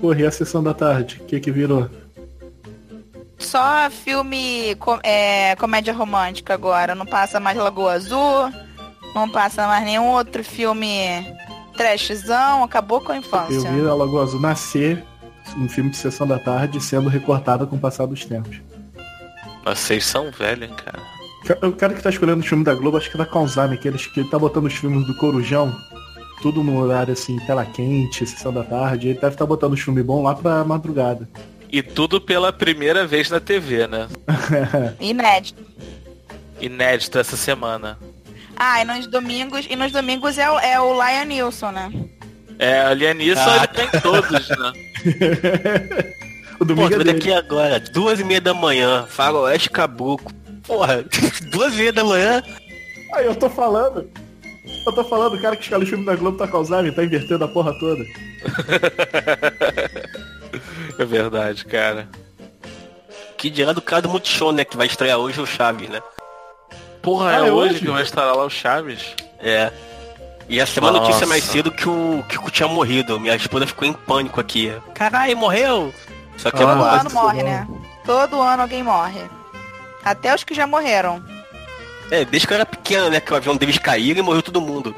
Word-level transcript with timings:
Porra, 0.00 0.20
e 0.20 0.26
a 0.26 0.30
sessão 0.30 0.62
da 0.62 0.72
tarde? 0.74 1.20
O 1.20 1.24
que 1.24 1.40
que 1.40 1.50
virou? 1.50 1.88
Só 3.38 3.88
filme 3.90 4.74
co- 4.76 4.98
é, 5.02 5.54
comédia 5.56 5.92
romântica 5.92 6.54
agora. 6.54 6.94
Não 6.94 7.06
passa 7.06 7.38
mais 7.40 7.56
Lagoa 7.56 7.92
Azul. 7.92 8.52
Não 9.14 9.28
passa 9.28 9.66
mais 9.66 9.84
nenhum 9.84 10.08
outro 10.08 10.42
filme 10.44 11.24
trashzão. 11.76 12.62
Acabou 12.64 13.00
com 13.00 13.12
a 13.12 13.16
Eu 13.16 13.20
infância. 13.20 13.70
vi 13.70 13.80
a 13.88 13.94
Lagoa 13.94 14.22
Azul 14.24 14.40
nascer, 14.40 15.04
um 15.56 15.68
filme 15.68 15.90
de 15.90 15.96
sessão 15.96 16.26
da 16.26 16.38
tarde, 16.38 16.80
sendo 16.80 17.08
recortada 17.08 17.66
com 17.66 17.76
o 17.76 17.78
passar 17.80 18.06
dos 18.06 18.24
tempos. 18.24 18.60
Vocês 19.64 20.04
são 20.04 20.30
velhos, 20.30 20.68
hein, 20.70 20.76
cara. 20.84 21.02
O 21.66 21.72
cara 21.72 21.94
que 21.94 22.02
tá 22.02 22.10
escolhendo 22.10 22.40
os 22.40 22.46
filmes 22.46 22.64
da 22.66 22.74
Globo, 22.74 22.96
acho 22.98 23.10
que 23.10 23.16
tá 23.16 23.24
com 23.24 23.38
Alzheimer, 23.38 23.80
que 23.80 23.88
ele, 23.88 23.96
que 23.98 24.20
ele 24.20 24.28
tá 24.28 24.38
botando 24.38 24.66
os 24.66 24.74
filmes 24.74 25.06
do 25.06 25.14
Corujão, 25.16 25.74
tudo 26.40 26.62
no 26.62 26.78
horário 26.80 27.12
assim, 27.12 27.38
tela 27.46 27.64
quente, 27.64 28.26
sessão 28.26 28.52
da 28.52 28.62
tarde. 28.64 29.08
Ele 29.08 29.18
deve 29.18 29.34
estar 29.34 29.46
botando 29.46 29.72
os 29.74 29.80
filmes 29.80 30.04
bons 30.04 30.22
lá 30.22 30.34
pra 30.34 30.64
madrugada. 30.64 31.28
E 31.70 31.82
tudo 31.82 32.20
pela 32.20 32.52
primeira 32.52 33.06
vez 33.06 33.28
na 33.30 33.40
TV, 33.40 33.86
né? 33.86 34.08
Inédito. 35.00 35.62
Inédito 36.60 37.18
essa 37.18 37.36
semana. 37.36 37.98
Ah, 38.56 38.80
e 38.80 38.84
nos 38.84 39.06
domingos, 39.06 39.66
e 39.70 39.76
nos 39.76 39.92
domingos 39.92 40.36
é 40.38 40.50
o, 40.50 40.58
é 40.58 40.80
o 40.80 40.92
Lion 40.94 41.24
Nilson, 41.26 41.70
né? 41.70 41.92
É, 42.58 42.80
a 42.80 42.92
Lianisson 42.92 43.40
Ah. 43.40 43.56
ele 43.56 43.68
tem 43.88 44.00
todos, 44.00 44.48
né? 44.48 44.72
o 46.58 46.58
Pô, 46.58 46.64
domingo 46.64 46.88
tô 46.88 46.94
é 46.94 46.98
vendo 46.98 47.04
dele. 47.04 47.18
aqui 47.18 47.32
agora, 47.32 47.78
duas 47.78 48.18
e 48.18 48.24
meia 48.24 48.40
da 48.40 48.52
manhã, 48.52 49.06
faroeste 49.08 49.70
caboclo. 49.70 50.32
Porra, 50.66 51.04
duas 51.52 51.72
e 51.74 51.76
meia 51.76 51.92
da 51.92 52.02
manhã, 52.04 52.42
Aí 53.14 53.24
eu 53.26 53.34
tô 53.36 53.48
falando. 53.48 54.10
Eu 54.88 54.92
tô 54.92 55.04
falando, 55.04 55.34
o 55.34 55.40
cara 55.42 55.54
que 55.54 55.62
escolhe 55.64 55.84
os 55.84 55.88
filmes 55.90 56.06
da 56.06 56.16
Globo 56.16 56.38
tá 56.38 56.48
Alzheimer, 56.50 56.94
tá 56.94 57.04
invertendo 57.04 57.44
a 57.44 57.48
porra 57.48 57.72
toda. 57.78 58.04
É 60.98 61.04
verdade, 61.04 61.64
cara. 61.64 62.08
que 63.36 63.48
dirá 63.48 63.72
do 63.72 63.80
cara 63.80 64.02
do 64.02 64.08
Multishow, 64.08 64.50
né, 64.50 64.64
que 64.64 64.76
vai 64.76 64.86
estrear 64.88 65.16
hoje 65.18 65.40
o 65.40 65.46
Chaves, 65.46 65.88
né? 65.88 66.00
Porra, 67.00 67.30
Ah, 67.30 67.34
é 67.34 67.48
é 67.48 67.52
hoje 67.52 67.74
hoje? 67.74 67.84
que 67.84 67.90
vai 67.90 68.02
estar 68.02 68.24
lá 68.32 68.44
o 68.44 68.50
Chaves. 68.50 69.14
É. 69.38 69.70
E 70.48 70.58
essa 70.58 70.78
é 70.78 70.82
uma 70.82 70.90
Nossa. 70.90 71.04
notícia 71.04 71.26
mais 71.26 71.44
cedo 71.44 71.70
que 71.70 71.88
o 71.88 72.24
Kiko 72.28 72.50
tinha 72.50 72.66
morrido. 72.68 73.20
Minha 73.20 73.36
esposa 73.36 73.66
ficou 73.66 73.86
em 73.86 73.92
pânico 73.92 74.40
aqui. 74.40 74.72
Caralho, 74.94 75.36
morreu! 75.36 75.94
Só 76.36 76.50
que 76.50 76.56
Ah, 76.56 76.62
é 76.62 76.66
Todo 76.66 76.82
ano 76.82 77.10
morre, 77.12 77.42
né? 77.44 77.68
Todo 78.04 78.40
ano 78.42 78.62
alguém 78.62 78.82
morre. 78.82 79.20
Até 80.04 80.34
os 80.34 80.42
que 80.42 80.54
já 80.54 80.66
morreram. 80.66 81.22
É, 82.10 82.24
desde 82.24 82.46
que 82.46 82.52
eu 82.52 82.56
era 82.56 82.66
pequeno, 82.66 83.10
né, 83.10 83.20
que 83.20 83.32
o 83.32 83.36
avião 83.36 83.56
deles 83.56 83.78
caíram 83.78 84.20
e 84.20 84.22
morreu 84.22 84.42
todo 84.42 84.60
mundo. 84.60 84.94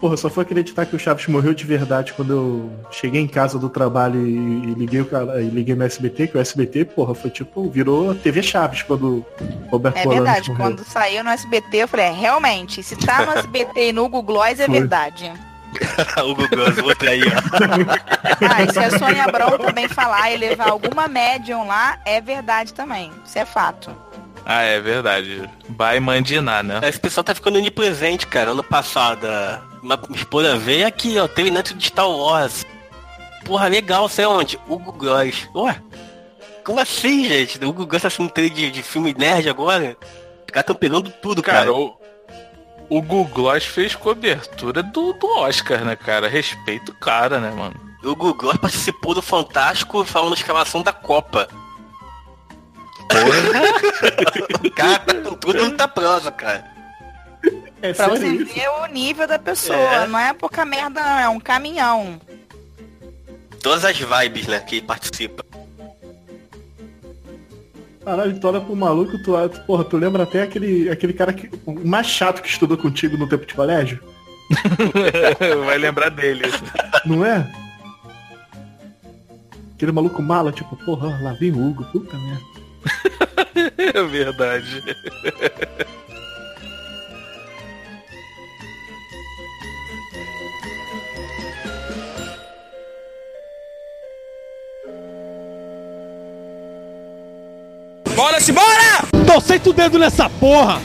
Porra, 0.00 0.16
só 0.16 0.28
fui 0.28 0.42
acreditar 0.42 0.84
que 0.84 0.94
o 0.94 0.98
Chaves 0.98 1.26
morreu 1.26 1.54
de 1.54 1.64
verdade 1.64 2.12
quando 2.12 2.30
eu 2.30 2.70
cheguei 2.90 3.20
em 3.20 3.26
casa 3.26 3.58
do 3.58 3.70
trabalho 3.70 4.26
e, 4.26 4.36
e 4.36 4.74
liguei, 4.74 5.00
o 5.00 5.06
cara, 5.06 5.40
e 5.40 5.48
liguei 5.48 5.74
no 5.74 5.84
SBT, 5.84 6.28
que 6.28 6.36
o 6.36 6.40
SBT, 6.40 6.84
porra, 6.84 7.14
foi 7.14 7.30
tipo, 7.30 7.68
virou 7.70 8.14
TV 8.14 8.42
Chaves 8.42 8.82
quando 8.82 9.24
o 9.40 9.68
Roberto 9.70 9.96
É 9.96 10.02
Bolanos 10.04 10.24
verdade, 10.24 10.50
morreu. 10.50 10.64
quando 10.66 10.84
saiu 10.84 11.24
no 11.24 11.30
SBT, 11.30 11.76
eu 11.78 11.88
falei, 11.88 12.06
é, 12.06 12.12
realmente, 12.12 12.82
se 12.82 12.94
tá 12.94 13.24
no 13.24 13.32
SBT 13.38 13.88
e 13.88 13.92
no 13.92 14.02
Google 14.02 14.22
Gloss, 14.22 14.60
é 14.60 14.66
Foi. 14.66 14.80
verdade. 14.80 15.32
o 16.22 16.34
Google, 16.34 16.66
as 16.66 16.78
outras 16.78 17.10
aí, 17.10 17.22
ó. 17.22 18.06
Ah, 18.48 18.62
e 18.62 18.70
se 18.70 18.78
a 18.78 18.98
Sônia 18.98 19.24
Abrão 19.24 19.56
também 19.58 19.88
falar 19.88 20.30
e 20.30 20.36
levar 20.36 20.68
alguma 20.68 21.08
médium 21.08 21.66
lá, 21.66 21.98
é 22.04 22.20
verdade 22.20 22.74
também. 22.74 23.10
Isso 23.24 23.38
é 23.38 23.46
fato. 23.46 23.90
Ah, 24.48 24.62
é 24.62 24.80
verdade. 24.80 25.50
Vai 25.68 25.98
mandinar, 25.98 26.62
né? 26.62 26.78
Esse 26.84 27.00
pessoal 27.00 27.24
tá 27.24 27.34
ficando 27.34 27.58
onipresente, 27.58 28.28
cara. 28.28 28.52
Ano 28.52 28.62
passado, 28.62 29.26
uma 29.82 29.98
esposa 30.14 30.56
veio 30.56 30.86
aqui, 30.86 31.18
ó, 31.18 31.26
treinante 31.26 31.74
de 31.74 31.86
Star 31.88 32.08
Wars. 32.08 32.64
Porra, 33.44 33.66
legal, 33.66 34.08
sei 34.08 34.24
onde? 34.24 34.56
Hugo 34.68 34.92
Gloss. 34.92 35.48
Ué, 35.52 35.82
como 36.64 36.78
assim, 36.78 37.24
gente? 37.24 37.64
O 37.64 37.68
Hugo 37.68 37.86
Gloss 37.86 38.02
tá 38.02 38.10
sendo 38.10 38.32
de, 38.32 38.70
de 38.70 38.82
filme 38.84 39.12
nerd 39.18 39.48
agora? 39.48 39.96
Os 40.46 40.52
caras 40.52 40.66
tão 40.66 40.76
pegando 40.76 41.10
tudo, 41.10 41.42
cara. 41.42 41.58
Cara, 41.58 41.74
o, 41.74 41.98
o 42.88 43.02
Gloss 43.02 43.64
fez 43.64 43.96
cobertura 43.96 44.80
do, 44.80 45.12
do 45.12 45.26
Oscar, 45.38 45.84
né, 45.84 45.96
cara? 45.96 46.28
Respeito 46.28 46.92
o 46.92 46.94
cara, 46.94 47.40
né, 47.40 47.50
mano? 47.50 47.74
O 48.04 48.10
Hugo 48.10 48.32
Gloss 48.32 48.58
participou 48.58 49.12
do 49.12 49.22
Fantástico 49.22 50.04
falando 50.04 50.34
escalação 50.34 50.82
da 50.82 50.92
Copa. 50.92 51.48
O 54.64 54.70
cara 54.74 54.98
tá 54.98 55.14
com 55.14 55.34
tudo 55.36 55.62
muita 55.62 55.88
prosa, 55.88 56.30
cara. 56.30 56.64
É 57.82 57.92
Pra 57.92 58.08
você 58.08 58.26
isso? 58.26 58.54
ver 58.54 58.68
o 58.68 58.86
nível 58.86 59.26
da 59.26 59.38
pessoa. 59.38 59.76
É. 59.78 60.06
Não 60.06 60.18
é 60.18 60.32
pouca 60.32 60.64
merda, 60.64 61.00
não. 61.00 61.18
É 61.18 61.28
um 61.28 61.38
caminhão. 61.38 62.20
Todas 63.62 63.84
as 63.84 63.98
vibes, 63.98 64.46
né, 64.46 64.60
que 64.60 64.80
participa. 64.80 65.44
Caralho, 68.04 68.38
tu 68.38 68.46
olha 68.46 68.60
pro 68.60 68.76
maluco, 68.76 69.18
tu, 69.24 69.32
tu, 69.48 69.60
porra, 69.62 69.84
tu 69.84 69.96
lembra 69.96 70.22
até 70.22 70.42
aquele, 70.42 70.88
aquele 70.88 71.12
cara 71.12 71.32
que, 71.32 71.50
o 71.66 71.72
mais 71.86 72.06
chato 72.06 72.40
que 72.40 72.48
estudou 72.48 72.78
contigo 72.78 73.16
no 73.16 73.28
tempo 73.28 73.44
de 73.44 73.52
colégio? 73.52 74.00
Vai 75.66 75.76
lembrar 75.76 76.10
dele. 76.10 76.44
Não 77.04 77.24
é? 77.24 77.52
Aquele 79.74 79.90
maluco 79.90 80.22
mala, 80.22 80.52
tipo, 80.52 80.76
porra, 80.84 81.20
lá 81.20 81.32
vem 81.32 81.50
o 81.50 81.68
Hugo, 81.68 81.84
puta 81.86 82.16
merda. 82.16 82.55
É 83.78 84.02
verdade. 84.02 84.82
Bora, 98.14 98.40
se 98.40 98.52
bora! 98.52 98.66
Torcei 99.26 99.60
o 99.64 99.72
dedo 99.72 99.98
nessa 99.98 100.28
porra! 100.28 100.80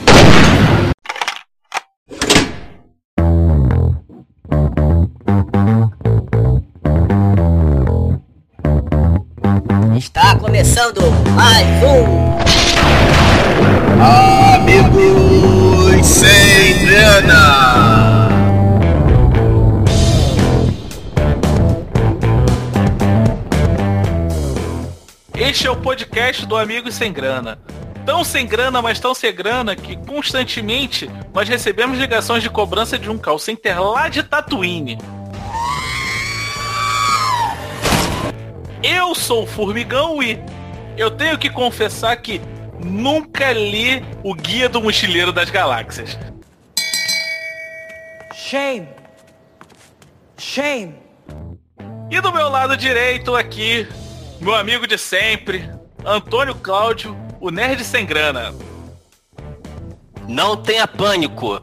Começando 10.62 11.00
mais 11.34 11.66
um 11.82 12.32
Amigos 14.54 16.06
sem 16.06 16.86
grana. 16.86 18.28
Este 25.34 25.66
é 25.66 25.70
o 25.70 25.74
podcast 25.74 26.46
do 26.46 26.56
Amigos 26.56 26.94
Sem 26.94 27.12
Grana. 27.12 27.58
Tão 28.06 28.22
sem 28.22 28.46
grana, 28.46 28.80
mas 28.80 29.00
tão 29.00 29.14
sem 29.14 29.34
grana 29.34 29.74
que 29.74 29.96
constantemente 29.96 31.10
nós 31.34 31.48
recebemos 31.48 31.98
ligações 31.98 32.40
de 32.40 32.48
cobrança 32.48 32.96
de 32.96 33.10
um 33.10 33.18
call 33.18 33.38
center 33.40 33.82
lá 33.82 34.08
de 34.08 34.22
Tatooine. 34.22 34.96
Eu 38.82 39.14
sou 39.14 39.44
o 39.44 39.46
Formigão 39.46 40.20
e 40.20 40.38
eu 40.96 41.10
tenho 41.10 41.38
que 41.38 41.48
confessar 41.48 42.16
que 42.16 42.40
nunca 42.84 43.52
li 43.52 44.04
o 44.24 44.34
Guia 44.34 44.68
do 44.68 44.82
Mochileiro 44.82 45.32
das 45.32 45.50
Galáxias. 45.50 46.18
Shame! 48.34 48.88
Shame! 50.36 50.94
E 52.10 52.20
do 52.20 52.32
meu 52.32 52.48
lado 52.48 52.76
direito 52.76 53.36
aqui, 53.36 53.86
meu 54.40 54.54
amigo 54.54 54.86
de 54.86 54.98
sempre, 54.98 55.70
Antônio 56.04 56.56
Cláudio, 56.56 57.16
o 57.40 57.50
nerd 57.50 57.84
sem 57.84 58.04
grana. 58.04 58.52
Não 60.28 60.56
tenha 60.56 60.88
pânico. 60.88 61.62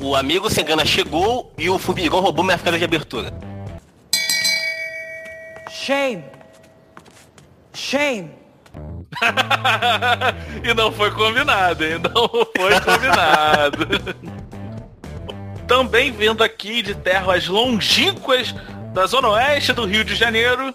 O 0.00 0.14
amigo 0.14 0.48
sem 0.48 0.64
grana 0.64 0.84
chegou 0.84 1.52
e 1.58 1.68
o 1.68 1.78
formigão 1.78 2.20
roubou 2.20 2.44
minha 2.44 2.58
frase 2.58 2.78
de 2.78 2.84
abertura. 2.84 3.32
Shame! 5.86 6.24
Shame! 7.72 8.30
e 10.68 10.74
não 10.74 10.90
foi 10.90 11.12
combinado, 11.12 11.84
hein? 11.84 12.00
Não 12.12 12.28
foi 12.28 12.80
combinado. 12.80 13.86
Também 15.68 16.10
vindo 16.10 16.42
aqui 16.42 16.82
de 16.82 16.92
terras 16.92 17.46
longínquas 17.46 18.52
da 18.92 19.06
Zona 19.06 19.28
Oeste 19.28 19.72
do 19.72 19.86
Rio 19.86 20.04
de 20.04 20.16
Janeiro, 20.16 20.74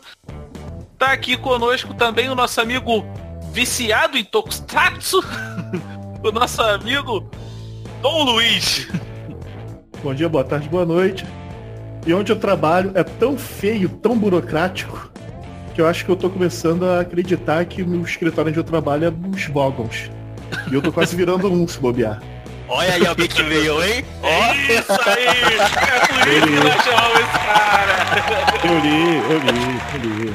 tá 0.98 1.12
aqui 1.12 1.36
conosco 1.36 1.94
também 1.94 2.30
o 2.30 2.36
nosso 2.36 2.62
amigo 2.62 3.06
viciado 3.52 4.18
em 4.18 4.24
Tokusatsu, 4.24 5.22
o 6.24 6.32
nosso 6.32 6.62
amigo 6.62 7.30
Dom 8.02 8.24
Luiz. 8.24 8.88
Bom 10.02 10.14
dia, 10.14 10.30
boa 10.30 10.46
tarde, 10.46 10.70
boa 10.70 10.86
noite. 10.86 11.26
E 12.06 12.14
onde 12.14 12.32
eu 12.32 12.36
trabalho 12.36 12.92
é 12.96 13.04
tão 13.04 13.38
feio, 13.38 13.88
tão 13.88 14.18
burocrático, 14.18 15.12
que 15.74 15.82
eu 15.82 15.88
acho 15.88 16.04
que 16.04 16.12
eu 16.12 16.16
tô 16.16 16.30
começando 16.30 16.84
a 16.86 17.02
acreditar 17.02 17.64
que 17.66 17.84
no 17.84 18.04
escritório 18.04 18.50
onde 18.50 18.60
eu 18.60 18.64
trabalho 18.64 19.06
é 19.06 19.10
uns 19.10 19.46
Vogons. 19.46 20.10
E 20.72 20.74
eu 20.74 20.82
tô 20.82 20.92
quase 20.92 21.16
virando 21.16 21.52
um 21.52 21.68
se 21.68 21.80
bobear. 21.80 22.22
Olha 22.68 22.94
aí 22.94 23.06
alguém 23.06 23.28
que 23.28 23.44
veio, 23.44 23.84
hein? 23.84 24.04
Ó. 24.24 24.54
Isso 24.54 24.92
aí! 25.10 25.28
É 25.28 26.08
por 26.08 26.28
isso 26.28 26.48
que 26.48 26.64
nós 26.64 26.84
chamamos 26.84 27.20
esse 27.20 27.40
cara! 27.46 27.92
Eu 28.64 28.80
li, 28.80 29.18
eu 29.18 29.40
li, 29.40 29.82
eu 29.94 30.26
li. 30.26 30.34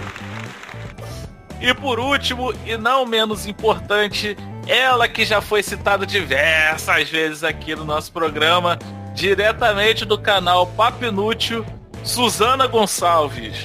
E 1.61 1.75
por 1.75 1.99
último, 1.99 2.53
e 2.67 2.77
não 2.77 3.07
menos 3.07 3.47
importante, 3.47 4.37
ela 4.67 5.09
que 5.09 5.25
já 5.25 5.41
foi 5.41 5.63
citada 5.63 6.05
diversas 6.07 7.09
vezes 7.09 7.43
aqui 7.43 7.75
no 7.75 7.85
nosso 7.85 8.13
programa, 8.13 8.79
diretamente 9.17 10.05
do 10.05 10.19
canal 10.19 10.67
Papo 10.67 11.05
Inútil, 11.07 11.65
Suzana 12.05 12.67
Gonçalves. 12.67 13.57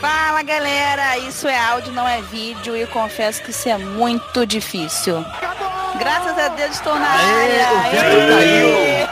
Fala 0.00 0.42
galera, 0.42 1.18
isso 1.18 1.46
é 1.46 1.58
áudio, 1.58 1.92
não 1.92 2.08
é 2.08 2.22
vídeo 2.22 2.74
e 2.74 2.86
confesso 2.86 3.42
que 3.42 3.50
isso 3.50 3.68
é 3.68 3.76
muito 3.76 4.46
difícil. 4.46 5.22
Graças 5.98 6.38
a 6.38 6.48
Deus 6.48 6.70
estou 6.70 6.98
na 6.98 7.10
área. 7.10 7.68
Aê! 8.38 9.06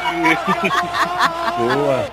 Boa. 1.77 2.09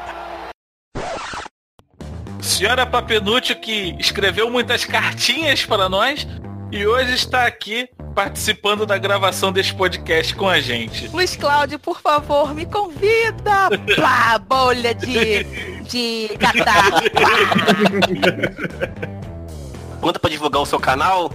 Senhora 2.42 2.86
Papenútil 2.86 3.56
que 3.56 3.96
escreveu 3.98 4.52
muitas 4.52 4.84
cartinhas 4.84 5.66
para 5.66 5.88
nós 5.88 6.28
e 6.74 6.86
hoje 6.86 7.14
está 7.14 7.46
aqui 7.46 7.88
participando 8.16 8.86
da 8.86 8.98
gravação 8.98 9.52
desse 9.52 9.74
podcast 9.74 10.34
com 10.34 10.48
a 10.48 10.62
gente. 10.62 11.10
Luiz 11.10 11.36
Cláudio, 11.36 11.78
por 11.78 12.00
favor, 12.00 12.56
me 12.56 12.66
convida. 12.66 13.70
Plá, 13.94 14.40
bolha 14.40 14.96
de, 14.96 15.44
de 15.84 16.30
catar. 16.40 17.04
Conta 20.00 20.18
pra 20.18 20.30
divulgar 20.30 20.62
o 20.62 20.66
seu 20.66 20.80
canal. 20.80 21.30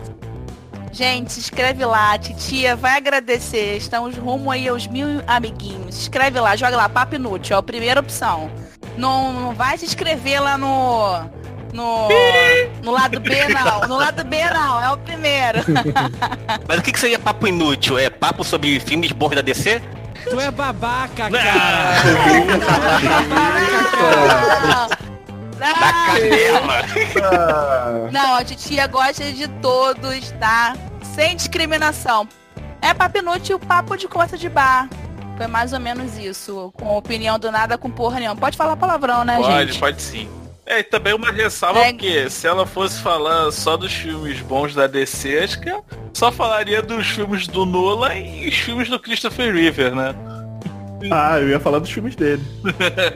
Gente, 0.90 1.32
se 1.32 1.40
inscreve 1.40 1.84
lá, 1.84 2.18
titia 2.18 2.74
vai 2.74 2.96
agradecer. 2.96 3.76
Estamos 3.76 4.16
rumo 4.16 4.50
aí 4.50 4.66
aos 4.66 4.86
mil 4.86 5.06
amiguinhos. 5.26 5.94
Se 5.94 6.00
inscreve 6.02 6.40
lá, 6.40 6.56
joga 6.56 6.76
lá, 6.76 6.88
Papo 6.88 7.14
Inútil, 7.14 7.56
é 7.56 7.58
a 7.58 7.62
primeira 7.62 8.00
opção. 8.00 8.50
Não, 8.96 9.32
não 9.32 9.54
vai 9.54 9.76
se 9.76 9.84
inscrever 9.84 10.42
lá 10.42 10.56
no. 10.56 11.28
No, 11.72 12.08
no 12.82 12.90
lado 12.90 13.20
B 13.20 13.48
não, 13.48 13.88
no 13.88 13.96
lado 13.96 14.24
B 14.24 14.44
não, 14.50 14.82
é 14.82 14.90
o 14.90 14.96
primeiro. 14.98 15.60
Mas 16.66 16.78
o 16.78 16.82
que, 16.82 16.92
que 16.92 16.98
seria 16.98 17.18
papo 17.18 17.46
inútil? 17.46 17.98
É 17.98 18.10
papo 18.10 18.42
sobre 18.42 18.80
filmes 18.80 19.12
bons 19.12 19.34
da 19.36 19.40
DC? 19.40 19.80
Tu 20.28 20.40
é 20.40 20.50
babaca, 20.50 21.30
cara. 21.30 22.02
Não, 25.58 25.74
cadela. 26.08 26.84
Ah, 27.22 28.08
não, 28.10 28.34
a 28.34 28.44
titia 28.44 28.86
gosta 28.86 29.30
de 29.32 29.46
todos, 29.60 30.30
tá? 30.32 30.74
Sem 31.14 31.36
discriminação. 31.36 32.28
É 32.82 32.94
papo 32.94 33.18
inútil, 33.18 33.58
papo 33.58 33.96
de 33.96 34.08
conta 34.08 34.36
de 34.38 34.48
bar. 34.48 34.88
Foi 35.36 35.46
mais 35.46 35.72
ou 35.72 35.80
menos 35.80 36.18
isso. 36.18 36.72
Com 36.76 36.96
opinião 36.96 37.38
do 37.38 37.50
nada, 37.50 37.78
com 37.78 37.90
porra 37.90 38.18
nenhuma. 38.20 38.36
Pode 38.36 38.56
falar 38.56 38.76
palavrão, 38.76 39.24
né, 39.24 39.36
Pode, 39.36 39.68
gente? 39.68 39.78
pode 39.78 40.02
sim. 40.02 40.28
É, 40.70 40.78
e 40.78 40.84
também 40.84 41.12
uma 41.12 41.32
ressalva, 41.32 41.80
É. 41.80 41.92
porque 41.92 42.30
se 42.30 42.46
ela 42.46 42.64
fosse 42.64 43.00
falar 43.02 43.50
só 43.50 43.76
dos 43.76 43.92
filmes 43.92 44.40
bons 44.40 44.72
da 44.72 44.86
DC, 44.86 45.36
acho 45.40 45.60
que 45.60 45.68
só 46.14 46.30
falaria 46.30 46.80
dos 46.80 47.08
filmes 47.08 47.48
do 47.48 47.66
Nolan 47.66 48.14
e 48.14 48.48
os 48.48 48.54
filmes 48.54 48.88
do 48.88 48.96
Christopher 49.00 49.52
River, 49.52 49.92
né? 49.96 50.14
ah, 51.10 51.40
eu 51.40 51.48
ia 51.48 51.58
falar 51.58 51.80
dos 51.80 51.90
filmes 51.90 52.14
dele. 52.14 52.40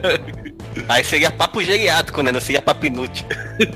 Aí 0.89 1.01
seria 1.05 1.31
papo 1.31 1.63
geriátrico, 1.63 2.21
né? 2.21 2.29
Não 2.29 2.41
seria 2.41 2.61
papo 2.61 2.87
inútil. 2.87 3.25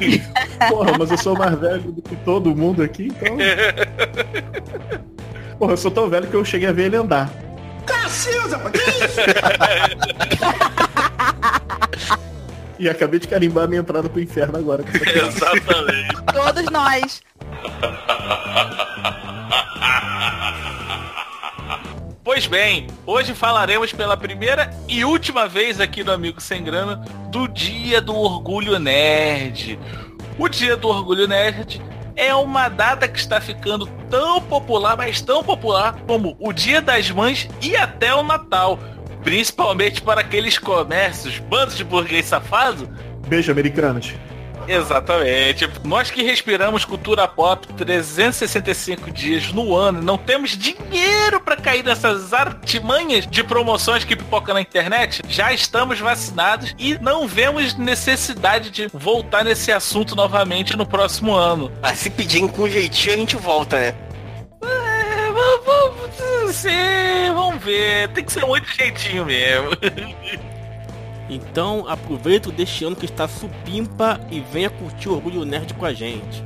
Porra, 0.68 0.98
mas 1.00 1.12
eu 1.12 1.18
sou 1.18 1.38
mais 1.38 1.58
velho 1.58 1.94
do 1.94 2.02
que 2.02 2.18
todo 2.18 2.54
mundo 2.54 2.84
aqui, 2.84 3.06
então. 3.08 3.38
Porra, 5.58 5.72
eu 5.72 5.78
sou 5.78 5.90
tão 5.90 6.10
velho 6.10 6.28
que 6.28 6.34
eu 6.36 6.44
cheguei 6.44 6.68
a 6.68 6.74
ver 6.74 6.88
ele 6.88 6.98
andar. 6.98 7.30
E 12.80 12.88
acabei 12.90 13.20
de 13.20 13.28
carimbar 13.28 13.66
a 13.66 13.68
minha 13.68 13.82
entrada 13.82 14.10
pro 14.10 14.22
inferno 14.22 14.58
agora. 14.58 14.82
com 14.84 14.90
essa 14.90 15.04
piada. 15.12 15.28
Exatamente. 15.28 16.16
Todos 16.34 16.66
nós. 16.72 17.22
Pois 22.24 22.46
bem, 22.48 22.88
hoje 23.06 23.34
falaremos 23.34 23.92
pela 23.92 24.16
primeira 24.16 24.70
e 24.88 25.04
última 25.04 25.48
vez 25.48 25.82
aqui 25.82 26.04
no 26.04 26.12
Amigo 26.12 26.40
Sem 26.40 26.64
Grana 26.64 26.98
do 27.30 27.48
Dia 27.48 28.00
do 28.00 28.16
Orgulho 28.16 28.78
Nerd. 28.80 29.80
O 30.38 30.48
Dia 30.48 30.78
do 30.78 30.88
Orgulho 30.88 31.28
Nerd 31.28 31.82
é 32.16 32.34
uma 32.36 32.70
data 32.70 33.08
que 33.08 33.18
está 33.18 33.42
ficando 33.42 33.88
tão 34.10 34.40
popular, 34.42 34.96
mas 34.96 35.22
tão 35.22 35.44
popular 35.44 35.96
como 36.08 36.38
o 36.40 36.54
Dia 36.54 36.82
das 36.82 37.10
Mães 37.10 37.50
e 37.62 37.76
até 37.76 38.14
o 38.14 38.22
Natal. 38.24 38.80
Principalmente 39.24 40.02
para 40.02 40.22
aqueles 40.22 40.58
comércios, 40.58 41.40
bandos 41.40 41.76
de 41.76 41.84
burguês 41.84 42.26
safado 42.26 42.90
Beijo, 43.30 43.52
americanos. 43.52 44.16
Exatamente. 44.68 45.70
Nós 45.84 46.10
que 46.10 46.24
respiramos 46.24 46.84
cultura 46.84 47.28
pop 47.28 47.68
365 47.74 49.12
dias 49.12 49.52
no 49.52 49.76
ano, 49.76 50.02
não 50.02 50.18
temos 50.18 50.52
dinheiro 50.52 51.40
para 51.40 51.56
cair 51.56 51.84
nessas 51.84 52.34
artimanhas 52.34 53.26
de 53.28 53.44
promoções 53.44 54.04
que 54.04 54.16
pipoca 54.16 54.54
na 54.54 54.62
internet, 54.62 55.22
já 55.28 55.54
estamos 55.54 56.00
vacinados 56.00 56.76
e 56.78 56.98
não 57.00 57.28
vemos 57.28 57.76
necessidade 57.76 58.72
de 58.72 58.88
voltar 58.94 59.44
nesse 59.44 59.72
assunto 59.72 60.16
novamente 60.16 60.76
no 60.76 60.86
próximo 60.86 61.36
ano. 61.36 61.72
Mas 61.82 62.00
se 62.00 62.10
pedirem 62.10 62.48
com 62.48 62.68
jeitinho, 62.68 63.14
a 63.14 63.18
gente 63.18 63.36
volta, 63.36 63.80
né? 63.80 63.96
É, 64.64 65.32
vamos, 65.32 65.66
vamos, 65.66 66.29
vamos 67.34 67.64
ver. 67.64 68.10
Tem 68.10 68.24
que 68.24 68.32
ser 68.32 68.46
muito 68.46 68.70
jeitinho 68.72 69.26
mesmo. 69.26 69.70
Então 71.30 71.88
aproveita 71.88 72.52
deste 72.52 72.84
ano 72.84 72.96
que 72.96 73.06
está 73.06 73.28
supimpa 73.28 74.20
e 74.32 74.40
venha 74.40 74.68
curtir 74.68 75.10
o 75.10 75.14
Orgulho 75.14 75.46
Nerd 75.46 75.76
com 75.76 75.86
a 75.86 75.94
gente. 75.94 76.44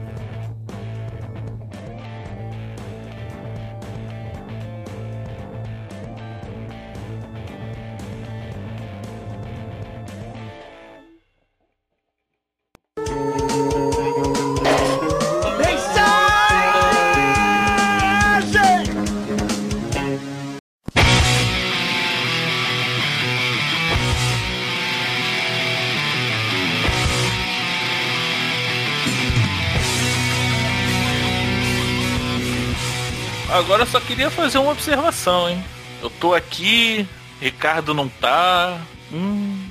Queria 34.14 34.30
fazer 34.30 34.60
uma 34.60 34.72
observação, 34.72 35.50
hein? 35.50 35.64
Eu 36.00 36.08
tô 36.08 36.36
aqui, 36.36 37.08
Ricardo 37.42 37.96
não 37.96 38.08
tá. 38.08 38.80
Hum, 39.12 39.66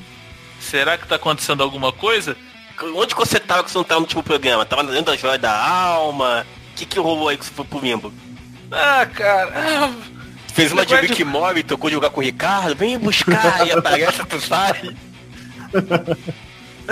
será 0.59 0.99
que 0.99 1.07
tá 1.07 1.15
acontecendo 1.15 1.63
alguma 1.63 1.93
coisa? 1.93 2.37
Onde 2.97 3.15
que 3.15 3.21
você 3.21 3.39
tava 3.39 3.63
que 3.63 3.71
você 3.71 3.79
não 3.79 3.85
tava 3.85 4.01
no 4.01 4.07
último 4.07 4.23
programa? 4.23 4.65
Tava 4.67 4.83
dentro 4.83 5.13
da 5.13 5.17
joia 5.17 5.39
da 5.39 5.57
alma? 5.57 6.45
O 6.73 6.75
que 6.75 6.85
que 6.85 6.99
rolou 6.99 7.29
aí 7.29 7.37
que 7.37 7.45
você 7.45 7.53
foi 7.53 7.65
pro 7.65 7.79
limbo? 7.79 8.13
Ah, 8.73 9.07
cara. 9.07 9.53
ah, 9.55 9.93
Fez 10.53 10.73
uma 10.73 10.85
de 10.85 10.97
Rick 10.97 11.23
Mori, 11.25 11.63
tocou 11.63 11.89
de 11.89 11.95
jogar 11.95 12.11
com 12.11 12.21
o 12.21 12.25
Ricardo, 12.25 12.75
vem 12.75 12.99
buscar 12.99 13.65
e 13.65 13.71
aparece, 13.73 14.25
tu 14.25 14.41
sai. 14.41 14.97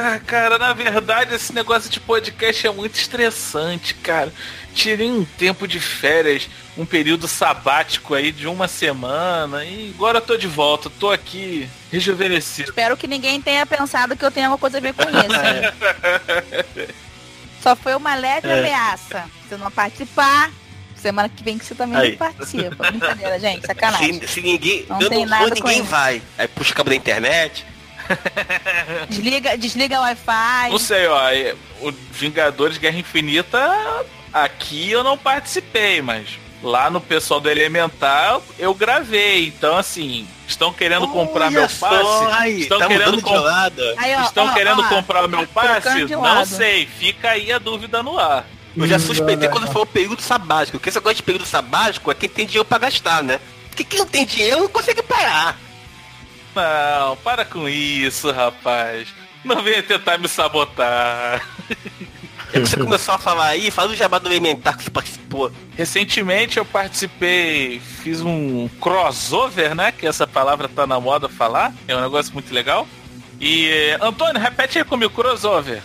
Ah, 0.03 0.19
cara, 0.19 0.57
na 0.59 0.73
verdade 0.73 1.35
esse 1.35 1.53
negócio 1.53 1.91
de 1.91 2.01
podcast 2.01 2.67
é 2.67 2.71
muito 2.73 2.95
estressante, 2.95 3.93
cara. 3.95 4.33
Tirei 4.75 5.11
um 5.11 5.25
tempo 5.25 5.69
de 5.69 5.79
férias, 5.79 6.49
um 6.79 6.87
período 6.87 7.29
sabático 7.29 8.15
aí 8.15 8.33
de 8.33 8.47
uma 8.47 8.67
semana 8.67 9.63
e 9.65 9.93
agora 9.95 10.17
eu 10.19 10.23
tô 10.23 10.37
de 10.39 10.47
volta, 10.47 10.89
tô 10.89 11.11
aqui 11.11 11.69
rejuvenescido. 11.93 12.71
Espero 12.71 12.97
que 12.97 13.07
ninguém 13.07 13.43
tenha 13.43 13.67
pensado 13.67 14.17
que 14.17 14.25
eu 14.25 14.31
tenha 14.31 14.47
alguma 14.47 14.59
coisa 14.59 14.79
a 14.79 14.81
ver 14.81 14.95
com 14.95 15.03
isso. 15.03 16.95
Só 17.63 17.77
foi 17.77 17.95
uma 17.95 18.15
leve 18.15 18.49
É. 18.49 18.59
ameaça. 18.59 19.27
Se 19.49 19.55
eu 19.55 19.59
não 19.59 19.71
participar, 19.71 20.51
semana 20.97 21.29
que 21.29 21.45
vem 21.45 21.59
que 21.59 21.65
você 21.67 21.75
também 21.75 21.99
Aí. 21.99 22.11
não 22.13 22.17
participa. 22.17 22.91
Brincadeira, 22.91 23.39
gente, 23.39 23.67
sacanagem. 23.67 24.21
Se, 24.21 24.29
se 24.29 24.41
ninguém. 24.41 24.87
Não 24.89 24.99
eu 25.01 25.09
tem 25.11 25.21
não 25.27 25.31
nada 25.31 25.47
vou, 25.47 25.55
ninguém 25.55 25.83
vai. 25.83 26.23
Aí 26.39 26.49
puxa 26.49 26.73
o 26.73 26.75
cabo 26.77 26.89
da 26.89 26.97
internet. 26.97 27.67
Desliga, 29.09 29.57
desliga 29.57 29.99
o 29.99 30.03
Wi-Fi. 30.03 30.71
Não 30.71 30.79
sei, 30.79 31.07
ó, 31.07 31.21
o 31.81 31.93
Vingadores 32.13 32.79
Guerra 32.79 32.99
Infinita, 32.99 34.05
aqui 34.33 34.91
eu 34.91 35.03
não 35.05 35.17
participei, 35.17 36.03
mas 36.03 36.27
lá 36.63 36.91
no 36.91 37.01
pessoal 37.01 37.41
do 37.41 37.49
Elemental 37.51 38.43
eu 38.59 38.75
gravei. 38.75 39.47
Então, 39.47 39.77
assim, 39.77 40.27
estão 40.47 40.73
querendo 40.73 41.09
comprar 41.09 41.51
meu 41.51 41.63
Olha 41.63 41.69
só, 41.71 41.89
passe? 41.89 42.41
aí, 42.43 42.61
estão 42.63 42.79
tá 42.79 42.87
querendo 42.87 43.07
mudando 43.07 43.17
de 43.19 43.23
com- 43.25 43.35
lado. 43.35 43.83
Aí, 43.97 44.15
ó, 44.17 44.23
Estão 44.23 44.47
ó, 44.47 44.53
querendo 44.53 44.81
ó, 44.83 44.89
comprar 44.89 45.25
o 45.25 45.29
meu 45.29 45.47
passe? 45.47 45.81
trocando 45.83 46.07
de 46.07 46.17
Não 46.17 46.45
sei, 46.45 46.87
fica 46.87 47.31
aí 47.31 47.53
a 47.53 47.59
dúvida 47.59 48.03
no 48.03 48.19
ar. 48.19 48.47
Eu 48.77 48.87
já 48.87 48.99
suspeitei 49.01 49.49
quando 49.49 49.67
foi 49.67 49.83
o 49.83 49.87
período 49.87 50.23
sabático. 50.23 50.79
Porque 50.79 50.89
esse 50.91 50.99
negócio 50.99 51.17
de 51.17 51.23
período 51.25 51.45
sabático 51.45 52.09
é 52.11 52.15
quem 52.15 52.29
tem 52.29 52.47
dinheiro 52.47 52.65
pra 52.65 52.79
gastar, 52.79 53.21
né? 53.23 53.41
Porque 53.69 53.83
quem 53.83 53.99
não 53.99 54.07
tem 54.07 54.25
dinheiro 54.25 54.61
não 54.61 54.69
consegue 54.69 55.03
parar. 55.03 55.59
Não, 56.55 57.17
para 57.19 57.45
com 57.45 57.69
isso, 57.69 58.31
rapaz. 58.31 59.09
Não 59.45 59.63
venha 59.63 59.83
tentar 59.83 60.19
me 60.19 60.29
sabotar. 60.29 61.47
Já 62.53 62.61
que 62.61 62.67
você 62.67 62.77
começou 62.77 63.15
a 63.15 63.19
falar 63.19 63.47
aí, 63.47 63.71
fala 63.71 63.89
do 63.89 63.97
jabá 63.97 64.19
do 64.19 64.29
elementar 64.29 64.77
que 64.77 64.85
você 64.85 64.91
participou. 64.91 65.53
Recentemente 65.77 66.59
eu 66.59 66.65
participei, 66.65 67.81
fiz 67.81 68.21
um 68.21 68.69
crossover, 68.81 69.75
né? 69.75 69.93
Que 69.93 70.07
essa 70.07 70.27
palavra 70.27 70.69
tá 70.69 70.87
na 70.87 70.99
moda 70.99 71.29
falar. 71.29 71.73
É 71.87 71.97
um 71.97 72.01
negócio 72.01 72.33
muito 72.33 72.53
legal. 72.53 72.87
E, 73.41 73.97
Antônio, 74.01 74.41
repete 74.41 74.79
aí 74.79 74.85
comigo, 74.85 75.13
crossover. 75.15 75.83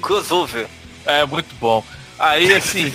Crossover. 0.00 0.68
É, 1.04 1.24
muito 1.26 1.54
bom. 1.56 1.84
Aí, 2.20 2.52
assim, 2.54 2.92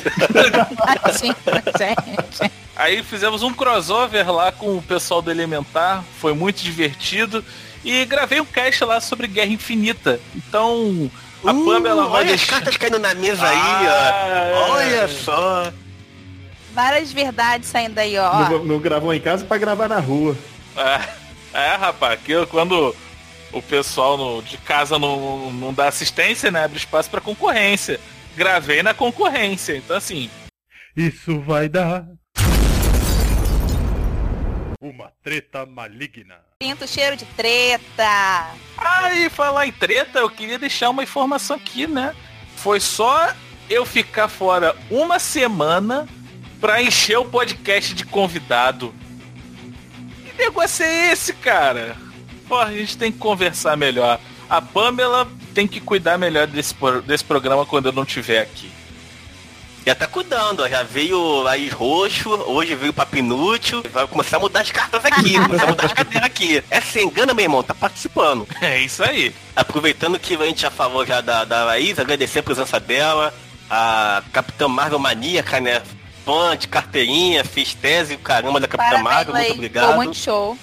aí 2.76 3.02
fizemos 3.04 3.42
um 3.42 3.52
crossover 3.54 4.32
lá 4.32 4.52
com 4.52 4.78
o 4.78 4.82
pessoal 4.82 5.22
do 5.22 5.32
Elementar. 5.32 6.04
Foi 6.20 6.34
muito 6.34 6.62
divertido. 6.62 7.44
E 7.84 8.06
gravei 8.06 8.40
um 8.42 8.46
cast 8.46 8.84
lá 8.84 9.00
sobre 9.00 9.28
Guerra 9.28 9.52
Infinita. 9.52 10.20
Então, 10.36 11.10
a 11.44 11.52
Uh, 11.52 11.66
Pamela 11.66 12.04
vai 12.08 12.22
olha 12.22 12.34
as 12.34 12.40
deixar... 12.42 12.54
cartas 12.54 12.78
caindo 12.78 12.98
na 13.00 13.14
mesa 13.14 13.48
aí, 13.48 13.58
Ah, 13.58 14.52
ó. 14.56 14.72
Olha 14.74 14.96
é. 15.04 15.08
só. 15.08 15.72
Várias 16.74 17.12
verdades 17.12 17.70
saindo 17.70 17.98
aí, 18.00 18.18
ó. 18.18 18.50
Não, 18.50 18.64
não 18.66 18.80
gravou 18.80 19.14
em 19.14 19.20
casa 19.20 19.46
pra 19.46 19.58
gravar 19.58 19.88
na 19.88 20.00
rua. 20.00 20.36
É, 20.76 21.02
é, 21.54 21.76
rapaz, 21.76 22.20
que 22.24 22.32
eu- 22.32 22.48
quando 22.48 22.96
o 23.54 23.62
pessoal 23.62 24.18
no- 24.18 24.42
de 24.42 24.58
casa 24.58 24.98
não, 25.00 25.52
não 25.52 25.72
dá 25.74 25.88
assistência, 25.88 26.50
né? 26.52 26.66
Abre 26.66 26.78
espaço 26.78 27.10
pra 27.10 27.22
concorrência. 27.22 28.00
Gravei 28.36 28.84
na 28.84 28.94
concorrência. 28.94 29.78
Então, 29.78 29.96
assim, 29.96 30.30
Isso 30.96 31.40
vai 31.40 31.70
dar 31.70 32.06
uma 34.82 35.12
treta 35.24 35.66
maligna. 35.66 36.36
Sinto 36.62 36.88
cheiro 36.88 37.18
de 37.18 37.26
treta. 37.26 38.52
aí 38.78 39.30
falar 39.30 39.68
em 39.68 39.72
treta, 39.72 40.20
eu 40.20 40.30
queria 40.30 40.60
deixar 40.60 40.90
uma 40.90 41.04
informação 41.04 41.56
aqui, 41.56 41.88
né? 41.88 42.16
Foi 42.58 42.80
só 42.80 43.34
eu 43.70 43.86
ficar 43.86 44.28
fora 44.28 44.76
uma 44.90 45.18
semana 45.18 46.08
pra 46.62 46.82
encher 46.82 47.18
o 47.18 47.26
podcast 47.26 47.94
de 47.94 48.06
convidado. 48.06 48.94
Que 50.24 50.44
negócio 50.44 50.86
é 50.86 51.12
esse, 51.12 51.34
cara? 51.34 51.98
Pô, 52.48 52.58
a 52.60 52.72
gente 52.72 52.98
tem 52.98 53.12
que 53.12 53.18
conversar 53.18 53.76
melhor. 53.76 54.20
A 54.50 54.62
Pamela 54.62 55.28
tem 55.56 55.66
que 55.68 55.80
cuidar 55.80 56.18
melhor 56.18 56.46
desse, 56.46 56.76
desse 57.08 57.24
programa 57.24 57.66
quando 57.66 57.86
eu 57.86 57.94
não 57.94 58.04
estiver 58.04 58.42
aqui. 58.42 58.70
Já 59.86 59.96
tá 59.96 60.06
cuidando, 60.06 60.64
ó. 60.64 60.68
Já 60.68 60.84
veio 60.84 61.42
Laís 61.44 61.72
Roxo, 61.72 62.30
hoje 62.48 62.76
veio 62.76 62.92
Papo 62.92 63.16
Inútil. 63.18 63.84
Vai 63.94 64.06
começar 64.08 64.38
a 64.38 64.40
mudar 64.40 64.62
as 64.62 64.72
cartas 64.72 65.06
aqui, 65.06 65.34
começar 65.46 65.66
a 65.66 65.68
mudar 65.68 65.86
as 65.86 65.94
cadeiras 65.94 66.26
aqui. 66.26 66.62
É 66.70 66.82
sem 66.82 67.06
engana, 67.06 67.34
meu 67.34 67.46
irmão, 67.46 67.64
tá 67.64 67.74
participando. 67.74 68.48
É 68.62 68.80
isso 68.80 69.04
aí. 69.04 69.34
Aproveitando 69.56 70.20
que 70.20 70.36
a 70.36 70.46
gente 70.46 70.62
já 70.62 70.72
falou 70.72 71.06
já 71.06 71.22
da, 71.22 71.46
da 71.46 71.64
Laís, 71.64 71.98
agradecer 72.00 72.40
a 72.40 72.44
presença 72.44 72.80
dela, 72.80 73.34
a 73.70 74.24
Capitã 74.34 74.68
Marvel 74.68 75.00
Maníaca, 75.00 75.62
né? 75.62 75.82
Fã 76.26 76.58
de 76.58 76.68
carteirinha, 76.68 77.46
fez 77.46 77.76
tese, 77.76 78.18
caramba 78.18 78.60
da 78.60 78.68
Capitã 78.68 79.04
Parabéns, 79.04 79.04
Marvel, 79.04 79.36
muito 79.36 79.54
obrigado. 79.54 79.86
Ficou 79.86 80.04
muito 80.04 80.18
show. 80.18 80.58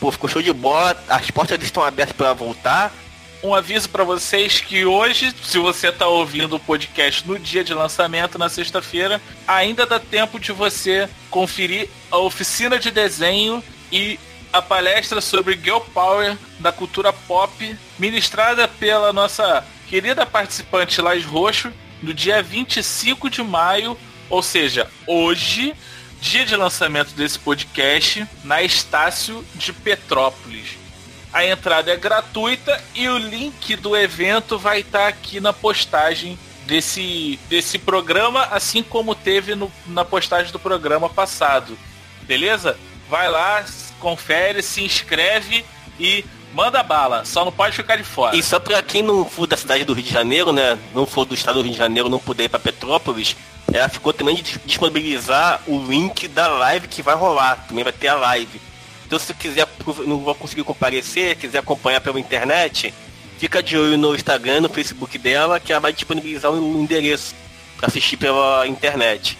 Pô, 0.00 0.12
ficou 0.12 0.30
show 0.30 0.40
de 0.40 0.52
bola, 0.52 0.96
as 1.08 1.28
portas 1.32 1.60
estão 1.60 1.82
abertas 1.82 2.16
pra 2.16 2.32
voltar. 2.32 2.92
Um 3.42 3.54
aviso 3.54 3.88
pra 3.88 4.02
vocês 4.02 4.60
que 4.60 4.84
hoje, 4.84 5.32
se 5.44 5.58
você 5.58 5.92
tá 5.92 6.08
ouvindo 6.08 6.56
o 6.56 6.60
podcast 6.60 7.26
no 7.26 7.38
dia 7.38 7.62
de 7.62 7.72
lançamento, 7.72 8.36
na 8.36 8.48
sexta-feira, 8.48 9.20
ainda 9.46 9.86
dá 9.86 10.00
tempo 10.00 10.40
de 10.40 10.50
você 10.50 11.08
conferir 11.30 11.88
a 12.10 12.18
oficina 12.18 12.80
de 12.80 12.90
desenho 12.90 13.62
e 13.92 14.18
a 14.52 14.60
palestra 14.60 15.20
sobre 15.20 15.56
Girl 15.56 15.78
Power 15.78 16.36
da 16.58 16.72
cultura 16.72 17.12
pop, 17.12 17.76
ministrada 17.96 18.66
pela 18.66 19.12
nossa 19.12 19.64
querida 19.88 20.26
participante 20.26 21.00
Lais 21.00 21.24
Roxo, 21.24 21.72
no 22.02 22.12
dia 22.12 22.42
25 22.42 23.30
de 23.30 23.42
maio, 23.42 23.96
ou 24.28 24.42
seja, 24.42 24.90
hoje, 25.06 25.74
dia 26.20 26.44
de 26.44 26.56
lançamento 26.56 27.12
desse 27.14 27.38
podcast, 27.38 28.26
na 28.42 28.62
Estácio 28.62 29.44
de 29.54 29.72
Petrópolis. 29.72 30.77
A 31.38 31.46
entrada 31.46 31.92
é 31.92 31.96
gratuita 31.96 32.82
e 32.96 33.08
o 33.08 33.16
link 33.16 33.76
do 33.76 33.96
evento 33.96 34.58
vai 34.58 34.80
estar 34.80 35.06
aqui 35.06 35.38
na 35.38 35.52
postagem 35.52 36.36
desse, 36.66 37.38
desse 37.48 37.78
programa, 37.78 38.42
assim 38.50 38.82
como 38.82 39.14
teve 39.14 39.54
no- 39.54 39.70
na 39.86 40.04
postagem 40.04 40.50
do 40.50 40.58
programa 40.58 41.08
passado. 41.08 41.78
Beleza? 42.22 42.76
Vai 43.08 43.30
lá, 43.30 43.64
confere, 44.00 44.64
se 44.64 44.82
inscreve 44.82 45.64
e 45.96 46.24
manda 46.52 46.82
bala. 46.82 47.24
Só 47.24 47.44
não 47.44 47.52
pode 47.52 47.76
ficar 47.76 47.94
de 47.94 48.02
fora. 48.02 48.34
E 48.34 48.42
só 48.42 48.58
pra 48.58 48.82
quem 48.82 49.04
não 49.04 49.24
for 49.24 49.46
da 49.46 49.56
cidade 49.56 49.84
do 49.84 49.92
Rio 49.92 50.02
de 50.06 50.10
Janeiro, 50.12 50.52
né? 50.52 50.76
Não 50.92 51.06
for 51.06 51.24
do 51.24 51.34
estado 51.34 51.60
do 51.60 51.62
Rio 51.62 51.70
de 51.72 51.78
Janeiro, 51.78 52.08
não 52.08 52.18
puder 52.18 52.46
ir 52.46 52.48
pra 52.48 52.58
Petrópolis, 52.58 53.36
ela 53.72 53.88
ficou 53.88 54.12
também 54.12 54.34
de 54.34 54.58
disponibilizar 54.66 55.60
o 55.68 55.78
link 55.86 56.26
da 56.26 56.48
live 56.48 56.88
que 56.88 57.00
vai 57.00 57.14
rolar. 57.14 57.64
Também 57.68 57.84
vai 57.84 57.92
ter 57.92 58.08
a 58.08 58.16
live. 58.16 58.60
Então 59.08 59.18
se 59.18 59.32
quiser, 59.32 59.66
não 60.06 60.18
vou 60.18 60.34
conseguir 60.34 60.64
comparecer, 60.64 61.34
quiser 61.34 61.60
acompanhar 61.60 62.02
pela 62.02 62.20
internet, 62.20 62.92
fica 63.38 63.62
de 63.62 63.74
olho 63.74 63.96
no 63.96 64.14
Instagram, 64.14 64.60
no 64.60 64.68
Facebook 64.68 65.16
dela, 65.16 65.58
que 65.58 65.72
ela 65.72 65.80
vai 65.80 65.94
disponibilizar 65.94 66.52
o 66.52 66.78
endereço 66.78 67.34
pra 67.78 67.86
assistir 67.86 68.18
pela 68.18 68.66
internet. 68.66 69.38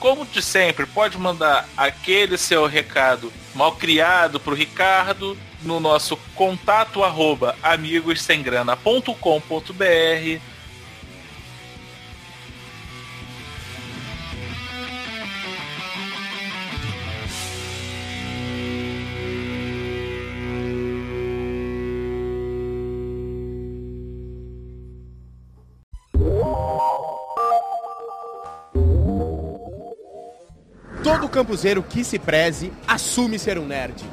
Como 0.00 0.24
de 0.24 0.40
sempre, 0.40 0.86
pode 0.86 1.18
mandar 1.18 1.68
aquele 1.76 2.38
seu 2.38 2.64
recado 2.64 3.30
mal 3.54 3.72
criado 3.72 4.40
pro 4.40 4.54
Ricardo 4.54 5.36
no 5.60 5.78
nosso 5.78 6.16
contato 6.34 7.04
arroba 7.04 7.54
amigossemgrana.com.br 7.62 10.51
campuseiro 31.32 31.82
que 31.82 32.04
se 32.04 32.18
preze 32.18 32.70
assume 32.86 33.38
ser 33.38 33.58
um 33.58 33.66
nerd. 33.66 34.04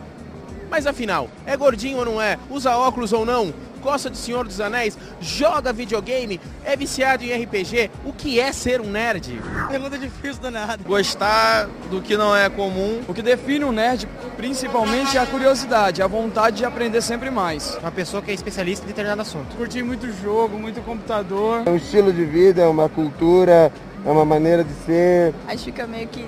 Mas 0.72 0.88
afinal, 0.88 1.30
é 1.46 1.58
gordinho 1.58 1.98
ou 1.98 2.06
não 2.06 2.22
é? 2.22 2.38
Usa 2.50 2.76
óculos 2.78 3.12
ou 3.12 3.26
não? 3.26 3.54
Gosta 3.82 4.10
de 4.10 4.18
Senhor 4.18 4.46
dos 4.46 4.60
Anéis? 4.60 4.98
Joga 5.22 5.72
videogame? 5.72 6.40
É 6.66 6.76
viciado 6.76 7.24
em 7.24 7.44
RPG? 7.44 7.90
O 8.06 8.12
que 8.12 8.40
é 8.40 8.52
ser 8.52 8.82
um 8.82 8.90
nerd? 8.90 9.40
Pergunta 9.70 9.98
difícil 9.98 10.42
danada. 10.42 10.84
Gostar 10.86 11.68
do 11.90 12.02
que 12.02 12.18
não 12.18 12.36
é 12.36 12.50
comum. 12.50 13.02
O 13.08 13.14
que 13.14 13.22
define 13.22 13.64
um 13.64 13.72
nerd, 13.72 14.08
principalmente, 14.36 15.18
é 15.18 15.22
a 15.22 15.26
curiosidade, 15.26 16.02
a 16.02 16.08
vontade 16.08 16.58
de 16.58 16.66
aprender 16.66 17.02
sempre 17.02 17.32
mais. 17.32 17.78
Uma 17.78 17.92
pessoa 17.92 18.22
que 18.22 18.32
é 18.32 18.34
especialista 18.34 18.84
em 18.84 18.90
determinado 18.90 19.22
assunto. 19.22 19.56
Curtir 19.56 19.84
muito 19.84 20.12
jogo, 20.22 20.60
muito 20.60 20.82
computador. 20.82 21.64
É 21.66 21.70
um 21.70 21.78
estilo 21.78 22.12
de 22.12 22.26
vida, 22.26 22.62
é 22.62 22.68
uma 22.68 22.90
cultura, 22.90 23.72
é 24.06 24.12
uma 24.12 24.26
maneira 24.26 24.64
de 24.64 24.74
ser. 24.86 25.34
A 25.48 25.52
gente 25.52 25.66
fica 25.66 25.88
meio 25.88 26.08
que 26.10 26.26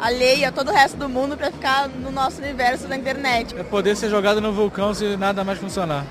alheia 0.00 0.48
a 0.48 0.52
todo 0.52 0.70
o 0.70 0.72
resto 0.72 0.96
do 0.96 1.08
mundo 1.08 1.36
pra 1.36 1.50
ficar 1.50 1.88
no 1.88 2.10
nosso 2.10 2.40
universo 2.40 2.88
da 2.88 2.96
internet. 2.96 3.54
É 3.58 3.62
poder 3.62 3.96
ser 3.96 4.08
jogado 4.08 4.40
no 4.40 4.52
vulcão 4.52 4.94
se 4.94 5.16
nada 5.16 5.44
mais 5.44 5.58
funcionar. 5.58 6.04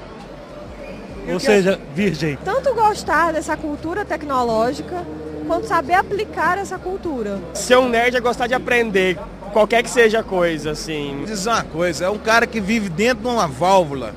Ou 1.32 1.40
seja, 1.40 1.80
virgem. 1.94 2.38
Tanto 2.44 2.74
gostar 2.74 3.34
dessa 3.34 3.56
cultura 3.56 4.04
tecnológica, 4.04 5.06
quanto 5.46 5.68
saber 5.68 5.94
aplicar 5.94 6.58
essa 6.58 6.78
cultura. 6.78 7.40
Ser 7.54 7.78
um 7.78 7.90
nerd 7.90 8.16
é 8.16 8.20
gostar 8.20 8.48
de 8.48 8.54
aprender, 8.54 9.18
qualquer 9.52 9.84
que 9.84 9.90
seja 9.90 10.20
a 10.20 10.24
coisa, 10.24 10.72
assim. 10.72 11.24
Dizer 11.26 11.50
uma 11.50 11.64
coisa, 11.64 12.06
é 12.06 12.10
um 12.10 12.18
cara 12.18 12.48
que 12.48 12.60
vive 12.60 12.90
dentro 12.90 13.24
de 13.24 13.28
uma 13.28 13.48
válvula. 13.48 14.14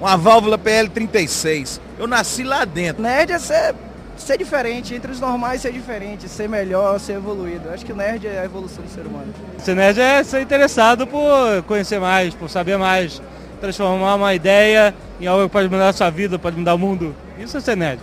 Uma 0.00 0.16
válvula 0.16 0.58
PL36. 0.58 1.80
Eu 1.98 2.06
nasci 2.06 2.44
lá 2.44 2.64
dentro. 2.64 3.02
Nerd 3.02 3.32
é 3.32 3.38
ser, 3.38 3.74
ser 4.22 4.38
diferente, 4.38 4.94
entre 4.94 5.10
os 5.10 5.20
normais 5.20 5.62
ser 5.62 5.72
diferente, 5.72 6.28
ser 6.28 6.48
melhor, 6.48 6.98
ser 6.98 7.14
evoluído. 7.14 7.70
Acho 7.70 7.84
que 7.84 7.92
o 7.92 7.96
nerd 7.96 8.26
é 8.26 8.40
a 8.40 8.44
evolução 8.44 8.84
do 8.84 8.90
ser 8.90 9.06
humano. 9.06 9.32
Ser 9.58 9.74
nerd 9.74 10.00
é 10.00 10.22
ser 10.22 10.40
interessado 10.40 11.06
por 11.06 11.62
conhecer 11.66 11.98
mais, 11.98 12.34
por 12.34 12.48
saber 12.48 12.76
mais. 12.78 13.20
Transformar 13.60 14.14
uma 14.14 14.34
ideia 14.34 14.94
em 15.20 15.26
algo 15.26 15.44
que 15.44 15.52
pode 15.52 15.68
mudar 15.68 15.88
a 15.88 15.92
sua 15.92 16.10
vida, 16.10 16.38
pode 16.38 16.56
mudar 16.56 16.74
o 16.74 16.78
mundo. 16.78 17.14
Isso 17.38 17.56
é 17.56 17.60
ser 17.60 17.76
nerd. 17.76 18.00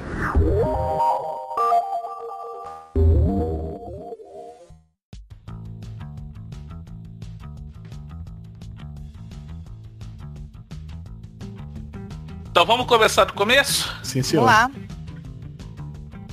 Então 12.55 12.65
vamos 12.65 12.85
começar 12.85 13.25
do 13.25 13.33
começo? 13.33 13.93
Sim, 14.01 14.21
Vamos 14.21 14.45
lá. 14.45 14.71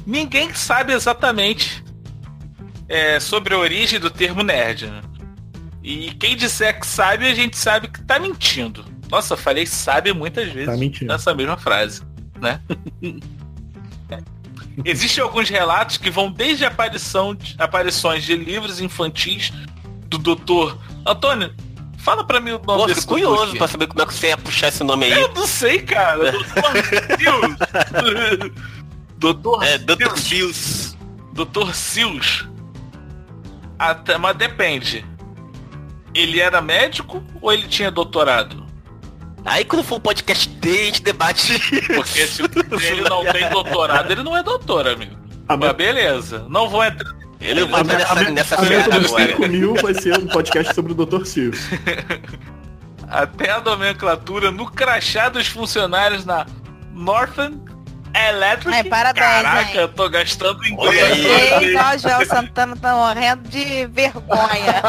Ninguém 0.07 0.53
sabe 0.55 0.93
exatamente 0.93 1.83
é, 2.89 3.19
sobre 3.21 3.55
a 3.55 3.59
origem 3.59 3.99
do 4.01 4.11
termo 4.11 4.43
nerd. 4.43 4.87
né? 4.87 5.01
E 5.83 6.13
quem 6.13 6.37
disser 6.37 6.79
que 6.79 6.87
sabe, 6.87 7.27
a 7.27 7.35
gente 7.35 7.57
sabe 7.57 7.89
que 7.89 8.03
tá 8.03 8.19
mentindo. 8.19 8.85
Nossa, 9.11 9.35
eu 9.35 9.39
falei 9.39 9.67
sabe 9.67 10.13
muitas 10.13 10.49
vezes 10.51 10.67
Tá 10.69 10.77
mentindo. 10.77 11.13
nessa 11.13 11.35
mesma 11.35 11.57
frase, 11.57 12.03
né? 12.41 12.61
Existem 14.85 15.23
alguns 15.23 15.49
relatos 15.51 15.99
que 15.99 16.11
vão 16.11 16.31
desde 16.33 16.65
a 16.65 16.69
aparição 16.69 17.35
de, 17.35 17.55
aparições 17.59 18.25
de 18.25 18.35
livros 18.35 18.81
infantis 18.81 19.53
do 20.07 20.17
doutor 20.17 20.79
Antônio. 21.07 21.55
Fala 21.99 22.25
pra 22.25 22.41
mim 22.41 22.53
o 22.53 22.59
nome 22.59 22.65
Pô, 22.65 22.87
desse 22.87 23.07
doutor 23.07 23.29
curioso 23.29 23.57
pra 23.57 23.69
saber 23.69 23.87
como 23.87 24.01
é 24.03 24.07
que 24.07 24.15
você 24.15 24.29
ia 24.29 24.37
puxar 24.39 24.69
esse 24.69 24.83
nome 24.83 25.05
aí. 25.07 25.13
Eu 25.13 25.29
não 25.35 25.47
sei, 25.47 25.81
cara. 25.83 26.33
Doutor 26.33 26.73
Sills. 27.19 28.53
Doutor 29.23 29.63
É, 29.63 29.79
Dr. 29.79 30.17
Sills. 30.17 30.99
Doutor 31.33 31.73
Sills. 31.75 32.45
Até, 33.79 34.19
mas 34.19 34.37
depende. 34.37 35.07
Ele 36.13 36.41
era 36.41 36.61
médico 36.61 37.23
ou 37.41 37.53
ele 37.53 37.69
tinha 37.69 37.91
doutorado? 37.91 38.67
Aí 39.45 39.65
quando 39.65 39.85
for 39.85 39.97
um 39.97 40.01
podcast 40.01 40.49
dele, 40.49 40.81
a 40.81 40.85
gente 40.87 41.03
debate. 41.03 41.59
Porque 41.95 42.27
se 42.27 42.43
ele 42.43 43.03
não 43.09 43.25
tem 43.25 43.49
doutorado, 43.49 44.11
ele 44.11 44.23
não 44.25 44.37
é 44.37 44.43
doutor, 44.43 44.89
amigo. 44.89 45.17
Ah, 45.49 45.57
Mas 45.57 45.73
beleza. 45.73 46.45
Não 46.49 46.69
vou 46.69 46.85
entrar. 46.85 47.13
Ele 47.41 47.65
vai 47.65 47.81
A, 47.81 47.85
nessa, 47.85 48.13
a, 48.13 48.31
nessa 48.31 48.57
a 48.57 48.63
meta 48.63 49.01
dos 49.01 49.07
agora. 49.13 49.37
5 49.37 49.49
mil 49.49 49.75
vai 49.77 49.95
ser 49.95 50.19
um 50.19 50.27
podcast 50.27 50.75
sobre 50.75 50.93
o 50.93 50.95
Dr. 50.95 51.25
Silvio. 51.25 51.61
Até 53.09 53.51
a 53.51 53.61
nomenclatura 53.61 54.51
no 54.51 54.71
crachá 54.71 55.29
dos 55.29 55.47
funcionários 55.47 56.25
na 56.25 56.47
Northern 56.93 57.61
Electric. 58.15 58.75
Ai, 58.75 58.85
parabéns, 58.85 59.27
Caraca, 59.27 59.71
hein? 59.71 59.77
eu 59.77 59.89
tô 59.89 60.09
gastando 60.09 60.61
Olha 60.61 60.69
inglês. 60.69 61.03
aí. 61.53 61.67
Ei, 61.67 61.77
o 61.77 61.99
Joel 61.99 62.27
Santana 62.27 62.77
tá 62.77 62.95
morrendo 62.95 63.49
de 63.49 63.87
vergonha. 63.87 64.83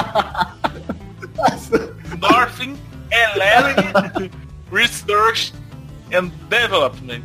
Northern 2.19 2.77
Electric 3.11 4.31
Research 4.71 5.53
and 6.13 6.31
Development. 6.49 7.23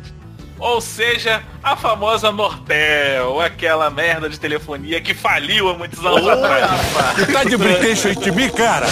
Ou 0.59 0.81
seja, 0.81 1.41
a 1.63 1.75
famosa 1.77 2.31
Nortel, 2.33 3.39
aquela 3.39 3.89
merda 3.89 4.29
de 4.29 4.37
telefonia 4.37 4.99
que 4.99 5.13
faliu 5.13 5.69
há 5.69 5.73
muitos 5.73 6.05
anos 6.05 6.27
atrás. 6.27 6.69
Tá 7.31 7.43
de 7.45 7.55
brinquedo 7.55 8.19
de 8.21 8.31
mim, 8.31 8.49
cara? 8.49 8.85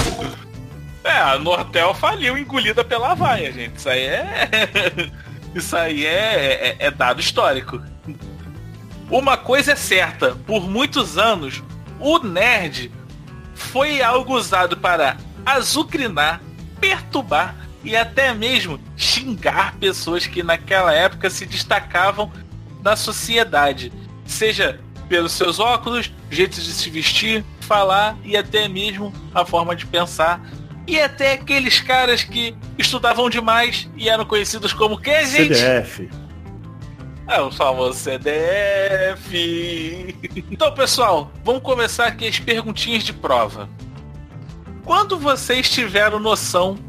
É, 1.04 1.12
a 1.12 1.38
Nortel 1.38 1.94
faliu 1.94 2.38
engolida 2.38 2.84
pela 2.86 3.14
vaia, 3.16 3.52
gente. 3.52 3.78
Isso 3.78 3.90
aí 3.90 4.02
é. 4.06 4.50
Isso 5.58 5.76
aí 5.76 6.06
é, 6.06 6.76
é- 6.80 6.86
é 6.88 6.92
dado 6.92 7.20
histórico. 7.20 7.82
Uma 9.10 9.36
coisa 9.38 9.72
é 9.72 9.76
certa, 9.76 10.36
por 10.46 10.70
muitos 10.70 11.18
anos, 11.18 11.64
o 12.00 12.20
nerd 12.20 12.92
foi 13.56 14.02
algo 14.04 14.36
usado 14.36 14.78
para 14.78 15.18
azucrinar, 15.44 16.42
perturbar 16.80 17.56
e 17.84 17.96
até 17.96 18.34
mesmo 18.36 18.80
xingar 18.96 19.76
pessoas 19.78 20.28
que 20.28 20.44
naquela 20.44 20.94
época 20.94 21.28
se 21.30 21.46
destacavam 21.46 22.32
na 22.84 22.96
sociedade. 22.96 23.92
Seja 24.26 24.80
pelos 25.10 25.32
seus 25.32 25.58
óculos, 25.58 26.12
jeitos 26.30 26.64
de 26.64 26.72
se 26.74 26.90
vestir, 26.92 27.44
falar 27.62 28.16
e 28.24 28.38
até 28.38 28.68
mesmo 28.68 29.12
a 29.34 29.44
forma 29.44 29.76
de 29.76 29.88
pensar. 29.88 30.40
E 30.88 31.00
até 31.02 31.34
aqueles 31.34 31.82
caras 31.82 32.24
que 32.24 32.56
estudavam 32.78 33.30
demais 33.30 33.90
e 33.98 34.08
eram 34.08 34.24
conhecidos 34.24 34.72
como 34.72 34.98
que, 34.98 35.26
gente? 35.26 35.56
CDF. 35.56 36.10
É 37.28 37.42
o 37.42 37.52
famoso 37.52 38.00
CDF. 38.00 39.28
Então, 40.50 40.74
pessoal, 40.74 41.30
vamos 41.44 41.62
começar 41.62 42.08
aqui 42.08 42.26
as 42.26 42.40
perguntinhas 42.40 43.04
de 43.04 43.12
prova. 43.12 43.70
Quando 44.86 45.20
vocês 45.20 45.70
tiveram 45.70 46.20
noção 46.20 46.80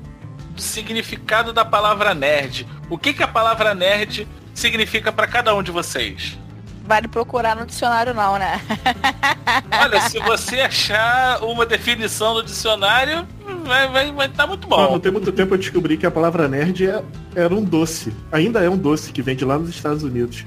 do 0.54 0.62
significado 0.62 1.52
da 1.52 1.64
palavra 1.64 2.14
nerd, 2.14 2.68
o 2.88 2.96
que, 2.96 3.12
que 3.12 3.24
a 3.24 3.28
palavra 3.28 3.74
nerd 3.74 4.28
significa 4.54 5.10
para 5.10 5.26
cada 5.26 5.52
um 5.56 5.62
de 5.62 5.72
vocês? 5.72 6.38
Vale 6.88 7.06
procurar 7.06 7.54
no 7.54 7.66
dicionário 7.66 8.14
não, 8.14 8.38
né? 8.38 8.58
Olha, 9.78 10.00
se 10.08 10.18
você 10.20 10.60
achar 10.60 11.44
uma 11.44 11.66
definição 11.66 12.32
do 12.32 12.42
dicionário, 12.42 13.28
vai 13.66 13.86
vai 13.88 14.10
vai 14.12 14.28
tá 14.30 14.46
muito 14.46 14.66
Não, 14.66 14.78
não 14.78 14.88
bom. 14.92 14.98
tem 14.98 15.12
muito 15.12 15.30
tempo 15.30 15.52
eu 15.54 15.58
descobri 15.58 15.98
que 15.98 16.06
a 16.06 16.10
palavra 16.10 16.48
nerd 16.48 16.86
é- 16.88 17.02
era 17.36 17.54
um 17.54 17.62
doce. 17.62 18.10
Ainda 18.32 18.64
é 18.64 18.70
um 18.70 18.76
doce 18.78 19.12
que 19.12 19.20
vende 19.20 19.44
lá 19.44 19.58
nos 19.58 19.68
Estados 19.68 20.02
Unidos. 20.02 20.46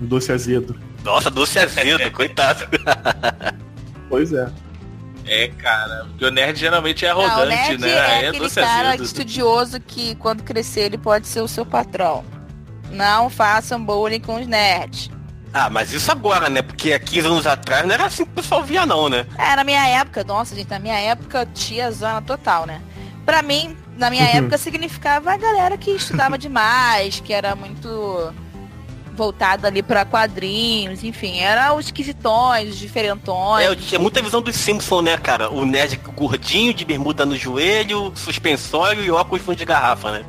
Um 0.00 0.06
doce 0.06 0.32
azedo. 0.32 0.74
Nossa, 1.04 1.30
doce 1.30 1.58
azedo, 1.58 2.10
coitado. 2.12 2.64
Pois 4.08 4.32
é. 4.32 4.48
É, 5.26 5.48
cara, 5.48 6.04
porque 6.10 6.24
o 6.26 6.30
nerd 6.30 6.58
geralmente 6.58 7.04
é 7.04 7.10
Não, 7.12 7.18
o 7.20 7.22
arrogante, 7.24 7.56
nerd 7.56 7.80
né? 7.80 7.88
é 7.90 8.00
Aí 8.00 8.26
aquele 8.28 8.50
cara 8.50 8.88
azedo. 8.88 9.04
estudioso 9.04 9.80
que 9.80 10.14
quando 10.16 10.42
crescer 10.42 10.82
ele 10.82 10.98
pode 10.98 11.26
ser 11.26 11.40
o 11.40 11.48
seu 11.48 11.64
patrão. 11.66 12.24
Não 12.90 13.28
façam 13.30 13.82
bullying 13.82 14.20
com 14.20 14.38
os 14.40 14.46
nerds. 14.46 15.10
Ah, 15.56 15.70
mas 15.70 15.92
isso 15.92 16.10
agora, 16.10 16.48
né? 16.50 16.62
Porque 16.62 16.92
há 16.92 16.98
15 16.98 17.26
anos 17.28 17.46
atrás 17.46 17.86
não 17.86 17.94
era 17.94 18.06
assim 18.06 18.24
que 18.24 18.30
o 18.32 18.34
pessoal 18.34 18.64
via 18.64 18.84
não, 18.84 19.08
né? 19.08 19.24
É, 19.38 19.54
na 19.54 19.62
minha 19.62 19.86
época, 19.86 20.24
nossa, 20.24 20.52
gente, 20.52 20.68
na 20.68 20.80
minha 20.80 20.98
época, 20.98 21.46
tia 21.54 21.88
zona 21.92 22.20
total, 22.20 22.66
né? 22.66 22.80
Pra 23.24 23.40
mim, 23.40 23.76
na 23.96 24.10
minha 24.10 24.24
Uhum. 24.24 24.30
época, 24.38 24.58
significava 24.58 25.32
a 25.32 25.36
galera 25.36 25.78
que 25.78 25.92
estudava 25.92 26.36
demais, 26.36 27.20
que 27.20 27.32
era 27.32 27.54
muito 27.54 28.34
voltada 29.16 29.68
ali 29.68 29.80
pra 29.80 30.04
quadrinhos, 30.04 31.04
enfim, 31.04 31.38
era 31.38 31.72
os 31.72 31.86
esquisitões, 31.86 32.70
os 32.70 32.76
diferentões. 32.76 33.64
É, 33.64 33.68
eu 33.68 33.76
tinha 33.76 34.00
muita 34.00 34.20
visão 34.20 34.42
dos 34.42 34.56
Simpsons, 34.56 35.04
né, 35.04 35.16
cara? 35.16 35.48
O 35.50 35.64
nerd 35.64 35.98
gordinho, 36.16 36.74
de 36.74 36.84
bermuda 36.84 37.24
no 37.24 37.36
joelho, 37.36 38.12
suspensório 38.16 39.04
e 39.04 39.10
óculos 39.12 39.44
fundo 39.44 39.54
de 39.56 39.64
garrafa, 39.64 40.10
né? 40.10 40.24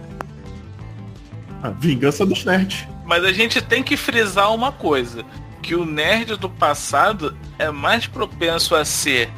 A 1.64 1.70
vingança 1.70 2.24
dos 2.28 2.46
nerds. 2.46 2.86
Mas 3.06 3.24
a 3.24 3.32
gente 3.32 3.62
tem 3.62 3.84
que 3.84 3.96
frisar 3.96 4.54
uma 4.54 4.72
coisa, 4.72 5.24
que 5.62 5.76
o 5.76 5.86
nerd 5.86 6.38
do 6.38 6.50
passado 6.50 7.36
é 7.58 7.72
mais 7.72 8.08
propenso 8.08 8.76
a 8.76 8.84
ser 8.84 9.30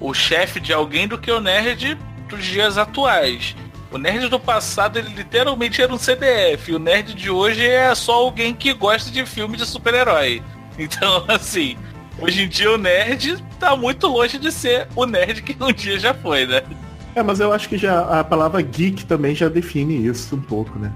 o 0.00 0.14
chefe 0.14 0.60
de 0.60 0.72
alguém 0.72 1.08
do 1.08 1.18
que 1.18 1.30
o 1.30 1.40
nerd 1.40 1.98
dos 2.28 2.44
dias 2.44 2.78
atuais. 2.78 3.56
O 3.90 3.96
nerd 3.96 4.28
do 4.28 4.38
passado, 4.38 4.98
ele 4.98 5.08
literalmente 5.14 5.80
era 5.80 5.92
um 5.92 5.98
CDF. 5.98 6.74
O 6.74 6.78
nerd 6.78 7.14
de 7.14 7.30
hoje 7.30 7.66
é 7.66 7.94
só 7.94 8.14
alguém 8.14 8.54
que 8.54 8.72
gosta 8.74 9.10
de 9.10 9.24
filme 9.24 9.56
de 9.56 9.66
super-herói. 9.66 10.42
Então, 10.80 11.24
assim, 11.26 11.76
hoje 12.20 12.44
em 12.44 12.48
dia 12.48 12.70
o 12.70 12.78
nerd 12.78 13.44
tá 13.58 13.74
muito 13.74 14.06
longe 14.06 14.38
de 14.38 14.52
ser 14.52 14.86
o 14.94 15.04
nerd 15.04 15.42
que 15.42 15.56
um 15.60 15.72
dia 15.72 15.98
já 15.98 16.14
foi, 16.14 16.46
né? 16.46 16.62
É, 17.16 17.20
mas 17.20 17.40
eu 17.40 17.52
acho 17.52 17.68
que 17.68 17.76
já 17.76 18.20
a 18.20 18.22
palavra 18.22 18.62
geek 18.62 19.04
também 19.04 19.34
já 19.34 19.48
define 19.48 20.06
isso 20.06 20.36
um 20.36 20.40
pouco, 20.40 20.78
né? 20.78 20.92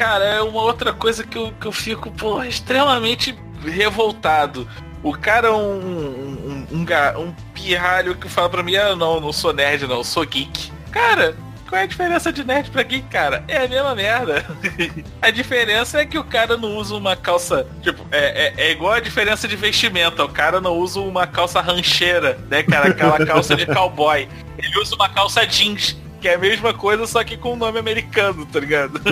Cara, 0.00 0.24
é 0.24 0.40
uma 0.40 0.62
outra 0.62 0.94
coisa 0.94 1.22
que 1.22 1.36
eu, 1.36 1.52
que 1.60 1.66
eu 1.66 1.72
fico, 1.72 2.10
pô, 2.10 2.42
extremamente 2.42 3.38
revoltado. 3.62 4.66
O 5.02 5.12
cara 5.12 5.48
é 5.48 5.50
um, 5.50 5.76
um, 5.76 6.66
um, 6.72 6.84
ga- 6.86 7.18
um 7.18 7.34
pirralho 7.52 8.14
que 8.14 8.26
fala 8.26 8.48
pra 8.48 8.62
mim, 8.62 8.76
ah, 8.76 8.96
não, 8.96 9.20
não 9.20 9.30
sou 9.30 9.52
nerd, 9.52 9.86
não, 9.86 10.02
sou 10.02 10.24
geek. 10.24 10.72
Cara, 10.90 11.36
qual 11.68 11.78
é 11.82 11.84
a 11.84 11.86
diferença 11.86 12.32
de 12.32 12.42
nerd 12.42 12.70
pra 12.70 12.82
geek, 12.82 13.08
cara? 13.08 13.44
É 13.46 13.58
a 13.58 13.68
mesma 13.68 13.94
merda. 13.94 14.42
a 15.20 15.30
diferença 15.30 16.00
é 16.00 16.06
que 16.06 16.16
o 16.18 16.24
cara 16.24 16.56
não 16.56 16.78
usa 16.78 16.94
uma 16.94 17.14
calça, 17.14 17.66
tipo, 17.82 18.02
é, 18.10 18.54
é, 18.56 18.68
é 18.68 18.70
igual 18.70 18.94
a 18.94 19.00
diferença 19.00 19.46
de 19.46 19.54
vestimenta. 19.54 20.24
O 20.24 20.30
cara 20.30 20.62
não 20.62 20.78
usa 20.78 20.98
uma 20.98 21.26
calça 21.26 21.60
rancheira, 21.60 22.38
né, 22.48 22.62
cara? 22.62 22.88
Aquela 22.88 23.18
calça 23.26 23.54
de 23.54 23.66
cowboy. 23.66 24.26
Ele 24.56 24.78
usa 24.80 24.94
uma 24.94 25.10
calça 25.10 25.46
jeans, 25.46 25.94
que 26.22 26.26
é 26.26 26.36
a 26.36 26.38
mesma 26.38 26.72
coisa, 26.72 27.06
só 27.06 27.22
que 27.22 27.36
com 27.36 27.52
o 27.52 27.56
nome 27.56 27.78
americano, 27.78 28.46
tá 28.46 28.60
ligado? 28.60 28.98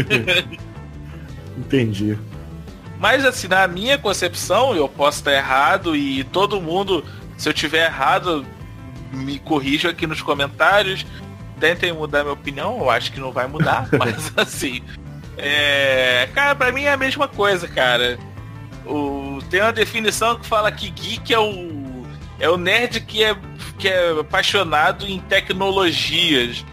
Entendi. 1.59 2.19
Mas 2.99 3.25
assim, 3.25 3.49
na 3.49 3.67
minha 3.69 3.97
concepção, 3.99 4.75
eu 4.75 4.89
posso 4.89 5.19
estar 5.19 5.33
errado 5.33 5.95
e 5.95 6.25
todo 6.25 6.61
mundo, 6.61 7.05
se 7.37 7.49
eu 7.49 7.53
tiver 7.53 7.87
errado, 7.87 8.45
me 9.13 9.39
corrijam 9.39 9.91
aqui 9.91 10.07
nos 10.07 10.23
comentários. 10.23 11.07
Tentem 11.61 11.93
mudar 11.93 12.23
minha 12.23 12.33
opinião, 12.33 12.79
eu 12.79 12.91
acho 12.91 13.13
que 13.13 13.21
não 13.21 13.33
vai 13.33 13.47
mudar, 13.47 13.89
mas 13.99 14.33
assim. 14.37 14.83
É. 15.37 16.29
Cara, 16.35 16.55
pra 16.55 16.73
mim 16.73 16.85
é 16.85 16.93
a 16.93 16.97
mesma 16.97 17.29
coisa, 17.29 17.69
cara. 17.69 18.19
O... 18.85 19.39
Tem 19.51 19.61
uma 19.61 19.73
definição 19.73 20.39
que 20.39 20.47
fala 20.47 20.71
que 20.73 20.91
geek 20.91 21.33
é 21.33 21.39
o. 21.39 22.07
É 22.41 22.49
o 22.49 22.57
nerd 22.57 23.01
que 23.01 23.23
é, 23.25 23.37
que 23.79 23.89
é 23.89 24.21
apaixonado 24.21 25.07
em 25.07 25.19
tecnologias. 25.21 26.65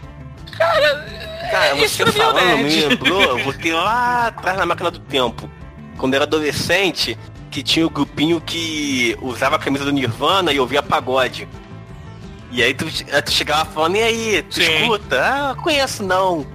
Cara, 0.56 1.25
Cara, 1.50 1.74
isso 1.76 1.96
você 1.96 2.04
pra 2.04 2.12
mim 2.12 2.18
é 2.18 2.22
o 2.22 2.32
falando 2.34 2.58
me 2.58 2.80
lembrou, 2.86 3.22
eu 3.22 3.38
voltei 3.44 3.72
lá 3.72 4.26
atrás 4.28 4.56
na 4.58 4.66
máquina 4.66 4.90
do 4.90 4.98
tempo. 4.98 5.48
Quando 5.98 6.14
eu 6.14 6.18
era 6.18 6.24
adolescente, 6.24 7.16
que 7.50 7.62
tinha 7.62 7.86
o 7.86 7.90
grupinho 7.90 8.40
que 8.40 9.16
usava 9.20 9.56
a 9.56 9.58
camisa 9.58 9.84
do 9.84 9.92
Nirvana 9.92 10.52
e 10.52 10.60
ouvia 10.60 10.82
pagode. 10.82 11.48
E 12.50 12.62
aí 12.62 12.72
tu, 12.74 12.86
tu 12.86 13.30
chegava 13.30 13.64
falando, 13.70 13.96
e 13.96 14.02
aí, 14.02 14.42
tu 14.42 14.54
Sim. 14.56 14.82
escuta? 14.82 15.20
Ah, 15.20 15.54
conheço 15.62 16.02
não. 16.02 16.46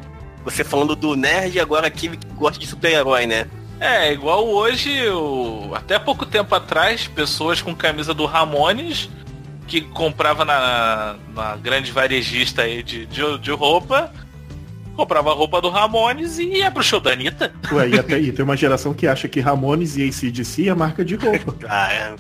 Você 0.43 0.63
falando 0.63 0.95
do 0.95 1.15
nerd 1.15 1.59
agora 1.59 1.87
aqui 1.87 2.09
que 2.09 2.25
gosta 2.35 2.59
de 2.59 2.65
super-herói, 2.67 3.27
né? 3.27 3.45
É, 3.79 4.11
igual 4.13 4.47
hoje, 4.47 5.07
o- 5.09 5.71
até 5.73 5.97
pouco 5.99 6.25
tempo 6.25 6.53
atrás, 6.55 7.07
pessoas 7.07 7.61
com 7.61 7.75
camisa 7.75 8.13
do 8.13 8.25
Ramones 8.25 9.09
que 9.67 9.81
comprava 9.81 10.43
na, 10.45 11.15
na 11.33 11.55
grande 11.55 11.91
varejista 11.91 12.63
aí 12.63 12.83
de, 12.83 13.05
de, 13.05 13.37
de 13.39 13.51
roupa, 13.51 14.11
comprava 15.01 15.31
a 15.31 15.33
roupa 15.33 15.59
do 15.59 15.69
Ramones 15.69 16.37
e 16.37 16.43
ia 16.57 16.69
pro 16.69 16.83
show 16.83 16.99
da 16.99 17.11
Anitta. 17.11 17.51
Ué, 17.71 17.89
e 17.89 17.99
até 17.99 18.15
aí 18.15 18.31
tem 18.31 18.45
uma 18.45 18.55
geração 18.55 18.93
que 18.93 19.07
acha 19.07 19.27
que 19.27 19.39
Ramones 19.39 19.97
e 19.97 20.07
ACDC 20.07 20.69
é 20.69 20.75
marca 20.75 21.03
de 21.03 21.15
roupa. 21.15 21.55
Ah, 21.67 21.91
é. 21.91 22.15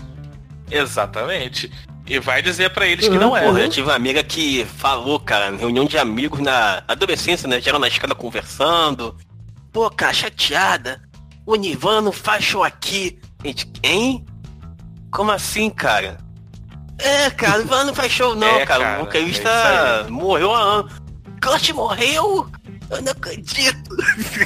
Exatamente. 0.71 1.71
E 2.07 2.19
vai 2.19 2.41
dizer 2.41 2.71
pra 2.71 2.87
eles 2.87 3.07
que 3.07 3.17
não 3.17 3.37
é, 3.37 3.41
Porra, 3.41 3.53
né? 3.59 3.65
eu 3.65 3.69
tive 3.69 3.87
uma 3.87 3.95
amiga 3.95 4.23
que 4.23 4.65
falou, 4.65 5.19
cara, 5.19 5.55
reunião 5.55 5.85
de 5.85 5.97
amigos 5.97 6.39
na 6.39 6.81
adolescência, 6.87 7.47
né? 7.47 7.61
Geral 7.61 7.79
na 7.79 7.87
escada 7.87 8.15
conversando. 8.15 9.15
Pô, 9.71 9.89
cara, 9.91 10.11
chateada. 10.13 11.01
O 11.45 11.55
Nirvana 11.55 12.11
faz 12.11 12.43
show 12.43 12.63
aqui. 12.63 13.19
Gente, 13.43 13.71
hein? 13.83 14.25
Como 15.11 15.31
assim, 15.31 15.69
cara? 15.69 16.17
É, 16.97 17.29
cara, 17.29 17.55
o 17.55 17.57
Nirvana 17.59 17.83
não 17.85 17.93
faz 17.95 18.11
show 18.11 18.33
não, 18.35 18.47
É, 18.47 18.65
cara. 18.65 18.83
cara, 18.83 19.01
O 19.03 19.05
vocalista 19.05 19.49
é 19.49 20.09
morreu 20.09 20.53
há 20.53 20.59
anos. 20.59 20.93
Kurt 21.43 21.69
morreu? 21.71 22.47
Eu 22.91 23.01
não 23.01 23.11
acredito. 23.13 23.89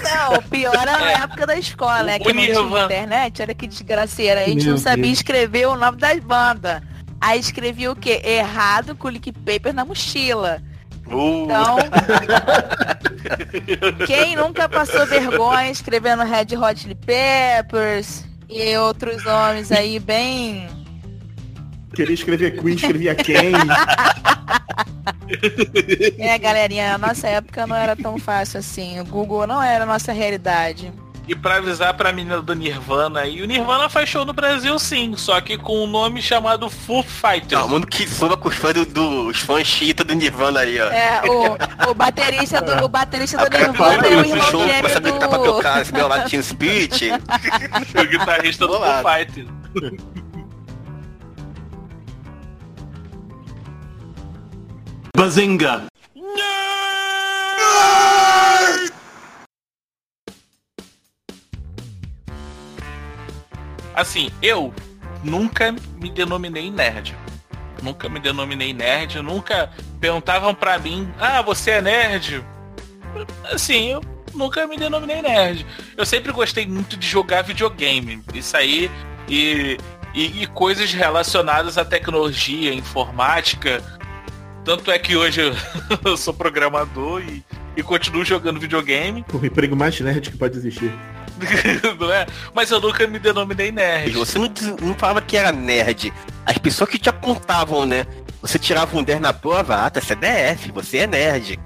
Não, 0.03 0.34
o 0.38 0.41
pior 0.43 0.73
era 0.75 0.99
na 0.99 1.12
É. 1.12 1.13
época 1.23 1.45
da 1.47 1.58
escola, 1.58 2.03
né? 2.03 2.17
O 2.17 2.19
Que 2.23 2.34
não 2.34 2.43
tinha 2.43 2.86
internet, 2.86 3.41
olha 3.41 3.53
que 3.55 3.67
desgraceira. 3.67 4.41
A 4.41 4.45
gente 4.45 4.63
Meu 4.65 4.73
não 4.73 4.77
sabia 4.77 5.03
Deus. 5.05 5.17
escrever 5.17 5.67
o 5.67 5.75
nome 5.75 5.97
das 5.97 6.19
bandas. 6.19 6.81
Aí 7.19 7.39
escrevia 7.39 7.91
o 7.91 7.95
quê? 7.95 8.21
Errado 8.23 8.95
com 8.95 9.08
o 9.08 9.12
lick 9.12 9.31
paper 9.31 9.73
na 9.73 9.84
mochila. 9.84 10.62
Uh, 11.08 11.45
Então, 11.45 11.77
quem 14.05 14.36
nunca 14.36 14.67
passou 14.69 15.05
vergonha 15.05 15.71
escrevendo 15.71 16.23
Red 16.23 16.55
Hot 16.58 16.79
Chili 16.79 16.95
Peppers 16.95 18.25
e 18.49 18.75
outros 18.77 19.23
nomes 19.23 19.71
aí 19.71 19.99
bem... 19.99 20.67
Queria 21.95 22.13
escrever 22.13 22.60
Queen, 22.62 22.75
escrevia 22.75 23.15
Ken. 23.15 23.51
É, 26.19 26.38
galerinha, 26.38 26.95
a 26.95 26.97
nossa 26.97 27.27
época 27.27 27.65
não 27.65 27.75
era 27.75 27.95
tão 27.95 28.17
fácil 28.17 28.60
assim. 28.60 28.99
O 28.99 29.05
Google 29.05 29.47
não 29.47 29.62
era 29.62 29.84
a 29.84 29.88
nossa 29.88 30.12
realidade. 30.12 30.91
E 31.27 31.34
pra 31.34 31.55
avisar 31.55 31.91
pra 31.95 32.13
menina 32.13 32.39
do 32.39 32.53
Nirvana 32.53 33.21
aí, 33.21 33.41
o 33.41 33.47
Nirvana 33.47 33.89
faz 33.89 34.08
show 34.08 34.23
no 34.23 34.31
Brasil 34.31 34.77
sim, 34.77 35.15
só 35.17 35.41
que 35.41 35.58
com 35.58 35.84
um 35.84 35.88
nome 35.88 36.21
chamado 36.21 36.69
Foo 36.69 37.01
Fighters. 37.01 37.62
Todo 37.62 37.67
mundo 37.67 37.88
que 37.88 38.08
soba 38.08 38.38
com 38.38 38.47
os 38.47 38.55
fãs 38.55 38.75
do, 38.75 38.86
dos 38.86 39.39
fãs 39.39 39.65
chita 39.65 40.03
do 40.03 40.13
Nirvana 40.13 40.60
aí, 40.60 40.79
ó. 40.79 40.86
É, 40.86 41.21
o, 41.25 41.89
o 41.89 41.93
baterista 41.95 42.62
do, 42.62 42.86
o 42.86 42.88
baterista 42.88 43.41
Aí 43.41 43.49
do 43.49 43.58
Nirvana 43.58 44.05
é 44.05 44.15
o 44.17 44.19
irmão 44.19 44.51
show, 44.51 44.67
gêmeo 44.67 44.89
gritar 44.99 45.27
pra 45.27 45.38
do... 45.39 45.43
tocar 45.43 45.81
esse 45.81 45.91
meu 45.91 46.08
o 47.99 48.05
guitarrista 48.05 48.67
do 48.67 48.77
Foo. 48.77 49.03
Fighters. 49.03 49.47
Bazinga! 55.15 55.86
Assim, 63.95 64.30
eu 64.41 64.73
nunca 65.23 65.73
me 65.97 66.12
denominei 66.12 66.69
nerd. 66.69 67.15
Nunca 67.82 68.10
me 68.10 68.19
denominei 68.19 68.73
nerd, 68.73 69.21
nunca 69.21 69.71
perguntavam 70.01 70.54
pra 70.54 70.78
mim, 70.78 71.10
ah, 71.17 71.41
você 71.41 71.71
é 71.71 71.82
nerd? 71.82 72.43
Assim, 73.45 73.91
eu 73.91 74.01
nunca 74.34 74.67
me 74.67 74.75
denominei 74.75 75.21
nerd. 75.21 75.65
Eu 75.95 76.06
sempre 76.06 76.34
gostei 76.34 76.67
muito 76.67 76.97
de 76.97 77.08
jogar 77.08 77.41
videogame. 77.41 78.21
Isso 78.34 78.58
aí 78.58 78.91
e, 79.30 79.78
e, 80.13 80.43
e 80.43 80.47
coisas 80.47 80.91
relacionadas 80.91 81.78
à 81.78 81.86
tecnologia, 81.86 82.73
informática. 82.73 83.82
Tanto 84.65 84.89
é 84.91 84.97
que 84.97 85.15
hoje 85.15 85.41
eu, 86.04 86.17
sou 86.17 86.34
programador 86.34 87.21
e, 87.21 87.45
e 87.78 87.84
continuo 87.84 88.25
jogando 88.25 88.60
videogame. 88.60 89.23
O 89.32 89.45
emprego 89.45 89.75
mais 89.75 89.99
nerd 90.01 90.32
que 90.32 90.38
pode 90.38 90.58
existir. 90.58 90.91
não 91.99 92.12
é? 92.12 92.25
Mas 92.54 92.71
eu 92.71 92.82
nunca 92.82 93.06
me 93.06 93.19
denominei 93.19 93.71
nerd. 93.71 94.13
Você 94.13 94.39
não, 94.39 94.47
diz- 94.47 94.75
não 94.78 94.95
falava 94.95 95.21
que 95.21 95.38
era 95.38 95.51
nerd. 95.51 96.12
As 96.43 96.58
pessoas 96.58 96.89
que 96.89 96.97
te 96.97 97.10
apontavam, 97.10 97.86
né? 97.86 98.08
Você 98.41 98.58
tirava 98.58 98.97
um 98.97 99.04
10 99.04 99.21
na 99.21 99.34
prova, 99.34 99.86
ah, 99.86 99.89
tá, 99.89 100.01
você 100.01 100.13
é 100.13 100.54
DF, 100.56 100.71
você 100.71 100.97
é 100.99 101.08
nerd. 101.08 101.60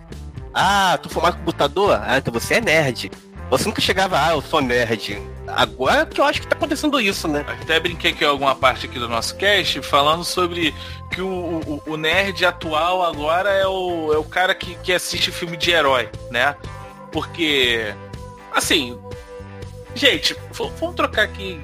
Ah, 0.53 0.99
tu 1.01 1.09
formado 1.09 1.37
com 1.37 1.45
computador? 1.45 2.01
Ah, 2.03 2.17
então 2.17 2.33
você 2.33 2.55
é 2.55 2.61
nerd. 2.61 3.09
Você 3.49 3.65
nunca 3.65 3.81
chegava, 3.81 4.21
ah, 4.21 4.31
eu 4.31 4.41
sou 4.41 4.61
nerd. 4.61 5.21
Agora 5.55 6.05
que 6.05 6.19
eu 6.21 6.25
acho 6.25 6.41
que 6.41 6.47
tá 6.47 6.55
acontecendo 6.55 6.99
isso, 7.01 7.27
né? 7.27 7.45
Até 7.61 7.79
brinquei 7.79 8.11
aqui 8.11 8.23
em 8.23 8.27
alguma 8.27 8.55
parte 8.55 8.85
aqui 8.85 8.97
do 8.99 9.07
nosso 9.09 9.35
cast 9.35 9.81
falando 9.81 10.23
sobre 10.23 10.73
que 11.11 11.21
o, 11.21 11.27
o, 11.27 11.83
o 11.93 11.97
nerd 11.97 12.45
atual 12.45 13.03
agora 13.03 13.49
é 13.49 13.65
o, 13.67 14.13
é 14.13 14.17
o 14.17 14.23
cara 14.23 14.53
que, 14.55 14.75
que 14.75 14.93
assiste 14.93 15.31
filme 15.31 15.57
de 15.57 15.71
herói, 15.71 16.09
né? 16.31 16.55
Porque, 17.11 17.93
assim, 18.53 18.97
gente, 19.95 20.35
vamos 20.53 20.95
trocar 20.95 21.23
aqui 21.23 21.59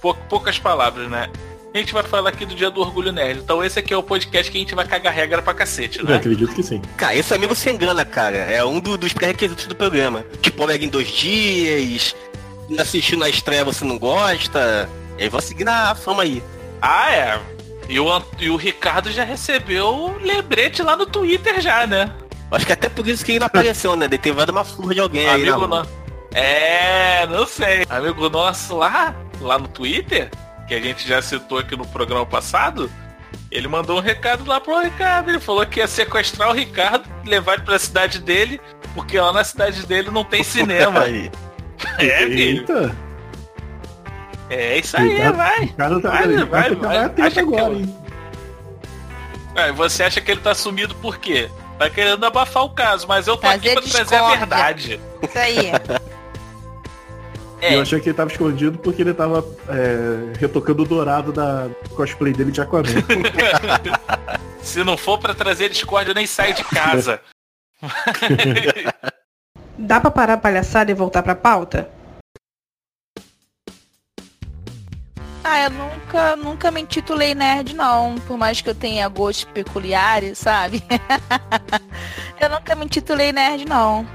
pou- 0.00 0.14
poucas 0.28 0.58
palavras, 0.58 1.08
né? 1.10 1.28
A 1.72 1.78
gente 1.78 1.92
vai 1.92 2.02
falar 2.02 2.30
aqui 2.30 2.44
do 2.44 2.54
dia 2.54 2.68
do 2.68 2.80
orgulho 2.80 3.12
nerd. 3.12 3.38
Então 3.38 3.62
esse 3.62 3.78
aqui 3.78 3.94
é 3.94 3.96
o 3.96 4.02
podcast 4.02 4.50
que 4.50 4.58
a 4.58 4.60
gente 4.60 4.74
vai 4.74 4.84
cagar 4.84 5.12
regra 5.14 5.40
pra 5.40 5.54
cacete, 5.54 6.00
Eu 6.00 6.04
né? 6.06 6.16
acredito 6.16 6.52
que 6.52 6.62
sim. 6.64 6.80
Cara, 6.96 7.14
esse 7.14 7.32
amigo 7.32 7.54
se 7.54 7.70
engana, 7.70 8.04
cara. 8.04 8.36
É 8.36 8.64
um 8.64 8.80
do- 8.80 8.96
dos 8.98 9.12
pré-requisitos 9.12 9.66
do 9.66 9.76
programa. 9.76 10.24
Tipo, 10.42 10.66
pega 10.66 10.84
em 10.84 10.88
dois 10.88 11.06
dias, 11.08 12.16
assistir 12.78 13.16
na 13.16 13.28
estreia 13.28 13.64
você 13.64 13.84
não 13.84 13.98
gosta. 13.98 14.88
E 15.18 15.24
aí 15.24 15.28
vou 15.28 15.40
seguir 15.40 15.64
na 15.64 15.94
fama 15.94 16.22
aí. 16.22 16.42
Ah, 16.80 17.12
é. 17.12 17.40
E 17.88 17.98
o, 17.98 18.22
e 18.38 18.48
o 18.48 18.56
Ricardo 18.56 19.10
já 19.10 19.24
recebeu 19.24 19.86
o 19.88 20.18
lembrete 20.18 20.82
lá 20.82 20.96
no 20.96 21.06
Twitter 21.06 21.60
já, 21.60 21.86
né? 21.86 22.12
Acho 22.50 22.66
que 22.66 22.72
até 22.72 22.88
por 22.88 23.06
isso 23.06 23.24
que 23.24 23.32
ele 23.32 23.38
não 23.40 23.46
apareceu, 23.46 23.94
né? 23.96 24.08
Deve 24.08 24.22
ter 24.22 24.30
levado 24.30 24.50
uma 24.50 24.64
surra 24.64 24.94
de 24.94 25.00
alguém 25.00 25.28
aí, 25.28 25.42
Amigo 25.42 25.58
rua. 25.58 25.66
nosso. 25.68 25.90
É, 26.32 27.26
não 27.26 27.46
sei. 27.46 27.84
Amigo 27.88 28.28
nosso 28.28 28.76
lá, 28.76 29.14
lá 29.40 29.58
no 29.58 29.68
Twitter, 29.68 30.30
que 30.68 30.74
a 30.74 30.80
gente 30.80 31.06
já 31.06 31.20
citou 31.20 31.58
aqui 31.58 31.76
no 31.76 31.86
programa 31.86 32.24
passado, 32.24 32.90
ele 33.50 33.66
mandou 33.68 33.98
um 33.98 34.00
recado 34.00 34.44
lá 34.46 34.60
pro 34.60 34.80
Ricardo. 34.80 35.30
Ele 35.30 35.40
falou 35.40 35.64
que 35.66 35.80
ia 35.80 35.86
sequestrar 35.88 36.50
o 36.50 36.52
Ricardo, 36.52 37.08
levar 37.26 37.54
ele 37.54 37.62
pra 37.62 37.78
cidade 37.78 38.20
dele, 38.20 38.60
porque 38.94 39.18
lá 39.18 39.32
na 39.32 39.42
cidade 39.44 39.84
dele 39.86 40.10
não 40.10 40.24
tem 40.24 40.42
cinema. 40.44 41.00
Aí. 41.02 41.30
É, 41.98 42.26
filho. 42.26 42.40
Eita! 42.60 42.96
É 44.50 44.78
isso 44.78 44.96
aí, 44.96 45.08
Ricardo- 45.14 45.36
vai. 45.36 45.60
Ricardo 45.60 46.00
tá, 46.00 46.10
Vai, 46.10 46.44
vai, 46.44 46.70
tá 46.76 46.88
vai. 46.88 47.26
Acha 47.26 47.30
que 47.30 47.38
agora, 47.40 47.62
eu- 47.72 47.76
hein? 47.76 47.96
É, 49.54 49.72
você 49.72 50.02
acha 50.02 50.20
que 50.20 50.30
ele 50.30 50.40
tá 50.40 50.54
sumido 50.54 50.94
por 50.96 51.18
quê? 51.18 51.48
Tá 51.78 51.88
querendo 51.90 52.24
abafar 52.26 52.64
o 52.64 52.70
caso, 52.70 53.06
mas 53.08 53.26
eu 53.26 53.36
tô 53.36 53.46
aqui 53.46 53.70
Trazer 53.70 53.74
pra 53.74 53.90
trazer 53.90 54.14
a 54.16 54.18
discórdia. 54.18 54.38
verdade. 54.38 55.00
Isso 55.22 55.38
aí. 55.38 55.72
É. 57.62 57.74
Eu 57.76 57.82
achei 57.82 58.00
que 58.00 58.08
ele 58.08 58.16
tava 58.16 58.30
escondido 58.30 58.78
porque 58.78 59.02
ele 59.02 59.12
tava 59.12 59.44
é, 59.68 60.32
retocando 60.38 60.82
o 60.82 60.86
dourado 60.86 61.30
da 61.30 61.68
cosplay 61.94 62.32
dele 62.32 62.50
de 62.50 62.58
Aquaman. 62.58 62.84
Se 64.62 64.82
não 64.82 64.96
for 64.96 65.18
pra 65.18 65.34
trazer 65.34 65.68
discórdia, 65.68 66.12
eu 66.12 66.14
nem 66.14 66.26
saio 66.26 66.54
de 66.54 66.64
casa. 66.64 67.20
Dá 69.80 69.98
pra 69.98 70.10
parar 70.10 70.34
a 70.34 70.36
palhaçada 70.36 70.90
e 70.90 70.94
voltar 70.94 71.22
pra 71.22 71.34
pauta? 71.34 71.88
Ah, 75.42 75.64
eu 75.64 75.70
nunca, 75.70 76.36
nunca 76.36 76.70
me 76.70 76.82
intitulei 76.82 77.34
nerd, 77.34 77.74
não. 77.74 78.16
Por 78.26 78.36
mais 78.36 78.60
que 78.60 78.68
eu 78.68 78.74
tenha 78.74 79.08
gostos 79.08 79.44
peculiares, 79.44 80.36
sabe? 80.36 80.84
eu 82.38 82.50
nunca 82.50 82.74
me 82.74 82.84
intitulei 82.84 83.32
nerd, 83.32 83.64
não. 83.64 84.06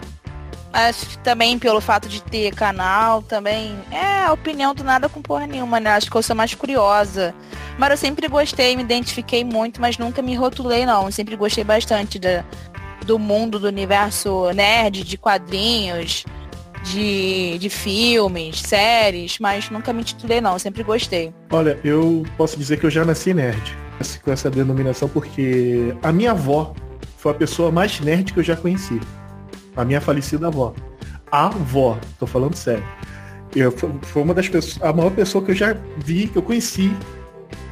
Que 1.09 1.17
também 1.19 1.57
pelo 1.57 1.81
fato 1.81 2.07
de 2.07 2.21
ter 2.21 2.53
canal, 2.53 3.23
também. 3.23 3.75
É, 3.89 4.25
a 4.25 4.33
opinião 4.33 4.75
do 4.75 4.83
nada 4.83 5.09
com 5.09 5.19
porra 5.19 5.47
nenhuma, 5.47 5.79
né? 5.79 5.91
Acho 5.91 6.11
que 6.11 6.15
eu 6.15 6.21
sou 6.21 6.35
mais 6.35 6.53
curiosa. 6.53 7.33
Mas 7.77 7.89
eu 7.89 7.97
sempre 7.97 8.27
gostei, 8.27 8.75
me 8.75 8.83
identifiquei 8.83 9.43
muito, 9.43 9.81
mas 9.81 9.97
nunca 9.97 10.21
me 10.21 10.35
rotulei, 10.35 10.85
não. 10.85 11.09
Sempre 11.11 11.35
gostei 11.35 11.63
bastante 11.63 12.19
da, 12.19 12.45
do 13.05 13.17
mundo, 13.19 13.59
do 13.59 13.67
universo 13.67 14.51
nerd, 14.53 15.03
de 15.03 15.17
quadrinhos, 15.17 16.25
de, 16.83 17.57
de 17.57 17.69
filmes, 17.69 18.61
séries, 18.61 19.37
mas 19.39 19.69
nunca 19.69 19.91
me 19.93 20.01
intitulei, 20.01 20.41
não. 20.41 20.57
Sempre 20.59 20.83
gostei. 20.83 21.33
Olha, 21.51 21.79
eu 21.83 22.23
posso 22.37 22.57
dizer 22.57 22.79
que 22.79 22.85
eu 22.85 22.89
já 22.89 23.05
nasci 23.05 23.33
nerd 23.33 23.61
com 24.23 24.31
essa 24.31 24.49
denominação 24.51 25.07
porque 25.07 25.95
a 26.03 26.11
minha 26.11 26.31
avó 26.31 26.73
foi 27.17 27.31
a 27.31 27.35
pessoa 27.35 27.71
mais 27.71 27.99
nerd 28.01 28.33
que 28.33 28.39
eu 28.39 28.43
já 28.43 28.55
conheci. 28.55 28.99
A 29.75 29.83
minha 29.85 30.01
falecida 30.01 30.47
avó. 30.47 30.73
A 31.31 31.47
avó, 31.47 31.97
tô 32.19 32.27
falando 32.27 32.55
sério. 32.55 32.83
Eu, 33.55 33.71
foi- 33.71 34.21
uma 34.21 34.33
das 34.33 34.49
pessoas, 34.49 34.81
a 34.81 34.91
maior 34.93 35.11
pessoa 35.11 35.43
que 35.43 35.51
eu 35.51 35.55
já 35.55 35.75
vi, 35.97 36.27
que 36.27 36.37
eu 36.37 36.41
conheci, 36.41 36.91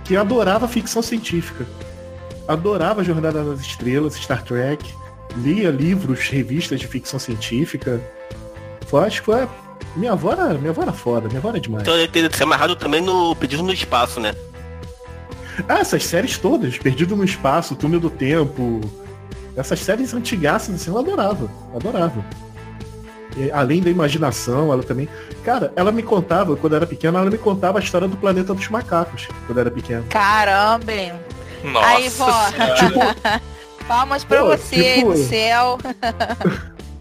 que 0.06 0.15
adorava 0.15 0.67
ficção 0.67 1.02
científica. 1.02 1.65
Adorava 2.48 3.04
Jornada 3.04 3.43
nas 3.43 3.62
Estrelas, 3.62 4.15
Star 4.15 4.43
Trek, 4.43 4.84
lia 5.38 5.69
livros, 5.72 6.28
revistas 6.30 6.80
de 6.80 6.88
ficção 6.88 7.19
científica. 7.19 8.02
Foi, 8.88 9.06
acho 9.06 9.19
que 9.22 9.26
foi. 9.26 9.41
a- 9.43 9.48
Minha 9.96 10.13
avó 10.13 10.32
era, 10.32 10.54
minha 10.56 10.72
avó 10.72 10.82
era 10.82 10.93
foda, 10.93 11.28
minha 11.28 11.39
avó 11.39 11.50
era 11.50 11.60
demais. 11.60 11.84
Então 11.84 11.96
ele 11.96 12.08
tem 12.08 12.28
que 12.28 12.36
ser 12.38 12.43
amarrado 12.43 12.76
também 12.76 13.02
no 13.02 13.36
pedido 13.36 13.62
no 13.63 13.72
espaço, 13.74 14.19
né? 14.19 14.34
Ah, 15.69 15.80
essas 15.80 16.04
séries 16.06 16.38
todas, 16.38 16.78
Perdido 16.80 17.15
no 17.15 17.24
Espaço, 17.24 17.76
Túnel 17.76 18.00
do 18.00 18.10
Tempo. 18.10 18.82
Essas 19.56 19.80
séries 19.82 20.12
antigaças, 20.13 20.74
assim, 20.74 20.89
eu 20.89 20.98
adorava. 20.98 21.48
Adorava. 21.76 22.26
E, 23.38 23.52
além 23.52 23.82
da 23.82 23.89
imaginação, 23.91 24.72
ela 24.74 24.82
também. 24.82 25.08
Cara, 25.43 25.72
ela 25.76 25.91
me 25.91 26.02
contava, 26.02 26.56
quando 26.56 26.74
eu 26.74 26.78
era 26.78 26.88
pequena, 26.88 27.19
ela 27.19 27.30
me 27.30 27.38
contava 27.38 27.78
a 27.78 27.82
história 27.82 28.08
do 28.08 28.17
planeta 28.17 28.52
dos 28.54 28.67
macacos, 28.67 29.28
quando 29.46 29.58
eu 29.58 29.62
era 29.62 29.69
pequeno. 29.72 30.04
Caramba! 30.10 30.91
hein? 30.91 31.13
Nossa 31.63 31.88
Aí, 31.88 32.10
vó. 32.10 32.32
Senhora. 32.50 33.41
Palmas 33.88 34.24
pra 34.24 34.39
Pô, 34.41 34.46
você 34.58 34.76
aí 34.76 35.04
no 35.04 35.15
céu. 35.17 35.78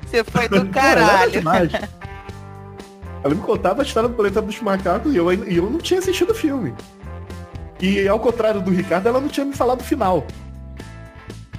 você 0.05 0.25
foi 0.25 0.49
do 0.49 0.67
caralho. 0.69 1.43
Ela 3.25 3.35
me 3.35 3.41
contava 3.41 3.83
a 3.83 3.85
história 3.85 4.09
do 4.09 4.15
planeta 4.17 4.43
dos 4.43 4.61
macacos 4.61 5.13
e 5.15 5.17
eu, 5.17 5.33
e 5.33 5.57
eu 5.57 5.71
não 5.71 5.79
tinha 5.79 6.01
assistido 6.01 6.31
o 6.31 6.35
filme. 6.35 6.75
E 7.81 8.07
ao 8.09 8.19
contrário 8.19 8.61
do 8.61 8.71
Ricardo, 8.71 9.09
ela 9.09 9.21
não 9.21 9.29
tinha 9.29 9.47
me 9.47 9.55
falado 9.55 9.81
o 9.81 9.85
final. 9.85 10.25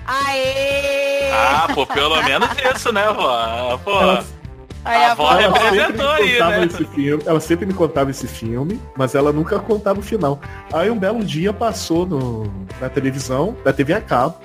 Aê! 0.06 1.32
Ah, 1.32 1.68
pô, 1.74 1.86
pelo 1.86 2.22
menos 2.24 2.50
isso, 2.76 2.92
né, 2.92 3.06
vó? 3.12 3.78
Pô, 3.84 4.00
Ela- 4.02 4.24
Aí 4.86 5.02
a 5.02 5.12
avó 5.14 5.28
vó 5.28 5.40
Ela 5.40 5.54
sempre 5.56 5.72
me 5.72 5.78
representou 5.78 6.12
aí, 6.12 6.32
contava 6.34 6.58
né? 6.58 6.66
esse 6.66 6.86
filme, 6.86 7.24
ela 7.26 7.40
sempre 7.40 7.66
me 7.66 7.74
contava 7.74 8.12
esse 8.12 8.28
filme, 8.28 8.82
mas 8.98 9.16
ela 9.16 9.32
nunca 9.32 9.58
contava 9.58 10.00
o 10.02 10.04
final. 10.04 10.42
Aí 10.74 10.90
um 10.90 11.00
belo 11.00 11.24
dia 11.24 11.54
passou 11.54 12.06
no, 12.06 12.44
na 12.82 12.90
televisão, 12.90 13.56
da 13.64 13.72
TV 13.72 13.94
a 13.94 14.02
cabo. 14.02 14.36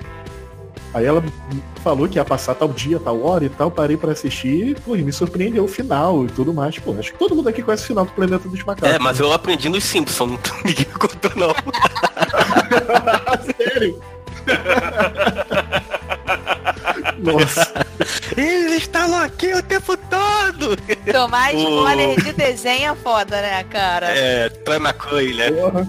Aí 0.93 1.05
ela 1.05 1.21
me 1.21 1.31
falou 1.83 2.07
que 2.07 2.17
ia 2.17 2.25
passar 2.25 2.55
tal 2.55 2.69
dia, 2.69 2.99
tal 2.99 3.21
hora 3.23 3.45
e 3.45 3.49
tal, 3.49 3.69
parei 3.69 3.95
pra 3.95 4.11
assistir, 4.11 4.75
pô, 4.81 4.95
e 4.95 5.03
me 5.03 5.13
surpreendeu 5.13 5.63
o 5.63 5.67
final 5.67 6.25
e 6.25 6.27
tudo 6.29 6.51
mais. 6.53 6.77
Pô, 6.79 6.95
acho 6.97 7.11
que 7.11 7.17
todo 7.19 7.35
mundo 7.35 7.47
aqui 7.47 7.61
conhece 7.61 7.83
o 7.83 7.87
final 7.87 8.05
do 8.05 8.11
Planeta 8.11 8.49
dos 8.49 8.63
Macacos. 8.63 8.95
É, 8.95 8.99
mas 8.99 9.19
eu 9.19 9.31
aprendi 9.31 9.69
nos 9.69 9.83
Simpsons, 9.83 10.31
não 10.31 10.39
ninguém 10.65 10.85
contou 10.85 11.31
não. 11.35 11.53
Sério? 13.55 14.01
Nossa. 17.19 17.85
Eles 18.37 18.77
estavam 18.83 19.19
aqui 19.21 19.53
o 19.53 19.61
tempo 19.61 19.95
todo! 19.97 20.77
Tomar 21.11 21.53
O- 21.53 21.57
spoiler 21.57 22.21
de 22.23 22.31
desenho 22.33 22.93
é 22.93 22.95
foda, 22.95 23.41
né, 23.41 23.63
cara? 23.65 24.07
É, 24.09 24.49
Troy 24.49 24.77
McCoy, 24.77 25.33
né? 25.33 25.51
Porra. 25.51 25.87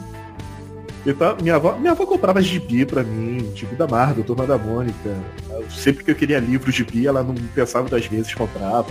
Então, 1.07 1.37
minha 1.41 1.57
avó, 1.57 1.73
minha 1.77 1.93
avó 1.93 2.05
comprava 2.05 2.43
gibi 2.43 2.85
pra 2.85 3.03
mim, 3.03 3.51
gibi 3.55 3.75
da 3.75 3.87
Marvel, 3.87 4.23
Turma 4.23 4.47
da 4.47 4.59
Mônica. 4.59 5.17
Eu- 5.49 5.71
Sempre 5.71 6.05
que 6.05 6.11
eu 6.11 6.15
queria 6.15 6.39
livro 6.39 6.71
de 6.71 6.85
bi, 6.85 7.07
ela 7.07 7.23
não 7.23 7.35
pensava 7.55 7.89
duas 7.89 8.05
vezes, 8.07 8.35
comprava. 8.35 8.87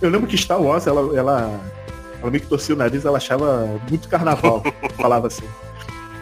Eu 0.00 0.10
lembro 0.10 0.26
que 0.28 0.36
Star 0.36 0.60
Wars, 0.62 0.86
ela, 0.86 1.00
ela, 1.16 1.60
ela 2.20 2.30
meio 2.30 2.40
que 2.42 2.46
torcia 2.48 2.74
o 2.74 2.78
nariz, 2.78 3.04
ela 3.04 3.16
achava 3.18 3.66
muito 3.88 4.08
carnaval, 4.08 4.62
falava 4.96 5.26
assim. 5.26 5.44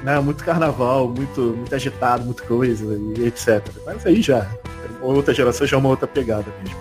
Não, 0.02 0.22
muito 0.22 0.44
carnaval, 0.44 1.08
muito, 1.08 1.40
muito 1.40 1.74
agitado, 1.74 2.24
muita 2.24 2.44
coisa, 2.44 2.84
e 3.16 3.26
etc. 3.26 3.62
Mas 3.84 4.06
aí 4.06 4.22
já, 4.22 4.46
outra 5.02 5.34
geração 5.34 5.66
já 5.66 5.76
é 5.76 5.80
uma 5.80 5.88
outra 5.90 6.06
pegada 6.06 6.46
mesmo. 6.62 6.78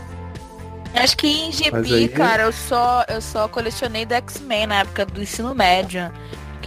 Acho 0.94 1.18
que 1.18 1.28
em 1.28 1.52
gibi, 1.52 1.94
aí- 1.94 2.08
cara, 2.08 2.44
eu 2.44 2.52
só, 2.54 3.04
eu 3.10 3.20
só 3.22 3.48
colecionei 3.48 4.06
do 4.06 4.14
X-Men 4.14 4.68
na 4.68 4.80
época 4.80 5.06
do 5.06 5.22
ensino 5.22 5.54
médio. 5.54 6.10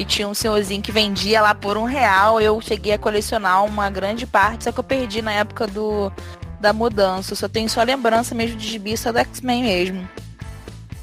Que 0.01 0.05
tinha 0.07 0.27
um 0.27 0.33
senhorzinho 0.33 0.81
que 0.81 0.91
vendia 0.91 1.43
lá 1.43 1.55
por 1.55 1.77
um 1.77 1.85
real. 1.85 2.41
Eu 2.41 2.59
cheguei 2.63 2.95
a 2.95 2.99
colecionar 2.99 3.63
uma 3.67 3.91
grande 3.91 4.27
parte, 4.27 4.65
só 4.65 4.73
que 4.73 4.81
eu 4.81 4.83
perdi 4.83 5.21
na 5.21 5.31
época 5.31 5.67
do, 5.67 6.11
da 6.59 6.73
mudança. 6.73 7.35
Só 7.35 7.47
tenho 7.47 7.69
só 7.69 7.83
lembrança 7.83 8.35
mesmo 8.35 8.57
de 8.57 8.67
gibi 8.67 8.97
só 8.97 9.13
do 9.13 9.19
X-Men 9.19 9.63
mesmo. 9.63 10.09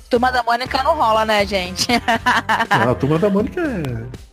Turma 0.10 0.32
da 0.32 0.42
Mônica 0.42 0.82
não 0.82 0.96
rola, 0.96 1.26
né, 1.26 1.46
gente? 1.46 1.88
A 2.72 2.96
Turma 2.96 3.20
da 3.20 3.30
Mônica 3.30 3.62
é 3.62 4.27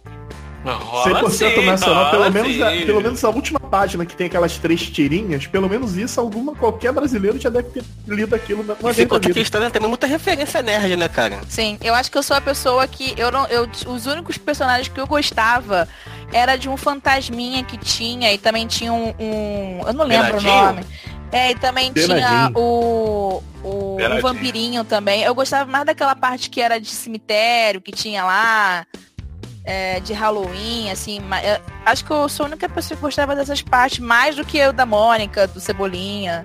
rola 0.72 1.22
100% 1.22 1.30
sim, 1.30 1.64
nacional, 1.66 2.10
pelo 2.10 2.30
menos, 2.30 2.60
a, 2.62 2.70
pelo 2.70 3.00
menos 3.00 3.24
a 3.24 3.28
última 3.28 3.60
página 3.60 4.06
que 4.06 4.16
tem 4.16 4.26
aquelas 4.26 4.56
três 4.58 4.88
tirinhas, 4.88 5.46
pelo 5.46 5.68
menos 5.68 5.96
isso 5.96 6.18
alguma 6.18 6.54
qualquer 6.54 6.92
brasileiro 6.92 7.38
já 7.38 7.50
deve 7.50 7.68
ter 7.68 7.84
lido 8.08 8.34
aquilo 8.34 8.62
uma 8.62 8.90
E 8.90 8.94
vez 8.94 9.08
na 9.08 9.20
que 9.20 9.40
história 9.40 9.70
tem 9.70 9.82
muita 9.82 10.06
referência 10.06 10.62
nerd, 10.62 10.96
né, 10.96 11.08
cara? 11.08 11.40
Sim, 11.48 11.78
eu 11.82 11.94
acho 11.94 12.10
que 12.10 12.16
eu 12.16 12.22
sou 12.22 12.36
a 12.36 12.40
pessoa 12.40 12.86
que 12.86 13.14
eu 13.16 13.30
não, 13.30 13.46
eu 13.46 13.68
os 13.86 14.06
únicos 14.06 14.38
personagens 14.38 14.88
que 14.88 14.98
eu 15.00 15.06
gostava 15.06 15.86
era 16.32 16.56
de 16.56 16.68
um 16.68 16.76
fantasminha 16.76 17.62
que 17.62 17.76
tinha 17.76 18.32
e 18.32 18.38
também 18.38 18.66
tinha 18.66 18.92
um, 18.92 19.14
um- 19.18 19.80
eu 19.86 19.92
não 19.92 20.04
lembro 20.04 20.38
o 20.38 20.40
nome. 20.40 20.84
É, 21.30 21.50
e 21.50 21.54
também 21.56 21.92
tinha 21.92 22.50
o 22.54 23.42
o, 23.64 23.96
um 23.96 24.20
vampirinho 24.20 24.84
também. 24.84 25.22
Eu 25.22 25.34
gostava 25.34 25.70
mais 25.70 25.86
daquela 25.86 26.14
parte 26.14 26.50
que 26.50 26.60
era 26.60 26.78
de 26.78 26.90
cemitério 26.90 27.80
que 27.80 27.90
tinha 27.90 28.24
lá. 28.24 28.86
É, 29.64 29.98
de 30.00 30.12
Halloween, 30.12 30.90
assim, 30.90 31.20
acho 31.86 32.04
que 32.04 32.10
eu 32.10 32.28
sou 32.28 32.44
a 32.44 32.48
única 32.50 32.68
pessoa 32.68 32.96
que 32.96 33.02
gostava 33.02 33.34
dessas 33.34 33.62
partes, 33.62 33.98
mais 34.00 34.36
do 34.36 34.44
que 34.44 34.58
eu 34.58 34.72
da 34.72 34.84
Mônica, 34.84 35.46
do 35.46 35.58
Cebolinha. 35.60 36.42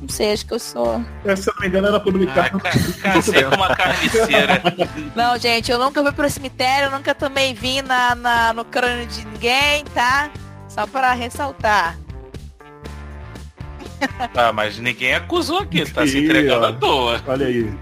Não 0.00 0.08
sei, 0.10 0.32
acho 0.32 0.46
que 0.46 0.52
eu 0.54 0.58
sou. 0.58 1.02
É, 1.24 1.34
Se 1.34 1.48
eu 1.48 1.54
não 1.54 1.62
me 1.62 1.68
engano, 1.68 1.86
era 1.88 1.98
publicado. 1.98 2.60
Cacei 3.02 3.42
com 3.44 3.56
uma 3.56 3.74
carniceira. 3.74 4.62
Não, 5.16 5.38
gente, 5.38 5.70
eu 5.72 5.78
nunca 5.78 6.02
fui 6.02 6.12
pro 6.12 6.28
cemitério, 6.30 6.88
eu 6.88 6.90
nunca 6.92 7.14
tomei 7.14 7.54
vinho 7.54 7.82
na, 7.82 8.14
na- 8.14 8.52
no 8.52 8.64
crânio 8.64 9.06
de 9.06 9.24
ninguém, 9.24 9.84
tá? 9.86 10.30
Só 10.68 10.86
pra 10.86 11.12
ressaltar. 11.14 11.98
Ah, 14.34 14.52
mas 14.52 14.78
ninguém 14.78 15.14
acusou 15.14 15.60
aqui, 15.60 15.90
tá 15.90 16.06
se 16.06 16.18
entregando 16.22 16.66
ó. 16.66 16.68
à 16.68 16.72
toa. 16.74 17.22
Olha 17.26 17.46
aí. 17.46 17.72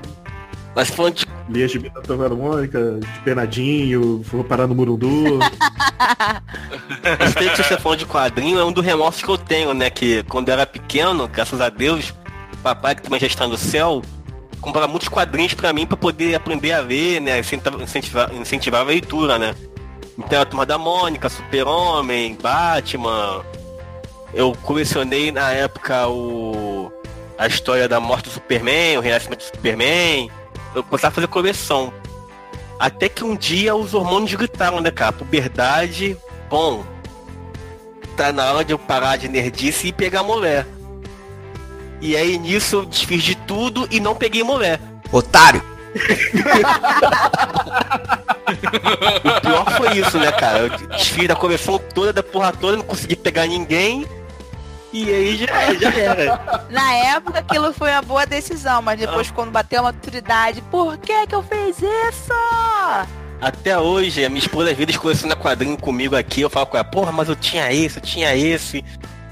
Mas 0.75 0.89
falando 0.91 1.15
de 1.15 1.27
Li 1.49 1.63
a 1.63 1.67
gibi 1.67 1.91
da 1.91 2.01
Turma 2.01 2.29
Mônica, 2.31 2.99
de 3.01 3.21
Penadinho, 3.21 4.23
vou 4.23 4.43
parar 4.43 4.67
no 4.67 4.75
Murundu. 4.75 5.39
Tempo 7.39 7.57
que 7.57 7.63
você 7.63 7.77
falou 7.79 7.97
de 7.97 8.07
quadrinho 8.07 8.59
é 8.59 8.65
um 8.65 8.73
dos 8.73 8.85
remorsos 8.85 9.23
que 9.23 9.29
eu 9.29 9.37
tenho, 9.37 9.75
né? 9.75 9.91
Que 9.91 10.23
quando 10.25 10.49
eu 10.49 10.55
era 10.55 10.67
pequeno, 10.67 11.29
graças 11.29 11.61
a 11.61 11.69
Deus, 11.69 12.15
papai 12.63 12.95
que 12.95 13.03
também 13.03 13.21
já 13.21 13.27
está 13.27 13.47
no 13.47 13.59
céu, 13.59 14.01
comprava 14.61 14.89
muitos 14.89 15.09
quadrinhos 15.09 15.53
pra 15.53 15.73
mim 15.73 15.87
pra 15.87 15.99
poder 15.99 16.35
aprender 16.35 16.73
a 16.73 16.81
ler, 16.81 17.21
né? 17.21 17.41
Incentivar 17.41 18.81
a 18.81 18.85
leitura, 18.85 19.39
né? 19.39 19.55
Então 20.19 20.41
a 20.41 20.45
turma 20.47 20.65
da 20.65 20.79
Mônica, 20.79 21.29
Super-Homem, 21.29 22.39
Batman. 22.41 23.45
Eu 24.33 24.57
colecionei 24.63 25.31
na 25.31 25.51
época 25.53 26.09
o. 26.09 26.91
a 27.37 27.47
história 27.47 27.87
da 27.87 28.01
morte 28.01 28.25
do 28.25 28.31
Superman, 28.31 28.97
o 28.97 29.01
renascimento 29.01 29.45
do 29.45 29.57
Superman. 29.57 30.31
Eu 30.75 30.83
começava 30.83 31.13
a 31.13 31.15
fazer 31.15 31.29
coleção. 31.29 31.93
Até 32.79 33.09
que 33.09 33.25
um 33.25 33.37
dia 33.37 33.75
os 33.75 33.95
hormônios 33.95 34.35
gritaram, 34.35 34.81
né, 34.81 34.91
cara? 34.91 35.13
Puberdade, 35.13 36.17
bom. 36.51 36.85
Tá 38.17 38.33
na 38.33 38.53
hora 38.53 38.65
de 38.65 38.73
eu 38.73 38.79
parar 38.79 39.17
de 39.17 39.29
nerdice 39.29 39.89
e 39.89 39.93
pegar 39.93 40.23
mulher. 40.23 40.67
E 42.01 42.17
aí 42.17 42.39
nisso 42.39 42.77
eu 42.77 42.85
desfiz 42.85 43.23
de 43.23 43.35
tudo 43.35 43.89
e 43.91 44.01
não 44.01 44.15
peguei 44.15 44.43
mulher. 44.43 44.81
Otário! 45.11 45.63
O 49.25 49.41
pior 49.41 49.77
foi 49.77 49.99
isso, 49.99 50.19
né, 50.19 50.31
cara? 50.33 50.59
Eu 50.59 50.69
desfiz 50.89 51.27
da 51.27 51.35
coleção 51.35 51.79
toda, 51.79 52.13
da 52.13 52.23
porra 52.23 52.53
toda, 52.53 52.77
não 52.77 52.85
consegui 52.85 53.17
pegar 53.17 53.47
ninguém. 53.47 54.07
E 54.95 55.13
aí 55.13 55.37
já, 55.37 55.75
já 55.75 55.91
era. 55.93 56.67
Na 56.71 56.95
época 56.95 57.41
aquilo 57.41 57.73
foi 57.73 57.91
uma 57.91 58.03
boa 58.03 58.25
decisão, 58.25 58.81
mas 58.81 58.99
depois 59.01 59.29
quando 59.31 59.51
bateu 59.51 59.81
a 59.81 59.83
maturidade, 59.85 60.63
por 60.71 60.97
que 60.99 61.27
que 61.27 61.35
eu 61.35 61.43
fiz 61.43 61.79
isso? 61.83 62.33
Até 63.41 63.77
hoje, 63.79 64.25
a 64.25 64.29
minha 64.29 64.39
esposa 64.39 64.71
às 64.71 64.77
vezes 64.77 64.97
coleciona 64.97 65.35
quadrinho 65.35 65.77
comigo 65.77 66.15
aqui, 66.17 66.41
eu 66.43 66.49
falo 66.49 66.67
com 66.67 66.77
ela, 66.77 66.85
porra, 66.85 67.11
mas 67.11 67.29
eu 67.29 67.35
tinha 67.37 67.73
esse, 67.73 67.99
eu 67.99 68.03
tinha 68.03 68.35
esse. 68.37 68.85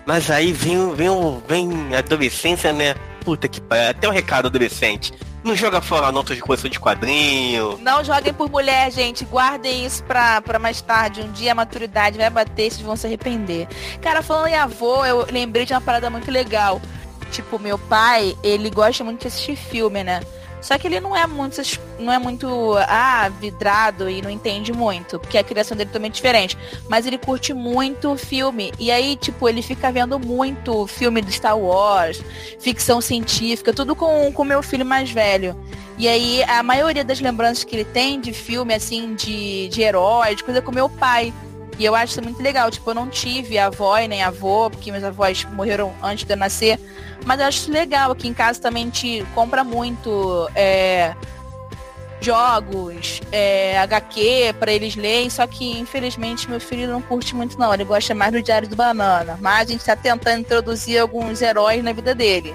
Mas 0.05 0.31
aí 0.33 0.53
vem, 0.53 0.93
vem, 0.95 1.09
o- 1.09 1.41
vem 1.49 1.95
a 1.95 1.99
adolescência, 2.01 2.73
né? 2.73 2.95
Puta 3.25 3.47
que 3.47 3.61
pariu, 3.61 3.91
até 3.91 4.09
o 4.09 4.11
recado 4.11 4.47
adolescente. 4.49 5.13
Não 5.45 5.57
joga 5.57 5.81
fora 5.81 6.07
a 6.07 6.13
nota 6.13 6.35
de 6.35 6.41
coleção 6.41 6.71
de 6.71 6.79
quadrinho. 6.79 7.79
Não 7.83 8.05
joguem 8.05 8.33
por 8.33 8.49
mulher, 8.49 8.91
gente. 8.93 9.25
Guardem 9.25 9.85
isso 9.85 10.05
pra, 10.05 10.41
pra 10.41 10.59
mais 10.59 10.81
tarde. 10.81 11.21
Um 11.21 11.33
dia 11.33 11.53
a 11.53 11.55
maturidade 11.55 12.17
vai 12.17 12.31
bater 12.31 12.71
vocês 12.71 12.81
vão 12.81 12.97
se 12.97 13.07
arrepender. 13.07 13.67
Cara, 14.01 14.23
falando 14.23 14.49
em 14.49 14.55
avô, 14.55 15.05
eu 15.05 15.27
lembrei 15.31 15.65
de 15.65 15.73
uma 15.73 15.81
parada 15.81 16.09
muito 16.09 16.31
legal. 16.31 16.81
Tipo, 17.33 17.59
meu 17.59 17.79
pai, 17.79 18.37
ele 18.43 18.71
gosta 18.71 19.03
muito 19.03 19.23
de 19.23 19.29
assistir 19.29 19.57
filme, 19.57 20.05
né? 20.05 20.21
Só 20.63 20.79
que 20.79 20.87
ele 20.87 21.01
não 21.01 21.15
é 21.15 21.27
muito, 21.27 21.61
não 21.99 22.13
é 22.13 22.19
muito, 22.19 22.75
ah, 22.89 23.29
vidrado 23.29 24.09
e 24.09 24.23
não 24.23 24.31
entende 24.31 24.73
muito, 24.73 25.19
porque 25.19 25.37
a 25.37 25.43
criação 25.43 25.77
dele 25.77 25.91
também 25.93 26.09
é 26.09 26.13
diferente. 26.13 26.57
Mas 26.89 27.05
ele 27.05 27.19
curte 27.19 27.53
muito 27.53 28.17
filme. 28.17 28.73
E 28.79 28.91
aí, 28.91 29.17
tipo, 29.17 29.49
ele 29.49 29.61
fica 29.61 29.91
vendo 29.91 30.19
muito 30.21 30.87
filme 30.87 31.21
do 31.21 31.31
Star 31.33 31.59
Wars, 31.59 32.23
ficção 32.61 33.01
científica, 33.01 33.73
tudo 33.73 33.97
com 33.97 34.29
o 34.29 34.45
meu 34.45 34.63
filho 34.63 34.87
mais 34.87 35.11
velho. 35.11 35.57
E 35.99 36.09
aí, 36.09 36.43
a 36.45 36.63
maioria 36.63 37.05
das 37.05 37.21
lembranças 37.21 37.65
que 37.65 37.77
ele 37.77 37.85
tem 37.85 38.21
de 38.21 38.33
filme, 38.33 38.73
assim, 38.73 39.15
de, 39.15 39.69
de 39.69 39.83
herói, 39.83 40.35
de 40.35 40.45
coisa 40.45 40.63
com 40.63 40.73
meu 40.73 40.89
pai. 40.89 41.33
E 41.79 41.85
eu 41.85 41.95
acho 41.95 42.13
isso 42.13 42.23
muito 42.23 42.43
legal. 42.43 42.71
Tipo, 42.71 42.91
eu 42.91 42.95
não 42.95 43.09
tive 43.09 43.59
avó 43.59 43.99
e 43.99 44.07
nem 44.07 44.23
avô, 44.23 44.71
porque 44.71 44.93
meus 44.93 45.05
avós 45.05 45.45
morreram 45.53 45.93
antes 46.03 46.25
de 46.25 46.33
eu 46.33 46.37
nascer. 46.37 46.79
Mas 47.25 47.41
eu 47.41 47.47
acho 47.47 47.59
isso 47.59 47.73
legal. 47.73 48.13
Aqui 48.13 48.29
em 48.29 48.35
casa 48.35 48.61
também 48.61 48.85
a 48.85 48.87
gente 48.87 49.27
compra 49.35 49.63
muito 49.65 50.49
é, 50.55 51.15
jogos, 52.21 53.21
é, 53.31 53.79
HQ 53.79 54.55
pra 54.59 54.73
eles 54.73 54.95
lerem, 54.97 55.29
só 55.29 55.47
que 55.47 55.79
infelizmente 55.79 56.49
meu 56.49 56.61
filho 56.61 56.89
não 56.89 57.03
curte 57.03 57.35
muito 57.35 57.59
não, 57.59 57.75
ele 57.75 57.85
gosta 57.85 58.15
mais 58.15 58.33
do 58.33 58.43
Diário 58.43 58.69
do 58.69 58.77
Banana. 58.77 59.39
Mas 59.41 59.69
a 59.69 59.73
gente 59.73 59.85
tá 59.85 59.97
tentando 59.97 60.41
introduzir 60.41 60.99
alguns 60.99 61.43
heróis 61.43 61.83
na 61.83 61.93
vida 61.93 62.15
dele. 62.15 62.55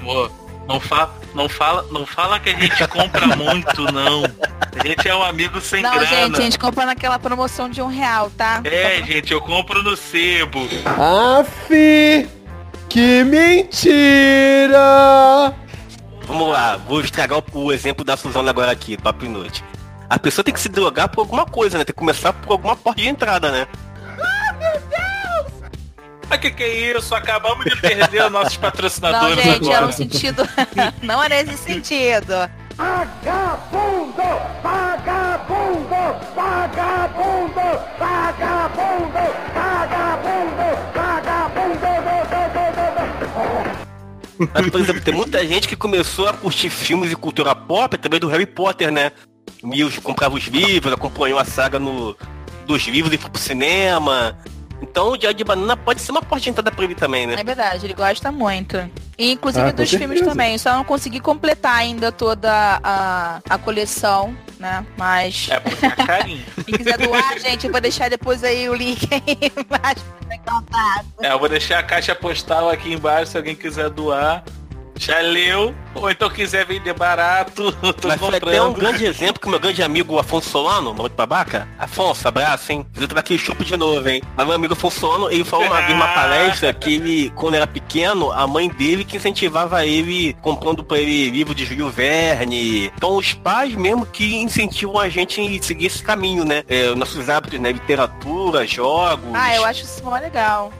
Amor, 0.00 0.30
não 0.66 0.80
fala, 0.80 1.14
não 1.34 1.48
fala, 1.48 1.86
não 1.90 2.06
fala 2.06 2.40
que 2.40 2.50
a 2.50 2.58
gente 2.58 2.88
compra 2.88 3.26
muito, 3.36 3.82
não. 3.92 4.24
A 4.72 4.86
gente 4.86 5.08
é 5.08 5.14
um 5.14 5.22
amigo 5.22 5.60
sem 5.60 5.82
não, 5.82 5.92
grana. 5.92 6.06
gente, 6.06 6.40
a 6.40 6.42
gente 6.42 6.58
compra 6.58 6.84
naquela 6.84 7.18
promoção 7.18 7.68
de 7.68 7.80
um 7.80 7.86
real, 7.86 8.30
tá? 8.36 8.60
É, 8.64 9.02
gente, 9.02 9.32
eu 9.32 9.40
compro 9.40 9.82
no 9.82 9.96
sebo. 9.96 10.68
Aff, 11.38 12.28
que 12.94 13.24
mentira! 13.24 14.78
Vamos 16.28 16.48
lá, 16.48 16.76
vou 16.76 17.00
estragar 17.00 17.40
o, 17.40 17.44
o 17.58 17.72
exemplo 17.72 18.04
da 18.04 18.16
Suzana 18.16 18.50
agora 18.50 18.70
aqui, 18.70 18.96
Papo 18.96 19.24
Inútil. 19.24 19.64
A 20.08 20.16
pessoa 20.16 20.44
tem 20.44 20.54
que 20.54 20.60
se 20.60 20.68
drogar 20.68 21.08
por 21.08 21.22
alguma 21.22 21.44
coisa, 21.44 21.76
né? 21.76 21.84
Tem 21.84 21.92
que 21.92 21.98
começar 21.98 22.32
por 22.32 22.52
alguma 22.52 22.76
porta 22.76 23.02
de 23.02 23.08
entrada, 23.08 23.50
né? 23.50 23.66
Mas 26.30 26.38
que 26.38 26.52
que 26.52 26.62
é 26.62 26.96
isso? 26.96 27.12
Acabamos 27.16 27.64
de 27.64 27.76
perder 27.80 28.26
os 28.26 28.30
nossos 28.30 28.54
Não, 28.54 28.60
patrocinadores 28.60 29.42
gente, 29.42 29.56
agora. 29.56 29.74
era 29.76 29.86
um 29.86 29.92
sentido. 29.92 30.48
não 31.02 31.24
é 31.24 31.28
nesse 31.28 31.56
sentido. 31.56 32.48
Vagabundo! 32.76 34.22
Vagabundo! 34.62 36.16
Vagabundo! 36.36 37.60
Vagabundo! 37.98 39.53
Mas, 44.38 44.68
por 44.70 44.80
exemplo, 44.80 45.00
tem 45.00 45.14
muita 45.14 45.46
gente 45.46 45.68
que 45.68 45.76
começou 45.76 46.28
a 46.28 46.32
curtir 46.32 46.70
filmes 46.70 47.12
e 47.12 47.16
cultura 47.16 47.54
pop 47.54 47.94
através 47.94 48.20
do 48.20 48.28
Harry 48.28 48.46
Potter, 48.46 48.90
né? 48.90 49.12
Mills 49.62 50.00
comprava 50.00 50.34
os 50.34 50.44
livros, 50.44 50.92
acompanhou 50.92 51.38
a 51.38 51.44
saga 51.44 51.78
no, 51.78 52.16
dos 52.66 52.86
livros 52.86 53.14
e 53.14 53.18
foi 53.18 53.30
pro 53.30 53.40
cinema. 53.40 54.36
Então 54.82 55.12
o 55.12 55.16
Diário 55.16 55.36
de 55.38 55.44
Banana 55.44 55.76
pode 55.76 56.00
ser 56.02 56.10
uma 56.10 56.20
porta 56.20 56.42
de 56.44 56.50
entrada 56.50 56.70
pra 56.70 56.84
ele 56.84 56.94
também, 56.94 57.26
né? 57.26 57.36
É 57.38 57.44
verdade, 57.44 57.86
ele 57.86 57.94
gosta 57.94 58.30
muito. 58.30 58.76
E, 59.16 59.32
inclusive 59.32 59.68
Ah, 59.68 59.72
dos 59.72 59.88
filmes 59.88 60.18
certeza. 60.18 60.30
também. 60.30 60.58
Só 60.58 60.74
não 60.74 60.84
consegui 60.84 61.20
completar 61.20 61.76
ainda 61.76 62.10
toda 62.10 62.80
a, 62.82 63.40
a 63.48 63.56
coleção, 63.58 64.36
né? 64.58 64.84
Mas. 64.98 65.48
É, 65.50 65.60
porque 65.60 65.86
é 65.86 65.90
carinho. 65.90 66.44
Quem 66.66 66.74
quiser 66.74 66.98
doar, 66.98 67.38
gente, 67.38 67.64
eu 67.66 67.72
vou 67.72 67.80
deixar 67.80 68.10
depois 68.10 68.42
aí 68.44 68.68
o 68.68 68.74
link 68.74 69.08
aí 69.10 69.52
embaixo 69.56 70.04
É, 71.22 71.32
eu 71.32 71.38
vou 71.38 71.48
deixar 71.48 71.78
a 71.78 71.82
caixa 71.82 72.14
postal 72.14 72.68
aqui 72.70 72.92
embaixo 72.92 73.32
se 73.32 73.36
alguém 73.36 73.54
quiser 73.54 73.90
doar. 73.90 74.44
Já 74.96 75.18
leu, 75.20 75.74
ou 75.94 76.10
então 76.10 76.30
quiser 76.30 76.64
vender 76.64 76.94
barato, 76.94 77.76
eu 77.82 77.92
tô 77.94 78.08
Mas 78.08 78.20
comprando. 78.20 78.48
até 78.48 78.62
um 78.62 78.72
grande 78.72 79.04
exemplo 79.04 79.40
que 79.40 79.46
o 79.46 79.50
meu 79.50 79.58
grande 79.58 79.82
amigo 79.82 80.18
Afonso 80.18 80.48
Solano, 80.50 80.94
muito 80.94 81.14
babaca. 81.14 81.68
Afonso, 81.78 82.26
abraço, 82.28 82.72
hein? 82.72 82.86
Você 82.92 83.08
tá 83.08 83.20
aqui 83.20 83.36
chupo 83.36 83.64
de 83.64 83.76
novo, 83.76 84.08
hein? 84.08 84.22
Mas 84.36 84.46
meu 84.46 84.54
amigo 84.54 84.72
Afonso 84.72 85.00
Solano, 85.00 85.30
ele 85.30 85.44
falou 85.44 85.66
uma 85.66 85.80
numa 85.88 86.08
palestra 86.14 86.72
que 86.72 86.94
ele, 86.94 87.30
quando 87.30 87.54
era 87.54 87.66
pequeno, 87.66 88.30
a 88.32 88.46
mãe 88.46 88.68
dele 88.68 89.04
que 89.04 89.16
incentivava 89.16 89.84
ele, 89.84 90.34
comprando 90.40 90.84
pra 90.84 90.98
ele 90.98 91.30
livro 91.30 91.54
de 91.54 91.64
Júlio 91.64 91.90
Verne. 91.90 92.86
Então 92.96 93.16
os 93.16 93.32
pais 93.34 93.74
mesmo 93.74 94.06
que 94.06 94.36
incentivam 94.36 94.98
a 94.98 95.08
gente 95.08 95.40
em 95.40 95.60
seguir 95.60 95.86
esse 95.86 96.02
caminho, 96.02 96.44
né? 96.44 96.62
É, 96.68 96.94
nossos 96.94 97.28
hábitos, 97.28 97.58
né? 97.58 97.72
Literatura, 97.72 98.66
jogos. 98.66 99.28
Ah, 99.34 99.54
eu 99.56 99.64
acho 99.64 99.84
isso 99.84 100.02
mó 100.04 100.16
legal. 100.16 100.72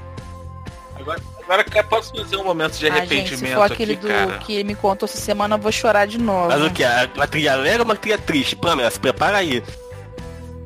Agora, 1.44 1.64
posso 1.84 2.14
fazer 2.14 2.36
um 2.36 2.44
momento 2.44 2.72
de 2.78 2.86
Ah, 2.88 2.94
gente, 2.96 3.08
se 3.08 3.14
arrependimento 3.14 3.54
for 3.54 3.62
aquele 3.72 3.92
aqui, 3.92 4.02
do 4.02 4.08
cara. 4.08 4.38
que 4.38 4.52
ele 4.54 4.64
me 4.64 4.74
contou 4.74 5.06
essa 5.06 5.18
semana, 5.18 5.56
eu 5.56 5.58
vou 5.60 5.70
chorar 5.70 6.06
de 6.06 6.18
novo. 6.18 6.48
Mas 6.48 6.62
o 6.62 6.70
que? 6.70 6.82
Uma 7.14 7.26
trilha 7.26 7.52
alegre 7.52 7.80
ou 7.80 7.84
uma 7.84 7.96
trilha 7.96 8.18
triste? 8.18 8.56
Pamela, 8.56 8.90
se 8.90 8.98
prepara 8.98 9.38
aí. 9.38 9.62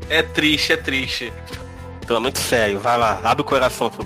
É 0.08 0.22
triste, 0.22 0.72
é 0.72 0.76
triste. 0.76 1.32
Tô 2.06 2.18
muito 2.20 2.38
sério, 2.38 2.78
vai 2.80 2.96
lá, 2.96 3.20
abre 3.22 3.42
o 3.42 3.44
coração, 3.44 3.92
seu 3.92 4.04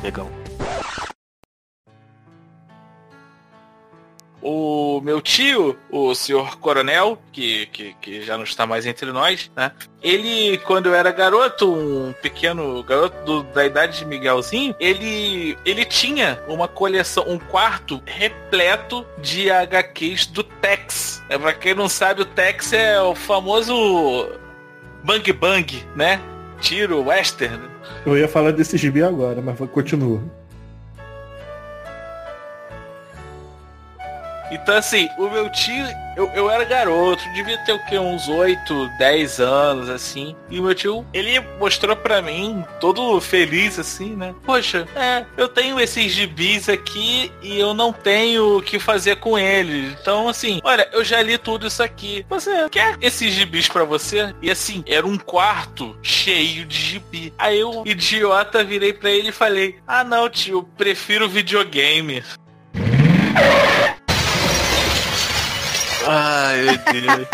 O 4.43 5.01
meu 5.05 5.21
tio, 5.21 5.79
o 5.91 6.15
senhor 6.17 6.59
coronel, 6.59 7.17
que, 7.31 7.67
que, 7.67 7.95
que 8.01 8.23
já 8.23 8.37
não 8.37 8.43
está 8.43 8.67
mais 8.67 8.85
entre 8.87 9.13
nós, 9.13 9.51
né? 9.57 9.71
Ele, 10.03 10.59
quando 10.59 10.87
eu 10.87 10.95
era 10.95 11.13
garoto, 11.13 11.73
um 11.73 12.13
pequeno 12.21 12.83
garoto 12.83 13.25
do- 13.25 13.43
da 13.45 13.65
idade 13.65 13.99
de 13.99 14.05
Miguelzinho, 14.05 14.75
ele, 14.81 15.57
ele 15.65 15.85
tinha 15.85 16.43
uma 16.49 16.67
coleção, 16.67 17.25
um 17.29 17.39
quarto 17.39 18.03
repleto 18.05 19.07
de 19.19 19.49
HQs 19.49 20.27
do 20.27 20.43
Tex. 20.43 21.23
É, 21.29 21.39
pra 21.39 21.53
quem 21.53 21.73
não 21.75 21.89
sabe, 21.89 22.23
o 22.23 22.25
Tex 22.25 22.73
é 22.73 23.01
o 23.01 23.15
famoso 23.15 24.29
Bang 25.05 25.33
Bang, 25.33 25.85
né? 25.95 26.21
Tiro, 26.61 27.05
western. 27.05 27.61
Eu 28.05 28.17
ia 28.19 28.27
falar 28.29 28.51
desse 28.53 28.77
gibi 28.77 29.03
agora, 29.03 29.41
mas 29.41 29.57
continua. 29.71 30.21
Então, 34.63 34.77
assim, 34.77 35.09
o 35.19 35.29
meu 35.29 35.51
tio, 35.51 35.85
eu, 36.17 36.31
eu 36.35 36.51
era 36.51 36.65
garoto, 36.65 37.23
devia 37.35 37.59
ter 37.65 37.73
o 37.73 37.85
quê? 37.87 37.99
Uns 37.99 38.29
8, 38.29 38.91
10 38.99 39.41
anos, 39.41 39.89
assim. 39.89 40.37
E 40.49 40.61
o 40.61 40.63
meu 40.63 40.75
tio, 40.75 41.05
ele 41.13 41.41
mostrou 41.59 41.97
pra 41.97 42.23
mim, 42.23 42.65
todo 42.81 43.21
feliz, 43.21 43.79
assim, 43.79 44.15
né? 44.15 44.33
Poxa, 44.45 44.87
é, 44.95 45.25
eu 45.37 45.49
tenho 45.49 45.81
esses 45.81 46.13
gibis 46.13 46.69
aqui 46.69 47.33
e 47.43 47.59
eu 47.59 47.75
não 47.75 47.93
tenho 47.93 48.59
o 48.59 48.63
que 48.63 48.79
fazer 48.79 49.17
com 49.17 49.37
eles. 49.37 49.97
Então, 50.01 50.29
assim, 50.29 50.61
olha, 50.63 50.89
eu 50.93 51.03
já 51.03 51.21
li 51.21 51.37
tudo 51.39 51.67
isso 51.67 51.83
aqui. 51.83 52.25
Você 52.29 52.69
quer 52.71 52.97
esses 53.01 53.33
gibis 53.33 53.69
pra 53.69 53.83
você? 53.83 54.33
E 54.41 54.51
assim, 54.51 54.85
era 54.87 55.07
um 55.07 55.19
quarto 55.19 55.97
cheio 56.03 56.65
de 56.65 56.77
gibi. 56.77 57.35
Aí 57.37 57.59
eu, 57.59 57.83
idiota, 57.85 58.63
virei 58.63 58.93
pra 58.93 59.11
ele 59.11 59.31
e 59.31 59.33
falei: 59.33 59.77
Ah, 59.87 60.05
não, 60.05 60.29
tio, 60.29 60.63
prefiro 60.77 61.29
videogame. 61.29 62.23
Ai, 66.07 66.81
meu 66.93 67.27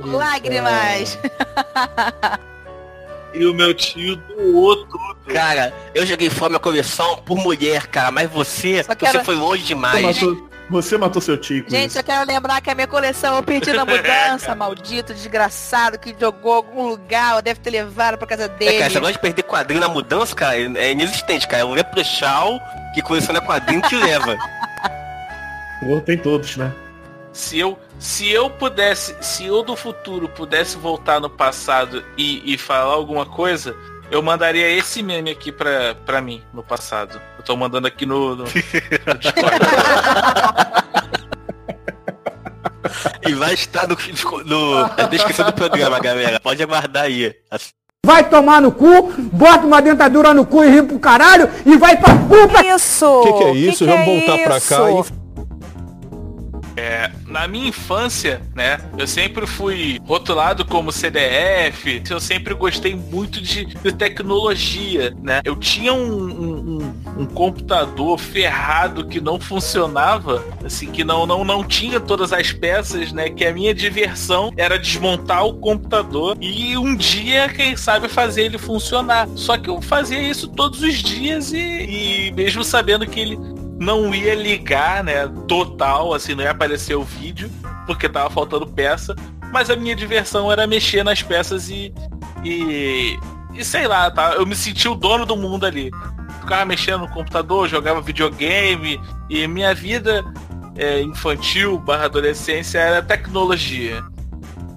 Deus. 0.00 0.12
Lágrimas. 0.14 1.18
E 3.34 3.44
o 3.44 3.52
meu 3.52 3.74
tio 3.74 4.16
doou 4.16 4.74
tudo. 4.86 5.16
Cara, 5.34 5.72
eu 5.94 6.04
joguei 6.06 6.30
fora 6.30 6.48
minha 6.48 6.58
coleção 6.58 7.16
por 7.18 7.36
mulher, 7.36 7.86
cara, 7.86 8.10
mas 8.10 8.28
você, 8.30 8.82
quero- 8.98 9.18
você 9.18 9.22
foi 9.24 9.34
longe 9.34 9.62
Você 9.62 9.68
demais. 9.68 10.02
matou, 10.02 10.48
você 10.70 10.96
matou 10.96 11.20
seu 11.20 11.36
tio 11.36 11.62
com 11.62 11.70
Gente, 11.70 11.90
isso. 11.90 11.98
eu 11.98 12.02
quero 12.04 12.26
lembrar 12.26 12.62
que 12.62 12.70
a 12.70 12.74
minha 12.74 12.86
coleção 12.86 13.36
eu 13.36 13.42
perdi 13.42 13.70
na 13.74 13.84
mudança, 13.84 14.54
maldito, 14.56 15.12
desgraçado, 15.12 15.98
que 15.98 16.16
jogou 16.18 16.54
algum 16.54 16.88
lugar, 16.88 17.36
ou 17.36 17.42
deve 17.42 17.60
ter 17.60 17.68
levado 17.70 18.16
pra 18.16 18.26
casa 18.26 18.44
É, 18.44 18.48
dele. 18.48 18.72
cara, 18.72 18.86
esse 18.86 18.94
negócio 18.94 19.14
de 19.16 19.20
perder 19.20 19.42
quadrinho 19.42 19.80
na 19.82 19.88
mudança, 19.88 20.34
cara, 20.34 20.56
é 20.56 20.92
inexistente, 20.92 21.46
cara. 21.46 21.62
É 21.62 21.66
um 21.66 21.74
leprochal 21.74 22.58
que 22.94 23.02
coleciona 23.02 23.42
quadrinho 23.42 23.82
que 23.82 23.94
leva. 23.94 24.38
Tem 26.06 26.16
todos, 26.16 26.56
né? 26.56 26.72
Se 27.38 27.56
eu, 27.56 27.78
se 28.00 28.28
eu 28.28 28.50
pudesse, 28.50 29.14
se 29.20 29.46
eu 29.46 29.62
do 29.62 29.76
futuro 29.76 30.28
pudesse 30.28 30.76
voltar 30.76 31.20
no 31.20 31.30
passado 31.30 32.04
e, 32.16 32.42
e 32.52 32.58
falar 32.58 32.92
alguma 32.94 33.24
coisa, 33.24 33.76
eu 34.10 34.20
mandaria 34.20 34.68
esse 34.68 35.04
meme 35.04 35.30
aqui 35.30 35.52
pra, 35.52 35.94
pra 36.04 36.20
mim, 36.20 36.42
no 36.52 36.64
passado. 36.64 37.20
Eu 37.38 37.44
tô 37.44 37.56
mandando 37.56 37.86
aqui 37.86 38.04
no, 38.04 38.30
no, 38.34 38.42
no 38.44 38.44
Discord. 39.20 39.56
E 43.28 43.32
vai 43.34 43.54
estar 43.54 43.86
no, 43.86 43.96
no- 44.44 44.80
na 44.96 45.04
descrição 45.04 45.46
do 45.46 45.52
programa, 45.52 46.00
galera. 46.00 46.40
Pode 46.40 46.60
aguardar 46.60 47.04
aí. 47.04 47.32
Vai 48.04 48.28
tomar 48.28 48.60
no 48.60 48.72
cu, 48.72 49.12
bota 49.32 49.64
uma 49.64 49.80
dentadura 49.80 50.34
no 50.34 50.44
cu 50.44 50.64
e 50.64 50.70
ri 50.70 50.82
pro 50.82 50.98
caralho 50.98 51.48
e 51.64 51.76
vai 51.76 51.96
pra 51.96 52.14
puta! 52.16 52.66
Isso! 52.66 53.22
Que 53.22 53.32
que 53.32 53.44
é 53.44 53.52
isso? 53.52 53.86
Vamos 53.86 54.06
voltar 54.06 54.38
pra 54.38 54.60
cá 54.60 54.90
e 54.90 55.27
É, 56.78 57.10
na 57.26 57.48
minha 57.48 57.66
infância, 57.68 58.40
né, 58.54 58.78
eu 58.96 59.04
sempre 59.06 59.48
fui 59.48 60.00
rotulado 60.06 60.64
como 60.64 60.92
CDF, 60.92 62.00
eu 62.08 62.20
sempre 62.20 62.54
gostei 62.54 62.94
muito 62.94 63.40
de, 63.40 63.64
de 63.64 63.92
tecnologia, 63.92 65.12
né? 65.20 65.40
Eu 65.44 65.56
tinha 65.56 65.92
um, 65.92 66.06
um- 66.06 66.78
um- 67.16 67.22
um 67.22 67.26
computador 67.26 68.16
ferrado 68.16 69.08
que 69.08 69.20
não 69.20 69.40
funcionava, 69.40 70.44
assim, 70.64 70.86
que 70.92 71.02
não, 71.02 71.26
não, 71.26 71.44
não 71.44 71.64
tinha 71.64 71.98
todas 71.98 72.32
as 72.32 72.52
peças, 72.52 73.10
né? 73.12 73.28
Que 73.28 73.44
a 73.44 73.52
minha 73.52 73.74
diversão 73.74 74.52
era 74.56 74.78
desmontar 74.78 75.44
o 75.46 75.54
computador 75.54 76.36
e 76.40 76.78
um 76.78 76.94
dia, 76.94 77.48
quem 77.48 77.76
sabe, 77.76 78.08
fazer 78.08 78.44
ele 78.44 78.58
funcionar. 78.58 79.28
Só 79.34 79.58
que 79.58 79.68
eu 79.68 79.82
fazia 79.82 80.20
isso 80.22 80.46
todos 80.46 80.80
os 80.80 80.94
dias 81.02 81.52
e, 81.52 81.58
e 82.28 82.32
mesmo 82.36 82.62
sabendo 82.62 83.04
que 83.04 83.18
ele 83.18 83.36
não 83.78 84.14
ia 84.14 84.34
ligar, 84.34 85.04
né, 85.04 85.28
total, 85.46 86.12
assim, 86.12 86.34
não 86.34 86.42
ia 86.42 86.50
aparecer 86.50 86.94
o 86.94 87.02
vídeo, 87.02 87.50
porque 87.86 88.08
tava 88.08 88.28
faltando 88.30 88.66
peça, 88.66 89.14
mas 89.52 89.70
a 89.70 89.76
minha 89.76 89.94
diversão 89.94 90.50
era 90.50 90.66
mexer 90.66 91.04
nas 91.04 91.22
peças 91.22 91.70
e 91.70 91.92
e, 92.44 93.18
e 93.54 93.64
sei 93.64 93.86
lá, 93.86 94.10
tá? 94.10 94.34
Eu 94.34 94.46
me 94.46 94.54
senti 94.54 94.88
o 94.88 94.94
dono 94.94 95.26
do 95.26 95.36
mundo 95.36 95.66
ali. 95.66 95.90
Ficava 96.40 96.64
mexendo 96.64 97.00
no 97.00 97.08
computador, 97.08 97.68
jogava 97.68 98.00
videogame 98.00 99.00
e 99.28 99.46
minha 99.46 99.74
vida 99.74 100.24
é, 100.76 101.00
infantil 101.02 101.78
barra 101.78 102.04
adolescência 102.04 102.78
era 102.78 103.02
tecnologia. 103.02 104.02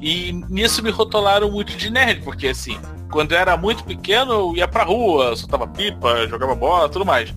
E 0.01 0.33
nisso 0.49 0.81
me 0.81 0.89
rotularam 0.89 1.51
muito 1.51 1.77
de 1.77 1.89
nerd, 1.91 2.23
porque 2.23 2.47
assim, 2.47 2.79
quando 3.11 3.33
eu 3.33 3.37
era 3.37 3.55
muito 3.55 3.83
pequeno, 3.83 4.31
eu 4.33 4.55
ia 4.55 4.67
pra 4.67 4.83
rua, 4.83 5.35
soltava 5.35 5.67
pipa, 5.67 6.27
jogava 6.27 6.55
bola, 6.55 6.89
tudo 6.89 7.05
mais. 7.05 7.33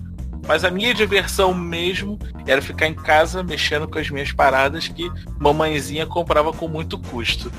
Mas 0.47 0.63
a 0.63 0.69
minha 0.69 0.93
diversão 0.93 1.53
mesmo 1.53 2.19
era 2.45 2.61
ficar 2.61 2.87
em 2.87 2.93
casa 2.93 3.43
mexendo 3.43 3.87
com 3.87 3.97
as 3.97 4.09
minhas 4.09 4.31
paradas 4.31 4.87
que 4.87 5.09
mamãezinha 5.39 6.05
comprava 6.05 6.53
com 6.53 6.67
muito 6.67 6.97
custo. 6.97 7.51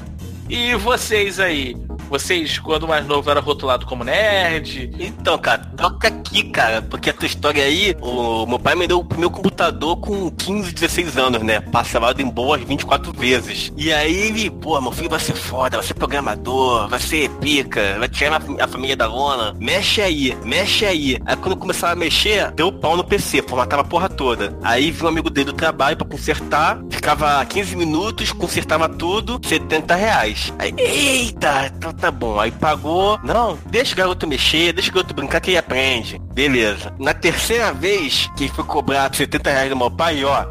E 0.49 0.74
vocês 0.76 1.41
aí? 1.41 1.74
Vocês, 2.09 2.59
quando 2.59 2.86
mais 2.86 3.07
novo, 3.07 3.30
era 3.30 3.40
rotulado 3.40 3.86
como 3.86 4.04
nerd? 4.04 4.90
Então, 4.98 5.36
cara, 5.38 5.59
toca 5.76 6.09
aqui, 6.09 6.44
cara, 6.44 6.82
porque 6.82 7.11
a 7.11 7.12
tua 7.12 7.26
história 7.26 7.64
aí, 7.64 7.96
o 8.00 8.46
meu 8.46 8.59
pai 8.59 8.74
me 8.74 8.86
deu 8.86 9.00
o 9.00 9.04
primeiro 9.04 9.34
computador 9.34 9.96
com 9.96 10.30
15, 10.30 10.72
16 10.72 11.16
anos, 11.16 11.42
né? 11.42 11.61
Parcelado 11.61 12.22
em 12.22 12.28
boas 12.28 12.62
24 12.62 13.12
vezes. 13.12 13.72
E 13.76 13.92
aí 13.92 14.14
ele, 14.14 14.50
pô, 14.50 14.80
meu 14.80 14.92
filho 14.92 15.11
vai 15.11 15.20
ser 15.20 15.34
foda, 15.34 15.78
vai 15.78 15.86
ser 15.86 15.94
programador, 15.94 16.88
vai 16.88 17.00
ser 17.00 17.28
pica, 17.40 17.96
vai 17.98 18.09
tirar 18.09 18.42
a 18.61 18.68
família 18.68 18.96
da 18.96 19.07
lona. 19.07 19.54
Mexe 19.59 20.00
aí, 20.00 20.36
mexe 20.44 20.84
aí. 20.84 21.18
Aí 21.26 21.36
quando 21.36 21.57
começava 21.57 21.92
a 21.92 21.96
mexer, 21.96 22.50
deu 22.52 22.72
pau 22.72 22.96
no 22.96 23.04
PC, 23.04 23.42
formatava 23.42 23.82
a 23.82 23.84
porra 23.84 24.09
toda. 24.09 24.57
Aí 24.62 24.90
viu 24.90 25.07
um 25.07 25.09
amigo 25.09 25.30
dele 25.30 25.46
do 25.46 25.52
trabalho 25.52 25.96
pra 25.96 26.07
consertar, 26.07 26.78
ficava 26.90 27.44
15 27.44 27.76
minutos, 27.76 28.32
consertava 28.32 28.88
tudo, 28.88 29.40
70 29.44 29.94
reais. 29.94 30.52
Aí, 30.59 30.74
eita, 30.76 31.72
então 31.74 31.95
tá 31.97 32.11
bom. 32.11 32.38
Aí 32.38 32.51
pagou. 32.51 33.18
Não, 33.22 33.59
deixa 33.66 33.94
o 33.94 33.97
garoto 33.97 34.26
mexer, 34.26 34.72
deixa 34.72 34.90
o 34.90 34.94
garoto 34.94 35.14
brincar 35.14 35.40
que 35.40 35.51
ele 35.51 35.59
aprende. 35.59 36.18
Beleza. 36.32 36.92
Na 36.99 37.14
terceira 37.14 37.72
vez 37.72 38.30
que 38.36 38.49
foi 38.49 38.64
cobrar 38.64 39.14
70 39.14 39.51
reais 39.51 39.70
do 39.70 39.76
meu 39.76 39.90
pai, 39.90 40.24
ó. 40.24 40.47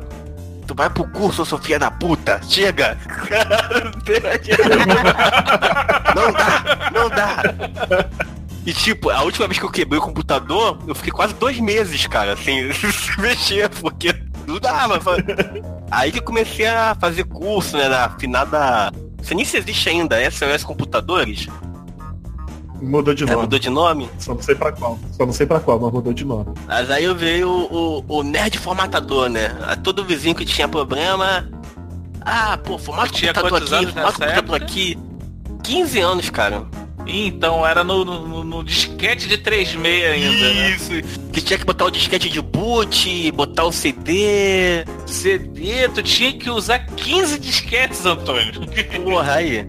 Tu 0.68 0.74
vai 0.74 0.89
pro 0.89 1.08
curso, 1.08 1.46
sua 1.46 1.60
filha 1.60 1.78
da 1.78 1.91
puta. 1.91 2.41
Chega. 2.50 2.98
não 6.16 6.32
dá, 6.32 6.91
não 6.91 7.10
dá. 7.10 7.43
E 8.66 8.74
tipo, 8.74 9.12
a 9.12 9.22
última 9.22 9.48
vez 9.48 9.60
que 9.60 9.66
eu 9.66 9.70
quebrei 9.70 10.00
o 10.00 10.04
computador, 10.04 10.80
eu 10.88 10.96
fiquei 10.96 11.12
quase 11.12 11.36
dois 11.36 11.60
meses, 11.60 12.08
cara, 12.08 12.36
sem 12.36 12.68
mexer, 13.20 13.70
porque 13.70 14.16
não 14.48 14.60
dava. 14.60 15.00
Aí 15.91 16.12
que 16.12 16.20
comecei 16.20 16.66
a 16.66 16.96
fazer 17.00 17.26
curso, 17.26 17.78
né, 17.78 17.88
na 17.88 18.10
finada 18.18 18.91
você 19.26 19.36
nem 19.36 19.43
se 19.43 19.57
existe 19.57 19.89
ainda, 19.89 20.17
SOS 20.30 20.63
Computadores? 20.63 21.47
Mudou 22.82 23.13
de 23.13 23.26
nome. 23.26 23.38
É, 23.38 23.41
mudou 23.41 23.57
de 23.57 23.69
nome? 23.69 24.09
Só 24.19 24.34
não 24.36 24.41
sei 24.41 24.53
pra 24.53 24.71
qual. 24.71 24.99
Só 25.11 25.26
não 25.26 25.34
sei 25.34 25.45
pra 25.47 25.59
qual, 25.59 25.80
mas 25.80 25.91
mudou 25.91 26.13
de 26.13 26.23
nome. 26.23 26.53
Mas 26.67 26.91
aí 26.91 27.03
eu 27.03 27.15
veio 27.15 27.49
o, 27.49 28.03
o, 28.07 28.19
o 28.19 28.23
nerd 28.23 28.59
formatador, 28.59 29.30
né? 29.30 29.49
Todo 29.84 30.05
vizinho 30.05 30.36
que 30.36 30.45
tinha 30.45 30.67
problema. 30.67 31.49
Ah, 32.21 32.57
pô, 32.57 32.78
formata 32.78 33.11
tinha 33.11 33.34
computador 33.34 33.80
aqui, 33.80 33.91
formata 33.91 34.11
computador 34.11 34.38
época? 34.38 34.55
aqui. 34.57 34.97
15 35.63 35.99
anos, 35.99 36.30
cara. 36.30 36.65
Então, 37.08 37.66
era 37.66 37.84
no, 37.84 38.03
no, 38.03 38.43
no 38.43 38.64
disquete 38.64 39.28
de 39.28 39.38
36 39.38 40.06
ainda, 40.06 40.53
né? 40.53 40.70
Isso. 40.72 40.91
Que 41.32 41.41
tinha 41.41 41.60
que 41.60 41.66
botar 41.66 41.86
o 41.86 41.91
disquete 41.91 42.30
de 42.30 42.41
boot, 42.41 43.32
botar 43.32 43.66
o 43.66 43.72
CD. 43.72 44.86
CD, 45.06 45.88
tu 45.89 46.01
tinha 46.01 46.34
que 46.34 46.49
usar 46.49 46.80
15 46.80 47.39
disquetes, 47.39 48.06
Antônio. 48.06 48.53
Porra, 49.03 49.36
aí. 49.36 49.68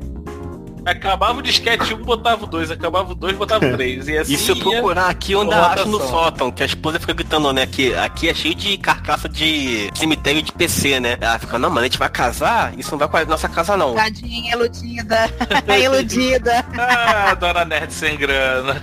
Acabava 0.87 1.41
o 1.41 1.43
disquete 1.43 1.95
1, 1.95 1.97
botava 2.05 2.45
o 2.45 2.47
2, 2.47 2.71
acabava 2.71 3.11
o 3.11 3.15
2, 3.17 3.37
botava 3.37 3.67
o 3.67 3.73
3. 3.73 4.07
E 4.07 4.19
assim 4.19 4.35
E 4.35 4.37
se 4.37 4.51
eu 4.51 4.57
procurar 4.57 5.09
aqui, 5.09 5.35
com 5.35 5.51
acho 5.51 5.89
no 5.89 5.99
sótão, 5.99 6.53
que 6.53 6.63
a 6.63 6.67
esposa 6.67 7.01
fica 7.01 7.13
gritando, 7.13 7.53
né? 7.53 7.67
Que 7.67 7.93
aqui 7.97 8.29
é 8.29 8.35
cheio 8.35 8.55
de 8.55 8.79
carcaça 8.79 9.29
de 9.29 9.91
cemitério 9.97 10.41
de 10.41 10.53
PC, 10.53 11.01
né? 11.01 11.19
Ela 11.21 11.41
fica, 11.41 11.59
não, 11.59 11.71
mano, 11.71 11.81
a 11.81 11.85
gente 11.85 11.99
vai 11.99 12.09
casar, 12.09 12.73
isso 12.79 12.93
não 12.93 12.99
vai 12.99 13.09
com 13.09 13.17
a 13.17 13.25
nossa 13.25 13.49
casa, 13.49 13.77
não. 13.77 13.97
Tadinha, 13.97 14.53
iludida. 14.55 15.29
iludida. 15.77 16.65
Ah, 16.79 17.35
dona 17.35 17.65
Nerd 17.65 17.93
sem 17.93 18.17
grana. 18.17 18.81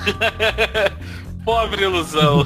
Pobre 1.45 1.83
ilusão. 1.83 2.43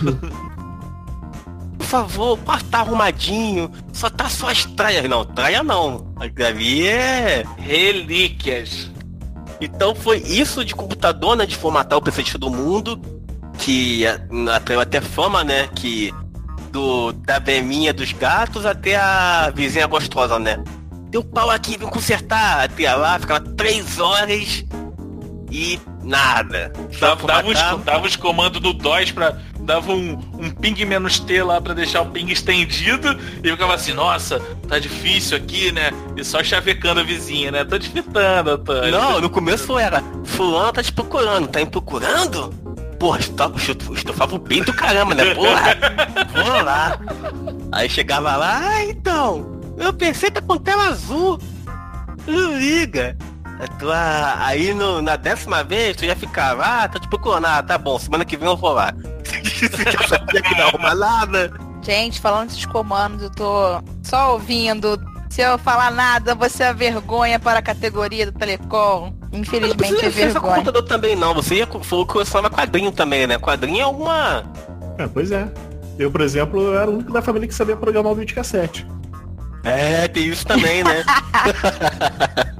Por 1.80 1.86
favor, 1.86 2.38
quarto 2.39 2.66
tá 2.66 2.80
arrumadinho, 2.82 3.72
só 3.91 4.08
tá 4.08 4.30
só 4.30 4.49
as 4.49 4.66
traias. 4.66 5.10
Não, 5.10 5.26
traia 5.26 5.64
não. 5.64 6.14
Ali 6.20 6.88
é. 6.88 7.43
Relíquias. 7.58 8.91
Então 9.60 9.95
foi 9.95 10.18
isso 10.20 10.64
de 10.64 10.76
computador, 10.76 11.36
né? 11.36 11.45
De 11.45 11.55
formatar 11.55 11.97
o 11.97 12.01
PC 12.01 12.24
todo 12.24 12.49
mundo. 12.49 12.99
Que 13.58 14.05
a- 14.05 14.20
atraiu 14.55 14.80
até 14.82 15.01
fama, 15.01 15.43
né? 15.43 15.68
Que 15.76 16.14
do, 16.72 17.12
da 17.12 17.39
veminha 17.39 17.93
dos 17.93 18.12
gatos 18.12 18.66
até 18.66 18.95
a 18.95 19.51
vizinha 19.55 19.88
gostosa, 19.88 20.38
né? 20.38 20.64
Deu 21.10 21.24
pau 21.24 21.49
aqui, 21.49 21.78
vem 21.78 21.88
consertar. 21.88 22.66
Até 22.66 22.93
lá, 22.93 23.18
ficava 23.18 23.39
três 23.39 23.99
horas 23.99 24.64
e 25.49 25.80
nada. 26.08 26.72
Dava, 26.99 27.28
dava, 27.28 27.43
formatava. 27.43 27.84
dava 27.84 28.08
uns 28.08 28.16
comandos 28.16 28.62
no 28.62 28.74
DOS 28.74 29.12
pra. 29.12 29.38
Dava 29.60 29.91
um, 29.91 30.14
um 30.39 30.49
ping 30.49 30.86
menos 30.86 31.20
T 31.20 31.43
lá 31.43 31.60
pra 31.60 31.74
deixar 31.74 32.01
o 32.01 32.05
ping 32.05 32.32
estendido 32.32 33.20
e 33.43 33.51
ficava 33.51 33.74
assim, 33.74 33.91
nossa, 33.91 34.39
tá 34.66 34.80
difícil 34.80 35.36
aqui, 35.36 35.74
né? 35.74 35.91
E 36.16 36.24
só 36.24 36.41
chavecando 36.41 37.01
a 37.01 37.03
vizinha, 37.03 37.51
né? 37.51 37.66
Tô 37.66 37.78
desfitando, 37.78 38.51
Antônio. 38.51 38.91
Não, 38.91 39.20
no 39.20 39.30
começo 39.30 39.78
era, 39.78 40.01
fulano 40.24 40.72
tá 40.72 40.82
te 40.82 40.93
procurando, 40.93 41.49
tá 41.49 41.60
me 41.60 41.66
procurando? 41.66 42.53
Porra, 42.97 43.20
estofa, 43.20 43.72
estofava 43.93 44.36
o 44.36 44.39
pinto 44.39 44.72
caramba, 44.74 45.14
né? 45.14 45.36
Porra, 45.36 45.78
vamos 46.34 46.64
lá. 46.64 46.97
Aí 47.74 47.89
chegava 47.89 48.38
lá, 48.38 48.62
ah, 48.64 48.86
então, 48.86 49.60
eu 49.78 49.91
pensei 49.91 50.32
tá 50.32 50.41
com 50.41 50.58
tela 50.58 50.88
azul. 50.88 51.38
Não 52.26 52.58
liga. 52.58 53.18
A 53.60 53.68
tua- 53.80 54.36
Aí 54.45 54.74
no- 54.74 55.01
na 55.01 55.16
décima 55.16 55.64
vez 55.64 55.95
tu 55.97 56.05
já 56.05 56.16
ficava, 56.16 56.64
ah, 56.64 56.88
tô 56.88 56.99
te 56.99 57.08
procurando, 57.08 57.45
ah, 57.45 57.64
tá 57.64 57.78
bom, 57.78 57.97
semana 57.97 58.24
que 58.24 58.38
vem 58.38 58.47
eu 58.47 58.55
vou 58.58 58.74
lá. 58.74 58.93
já 59.91 60.08
sabia 60.08 60.41
que 60.41 60.55
não 60.55 60.68
arruma 60.68 60.93
nada. 60.95 61.51
Gente, 61.82 62.20
falando 62.20 62.49
desses 62.49 62.66
comandos, 62.66 63.24
eu 63.24 63.30
tô 63.32 63.82
só 64.03 64.34
ouvindo. 64.34 64.99
Se 65.30 65.41
eu 65.41 65.58
falar 65.58 65.91
nada, 65.91 66.34
você 66.36 66.64
é 66.64 66.74
vergonha 66.74 67.39
para 67.39 67.60
a 67.60 67.62
categoria 67.62 68.26
do 68.26 68.32
Telecom. 68.38 69.14
Infelizmente 69.32 69.93
é 69.93 69.97
Você 69.97 70.12
fez 70.12 70.34
vergonha. 70.34 70.55
computador 70.55 70.84
também 70.84 71.16
não, 71.16 71.34
você 71.34 71.55
ia, 71.55 71.68
falou 71.68 72.05
que 72.05 72.14
colecionava 72.14 72.53
quadrinho 72.55 72.91
também, 72.91 73.28
né? 73.28 73.38
Quadrinho 73.38 73.82
é 73.82 73.86
uma... 73.88 74.43
É, 74.97 75.08
pois 75.08 75.32
é. 75.32 75.47
Eu, 75.99 76.10
por 76.12 76.22
exemplo, 76.22 76.62
eu 76.62 76.78
era 76.80 76.89
o 76.89 76.93
único 76.93 77.12
da 77.12 77.22
família 77.22 77.47
que 77.47 77.53
sabia 77.53 77.76
programar 77.76 78.12
o 78.12 78.16
videocassete. 78.16 78.86
É, 79.64 80.08
tem 80.08 80.28
isso 80.28 80.45
também, 80.45 80.84
né? 80.84 81.03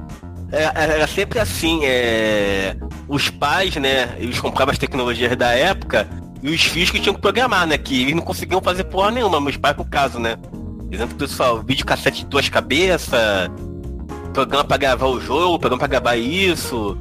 É, 0.50 0.64
Era 0.74 1.06
sempre 1.06 1.38
assim, 1.38 1.80
é... 1.84 2.76
os 3.06 3.28
pais, 3.28 3.76
né, 3.76 4.16
eles 4.18 4.40
compravam 4.40 4.72
as 4.72 4.78
tecnologias 4.78 5.36
da 5.36 5.50
época 5.52 6.08
e 6.42 6.50
os 6.50 6.62
filhos 6.62 6.90
que 6.90 7.00
tinham 7.00 7.14
que 7.14 7.20
programar, 7.20 7.66
né, 7.66 7.76
que 7.76 8.02
eles 8.02 8.14
não 8.14 8.22
conseguiam 8.22 8.60
fazer 8.60 8.84
porra 8.84 9.10
nenhuma, 9.10 9.40
meus 9.40 9.56
pais 9.56 9.76
no 9.76 9.84
caso, 9.84 10.18
né. 10.18 10.36
Exemplo, 10.90 11.16
pessoal, 11.16 11.62
videocassete 11.62 12.20
de 12.20 12.26
duas 12.26 12.48
cabeças, 12.48 13.50
programa 14.32 14.64
pra 14.64 14.76
gravar 14.76 15.06
o 15.06 15.20
jogo, 15.20 15.58
programa 15.58 15.80
pra 15.80 15.88
gravar 15.88 16.16
isso. 16.16 16.96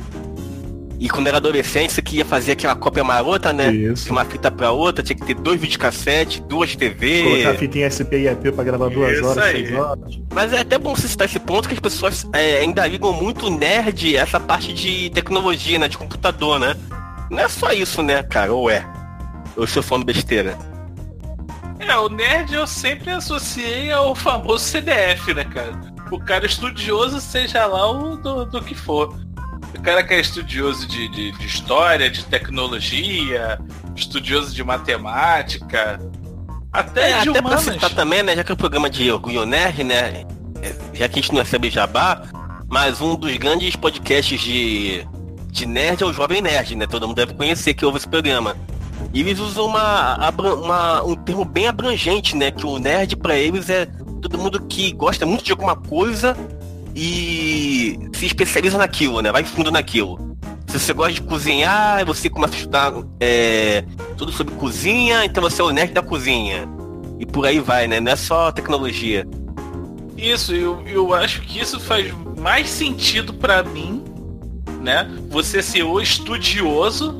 E 0.99 1.07
quando 1.07 1.27
era 1.27 1.37
adolescente, 1.37 1.93
você 1.93 2.01
queria 2.01 2.25
fazer 2.25 2.53
aquela 2.53 2.75
cópia 2.75 3.03
marota, 3.03 3.53
né? 3.53 3.71
De 3.71 4.09
uma 4.09 4.25
fita 4.25 4.49
pra 4.49 4.71
outra, 4.71 5.03
tinha 5.03 5.15
que 5.15 5.25
ter 5.25 5.35
dois 5.35 5.61
videocassetes, 5.61 6.39
duas 6.39 6.75
TV. 6.75 7.23
Colocar 7.23 7.49
a 7.51 7.53
fita 7.53 7.77
em 7.77 7.89
SP 7.89 8.11
e 8.17 8.27
IP 8.27 8.51
pra 8.51 8.63
gravar 8.63 8.89
duas 8.89 9.13
Isso 9.13 9.25
horas, 9.25 9.43
aí. 9.43 9.67
seis 9.67 9.79
horas. 9.79 10.19
Mas 10.33 10.53
é 10.53 10.61
até 10.61 10.77
bom 10.77 10.95
você 10.95 11.07
citar 11.07 11.27
esse 11.27 11.39
ponto 11.39 11.67
que 11.67 11.75
as 11.75 11.79
pessoas 11.79 12.27
é, 12.33 12.59
ainda 12.59 12.85
ligam 12.87 13.13
muito 13.13 13.49
nerd 13.49 14.15
essa 14.15 14.39
parte 14.39 14.73
de 14.73 15.11
tecnologia, 15.11 15.77
né? 15.77 15.87
De 15.87 15.97
computador, 15.97 16.59
né? 16.59 16.75
Não 17.29 17.39
é 17.39 17.47
só 17.47 17.71
isso, 17.71 18.01
né, 18.01 18.23
cara? 18.23 18.51
Ou 18.53 18.69
é? 18.69 18.83
Ou 19.55 19.61
eu 19.61 19.63
estou 19.65 19.83
falando 19.83 20.05
besteira? 20.05 20.57
É, 21.79 21.95
o 21.95 22.09
nerd 22.09 22.55
eu 22.55 22.65
sempre 22.65 23.11
associei 23.11 23.91
ao 23.91 24.15
famoso 24.15 24.65
CDF, 24.65 25.33
né, 25.33 25.43
cara? 25.43 25.79
O 26.09 26.19
cara 26.19 26.45
estudioso, 26.45 27.21
seja 27.21 27.67
lá 27.67 27.91
o 27.91 28.17
do, 28.17 28.45
do 28.45 28.61
que 28.61 28.73
for. 28.73 29.13
O 29.75 29.81
cara 29.81 30.03
que 30.03 30.13
é 30.13 30.19
estudioso 30.19 30.87
de, 30.87 31.07
de, 31.09 31.31
de 31.31 31.45
história, 31.45 32.09
de 32.09 32.23
tecnologia, 32.25 33.59
estudioso 33.95 34.53
de 34.53 34.63
matemática, 34.63 35.99
até 36.71 37.11
É, 37.11 37.21
de 37.21 37.29
até 37.29 37.41
pra 37.41 37.51
humanas. 37.51 37.63
citar 37.63 37.89
também, 37.91 38.23
né? 38.23 38.35
Já 38.35 38.43
que 38.43 38.51
é 38.51 38.53
o 38.53 38.57
programa 38.57 38.89
de 38.89 39.11
Orgulho 39.11 39.45
Nerd, 39.45 39.83
né? 39.83 40.25
é, 40.61 40.75
Já 40.93 41.07
que 41.07 41.19
a 41.19 41.21
gente 41.21 41.31
não 41.33 41.39
recebe 41.41 41.69
jabá, 41.69 42.23
mas 42.69 43.01
um 43.01 43.15
dos 43.15 43.35
grandes 43.37 43.75
podcasts 43.75 44.39
de, 44.41 45.05
de 45.51 45.65
nerd 45.65 46.03
é 46.03 46.05
o 46.05 46.13
Jovem 46.13 46.41
Nerd, 46.41 46.75
né? 46.75 46.85
Todo 46.87 47.07
mundo 47.07 47.17
deve 47.17 47.33
conhecer 47.33 47.73
que 47.73 47.85
ouve 47.85 47.97
esse 47.97 48.07
programa. 48.07 48.55
E 49.13 49.21
eles 49.21 49.39
usam 49.39 49.65
uma, 49.67 50.17
uma- 50.29 51.03
um 51.03 51.15
termo 51.15 51.45
bem 51.45 51.67
abrangente, 51.67 52.35
né? 52.35 52.51
Que 52.51 52.65
o 52.65 52.77
nerd 52.79 53.15
pra 53.15 53.35
eles 53.37 53.69
é 53.69 53.85
todo 54.21 54.37
mundo 54.37 54.59
que 54.67 54.91
gosta 54.91 55.25
muito 55.25 55.43
de 55.45 55.51
alguma 55.51 55.75
coisa 55.75 56.35
e 56.99 58.09
se 58.11 58.25
especializa 58.25 58.75
naquilo, 58.75 59.21
né? 59.21 59.31
Vai 59.31 59.43
fundo 59.43 59.69
naquilo. 59.69 60.35
Se 60.65 60.79
você 60.79 60.93
gosta 60.93 61.13
de 61.13 61.21
cozinhar, 61.21 62.03
você 62.03 62.27
começa 62.27 62.55
a 62.55 62.57
estudar 62.57 62.93
é, 63.19 63.85
tudo 64.17 64.31
sobre 64.31 64.55
cozinha, 64.55 65.23
então 65.23 65.43
você 65.43 65.61
é 65.61 65.65
o 65.65 65.69
nerd 65.69 65.93
da 65.93 66.01
cozinha. 66.01 66.67
E 67.19 67.25
por 67.25 67.45
aí 67.45 67.59
vai, 67.59 67.87
né? 67.87 67.99
Não 67.99 68.11
é 68.11 68.15
só 68.15 68.51
tecnologia. 68.51 69.27
Isso, 70.17 70.55
eu, 70.55 70.81
eu 70.87 71.13
acho 71.13 71.41
que 71.41 71.59
isso 71.59 71.79
faz 71.79 72.11
mais 72.35 72.67
sentido 72.67 73.31
pra 73.31 73.61
mim, 73.61 74.03
né? 74.81 75.07
Você 75.29 75.61
ser 75.61 75.83
o 75.83 76.01
estudioso 76.01 77.15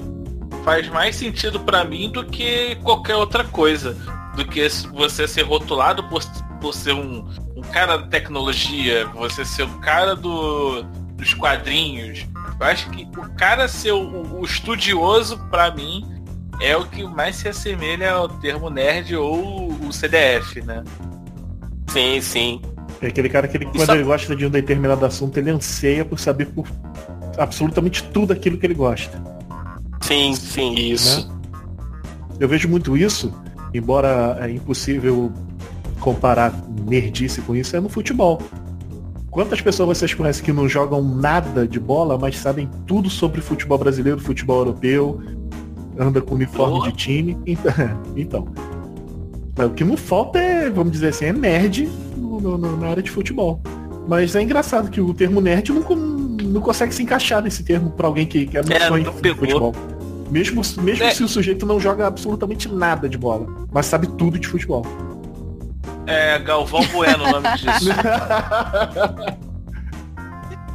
faz 0.66 0.90
mais 0.90 1.16
sentido 1.16 1.60
pra 1.60 1.86
mim 1.86 2.10
do 2.10 2.26
que 2.26 2.76
qualquer 2.78 3.16
outra 3.16 3.44
coisa. 3.44 3.96
Do 4.36 4.44
que 4.44 4.68
você 4.92 5.28
ser 5.28 5.44
rotulado 5.44 6.04
por, 6.06 6.24
por 6.60 6.74
ser 6.74 6.94
um 6.94 7.28
cara 7.68 7.98
da 7.98 8.08
tecnologia, 8.08 9.06
você 9.16 9.44
ser 9.46 9.64
o 9.64 9.80
cara 9.80 10.16
do, 10.16 10.84
dos 11.16 11.34
quadrinhos. 11.34 12.26
Eu 12.60 12.66
acho 12.66 12.90
que 12.90 13.08
o 13.18 13.30
cara 13.36 13.68
ser 13.68 13.92
o, 13.92 14.40
o 14.40 14.44
estudioso, 14.46 15.38
pra 15.50 15.72
mim, 15.72 16.06
é 16.60 16.76
o 16.76 16.86
que 16.86 17.04
mais 17.04 17.36
se 17.36 17.48
assemelha 17.48 18.12
ao 18.12 18.28
termo 18.28 18.70
nerd 18.70 19.16
ou 19.16 19.72
o 19.72 19.94
CDF, 19.94 20.62
né? 20.62 20.84
Sim, 21.90 22.20
sim. 22.22 22.62
É 23.02 23.08
aquele 23.08 23.30
cara 23.30 23.48
que 23.48 23.58
ele, 23.58 23.66
quando 23.66 23.86
só- 23.86 23.94
ele 23.96 24.04
gosta 24.04 24.36
de 24.36 24.46
um 24.46 24.50
determinado 24.50 25.06
assunto, 25.06 25.38
ele 25.38 25.52
anseia 25.52 26.04
por 26.04 26.20
saber 26.20 26.46
por 26.48 26.68
absolutamente 27.38 28.02
tudo 28.04 28.34
aquilo 28.34 28.58
que 28.58 28.66
ele 28.66 28.74
gosta. 28.74 29.22
Sim, 30.02 30.34
sim. 30.34 30.74
Isso. 30.74 31.32
Eu 32.40 32.48
vejo 32.48 32.68
muito 32.68 32.98
isso, 32.98 33.32
embora 33.74 34.38
é 34.42 34.50
impossível 34.50 35.32
comparar 36.00 36.54
nerdice 36.88 37.42
com 37.42 37.56
isso, 37.56 37.76
é 37.76 37.80
no 37.80 37.90
futebol. 37.90 38.42
Quantas 39.30 39.62
pessoas 39.62 39.98
vocês 39.98 40.14
conhecem 40.14 40.44
que 40.44 40.52
não 40.54 40.68
jogam 40.68 41.02
nada 41.04 41.68
de 41.68 41.80
bola, 41.80 42.18
mas 42.18 42.38
sabem 42.38 42.70
tudo 42.88 43.10
sobre 43.10 43.40
futebol 43.42 43.78
brasileiro, 43.78 44.20
futebol 44.20 44.60
europeu, 44.60 45.20
anda 46.00 46.22
com 46.22 46.36
uniforme 46.36 46.76
Boa. 46.80 46.88
de 46.92 46.94
time? 46.98 47.38
Então, 48.16 48.48
é, 49.58 49.66
o 49.66 49.70
que 49.72 49.84
não 49.84 49.98
falta 49.98 50.40
é, 50.40 50.70
vamos 50.70 50.92
dizer 50.94 51.10
assim, 51.10 51.26
é 51.26 51.34
nerd 51.34 51.90
no- 52.16 52.40
no- 52.40 52.78
na 52.78 52.88
área 52.88 53.04
de 53.04 53.12
futebol. 53.12 53.60
Mas 54.08 54.36
é 54.36 54.42
engraçado 54.42 54.90
que 54.90 55.02
o 55.02 55.14
termo 55.14 55.42
nerd 55.42 55.72
não, 55.72 55.82
não 55.96 56.62
consegue 56.62 56.94
se 56.96 57.04
encaixar 57.04 57.42
nesse 57.44 57.64
termo 57.64 57.92
pra 57.92 58.08
alguém 58.08 58.26
que, 58.26 58.46
que 58.46 58.58
é 58.58 58.62
É, 58.62 58.64
de 58.64 59.34
futebol. 59.36 59.74
Mesmo, 60.32 60.62
mesmo 60.82 61.04
É. 61.06 61.12
se 61.12 61.24
o 61.24 61.28
sujeito 61.28 61.66
não 61.66 61.80
joga 61.80 62.08
absolutamente 62.08 62.68
nada 62.74 63.08
de 63.10 63.18
bola, 63.18 63.48
mas 63.72 63.86
sabe 63.86 64.08
tudo 64.08 64.38
de 64.40 64.48
futebol. 64.48 64.86
É 66.08 66.40
Galvão 66.40 66.86
Bueno 66.88 67.26
o 67.26 67.32
nome 67.32 67.48
disso. 67.58 67.90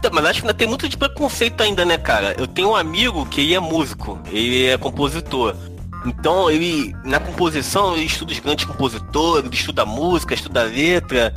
Tá, 0.03 0.11
Mas 0.13 0.25
acho 0.25 0.41
que 0.41 0.47
ainda 0.49 0.55
tem 0.55 0.67
muito 0.67 0.89
de 0.89 0.97
preconceito 0.97 1.63
ainda, 1.63 1.85
né, 1.85 1.97
cara? 1.97 2.35
Eu 2.37 2.49
tenho 2.49 2.71
um 2.71 2.77
amigo 2.77 3.25
que 3.25 3.41
ele 3.41 3.55
é 3.55 3.61
músico, 3.61 4.19
ele 4.33 4.67
é 4.67 4.77
compositor. 4.77 5.55
Então 6.05 6.51
ele, 6.51 6.93
na 7.05 7.21
composição, 7.21 7.95
ele 7.95 8.07
estuda 8.07 8.33
os 8.33 8.41
grandes 8.41 8.65
compositores, 8.65 9.47
ele 9.47 9.55
estuda 9.55 9.87
música, 9.87 10.35
estuda 10.35 10.65
letra. 10.65 11.33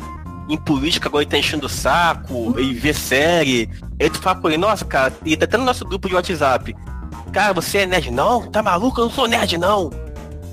Em 0.49 0.57
política 0.57 1.07
agora 1.07 1.23
ele 1.23 1.29
tá 1.29 1.37
enchendo 1.37 1.67
o 1.67 1.69
saco, 1.69 2.55
ele 2.57 2.73
vê 2.73 2.91
série. 2.91 3.69
Aí 4.01 4.09
tu 4.09 4.19
fala 4.19 4.39
com 4.39 4.47
ele, 4.47 4.57
nossa, 4.57 4.83
cara, 4.83 5.13
ele 5.23 5.37
tá 5.37 5.45
até 5.45 5.57
no 5.57 5.63
nosso 5.63 5.85
grupo 5.85 6.09
de 6.09 6.15
WhatsApp. 6.15 6.75
Cara, 7.31 7.53
você 7.53 7.79
é 7.79 7.85
nerd? 7.85 8.09
Não, 8.09 8.49
tá 8.49 8.63
maluco? 8.63 8.99
Eu 8.99 9.05
não 9.05 9.11
sou 9.11 9.27
nerd, 9.27 9.59
não. 9.59 9.91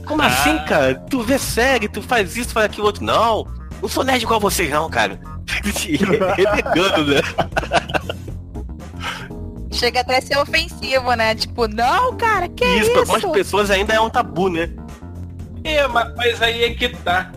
Como 0.07 0.23
Ah. 0.23 0.27
assim, 0.27 0.59
cara? 0.67 0.95
Tu 0.95 1.21
vê 1.23 1.39
série, 1.39 1.89
tu 1.89 2.03
faz 2.03 2.37
isso, 2.37 2.51
faz 2.51 2.67
aquilo 2.67 2.87
outro. 2.87 3.05
Não, 3.05 3.47
não 3.81 3.89
sou 3.89 4.05
nerd 4.05 4.23
igual 4.23 4.41
vocês, 4.41 4.71
não, 4.71 4.89
cara. 4.91 5.21
Renegando, 6.37 7.07
né? 7.15 7.21
Chega 9.71 10.01
até 10.01 10.19
a 10.19 10.23
ser 10.23 10.39
ofensivo, 10.39 11.13
né? 11.15 11.35
Tipo, 11.35 11.67
não, 11.67 12.17
cara, 12.17 12.49
que 12.49 12.65
Isso, 12.65 12.83
isso? 12.83 12.93
pra 12.93 13.01
algumas 13.01 13.25
pessoas 13.25 13.71
ainda 13.71 13.95
é 13.95 14.01
um 14.01 14.11
tabu, 14.11 14.49
né? 14.49 14.69
É, 15.65 15.87
ma- 15.89 16.13
mas, 16.17 16.43
aí 16.43 16.65
é 16.65 16.75
que 16.75 16.89
tá. 16.89 17.33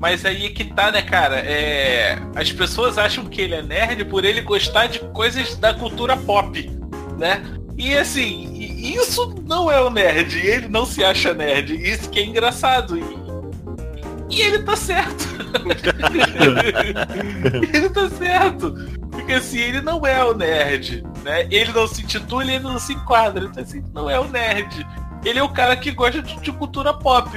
Mas 0.00 0.24
aí 0.24 0.46
é 0.46 0.50
que 0.50 0.64
tá, 0.64 0.92
né, 0.92 1.02
cara? 1.02 1.36
É, 1.40 2.16
as 2.36 2.52
pessoas 2.52 2.96
acham 2.96 3.24
que 3.24 3.40
ele 3.40 3.54
é 3.56 3.62
nerd 3.62 4.04
por 4.04 4.24
ele 4.24 4.40
gostar 4.42 4.86
de 4.86 5.00
coisas 5.00 5.56
da 5.56 5.74
cultura 5.74 6.16
pop, 6.16 6.70
né? 7.18 7.42
E 7.78 7.96
assim, 7.96 8.52
isso 8.94 9.34
não 9.46 9.70
é 9.70 9.80
o 9.80 9.88
nerd. 9.88 10.36
Ele 10.38 10.68
não 10.68 10.84
se 10.84 11.02
acha 11.04 11.32
nerd. 11.32 11.74
Isso 11.76 12.10
que 12.10 12.18
é 12.18 12.24
engraçado. 12.24 12.98
E, 12.98 14.36
e 14.36 14.42
ele 14.42 14.58
tá 14.64 14.74
certo. 14.76 15.24
ele 17.72 17.88
tá 17.90 18.08
certo. 18.10 18.74
Porque 19.10 19.32
assim, 19.34 19.58
ele 19.58 19.80
não 19.80 20.04
é 20.06 20.24
o 20.24 20.34
nerd, 20.34 21.04
né? 21.24 21.46
Ele 21.50 21.72
não 21.72 21.86
se 21.86 22.02
intitula 22.02 22.44
e 22.44 22.54
ele 22.56 22.64
não 22.64 22.78
se 22.78 22.92
enquadra. 22.94 23.44
Então 23.44 23.62
assim, 23.62 23.82
não 23.94 24.10
é 24.10 24.18
o 24.18 24.28
nerd. 24.28 24.86
Ele 25.24 25.38
é 25.38 25.42
o 25.42 25.48
cara 25.48 25.76
que 25.76 25.90
gosta 25.92 26.22
de, 26.22 26.38
de 26.40 26.52
cultura 26.52 26.92
pop. 26.92 27.30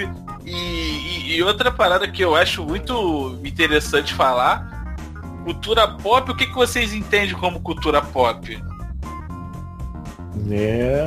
E, 0.46 0.52
e- 0.56 1.36
e 1.36 1.44
outra 1.44 1.72
parada 1.72 2.08
que 2.08 2.24
eu 2.24 2.36
acho 2.36 2.64
muito 2.64 3.40
interessante 3.46 4.14
falar, 4.14 4.96
cultura 5.44 5.88
pop, 5.88 6.32
o 6.32 6.36
que, 6.36 6.48
que 6.48 6.54
vocês 6.56 6.94
entendem 6.94 7.36
como 7.36 7.60
cultura 7.62 8.02
pop? 8.02 8.60
É 10.50 11.06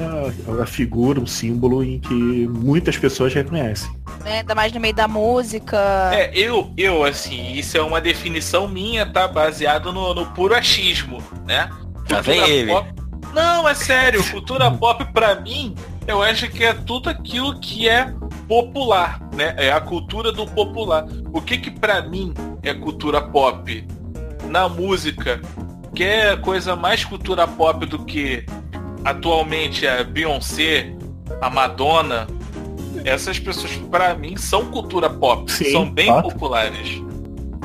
a 0.63 0.67
figura, 0.67 1.19
um 1.21 1.27
símbolo 1.27 1.83
em 1.83 1.99
que 1.99 2.15
muitas 2.49 2.97
pessoas 2.99 3.33
reconhecem. 3.33 3.91
Né? 4.23 4.39
Ainda 4.39 4.55
mais 4.55 4.73
no 4.73 4.81
meio 4.81 4.95
da 4.95 5.09
música. 5.09 5.77
É, 6.13 6.31
eu, 6.39 6.73
eu, 6.77 7.05
assim, 7.05 7.53
isso 7.53 7.77
é 7.77 7.83
uma 7.83 8.01
definição 8.01 8.69
minha, 8.69 9.07
tá? 9.07 9.27
Baseado 9.27 9.93
no, 9.93 10.15
no 10.15 10.27
puro 10.27 10.55
achismo, 10.55 11.23
né? 11.47 11.71
Já 12.09 12.21
vem 12.21 12.37
Cultura 12.39 12.55
ele. 12.55 12.71
pop- 12.73 12.95
Não, 13.35 13.69
é 13.69 13.75
sério, 13.75 14.23
cultura 14.31 14.71
pop 14.71 15.05
pra 15.13 15.41
mim, 15.41 15.75
eu 16.07 16.23
acho 16.23 16.49
que 16.51 16.63
é 16.63 16.75
tudo 16.75 17.09
aquilo 17.09 17.59
que 17.61 17.89
é 17.89 18.13
popular, 18.47 19.21
né? 19.35 19.55
É 19.57 19.73
a 19.73 19.81
cultura 19.81 20.31
do 20.33 20.47
popular. 20.47 21.07
O 21.33 21.41
que 21.41 21.57
que 21.59 21.71
pra 21.71 22.03
mim 22.03 22.33
é 22.63 22.75
cultura 22.75 23.23
pop? 23.23 23.87
Na 24.49 24.69
música, 24.69 25.41
que 25.95 26.05
é 26.05 26.37
coisa 26.37 26.77
mais 26.77 27.05
cultura 27.05 27.47
pop 27.49 27.87
do 27.87 28.05
que 28.05 28.45
atualmente 29.05 29.87
a 29.87 30.03
Beyoncé, 30.03 30.93
a 31.41 31.51
Madonna, 31.51 32.27
essas 33.05 33.39
pessoas 33.39 33.73
pra 33.91 34.15
mim 34.15 34.37
são 34.37 34.67
cultura 34.67 35.11
pop, 35.11 35.51
Sim, 35.51 35.71
são 35.73 35.91
bem 35.91 36.07
fato. 36.07 36.31
populares. 36.31 37.03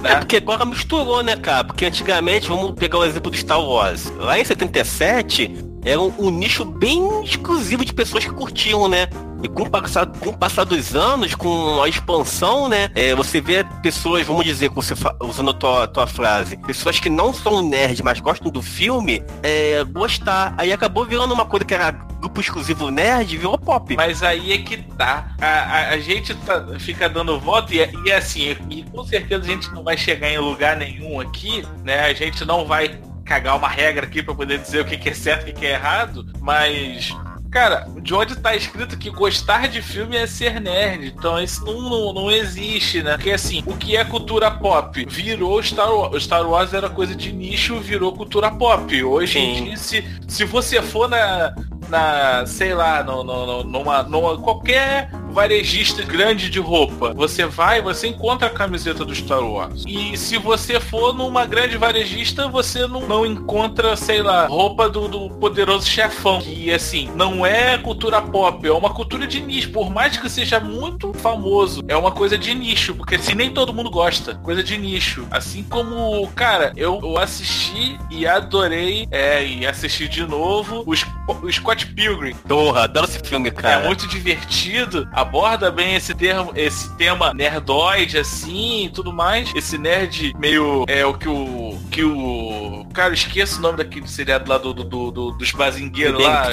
É 0.04 0.16
porque 0.16 0.38
agora 0.38 0.64
misturou, 0.66 1.22
né, 1.22 1.36
cara? 1.36 1.64
Porque 1.66 1.86
antigamente, 1.86 2.48
vamos 2.48 2.72
pegar 2.72 3.00
o 3.00 3.06
exemplo 3.06 3.30
do 3.32 3.38
Star 3.38 3.62
Wars. 3.62 4.12
Lá 4.18 4.40
em 4.40 4.46
77, 4.46 5.54
era 5.84 6.00
um, 6.02 6.30
nicho 6.30 6.66
bem 6.66 7.24
exclusivo 7.24 7.86
de 7.86 7.94
pessoas 7.94 8.26
que 8.26 8.32
curtiam, 8.32 8.88
né? 8.88 9.08
E 9.42 9.48
com 9.48 9.64
o 9.64 9.70
passar, 9.70 10.06
com 10.06 10.32
o 10.32 10.38
passar 10.38 10.66
dos 10.66 10.94
anos, 10.96 11.34
com 11.34 11.82
a 11.82 11.88
expansão, 11.88 12.68
né? 12.68 12.90
é, 12.94 13.16
você 13.16 13.40
vê 13.40 13.64
pessoas, 13.82 14.28
vamos 14.28 14.44
dizer, 14.44 14.70
você 14.70 14.94
usando 15.22 15.52
a 15.52 15.54
tua, 15.54 15.88
tua 15.88 16.06
frase, 16.06 16.58
pessoas 16.58 17.00
que 17.00 17.10
não 17.10 17.34
são 17.34 17.62
nerd, 17.62 18.04
mas 18.04 18.20
gostam 18.20 18.52
do 18.52 18.62
filme, 18.62 19.24
é, 19.42 19.82
gostar. 19.86 20.54
Aí 20.58 20.74
acabou 20.74 21.06
virando 21.06 21.34
uma 21.34 21.46
coisa 21.46 21.64
que 21.66 21.74
era 21.74 21.92
grupo 21.92 22.42
exclusivo 22.42 22.92
nerd, 22.92 23.38
virou 23.38 23.58
pop. 23.58 23.96
Mas 23.96 24.22
aí 24.22 24.52
é 24.52 24.58
que 24.58 24.76
tá. 24.78 25.34
A, 25.40 25.48
a- 25.48 25.90
a 25.92 26.00
gente 26.00 26.36
tá- 26.36 26.66
fica 26.78 27.08
dando 27.08 27.40
voto 27.40 27.74
e, 27.74 27.80
é- 27.80 27.90
e 28.06 28.12
é 28.12 28.18
assim, 28.18 28.58
e 28.70 28.84
com 28.84 29.06
certeza 29.06 29.44
a 29.44 29.48
gente 29.48 29.72
não 29.74 29.84
vai 29.86 29.98
chegar 29.98 30.30
em 30.30 30.38
lugar 30.38 30.76
nenhum 30.76 31.22
aqui, 31.22 31.64
né? 31.86 32.02
A 32.02 32.14
gente 32.14 32.44
não 32.44 32.66
vai 32.66 33.00
cagar 33.30 33.56
uma 33.56 33.68
regra 33.68 34.08
aqui 34.08 34.24
pra 34.24 34.34
poder 34.34 34.58
dizer 34.58 34.82
o 34.82 34.86
que, 34.86 34.98
que 34.98 35.10
é 35.10 35.14
certo 35.14 35.48
e 35.48 35.52
o 35.52 35.54
que, 35.54 35.60
que 35.60 35.66
é 35.68 35.74
errado, 35.74 36.26
mas. 36.42 37.16
Cara, 37.52 37.88
de 38.02 38.14
onde 38.14 38.36
tá 38.36 38.56
escrito 38.56 38.96
que 38.96 39.10
gostar 39.10 39.68
de 39.68 39.82
filme 39.82 40.16
é 40.16 40.28
ser 40.28 40.62
nerd. 40.62 41.08
Então 41.08 41.42
isso 41.42 41.66
não, 41.66 41.82
não, 41.90 42.14
não 42.14 42.32
existe, 42.32 43.02
né? 43.02 43.18
Porque 43.18 43.32
assim, 43.32 43.64
o 43.66 43.76
que 43.76 43.98
é 43.98 44.06
cultura 44.06 44.52
pop? 44.52 45.04
Virou 45.10 45.62
Star 45.64 45.92
Wars. 45.92 46.24
Star 46.24 46.48
Wars 46.48 46.74
era 46.76 46.90
coisa 46.90 47.16
de 47.16 47.32
nicho, 47.32 47.80
virou 47.80 48.14
cultura 48.14 48.52
pop. 48.52 49.04
Hoje 49.04 49.40
em 49.40 49.64
dia, 49.64 49.78
se, 49.78 50.06
se 50.28 50.46
você 50.46 50.80
for 50.80 51.10
na, 51.10 51.56
na 51.90 52.46
sei 52.46 52.74
lá, 52.74 53.04
no, 53.04 53.24
no- 53.24 53.46
no- 53.46 53.64
numa, 53.64 54.04
numa 54.04 54.38
qualquer 54.38 55.10
varejista 55.32 56.02
grande 56.04 56.50
de 56.50 56.60
roupa, 56.60 57.14
você 57.14 57.46
vai, 57.46 57.82
você 57.82 58.08
encontra 58.08 58.48
a 58.48 58.50
camiseta 58.50 59.06
do 59.06 59.14
Star 59.14 59.42
Wars. 59.44 59.84
E 59.88 60.18
se 60.18 60.38
você 60.38 60.80
for 60.80 61.14
numa 61.14 61.46
grande 61.46 61.78
varejista, 61.78 62.48
você 62.48 62.88
não, 62.88 63.02
não 63.02 63.26
encontra, 63.26 63.96
sei 63.96 64.22
lá, 64.24 64.48
roupa 64.48 64.90
do, 64.90 65.08
do 65.08 65.30
poderoso 65.36 65.88
chefão. 65.88 66.40
Que 66.42 66.72
assim, 66.74 67.10
não 67.16 67.46
é 67.46 67.78
cultura 67.78 68.22
pop, 68.22 68.66
é 68.68 68.72
uma 68.72 68.90
cultura 68.90 69.28
de 69.28 69.40
nicho. 69.40 69.70
Por 69.72 69.90
mais 69.92 70.18
que 70.18 70.30
seja 70.30 70.60
muito 70.60 71.14
famoso, 71.14 71.84
é 71.88 71.96
uma 71.96 72.12
coisa 72.12 72.38
de 72.38 72.54
nicho, 72.56 72.96
porque 72.96 73.16
assim, 73.16 73.36
nem 73.36 73.52
todo 73.52 73.74
mundo 73.74 73.90
gosta. 73.92 74.36
Coisa 74.36 74.64
de 74.64 74.78
nicho. 74.78 75.28
Assim 75.30 75.64
como, 75.64 76.28
cara, 76.36 76.74
eu, 76.76 77.00
eu 77.04 77.18
assisti 77.20 77.98
e 78.10 78.26
adorei, 78.26 79.08
é, 79.12 79.46
e 79.46 79.66
assisti 79.66 80.08
de 80.08 80.26
novo 80.26 80.84
o, 80.86 80.94
Sc- 80.96 81.08
o 81.28 81.48
Scott 81.80 81.86
Pilgrim. 81.94 82.34
Porra, 82.48 82.84
adoro 82.84 83.08
esse 83.08 83.20
filme, 83.20 83.52
cara. 83.52 83.84
É 83.84 83.88
muito 83.88 84.08
divertido. 84.08 85.08
aborda 85.14 85.72
bem 85.72 85.96
esse 85.96 86.14
termo, 86.14 86.52
esse 86.56 86.96
tema 86.98 87.34
nerdoide 87.34 88.18
assim 88.18 88.86
e 88.86 88.90
tudo 88.90 89.12
mais. 89.14 89.52
Esse 89.56 89.78
nerd 89.78 90.34
meio 90.38 90.86
é 90.88 91.06
o 91.06 91.14
que 91.14 91.28
o 91.28 91.80
que 91.92 92.04
o 92.04 92.86
cara 92.94 93.10
eu 93.10 93.14
esqueço 93.14 93.60
o 93.60 93.62
nome 93.62 93.78
daquele 93.78 94.08
seriado 94.08 94.50
lá 94.50 94.58
do, 94.58 94.74
do, 94.74 94.84
do- 94.84 95.12
do- 95.12 95.32
dos 95.32 95.52
bazingueiros 95.52 96.22
lá. 96.24 96.46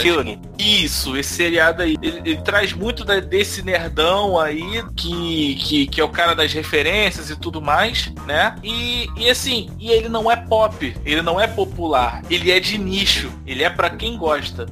Isso, 0.58 1.16
esse 1.16 1.34
seriado 1.34 1.82
aí. 1.82 1.96
Ele, 2.02 2.20
ele 2.24 2.36
traz 2.42 2.72
muito 2.72 3.04
da- 3.04 3.20
desse 3.20 3.62
nerdão 3.62 4.38
aí 4.38 4.82
que, 4.96 5.54
que 5.56 5.86
que 5.86 6.00
é 6.00 6.04
o 6.04 6.08
cara 6.08 6.34
das 6.34 6.52
referências 6.52 7.30
e 7.30 7.36
tudo 7.36 7.60
mais, 7.60 8.12
né? 8.26 8.54
E, 8.62 9.06
e 9.16 9.28
assim, 9.30 9.68
e 9.78 9.90
ele 9.90 10.08
não 10.08 10.30
é 10.30 10.36
pop, 10.36 10.94
ele 11.04 11.22
não 11.22 11.40
é 11.40 11.46
popular, 11.46 12.22
ele 12.30 12.50
é 12.50 12.60
de 12.60 12.78
nicho, 12.78 13.30
ele 13.46 13.62
é 13.62 13.70
pra 13.70 13.90
quem 13.90 14.16
gosta. 14.16 14.66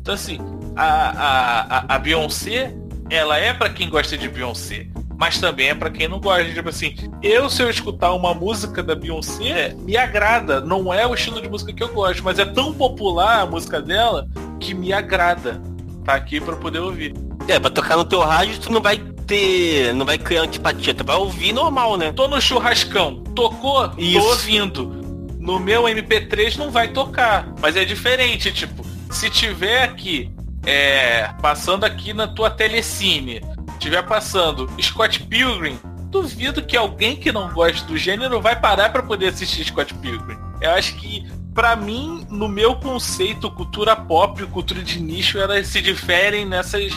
Então 0.00 0.14
assim, 0.14 0.38
a, 0.76 1.84
a, 1.86 1.94
a, 1.94 1.98
Beyoncé, 1.98 2.74
ela 3.08 3.38
é 3.38 3.52
pra 3.52 3.68
quem 3.68 3.88
gosta 3.88 4.16
de 4.16 4.28
Beyoncé. 4.28 4.86
Mas 5.18 5.38
também 5.38 5.68
é 5.68 5.74
pra 5.74 5.90
quem 5.90 6.08
não 6.08 6.18
gosta. 6.18 6.50
Tipo 6.50 6.70
assim, 6.70 6.94
eu 7.22 7.50
se 7.50 7.62
eu 7.62 7.68
escutar 7.68 8.12
uma 8.14 8.32
música 8.32 8.82
da 8.82 8.94
Beyoncé, 8.94 9.74
me 9.80 9.96
agrada. 9.96 10.60
Não 10.60 10.92
é 10.92 11.06
o 11.06 11.14
estilo 11.14 11.42
de 11.42 11.48
música 11.48 11.72
que 11.72 11.82
eu 11.82 11.92
gosto, 11.92 12.24
mas 12.24 12.38
é 12.38 12.44
tão 12.44 12.72
popular 12.72 13.40
a 13.40 13.46
música 13.46 13.82
dela 13.82 14.26
que 14.58 14.72
me 14.72 14.92
agrada. 14.92 15.60
Tá 16.04 16.14
aqui 16.14 16.40
pra 16.40 16.56
poder 16.56 16.78
ouvir. 16.78 17.14
É, 17.46 17.58
pra 17.58 17.68
tocar 17.68 17.96
no 17.96 18.04
teu 18.04 18.20
rádio, 18.20 18.58
tu 18.58 18.72
não 18.72 18.80
vai 18.80 18.96
ter. 19.26 19.92
não 19.92 20.06
vai 20.06 20.16
criar 20.16 20.42
antipatia, 20.42 20.94
tu 20.94 21.04
vai 21.04 21.16
ouvir 21.16 21.52
normal, 21.52 21.98
né? 21.98 22.12
Tô 22.12 22.26
no 22.26 22.40
churrascão, 22.40 23.22
tocou, 23.34 23.92
Isso. 23.98 24.20
tô 24.20 24.28
ouvindo. 24.30 25.00
No 25.38 25.58
meu 25.58 25.84
MP3 25.84 26.56
não 26.56 26.70
vai 26.70 26.88
tocar, 26.88 27.52
mas 27.60 27.76
é 27.76 27.84
diferente, 27.84 28.52
tipo, 28.52 28.79
se 29.10 29.28
tiver 29.28 29.82
aqui, 29.82 30.32
é, 30.64 31.28
passando 31.42 31.84
aqui 31.84 32.12
na 32.12 32.26
tua 32.28 32.50
telecine, 32.50 33.40
tiver 33.78 34.02
passando 34.02 34.70
Scott 34.80 35.22
Pilgrim, 35.24 35.78
duvido 36.10 36.62
que 36.62 36.76
alguém 36.76 37.16
que 37.16 37.32
não 37.32 37.52
gosta 37.52 37.86
do 37.86 37.96
gênero 37.96 38.40
vai 38.40 38.58
parar 38.58 38.90
pra 38.90 39.02
poder 39.02 39.28
assistir 39.28 39.64
Scott 39.64 39.92
Pilgrim. 39.94 40.38
Eu 40.60 40.72
acho 40.72 40.94
que 40.96 41.26
Pra 41.54 41.74
mim, 41.74 42.26
no 42.30 42.48
meu 42.48 42.76
conceito, 42.76 43.50
cultura 43.50 43.96
pop 43.96 44.42
e 44.42 44.46
cultura 44.46 44.82
de 44.82 45.00
nicho, 45.00 45.36
elas 45.36 45.66
se 45.66 45.82
diferem 45.82 46.46
nessas, 46.46 46.92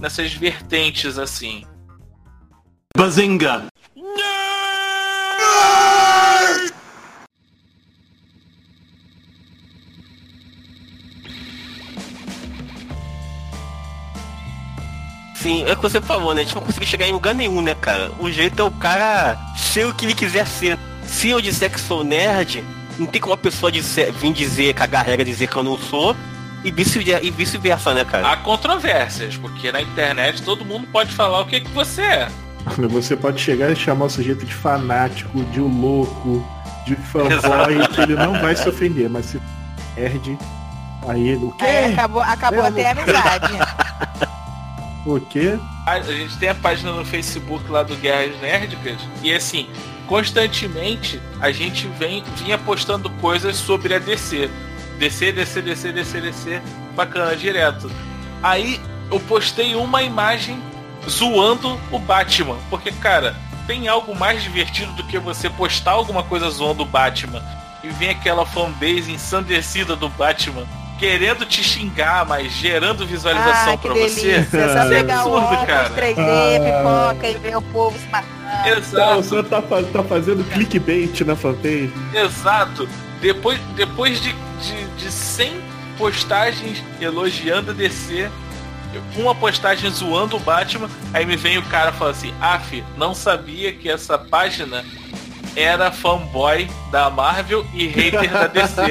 nessas 0.00 0.32
vertentes, 0.32 1.18
assim. 1.18 1.64
Bazinga! 2.96 3.66
Sim, 15.46 15.62
é 15.64 15.74
o 15.74 15.76
que 15.76 15.82
você 15.82 16.00
falou, 16.00 16.34
né? 16.34 16.40
A 16.40 16.44
gente 16.44 16.56
não 16.56 16.62
consegue 16.62 16.84
chegar 16.84 17.06
em 17.06 17.12
lugar 17.12 17.32
nenhum, 17.32 17.62
né, 17.62 17.72
cara? 17.76 18.10
O 18.18 18.28
jeito 18.28 18.60
é 18.60 18.64
o 18.64 18.70
cara 18.72 19.38
ser 19.56 19.86
o 19.86 19.94
que 19.94 20.04
ele 20.04 20.12
quiser 20.12 20.44
ser. 20.44 20.76
Se 21.04 21.28
eu 21.28 21.40
disser 21.40 21.70
que 21.70 21.80
sou 21.80 22.02
nerd, 22.02 22.64
não 22.98 23.06
tem 23.06 23.20
como 23.20 23.30
uma 23.30 23.38
pessoa 23.38 23.70
dizer, 23.70 24.10
vir 24.10 24.32
dizer, 24.32 24.74
cagar 24.74 25.02
a 25.02 25.04
regra, 25.04 25.24
dizer 25.24 25.46
que 25.46 25.54
eu 25.54 25.62
não 25.62 25.78
sou, 25.78 26.16
e 26.64 26.72
vice-versa, 26.72 27.24
e 27.24 27.30
vice-versa, 27.30 27.94
né, 27.94 28.04
cara? 28.04 28.32
Há 28.32 28.36
controvérsias, 28.38 29.36
porque 29.36 29.70
na 29.70 29.80
internet 29.80 30.42
todo 30.42 30.64
mundo 30.64 30.88
pode 30.88 31.12
falar 31.12 31.42
o 31.42 31.46
que, 31.46 31.60
que 31.60 31.70
você 31.70 32.02
é. 32.02 32.28
Você 32.90 33.16
pode 33.16 33.40
chegar 33.40 33.70
e 33.70 33.76
chamar 33.76 34.06
o 34.06 34.10
sujeito 34.10 34.44
de 34.44 34.52
fanático, 34.52 35.44
de 35.44 35.60
louco, 35.60 36.44
de 36.84 36.96
fanboy, 36.96 37.86
que 37.94 38.00
ele 38.00 38.16
não 38.16 38.32
vai 38.40 38.56
se 38.56 38.68
ofender, 38.68 39.08
mas 39.08 39.26
se 39.26 39.40
nerd, 39.96 40.36
aí 41.06 41.28
ele, 41.28 41.44
o 41.44 41.52
quê? 41.52 41.64
Aí 41.64 41.92
acabou, 41.92 42.20
acabou 42.20 42.64
É, 42.64 42.66
até 42.66 42.86
a 42.88 42.90
amizade. 42.90 43.52
O 45.06 45.20
quê? 45.20 45.56
A 45.86 46.00
gente 46.00 46.36
tem 46.36 46.48
a 46.48 46.54
página 46.54 46.92
no 46.92 47.04
Facebook 47.04 47.70
lá 47.70 47.84
do 47.84 47.94
Guerras 47.94 48.40
Nérdicas 48.40 48.96
e 49.22 49.32
assim, 49.32 49.68
constantemente 50.08 51.22
a 51.40 51.52
gente 51.52 51.86
vem 51.96 52.24
vinha 52.36 52.58
postando 52.58 53.08
coisas 53.08 53.54
sobre 53.54 53.94
a 53.94 54.00
DC. 54.00 54.50
DC, 54.98 55.30
DC, 55.30 55.62
DC, 55.62 55.92
DC, 55.92 56.20
DC, 56.20 56.62
bacana, 56.96 57.36
direto. 57.36 57.88
Aí 58.42 58.80
eu 59.08 59.20
postei 59.20 59.76
uma 59.76 60.02
imagem 60.02 60.60
zoando 61.08 61.80
o 61.92 62.00
Batman, 62.00 62.56
porque 62.68 62.90
cara, 62.90 63.36
tem 63.68 63.86
algo 63.86 64.12
mais 64.12 64.42
divertido 64.42 64.92
do 64.94 65.04
que 65.04 65.20
você 65.20 65.48
postar 65.48 65.92
alguma 65.92 66.24
coisa 66.24 66.50
zoando 66.50 66.82
o 66.82 66.86
Batman 66.86 67.44
e 67.84 67.88
vem 67.90 68.10
aquela 68.10 68.44
fanbase 68.44 69.12
ensandecida 69.12 69.94
do 69.94 70.08
Batman 70.08 70.66
querendo 70.98 71.44
te 71.46 71.62
xingar, 71.62 72.24
mas 72.26 72.52
gerando 72.52 73.06
visualização 73.06 73.74
Ah, 73.74 73.78
pra 73.78 73.92
delícia. 73.94 74.42
você. 74.50 74.56
É 74.58 74.68
só 74.68 74.84
Isso 74.84 74.92
é 74.94 75.02
o 75.04 75.36
absurdo, 75.36 75.66
cara. 75.66 75.90
3D, 75.90 76.18
Ah. 76.18 77.12
pipoca 77.14 77.28
e 77.28 77.34
ver 77.38 77.56
o 77.56 77.62
povo 77.62 77.98
se 77.98 78.06
matando. 78.08 78.36
Não, 78.92 79.18
o 79.18 79.22
senhor 79.22 79.44
tá, 79.44 79.60
tá 79.62 80.02
fazendo 80.04 80.44
clickbait 80.52 81.20
na 81.22 81.36
fanpage. 81.36 81.92
Exato. 82.14 82.88
Depois, 83.20 83.58
depois 83.74 84.20
de, 84.20 84.32
de, 84.32 84.84
de 84.96 85.10
100 85.10 85.60
postagens 85.98 86.82
elogiando 87.00 87.70
a 87.70 87.74
DC, 87.74 88.30
uma 89.16 89.34
postagem 89.34 89.90
zoando 89.90 90.36
o 90.36 90.40
Batman, 90.40 90.88
aí 91.12 91.26
me 91.26 91.36
vem 91.36 91.58
o 91.58 91.62
cara 91.62 91.90
e 91.90 91.94
fala 91.94 92.10
assim, 92.12 92.32
Af, 92.40 92.82
não 92.96 93.14
sabia 93.14 93.72
que 93.72 93.88
essa 93.90 94.16
página 94.18 94.84
era 95.56 95.90
fanboy 95.90 96.70
da 96.92 97.10
Marvel 97.10 97.66
e 97.72 97.86
hater 97.88 98.30
da 98.30 98.46
DC. 98.46 98.76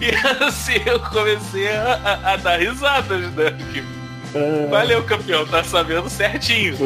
e 0.00 0.44
assim 0.44 0.80
eu 0.86 0.98
comecei 1.00 1.68
a, 1.68 2.00
a- 2.24 2.32
a 2.32 2.36
dar 2.36 2.58
risadas, 2.58 3.30
né? 3.34 3.50
Que- 3.72 3.84
Valeu, 4.70 5.02
campeão, 5.04 5.46
tá 5.46 5.62
sabendo 5.62 6.08
certinho. 6.10 6.76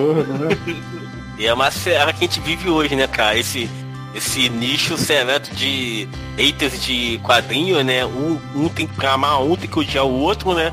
E 1.38 1.46
é 1.46 1.54
uma 1.54 1.70
serra 1.70 2.12
que 2.12 2.24
a 2.24 2.28
gente 2.28 2.40
vive 2.40 2.68
hoje, 2.68 2.94
né, 2.94 3.06
cara? 3.06 3.38
Esse, 3.38 3.70
esse 4.14 4.50
nicho 4.50 4.98
seleto 4.98 5.54
de 5.54 6.06
haters 6.36 6.82
de 6.82 7.18
quadrinho, 7.22 7.82
né? 7.82 8.04
Um, 8.04 8.38
um 8.54 8.68
tem 8.68 8.86
que 8.86 9.06
amar 9.06 9.42
um, 9.42 9.56
tem 9.56 9.68
que 9.70 9.78
odiar 9.78 10.04
o 10.04 10.20
outro, 10.20 10.52
né? 10.52 10.72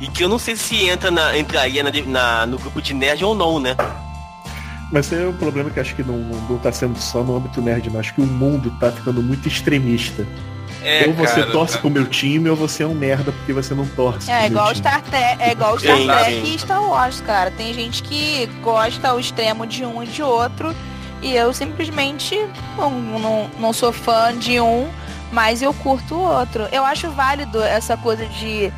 E 0.00 0.08
que 0.08 0.22
eu 0.24 0.28
não 0.28 0.38
sei 0.38 0.54
se 0.56 0.86
entra 0.88 1.10
na, 1.10 1.36
entraria 1.38 1.82
na, 1.82 1.90
na- 2.06 2.46
no 2.46 2.58
grupo 2.58 2.82
de 2.82 2.92
nerd 2.92 3.24
ou 3.24 3.34
não, 3.34 3.58
né? 3.58 3.74
Mas 4.92 5.06
esse 5.06 5.22
é 5.22 5.26
o 5.26 5.32
problema 5.32 5.70
que 5.70 5.78
acho 5.78 5.94
que 5.94 6.02
não, 6.02 6.18
não 6.18 6.58
tá 6.58 6.72
sendo 6.72 6.98
só 6.98 7.22
no 7.22 7.36
âmbito 7.36 7.62
nerd, 7.62 7.88
não. 7.90 8.00
Acho 8.00 8.14
que 8.14 8.20
o 8.20 8.26
mundo 8.26 8.70
tá 8.80 8.90
ficando 8.90 9.22
muito 9.22 9.46
extremista. 9.46 10.26
É, 10.82 11.06
ou 11.06 11.12
você 11.12 11.40
cara, 11.40 11.52
torce 11.52 11.74
tá. 11.74 11.80
pro 11.80 11.90
meu 11.90 12.06
time, 12.06 12.48
ou 12.48 12.56
você 12.56 12.82
é 12.82 12.86
um 12.86 12.94
merda 12.94 13.32
porque 13.32 13.52
você 13.52 13.74
não 13.74 13.86
torce. 13.86 14.30
É 14.30 14.34
pro 14.34 14.42
meu 14.42 14.50
igual 14.50 14.66
time. 14.68 14.78
Star 14.78 15.02
Trek, 15.02 15.42
é 15.42 15.52
igual 15.52 15.78
Star 15.78 15.96
Trek 15.96 16.54
e 16.54 16.58
Star 16.58 16.82
Wars, 16.82 17.20
cara. 17.20 17.50
Tem 17.50 17.72
gente 17.74 18.02
que 18.02 18.46
gosta 18.62 19.08
ao 19.08 19.20
extremo 19.20 19.66
de 19.66 19.84
um 19.84 20.02
e 20.02 20.06
de 20.06 20.22
outro. 20.22 20.74
E 21.22 21.34
eu 21.34 21.52
simplesmente 21.52 22.34
não, 22.78 22.90
não, 22.90 23.50
não 23.58 23.72
sou 23.74 23.92
fã 23.92 24.36
de 24.36 24.58
um, 24.58 24.88
mas 25.30 25.60
eu 25.60 25.72
curto 25.74 26.14
o 26.14 26.20
outro. 26.20 26.66
Eu 26.72 26.84
acho 26.84 27.10
válido 27.10 27.62
essa 27.62 27.96
coisa 27.96 28.24
de 28.26 28.72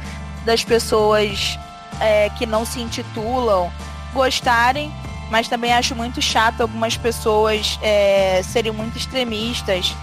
das 0.45 0.65
pessoas 0.65 1.57
é, 2.01 2.29
que 2.31 2.47
não 2.47 2.65
se 2.65 2.81
intitulam 2.81 3.73
gostarem, 4.13 4.93
mas 5.33 5.49
também 5.49 5.73
acho 5.73 5.97
muito 5.97 6.21
chato 6.21 6.61
algumas 6.61 6.95
pessoas 6.95 7.79
é, 7.81 8.43
serem 8.45 8.71
muito 8.71 8.99
extremistas. 8.99 9.97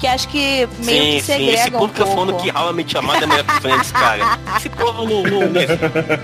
Que 0.00 0.06
acho 0.08 0.26
que 0.26 0.68
meio 0.78 0.80
sim, 0.80 0.80
que 0.84 0.88
sim. 0.88 1.12
Esse 1.12 1.22
segregam 1.22 1.78
povo 1.78 1.84
um 1.84 1.88
que 1.94 2.02
eu 2.02 2.06
falando 2.08 2.30
pouco. 2.30 2.44
que 2.44 2.50
realmente 2.50 2.98
amada 2.98 3.22
é 3.22 3.26
melhor 3.28 3.44
que 3.44 3.60
Friends, 3.60 3.92
cara. 3.92 4.38
Esse 4.56 4.68
povo 4.68 5.04
não. 5.04 5.42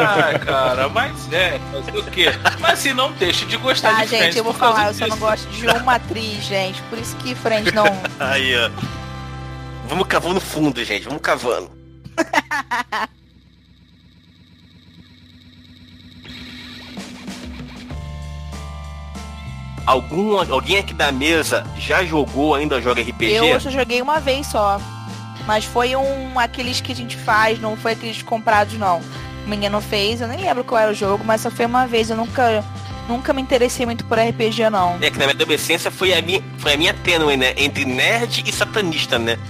Ah, 0.01 0.37
cara, 0.45 0.89
mas 0.89 1.33
é, 1.33 1.61
fazer 1.71 1.97
o 1.97 2.03
quê? 2.07 2.27
Mas 2.59 2.81
se 2.81 2.93
não 2.93 3.13
deixe 3.13 3.45
de 3.47 3.57
gostar 3.57 3.95
Tá, 3.95 4.03
de 4.03 4.09
Friends 4.09 4.27
gente, 4.27 4.39
eu 4.39 4.45
vou 4.45 4.53
falar, 4.53 4.89
eu 4.89 4.95
só 4.95 5.07
não 5.07 5.17
gosto 5.17 5.49
de 5.51 5.69
uma 5.69 5.95
atriz, 5.95 6.45
gente. 6.45 6.83
Por 6.91 6.99
isso 6.99 7.15
que 7.19 7.37
Friends 7.37 7.73
não. 7.73 7.85
Aí, 8.19 8.53
ó. 8.57 8.69
Vamos 9.87 10.09
cavando 10.09 10.35
no 10.35 10.41
fundo, 10.41 10.85
gente. 10.85 11.05
Vamos 11.05 11.23
cavando. 11.23 11.71
Algum, 19.91 20.39
alguém 20.39 20.79
aqui 20.79 20.95
da 20.95 21.11
mesa 21.11 21.67
já 21.77 22.05
jogou 22.05 22.55
ainda 22.55 22.81
joga 22.81 23.03
RPG? 23.03 23.35
Eu 23.35 23.61
só 23.61 23.71
joguei 23.71 24.01
uma 24.01 24.21
vez 24.21 24.47
só. 24.47 24.81
Mas 25.49 25.65
foi 25.65 25.97
um 25.97 26.39
aqueles 26.39 26.81
que 26.81 26.93
a 26.93 26.95
gente 26.95 27.17
faz, 27.17 27.59
não 27.59 27.77
foi 27.77 27.93
aqueles 27.95 28.23
comprados 28.23 28.75
não. 28.75 29.01
O 29.45 29.49
menino 29.49 29.81
fez, 29.81 30.21
eu 30.21 30.29
nem 30.29 30.39
lembro 30.39 30.63
qual 30.63 30.81
era 30.81 30.93
o 30.93 30.95
jogo, 30.95 31.25
mas 31.25 31.41
só 31.41 31.51
foi 31.51 31.67
uma 31.67 31.89
vez. 31.89 32.09
Eu 32.09 32.17
nunca, 32.17 32.65
nunca 33.09 33.33
me 33.33 33.43
interessei 33.43 33.85
muito 33.85 34.05
por 34.05 34.17
RPG 34.17 34.71
não. 34.71 34.97
É 35.01 35.11
que 35.11 35.19
na 35.19 35.25
minha 35.25 35.35
adolescência 35.35 35.91
foi 35.91 36.15
a 36.15 36.23
minha, 36.23 36.41
foi 36.59 36.75
a 36.75 36.77
minha 36.77 36.95
tênue, 36.95 37.37
né? 37.37 37.53
Entre 37.57 37.85
nerd 37.85 38.45
e 38.47 38.53
satanista, 38.53 39.19
né? 39.19 39.41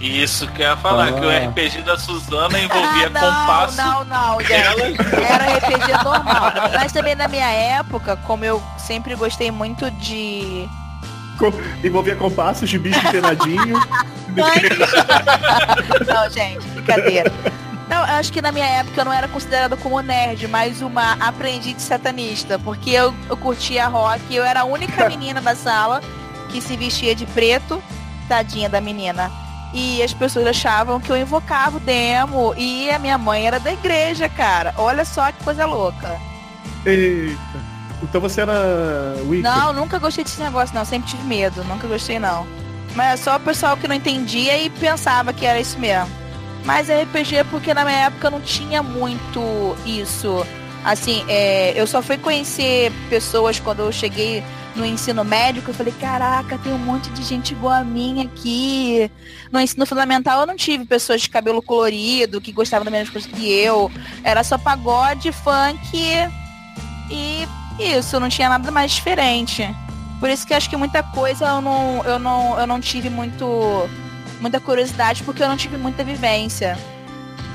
Isso 0.00 0.46
que 0.48 0.62
eu 0.62 0.66
ia 0.68 0.76
falar, 0.78 1.08
Ah. 1.08 1.12
que 1.12 1.20
o 1.26 1.28
RPG 1.30 1.82
da 1.82 1.98
Suzana 1.98 2.58
envolvia 2.58 3.06
Ah, 3.06 3.10
não, 3.10 3.20
compasso. 3.20 3.76
Não, 3.76 4.04
não, 4.04 4.40
gente. 4.40 4.96
Era 5.30 5.56
RPG 5.58 5.92
normal. 6.04 6.52
Mas 6.74 6.90
também 6.92 7.14
na 7.14 7.28
minha 7.28 7.48
época, 7.50 8.16
como 8.26 8.44
eu 8.44 8.62
sempre 8.78 9.14
gostei 9.14 9.50
muito 9.50 9.90
de. 9.92 10.66
Co- 11.38 11.52
Envolvia 11.84 12.16
compassos 12.16 12.68
de 12.68 12.78
bicho 12.78 13.00
penadinho. 13.10 13.78
não, 16.06 16.30
gente, 16.30 16.66
brincadeira. 16.68 17.32
Não, 17.88 17.98
eu 17.98 18.14
acho 18.14 18.32
que 18.32 18.40
na 18.40 18.52
minha 18.52 18.66
época 18.66 19.00
eu 19.00 19.04
não 19.04 19.12
era 19.12 19.26
considerada 19.26 19.76
como 19.76 20.00
nerd, 20.00 20.46
mas 20.48 20.80
uma 20.80 21.12
aprendiz 21.14 21.74
de 21.76 21.82
satanista. 21.82 22.58
Porque 22.58 22.90
eu, 22.90 23.12
eu 23.28 23.36
curtia 23.36 23.86
rock 23.88 24.20
e 24.30 24.36
eu 24.36 24.44
era 24.44 24.60
a 24.60 24.64
única 24.64 25.08
menina 25.08 25.40
da 25.40 25.54
sala 25.56 26.00
que 26.50 26.60
se 26.60 26.76
vestia 26.76 27.14
de 27.14 27.26
preto. 27.26 27.82
Tadinha 28.28 28.68
da 28.68 28.80
menina. 28.80 29.30
E 29.72 30.02
as 30.02 30.12
pessoas 30.12 30.46
achavam 30.46 31.00
que 31.00 31.10
eu 31.10 31.16
invocava 31.16 31.76
o 31.76 31.80
demo. 31.80 32.54
E 32.56 32.90
a 32.90 32.98
minha 32.98 33.16
mãe 33.16 33.46
era 33.46 33.60
da 33.60 33.72
igreja, 33.72 34.28
cara. 34.28 34.74
Olha 34.76 35.04
só 35.04 35.30
que 35.30 35.44
coisa 35.44 35.66
louca. 35.66 36.20
Eita. 36.84 37.70
Então 38.02 38.20
você 38.20 38.40
era 38.40 39.14
Wicca? 39.26 39.48
Não, 39.48 39.72
nunca 39.72 39.98
gostei 39.98 40.24
desse 40.24 40.40
negócio, 40.40 40.74
não. 40.74 40.84
Sempre 40.84 41.10
tive 41.10 41.22
medo. 41.24 41.62
Nunca 41.64 41.86
gostei, 41.86 42.18
não. 42.18 42.46
Mas 42.94 43.20
é 43.20 43.22
só 43.22 43.36
o 43.36 43.40
pessoal 43.40 43.76
que 43.76 43.86
não 43.86 43.94
entendia 43.94 44.58
e 44.60 44.70
pensava 44.70 45.32
que 45.32 45.46
era 45.46 45.60
isso 45.60 45.78
mesmo. 45.78 46.10
Mas 46.64 46.88
RPG 46.88 47.36
é 47.36 47.44
porque 47.44 47.72
na 47.72 47.84
minha 47.84 48.06
época 48.06 48.30
não 48.30 48.40
tinha 48.40 48.82
muito 48.82 49.76
isso. 49.86 50.44
Assim, 50.84 51.24
é, 51.28 51.72
eu 51.76 51.86
só 51.86 52.02
fui 52.02 52.18
conhecer 52.18 52.90
pessoas 53.08 53.60
quando 53.60 53.80
eu 53.80 53.92
cheguei 53.92 54.42
no 54.74 54.84
ensino 54.84 55.24
médico. 55.24 55.70
Eu 55.70 55.74
falei, 55.74 55.92
caraca, 56.00 56.58
tem 56.58 56.72
um 56.72 56.78
monte 56.78 57.10
de 57.10 57.22
gente 57.22 57.52
igual 57.52 57.74
a 57.74 57.84
mim 57.84 58.22
aqui. 58.22 59.10
No 59.50 59.60
ensino 59.60 59.84
fundamental 59.86 60.40
eu 60.40 60.46
não 60.46 60.56
tive 60.56 60.84
pessoas 60.84 61.22
de 61.22 61.30
cabelo 61.30 61.62
colorido 61.62 62.40
que 62.40 62.52
gostavam 62.52 62.84
da 62.84 62.90
mesma 62.90 63.12
coisa 63.12 63.28
que 63.28 63.50
eu. 63.50 63.90
Era 64.22 64.42
só 64.44 64.56
pagode, 64.56 65.32
funk 65.32 65.98
e 67.10 67.48
isso, 67.78 68.20
não 68.20 68.28
tinha 68.28 68.48
nada 68.48 68.70
mais 68.70 68.92
diferente. 68.92 69.68
Por 70.18 70.28
isso 70.28 70.46
que 70.46 70.52
acho 70.52 70.68
que 70.68 70.76
muita 70.76 71.02
coisa 71.02 71.46
eu 71.46 71.60
não, 71.60 72.04
eu 72.04 72.18
não, 72.18 72.60
eu 72.60 72.66
não 72.66 72.80
tive 72.80 73.08
muito 73.08 73.88
muita 74.40 74.58
curiosidade 74.58 75.22
porque 75.22 75.42
eu 75.42 75.48
não 75.48 75.56
tive 75.56 75.76
muita 75.76 76.04
vivência. 76.04 76.78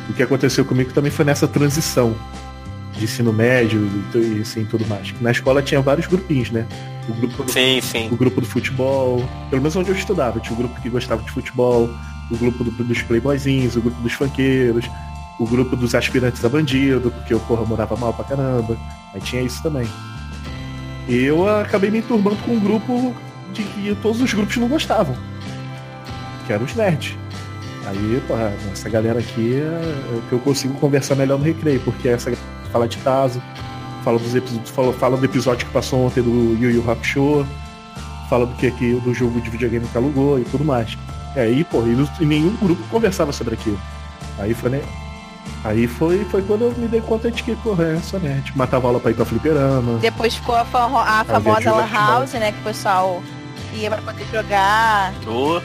O 0.09 0.13
que 0.13 0.21
aconteceu 0.21 0.65
comigo 0.65 0.93
também 0.93 1.11
foi 1.11 1.25
nessa 1.25 1.47
transição 1.47 2.15
de 2.97 3.03
ensino 3.03 3.33
médio 3.33 3.89
e 4.13 4.41
assim 4.41 4.65
tudo 4.65 4.85
mais. 4.87 5.13
Na 5.21 5.31
escola 5.31 5.61
tinha 5.61 5.81
vários 5.81 6.07
grupinhos, 6.07 6.51
né? 6.51 6.65
O 7.09 7.13
grupo 7.13 7.43
do, 7.43 7.51
sim, 7.51 7.79
sim. 7.81 8.09
o 8.11 8.15
grupo 8.15 8.41
do 8.41 8.47
futebol, 8.47 9.27
pelo 9.49 9.61
menos 9.61 9.75
onde 9.75 9.89
eu 9.89 9.95
estudava, 9.95 10.39
tinha 10.39 10.53
o 10.53 10.57
grupo 10.57 10.81
que 10.81 10.89
gostava 10.89 11.21
de 11.21 11.31
futebol, 11.31 11.89
o 12.31 12.37
grupo 12.37 12.63
do, 12.63 12.71
dos 12.71 13.01
playboyzinhos, 13.03 13.75
o 13.75 13.81
grupo 13.81 14.01
dos 14.01 14.13
funkeiros, 14.13 14.89
o 15.39 15.45
grupo 15.45 15.75
dos 15.75 15.93
aspirantes 15.93 16.43
a 16.43 16.49
bandido, 16.49 17.11
porque 17.11 17.33
eu 17.33 17.39
porra 17.41 17.65
morava 17.65 17.95
mal 17.95 18.13
pra 18.13 18.25
caramba. 18.25 18.77
Aí 19.13 19.21
tinha 19.21 19.41
isso 19.41 19.61
também. 19.61 19.87
E 21.07 21.23
eu 21.23 21.47
acabei 21.47 21.91
me 21.91 22.01
turbando 22.01 22.37
com 22.37 22.53
um 22.53 22.59
grupo 22.59 23.13
de 23.53 23.63
que 23.63 23.95
todos 24.01 24.21
os 24.21 24.33
grupos 24.33 24.57
não 24.57 24.67
gostavam. 24.67 25.15
Que 26.47 26.53
eram 26.53 26.65
os 26.65 26.75
nerds. 26.75 27.15
Aí, 27.85 28.21
porra, 28.27 28.51
essa 28.71 28.89
galera 28.89 29.19
aqui 29.19 29.61
é 29.61 30.21
que 30.27 30.33
eu 30.33 30.39
consigo 30.39 30.73
conversar 30.75 31.15
melhor 31.15 31.37
no 31.37 31.45
recreio, 31.45 31.79
porque 31.81 32.09
essa 32.09 32.31
fala 32.75 32.89
de 32.89 32.97
Tazo, 32.97 33.41
fala 34.03 34.19
dos 34.19 34.35
episódios, 34.35 34.69
fala, 34.69 34.91
fala 34.91 35.15
do 35.15 35.23
episódio 35.23 35.65
que 35.65 35.71
passou 35.71 36.07
ontem 36.07 36.21
do 36.21 36.57
Yu 36.61 36.71
Yu 36.71 36.91
Hakusho, 36.91 37.47
fala 38.29 38.45
do 38.45 38.53
que 38.55 38.67
aqui 38.67 38.95
do 38.95 39.13
jogo 39.13 39.39
de 39.39 39.49
videogame 39.49 39.87
que 39.87 39.97
alugou 39.97 40.37
e 40.37 40.43
tudo 40.43 40.65
mais. 40.65 40.97
E 41.37 41.39
aí, 41.39 41.63
pô, 41.63 41.83
e 42.19 42.25
nenhum 42.25 42.53
grupo 42.57 42.83
conversava 42.89 43.31
sobre 43.31 43.53
aquilo. 43.53 43.79
Aí 44.37 44.53
foi, 44.53 44.71
né? 44.71 44.81
Aí 45.63 45.87
foi, 45.87 46.25
foi 46.25 46.41
quando 46.41 46.63
eu 46.63 46.75
me 46.77 46.89
dei 46.89 46.99
conta 46.99 47.31
de 47.31 47.41
que, 47.43 47.55
porra, 47.55 47.85
é 47.85 47.99
só 48.01 48.19
nerd. 48.19 48.51
Matava 48.57 48.87
aula 48.87 48.99
pra 48.99 49.11
ir 49.11 49.13
pra 49.13 49.23
fliperama. 49.23 49.97
Depois 49.99 50.35
ficou 50.35 50.55
a, 50.55 50.65
fa 50.65 50.83
a 50.85 51.23
famosa 51.23 51.71
Lan 51.71 51.87
House, 51.87 52.33
né? 52.33 52.51
Que 52.51 52.59
o 52.59 52.63
pessoal 52.63 53.23
ia 53.73 53.89
pra 53.89 54.01
poder 54.01 54.25
jogar. 54.33 55.13
Oh. 55.25 55.61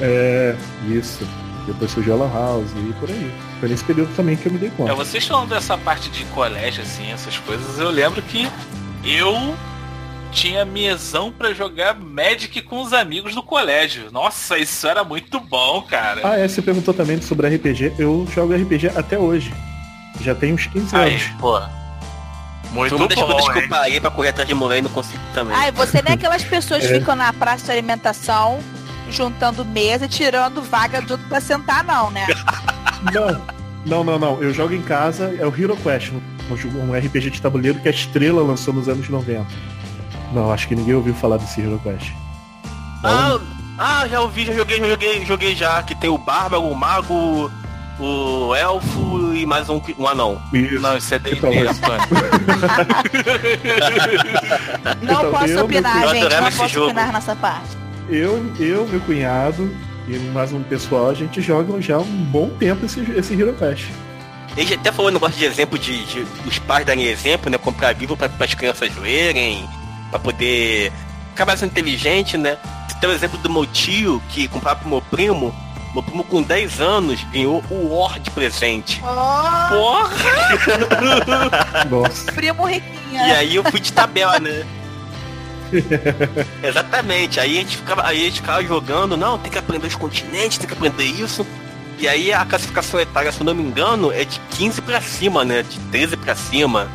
É, 0.00 0.56
isso. 0.88 1.28
Depois 1.66 1.90
surgiu 1.90 2.14
a 2.14 2.16
Lan 2.16 2.32
House 2.32 2.70
e 2.76 2.92
por 3.00 3.08
aí. 3.08 3.32
Foi 3.60 3.68
nesse 3.68 3.82
período 3.84 4.14
também 4.14 4.36
que 4.36 4.46
eu 4.46 4.52
me 4.52 4.58
dei 4.58 4.70
conta. 4.70 4.92
É, 4.92 4.94
vocês 4.94 5.26
falando 5.26 5.48
dessa 5.48 5.78
parte 5.78 6.10
de 6.10 6.24
colégio, 6.26 6.82
assim, 6.82 7.10
essas 7.10 7.38
coisas, 7.38 7.78
eu 7.78 7.90
lembro 7.90 8.20
que 8.20 8.46
eu 9.02 9.54
tinha 10.30 10.64
mesão 10.64 11.30
para 11.32 11.54
jogar 11.54 11.94
Magic 11.94 12.60
com 12.62 12.82
os 12.82 12.92
amigos 12.92 13.34
do 13.34 13.42
colégio. 13.42 14.10
Nossa, 14.12 14.58
isso 14.58 14.86
era 14.86 15.02
muito 15.04 15.38
bom, 15.40 15.80
cara. 15.82 16.20
Ah, 16.24 16.36
é, 16.38 16.46
você 16.48 16.60
perguntou 16.60 16.92
também 16.92 17.20
sobre 17.22 17.48
RPG. 17.48 17.94
Eu 17.98 18.26
jogo 18.34 18.52
RPG 18.54 18.88
até 18.96 19.18
hoje. 19.18 19.54
Já 20.20 20.34
tem 20.34 20.52
uns 20.52 20.66
15 20.66 20.94
Aí, 20.96 21.12
anos. 21.12 21.24
pô. 21.40 21.60
Muito 22.72 22.88
Foi 22.90 22.98
uma 22.98 23.08
bom, 23.08 23.14
coisas 23.26 23.48
que 23.52 23.58
eu 23.58 23.62
hein? 23.62 23.68
parei 23.68 24.00
pra 24.00 24.10
correr 24.10 24.30
atrás 24.30 24.48
de 24.48 24.54
mulher 24.54 24.78
e 24.78 24.82
não 24.82 24.90
consigo 24.90 25.22
também. 25.32 25.56
Ai, 25.56 25.70
você 25.70 26.02
nem 26.02 26.14
aquelas 26.14 26.42
pessoas 26.42 26.84
que 26.84 26.92
É. 26.92 26.98
ficam 26.98 27.14
na 27.14 27.32
praça 27.32 27.66
de 27.66 27.70
alimentação 27.70 28.58
juntando 29.10 29.64
mesa 29.64 30.06
e 30.06 30.08
tirando 30.08 30.62
vaga 30.62 31.00
de 31.02 31.12
outro 31.12 31.26
pra 31.28 31.40
sentar, 31.40 31.84
não, 31.84 32.10
né? 32.10 32.26
Não, 33.12 33.40
não, 33.84 34.04
não, 34.04 34.18
não. 34.18 34.42
Eu 34.42 34.52
jogo 34.52 34.74
em 34.74 34.82
casa, 34.82 35.34
é 35.38 35.46
o 35.46 35.54
Hero 35.54 35.76
Quest, 35.76 36.10
um, 36.12 36.90
um 36.90 36.98
RPG 36.98 37.30
de 37.30 37.40
tabuleiro 37.42 37.78
que 37.80 37.88
a 37.88 37.90
Estrela 37.90 38.42
lançou 38.42 38.72
nos 38.74 38.88
anos 38.88 39.08
90. 39.08 39.46
Não, 40.32 40.52
acho 40.52 40.66
que 40.68 40.74
ninguém 40.74 40.94
ouviu 40.94 41.14
falar 41.14 41.36
desse 41.36 41.60
Hero 41.60 41.80
Quest. 41.82 42.12
Ah, 43.04 43.38
ah, 43.78 44.08
já 44.08 44.20
ouvi, 44.20 44.46
já 44.46 44.52
joguei, 44.54 44.78
já 44.78 44.88
joguei, 44.88 45.24
joguei 45.26 45.54
já. 45.54 45.82
Que 45.82 45.94
tem 45.94 46.08
o 46.10 46.16
Bárbaro, 46.16 46.62
o 46.64 46.74
Mago, 46.74 47.50
o 48.00 48.54
Elfo 48.54 49.32
e 49.34 49.44
mais 49.44 49.68
um, 49.68 49.80
um 49.98 50.08
anão. 50.08 50.40
Isso. 50.52 50.80
Não, 50.80 50.96
isso 50.96 51.14
é 51.14 51.18
D&D, 51.18 51.36
Então, 51.36 51.52
mas-. 51.54 51.80
Não 55.02 55.18
Então, 55.20 55.30
posso 55.30 55.60
opinar, 55.64 56.08
gente. 56.08 56.34
Não 56.34 56.42
posso 56.52 56.68
jogo. 56.68 56.86
opinar 56.86 57.12
nessa 57.12 57.36
parte. 57.36 57.76
Eu, 58.08 58.52
eu, 58.60 58.86
meu 58.86 59.00
cunhado 59.00 59.74
e 60.06 60.18
mais 60.32 60.52
um 60.52 60.62
pessoal, 60.62 61.08
a 61.08 61.14
gente 61.14 61.40
joga 61.40 61.80
já 61.80 61.98
um 61.98 62.24
bom 62.24 62.50
tempo 62.50 62.84
esse, 62.84 63.00
esse 63.12 63.32
Hero 63.40 63.54
Quest. 63.54 63.86
Ele 64.56 64.66
já 64.66 64.74
até 64.74 64.92
falou 64.92 65.10
um 65.10 65.14
negócio 65.14 65.38
de 65.38 65.44
exemplo 65.44 65.78
de, 65.78 66.04
de 66.04 66.26
os 66.46 66.58
pais 66.58 66.84
darem 66.84 67.06
exemplo, 67.06 67.50
né? 67.50 67.56
Comprar 67.56 67.96
livro 67.96 68.16
para 68.16 68.30
as 68.38 68.54
crianças 68.54 68.94
lerem, 68.96 69.68
para 70.10 70.18
poder 70.18 70.92
ficar 71.30 71.46
mais 71.46 71.62
inteligente, 71.62 72.36
né? 72.36 72.58
Você 72.86 72.96
tem 73.00 73.08
o 73.08 73.12
exemplo 73.12 73.38
do 73.38 73.50
meu 73.50 73.66
tio 73.66 74.22
que 74.28 74.46
comprava 74.48 74.80
pro 74.80 74.88
meu 74.88 75.00
primo. 75.00 75.54
Meu 75.94 76.02
primo 76.02 76.24
com 76.24 76.42
10 76.42 76.80
anos 76.80 77.22
ganhou 77.32 77.62
o 77.70 77.96
War 77.96 78.18
de 78.20 78.30
presente. 78.32 79.00
Oh, 79.02 80.04
Nossa. 81.88 82.32
primo 82.32 82.66
riquinha. 82.66 83.28
E 83.28 83.32
aí 83.32 83.54
eu 83.54 83.64
fui 83.64 83.80
de 83.80 83.92
tabela, 83.92 84.38
né? 84.38 84.66
Exatamente. 86.62 87.40
Aí 87.40 87.58
a 87.58 87.60
gente 87.60 87.76
ficava, 87.76 88.06
aí 88.06 88.22
a 88.22 88.24
gente 88.24 88.40
ficava 88.40 88.62
jogando, 88.62 89.16
não, 89.16 89.38
tem 89.38 89.50
que 89.50 89.58
aprender 89.58 89.86
os 89.86 89.94
continentes, 89.94 90.58
tem 90.58 90.66
que 90.66 90.74
aprender 90.74 91.04
isso. 91.04 91.46
E 91.98 92.08
aí 92.08 92.32
a 92.32 92.44
classificação 92.44 93.00
etária, 93.00 93.30
se 93.30 93.40
eu 93.40 93.46
não 93.46 93.54
me 93.54 93.62
engano, 93.62 94.12
é 94.12 94.24
de 94.24 94.40
15 94.50 94.82
pra 94.82 95.00
cima, 95.00 95.44
né? 95.44 95.62
De 95.62 95.78
13 95.90 96.16
pra 96.16 96.34
cima. 96.34 96.88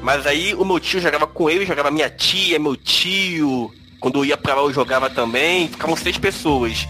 Mas 0.00 0.26
aí 0.26 0.54
o 0.54 0.64
meu 0.64 0.78
tio 0.78 1.00
jogava 1.00 1.26
com 1.26 1.48
ele, 1.48 1.66
jogava 1.66 1.90
minha 1.90 2.10
tia, 2.10 2.58
meu 2.58 2.76
tio. 2.76 3.72
Quando 3.98 4.18
eu 4.18 4.24
ia 4.24 4.36
pra 4.36 4.54
lá 4.54 4.62
eu 4.62 4.72
jogava 4.72 5.08
também, 5.08 5.68
ficavam 5.68 5.96
seis 5.96 6.18
pessoas. 6.18 6.86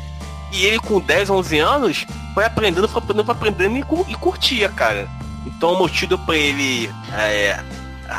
E 0.52 0.64
ele 0.64 0.78
com 0.78 1.00
10, 1.00 1.30
11 1.30 1.58
anos, 1.58 2.06
foi 2.34 2.44
aprendendo, 2.44 2.88
foi 2.88 3.02
aprendendo, 3.02 3.24
foi 3.24 3.34
aprendendo 3.34 3.76
e, 3.76 4.12
e 4.12 4.14
curtia, 4.14 4.68
cara. 4.68 5.08
Então 5.46 5.72
o 5.72 5.78
meu 5.78 5.88
tio 5.88 6.08
deu 6.08 6.18
pra 6.18 6.36
ele, 6.36 6.90
é, 7.12 7.60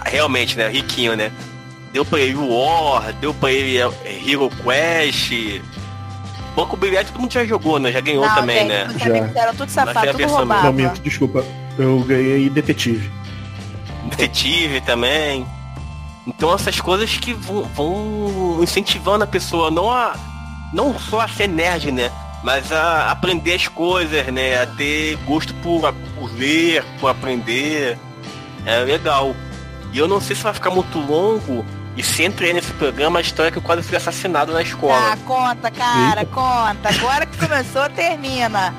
realmente, 0.05 0.57
né, 0.57 0.67
riquinho, 0.67 1.15
né? 1.15 1.31
Deu 1.95 2.03
pra 2.03 2.19
ele 2.19 2.35
o 2.35 2.49
War, 2.49 3.13
deu 3.21 3.33
pra 3.33 3.49
ele 3.49 3.77
é, 3.77 3.89
Hero 4.29 4.49
Quest. 4.49 5.31
Banco 6.53 6.75
Bilhete 6.75 7.09
todo 7.09 7.21
mundo 7.21 7.31
já 7.31 7.45
jogou, 7.45 7.79
né? 7.79 7.89
Já 7.89 8.01
ganhou 8.01 8.27
Não, 8.27 8.35
também, 8.35 8.57
gente, 8.57 8.67
né? 8.67 8.95
Já. 8.97 9.05
amigos 9.05 9.35
eram 9.37 9.55
tudo 9.55 9.69
safados, 9.71 10.11
tudo 10.11 10.21
Não, 10.23 10.35
roubava. 10.35 10.71
minto, 10.73 10.99
desculpa. 11.01 11.45
Eu 11.77 11.97
ganhei 12.01 12.49
detetive. 12.49 13.09
Detetive 14.09 14.81
também. 14.81 15.47
Então 16.27 16.53
essas 16.53 16.81
coisas 16.81 17.15
que 17.15 17.31
vão, 17.31 17.63
vão 17.63 18.59
incentivando 18.61 19.23
a 19.23 19.27
pessoa 19.27 19.71
não 19.71 19.89
a. 19.89 20.17
Não 20.73 20.99
só 20.99 21.21
a 21.21 21.29
ser 21.29 21.47
nerd, 21.47 21.93
né? 21.93 22.11
Mas 22.43 22.73
a 22.73 23.09
aprender 23.09 23.53
as 23.53 23.69
coisas, 23.69 24.27
né? 24.33 24.61
A 24.61 24.65
ter 24.67 25.15
gosto 25.25 25.53
por, 25.63 25.93
por 26.19 26.29
ler, 26.33 26.83
por 26.99 27.07
aprender. 27.07 27.97
É 28.65 28.79
legal. 28.79 29.33
E 29.93 29.97
eu 29.97 30.09
não 30.09 30.19
sei 30.19 30.35
se 30.35 30.43
vai 30.43 30.53
ficar 30.53 30.71
muito 30.71 30.99
longo. 30.99 31.63
E 31.97 32.03
se 32.03 32.23
entrei 32.25 32.51
nesse 32.53 32.71
programa 32.73 33.19
a 33.19 33.21
história 33.21 33.51
que 33.51 33.57
eu 33.57 33.61
quase 33.61 33.81
fui 33.83 33.95
assassinado 33.95 34.51
na 34.51 34.61
escola. 34.61 35.13
Ah, 35.13 35.17
conta, 35.25 35.71
cara, 35.71 36.25
conta. 36.25 36.89
Agora 36.89 37.25
que 37.25 37.37
começou, 37.37 37.89
termina. 37.91 38.73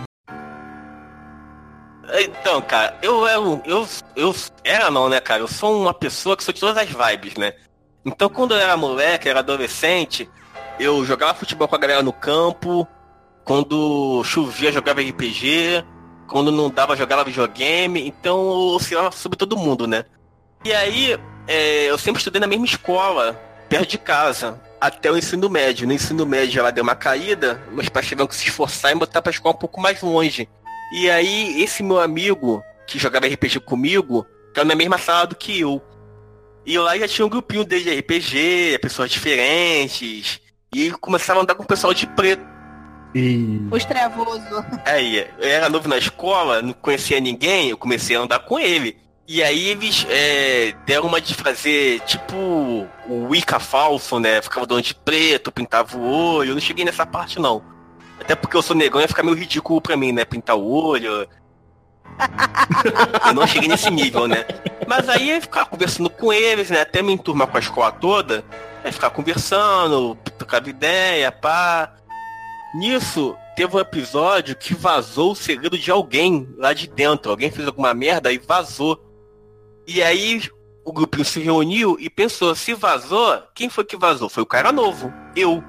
Então, 2.21 2.61
cara, 2.63 2.97
eu 3.03 3.27
era 3.27 3.41
um- 3.41 3.61
eu, 3.65 3.87
eu 4.15 4.35
era 4.63 4.91
não, 4.91 5.09
né, 5.09 5.19
cara? 5.21 5.41
Eu 5.41 5.49
sou 5.49 5.81
uma 5.81 5.93
pessoa 5.95 6.37
que 6.37 6.45
sou 6.45 6.55
de 6.55 6.61
todas 6.61 6.77
as 6.77 6.89
vibes, 6.89 7.35
né? 7.37 7.53
Então, 8.05 8.29
quando 8.29 8.55
eu 8.55 8.59
era 8.61 8.77
moleque, 8.77 9.29
era 9.29 9.41
adolescente, 9.41 10.31
eu 10.79 11.05
jogava 11.05 11.35
futebol 11.35 11.67
com 11.67 11.75
a 11.75 11.79
galera 11.79 12.03
no 12.03 12.13
campo. 12.13 12.87
Quando 13.45 14.23
chovia, 14.25 14.71
jogava 14.71 15.01
RPG. 15.01 15.85
Quando 16.29 16.53
não 16.53 16.69
dava, 16.71 16.97
jogava 16.97 17.25
videogame. 17.25 18.07
Então, 18.07 18.37
eu 18.39 18.75
oscilava 18.77 19.11
sobre 19.11 19.37
todo 19.39 19.57
mundo, 19.57 19.87
né? 19.87 20.05
E 20.65 20.73
aí, 20.73 21.19
é, 21.47 21.85
eu 21.91 21.99
sempre 21.99 22.19
estudei 22.19 22.41
na 22.41 22.47
mesma 22.47 22.67
escola, 22.67 23.41
perto 23.69 23.91
de 23.91 23.99
casa, 23.99 24.61
até 24.81 25.11
o 25.11 25.17
ensino 25.17 25.49
médio. 25.49 25.87
No 25.87 25.93
ensino 25.93 26.27
médio 26.27 26.61
ela 26.61 26.73
deu 26.73 26.83
uma 26.83 26.97
caída, 26.97 27.63
meus 27.71 27.89
pais 27.89 28.07
tiveram 28.07 28.27
que 28.27 28.35
se 28.35 28.49
esforçar 28.49 28.93
e 28.93 28.95
botar 28.95 29.23
pra 29.23 29.31
escola 29.31 29.55
um 29.55 29.59
pouco 29.59 29.81
mais 29.81 30.01
longe. 30.03 30.49
E 30.93 31.11
aí, 31.11 31.63
esse 31.63 31.83
meu 31.83 32.01
amigo, 32.01 32.63
que 32.87 32.99
jogava 32.99 33.27
RPG 33.27 33.61
comigo, 33.61 34.27
caiu 34.55 34.67
na 34.67 34.75
mesma 34.75 34.99
sala 34.99 35.27
do 35.27 35.35
que 35.35 35.61
eu. 35.61 35.83
E 36.65 36.79
lá 36.79 36.97
já 36.99 37.07
tinha 37.07 37.27
um 37.27 37.29
grupinho 37.29 37.65
dele 37.65 37.85
de 37.85 37.99
RPG, 38.01 38.79
pessoas 38.81 39.11
diferentes. 39.11 40.41
E 40.75 40.91
começava 40.93 41.41
a 41.41 41.43
andar 41.43 41.55
com 41.55 41.63
o 41.63 41.67
pessoal 41.67 41.95
de 41.95 42.07
preto. 42.09 42.45
E... 43.15 43.61
Os 43.71 43.85
trevoso. 43.85 44.65
Aí, 44.85 45.27
eu 45.39 45.49
era 45.49 45.69
novo 45.69 45.89
na 45.89 45.97
escola, 45.97 46.61
não 46.61 46.73
conhecia 46.73 47.21
ninguém, 47.21 47.71
eu 47.71 47.77
comecei 47.77 48.17
a 48.17 48.21
andar 48.21 48.41
com 48.41 48.59
ele. 48.59 48.97
E 49.29 49.43
aí 49.43 49.69
eles 49.69 50.07
é, 50.09 50.73
deram 50.87 51.07
uma 51.07 51.21
de 51.21 51.35
fazer, 51.35 52.01
tipo, 52.01 52.37
o 53.09 53.29
Wicca 53.29 53.59
falso, 53.59 54.21
né? 54.21 54.41
Ficava 54.41 54.67
dono 54.67 54.81
de 54.81 54.95
preto, 54.95 55.51
pintava 55.51 55.97
o 55.97 56.09
olho. 56.09 56.51
Eu 56.51 56.55
não 56.55 56.61
cheguei 56.61 56.85
nessa 56.85 57.05
parte, 57.05 57.41
não. 57.41 57.63
Até 58.21 58.37
porque 58.37 58.57
eu 58.57 58.63
sou 58.63 58.77
negão 58.77 59.01
ia 59.01 59.09
ficar 59.09 59.25
meio 59.25 59.37
ridículo 59.37 59.81
pra 59.81 59.97
mim, 59.97 60.13
né? 60.13 60.25
Pintar 60.25 60.57
o 60.57 60.65
olho. 60.65 61.29
eu 63.27 63.35
não 63.35 63.47
cheguei 63.47 63.69
nesse 63.69 63.91
nível, 63.91 64.29
né? 64.29 64.45
Mas 64.87 65.09
aí 65.09 65.31
eu 65.31 65.41
ficar 65.41 65.67
conversando 65.67 66.09
com 66.09 66.33
eles, 66.33 66.71
né? 66.71 66.83
Até 66.83 67.03
me 67.03 67.13
enturmar 67.13 67.49
com 67.49 67.57
a 67.57 67.61
escola 67.61 67.91
toda. 67.91 68.45
Aí 68.85 68.93
ficar 68.93 69.11
conversando, 69.11 70.15
trocava 70.39 70.71
ideia, 70.71 71.33
pá. 71.33 71.93
Nisso, 72.75 73.37
teve 73.57 73.77
um 73.77 73.81
episódio 73.81 74.55
que 74.55 74.75
vazou 74.75 75.33
o 75.33 75.37
segredo 75.37 75.79
de 75.79 75.91
alguém 75.91 76.49
lá 76.57 76.73
de 76.73 76.87
dentro. 76.87 77.31
Alguém 77.31 77.51
fez 77.51 77.67
alguma 77.67 77.93
merda 77.93 78.33
e 78.33 78.39
vazou. 78.39 79.06
E 79.87 80.03
aí 80.03 80.43
o 80.85 80.93
grupinho 80.93 81.25
se 81.25 81.41
reuniu 81.41 81.97
e 81.99 82.09
pensou, 82.09 82.55
se 82.55 82.75
vazou, 82.75 83.43
quem 83.55 83.69
foi 83.69 83.85
que 83.85 83.97
vazou? 83.97 84.29
Foi 84.29 84.43
o 84.43 84.47
cara 84.47 84.73
novo, 84.73 85.13
eu. 85.35 85.63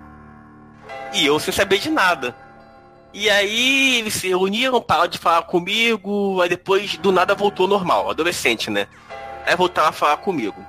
E 1.14 1.26
eu 1.26 1.40
sem 1.40 1.54
saber 1.54 1.80
de 1.80 1.90
nada. 1.90 2.36
E 3.14 3.30
aí 3.30 4.00
eles 4.00 4.14
se 4.14 4.28
reuniram, 4.28 4.82
pararam 4.82 5.10
de 5.10 5.18
falar 5.18 5.42
comigo, 5.44 6.42
aí 6.42 6.50
depois 6.50 6.98
do 6.98 7.12
nada 7.12 7.34
voltou 7.34 7.68
normal, 7.68 8.10
adolescente, 8.10 8.70
né? 8.70 8.88
Aí 9.46 9.56
voltaram 9.56 9.90
a 9.90 9.94
falar 9.94 10.18
comigo. 10.18 10.64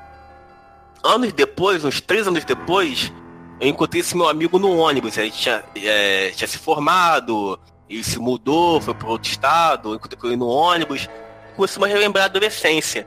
Anos 1.03 1.33
depois, 1.33 1.85
uns 1.85 2.01
três 2.01 2.27
anos 2.27 2.45
depois, 2.45 3.13
eu 3.61 3.69
encontrei 3.69 4.01
esse 4.01 4.17
meu 4.17 4.29
amigo 4.29 4.59
no 4.59 4.79
ônibus. 4.79 5.17
Ele 5.19 5.31
tinha, 5.31 5.65
é, 5.77 6.31
tinha 6.31 6.49
se 6.49 6.59
formado, 6.59 7.59
ele 7.89 8.05
se 8.05 8.19
mudou, 8.19 8.81
foi 8.81 8.95
para 8.95 9.09
outro 9.09 9.31
estado, 9.31 9.91
eu 9.91 9.95
encontrei 9.97 10.19
ele 10.31 10.37
no 10.37 10.49
ônibus. 10.49 11.09
Começamos 11.57 11.89
a 11.89 11.93
relembrar 11.93 12.25
a 12.25 12.27
adolescência. 12.27 13.07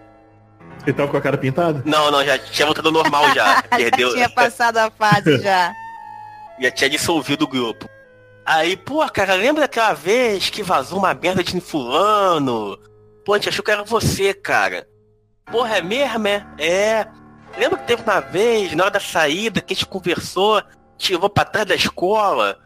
Ele 0.86 0.94
tava 0.94 1.12
com 1.12 1.18
a 1.18 1.22
cara 1.22 1.38
pintada? 1.38 1.82
Não, 1.86 2.10
não, 2.12 2.24
já 2.24 2.38
tinha 2.38 2.66
voltado 2.66 2.88
ao 2.88 2.94
normal 2.94 3.34
já. 3.34 3.62
Perdeu. 3.64 4.10
já 4.12 4.16
tinha 4.16 4.30
passado 4.30 4.78
a 4.78 4.90
fase 4.92 5.38
já. 5.40 5.74
já 6.60 6.72
tinha 6.72 6.90
dissolvido 6.90 7.46
o 7.46 7.48
grupo. 7.48 7.90
Aí, 8.46 8.76
pô, 8.76 9.08
cara, 9.10 9.36
lembra 9.36 9.62
daquela 9.62 9.94
vez 9.94 10.50
que 10.50 10.64
vazou 10.64 10.98
uma 11.00 11.14
merda 11.14 11.44
de 11.44 11.60
fulano? 11.62 12.78
Pô, 13.24 13.34
a 13.34 13.38
gente 13.38 13.50
achou 13.50 13.64
que 13.64 13.72
era 13.72 13.84
você, 13.84 14.34
cara. 14.34 14.88
Porra, 15.46 15.78
é 15.78 15.82
mesmo, 15.82 16.28
é? 16.28 16.46
É. 16.58 17.08
Lembra 17.58 17.78
que 17.78 17.86
teve 17.86 18.02
uma 18.02 18.20
vez, 18.20 18.74
na 18.74 18.86
hora 18.86 18.94
da 18.94 19.00
saída, 19.00 19.62
que 19.62 19.74
a 19.74 19.76
gente 19.76 19.86
conversou, 19.86 20.64
te 20.98 21.14
levou 21.14 21.30
pra 21.30 21.46
trás 21.46 21.68
da 21.68 21.76
escola 21.76 22.58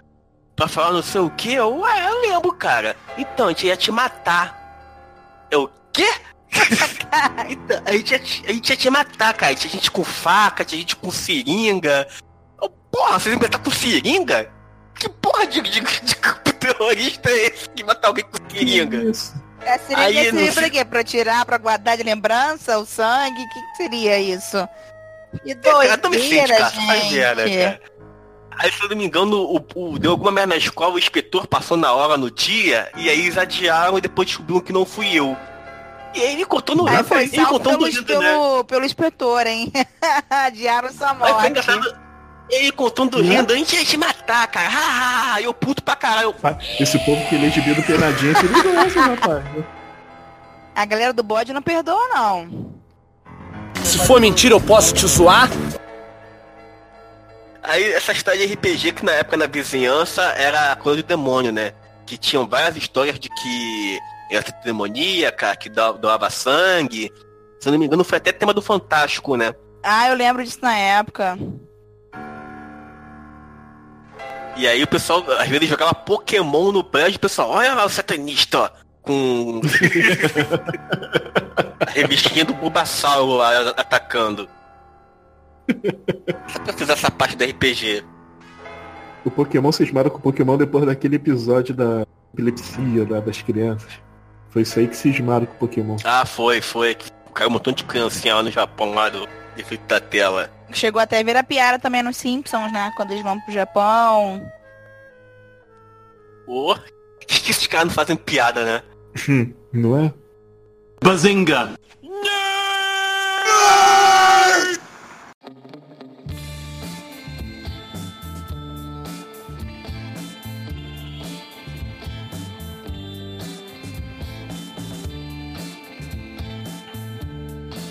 pra 0.56 0.68
falar 0.68 0.94
não 0.94 1.04
sei 1.04 1.22
o 1.22 1.30
que? 1.30 1.60
Ué, 1.60 2.08
eu 2.08 2.22
lembro, 2.22 2.54
cara. 2.54 2.96
Então, 3.18 3.48
a 3.48 3.50
gente 3.50 3.68
ia 3.68 3.76
te 3.76 3.92
matar. 3.92 5.48
Eu, 5.52 5.70
quê? 5.92 6.08
Então, 7.50 7.82
a, 7.86 7.92
gente 7.94 8.12
ia, 8.12 8.22
a 8.48 8.54
gente 8.54 8.70
ia 8.70 8.78
te 8.78 8.90
matar, 8.90 9.34
cara. 9.34 9.56
Tinha 9.56 9.72
gente 9.72 9.92
com 9.92 10.04
faca, 10.04 10.66
tinha 10.66 10.80
gente 10.80 10.96
com 10.96 11.12
seringa. 11.12 12.08
Oh, 12.62 12.70
porra, 12.70 13.20
vocês 13.20 13.36
iam 13.36 13.62
com 13.64 13.72
seringa? 13.72 14.52
Que 14.96 15.10
porra 15.10 15.46
de, 15.46 15.62
de, 15.62 15.82
de 15.82 16.54
terrorista 16.54 17.30
é 17.30 17.48
esse 17.48 17.70
que 17.70 17.84
mata 17.84 18.08
alguém 18.08 18.26
com 18.26 18.50
seringa? 18.50 19.12
É, 19.62 19.78
seria 19.80 20.04
Aí, 20.04 20.32
seria 20.32 20.54
pra 20.54 20.70
quê? 20.70 20.86
Pra 20.86 21.04
tirar, 21.04 21.46
pra 21.46 21.58
guardar 21.58 21.98
de 21.98 22.04
lembrança 22.04 22.78
o 22.78 22.86
sangue? 22.86 23.42
O 23.42 23.50
que, 23.50 23.62
que 23.62 23.78
seria 23.78 24.20
isso? 24.20 24.68
Que 25.44 25.54
doideira, 25.56 26.54
é, 26.54 26.58
cara, 26.58 26.70
gente. 26.70 27.58
cara. 27.58 27.82
Aí, 28.58 28.72
se 28.72 28.82
eu 28.82 28.90
não 28.90 28.96
me 28.96 29.06
engano, 29.06 29.38
o, 29.42 29.66
o, 29.76 30.00
deu 30.00 30.12
alguma 30.12 30.32
merda 30.32 30.54
na 30.54 30.58
escola, 30.58 30.94
o 30.94 31.00
inspetor 31.00 31.46
passou 31.46 31.76
na 31.76 31.92
hora 31.92 32.16
no 32.16 32.32
dia, 32.32 32.90
e 32.96 33.10
aí 33.10 33.20
eles 33.20 33.38
adiaram 33.38 33.98
e 33.98 34.02
depois 34.02 34.30
descobriram 34.30 34.62
que 34.62 34.72
não 34.72 34.86
fui 34.86 35.14
eu. 35.14 35.36
E 36.16 36.22
aí 36.22 36.34
ele 36.34 36.46
contou 36.46 36.78
no 36.78 36.88
Aí 36.88 37.04
foi 37.04 37.24
ele 37.24 37.46
contou 37.46 37.78
pelo, 37.78 38.06
pelo, 38.06 38.22
né? 38.22 38.64
pelo 38.64 38.86
inspetor, 38.86 39.46
hein? 39.46 39.72
adiaram 40.30 40.90
sua 40.92 41.14
morte. 41.14 41.54
Ele 42.50 42.72
contando 42.72 43.22
rindo, 43.22 43.52
a 43.52 43.56
gente 43.58 43.76
ia 43.76 43.84
te 43.84 43.98
matar, 43.98 44.48
cara. 44.48 44.70
Ah, 44.72 45.42
eu 45.42 45.54
puto 45.54 45.84
pra 45.84 45.96
caralho. 45.96 46.34
Esse 46.80 46.98
povo 47.00 47.28
que 47.28 47.38
lê 47.38 47.50
gibi 47.50 47.74
do 47.74 47.84
Penadinha, 47.84 48.34
ele 48.38 48.62
conhece, 48.62 49.00
rapaz. 49.00 49.44
A 50.76 50.86
galera 50.86 51.12
do 51.12 51.24
bode 51.24 51.52
não 51.52 51.62
perdoa, 51.62 52.08
não. 52.10 52.72
Se 53.84 53.98
for 54.06 54.22
mentira, 54.22 54.54
eu 54.54 54.62
posso 54.62 54.94
te 54.94 55.06
zoar? 55.08 55.50
Aí, 57.64 57.94
essa 57.94 58.12
história 58.12 58.48
de 58.48 58.54
RPG 58.54 58.92
que 58.94 59.04
na 59.04 59.14
época 59.14 59.38
na 59.38 59.48
vizinhança 59.48 60.22
era 60.38 60.76
coisa 60.76 60.98
de 61.02 61.08
demônio, 61.08 61.52
né? 61.52 61.74
Que 62.06 62.16
tinham 62.16 62.48
várias 62.48 62.78
histórias 62.78 63.20
de 63.20 63.28
que 63.28 64.00
era 64.30 64.44
demoníaca, 64.64 65.56
que 65.56 65.70
doava 65.70 66.30
sangue. 66.30 67.12
Se 67.60 67.68
eu 67.68 67.72
não 67.72 67.80
me 67.80 67.86
engano, 67.86 68.04
foi 68.04 68.18
até 68.18 68.32
tema 68.32 68.54
do 68.54 68.62
Fantástico, 68.62 69.36
né? 69.36 69.54
Ah, 69.84 70.10
eu 70.10 70.16
lembro 70.16 70.44
disso 70.44 70.60
na 70.62 70.76
época. 70.76 71.38
E 74.58 74.68
aí 74.68 74.82
o 74.82 74.88
pessoal, 74.88 75.24
às 75.38 75.50
vezes, 75.50 75.68
jogava 75.68 75.94
Pokémon 75.94 76.72
no 76.72 76.84
prédio, 76.84 77.18
o 77.18 77.20
pessoal, 77.20 77.50
olha 77.50 77.74
lá 77.74 77.86
o 77.86 77.90
satanista, 77.90 78.60
ó, 78.60 78.70
com 79.02 79.62
a 81.86 81.90
revistinha 81.92 82.46
do 82.46 82.54
Bulbasauro 82.54 83.36
lá 83.36 83.70
atacando. 83.72 84.48
Só 86.48 86.60
pra 86.60 86.74
fazer 86.74 86.94
essa 86.94 87.12
parte 87.12 87.36
do 87.36 87.44
RPG. 87.44 88.04
O 89.26 89.32
Pokémon 89.32 89.72
cismaram 89.72 90.10
com 90.10 90.20
o 90.20 90.22
Pokémon 90.22 90.58
depois 90.58 90.86
daquele 90.86 91.18
episódio 91.18 91.74
da 91.74 92.06
epilepsia 92.34 93.06
da, 93.06 93.20
das 93.20 93.42
crianças. 93.42 94.05
Foi 94.56 94.62
isso 94.62 94.80
aí 94.80 94.88
que 94.88 94.96
cismaram 94.96 95.46
com 95.46 95.54
o 95.54 95.58
Pokémon. 95.58 95.98
Ah, 96.06 96.26
foi, 96.26 96.62
foi. 96.62 96.96
Caiu 97.34 97.50
um 97.50 97.52
montão 97.52 97.74
de 97.74 97.84
criancinha 97.84 98.36
lá 98.36 98.42
no 98.42 98.50
Japão, 98.50 98.94
lá 98.94 99.10
do 99.10 99.28
efeito 99.58 99.86
da 99.86 100.00
tela. 100.00 100.50
Chegou 100.72 101.02
até 101.02 101.20
a 101.20 101.24
ver 101.24 101.36
a 101.36 101.44
piada 101.44 101.78
também 101.78 102.02
nos 102.02 102.16
Simpsons, 102.16 102.72
né? 102.72 102.90
Quando 102.96 103.12
eles 103.12 103.22
vão 103.22 103.38
pro 103.42 103.54
Japão. 103.54 104.50
Pô, 106.46 106.72
oh, 106.72 106.76
que 107.28 107.52
esses 107.52 107.68
caras 107.68 107.88
não 107.88 107.94
fazem 107.94 108.16
piada, 108.16 108.64
né? 108.64 108.84
não 109.74 110.06
é? 110.06 110.14
Bazinga! 111.04 111.74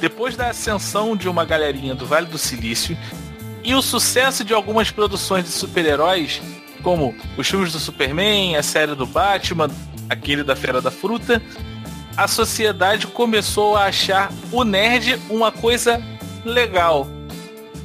Depois 0.04 0.36
da 0.36 0.50
ascensão 0.50 1.16
de 1.16 1.30
uma 1.30 1.46
galerinha 1.46 1.94
do 1.94 2.04
Vale 2.04 2.26
do 2.26 2.36
Silício 2.36 2.94
e 3.64 3.74
o 3.74 3.80
sucesso 3.80 4.44
de 4.44 4.52
algumas 4.52 4.90
produções 4.90 5.46
de 5.46 5.50
super-heróis, 5.50 6.42
como 6.82 7.14
os 7.38 7.48
filmes 7.48 7.72
do 7.72 7.78
Superman, 7.78 8.54
a 8.54 8.62
série 8.62 8.94
do 8.94 9.06
Batman, 9.06 9.70
aquele 10.10 10.44
da 10.44 10.54
Fera 10.54 10.82
da 10.82 10.90
Fruta, 10.90 11.40
a 12.18 12.28
sociedade 12.28 13.06
começou 13.06 13.78
a 13.78 13.86
achar 13.86 14.30
o 14.52 14.62
nerd 14.62 15.18
uma 15.30 15.50
coisa 15.50 15.98
legal. 16.44 17.08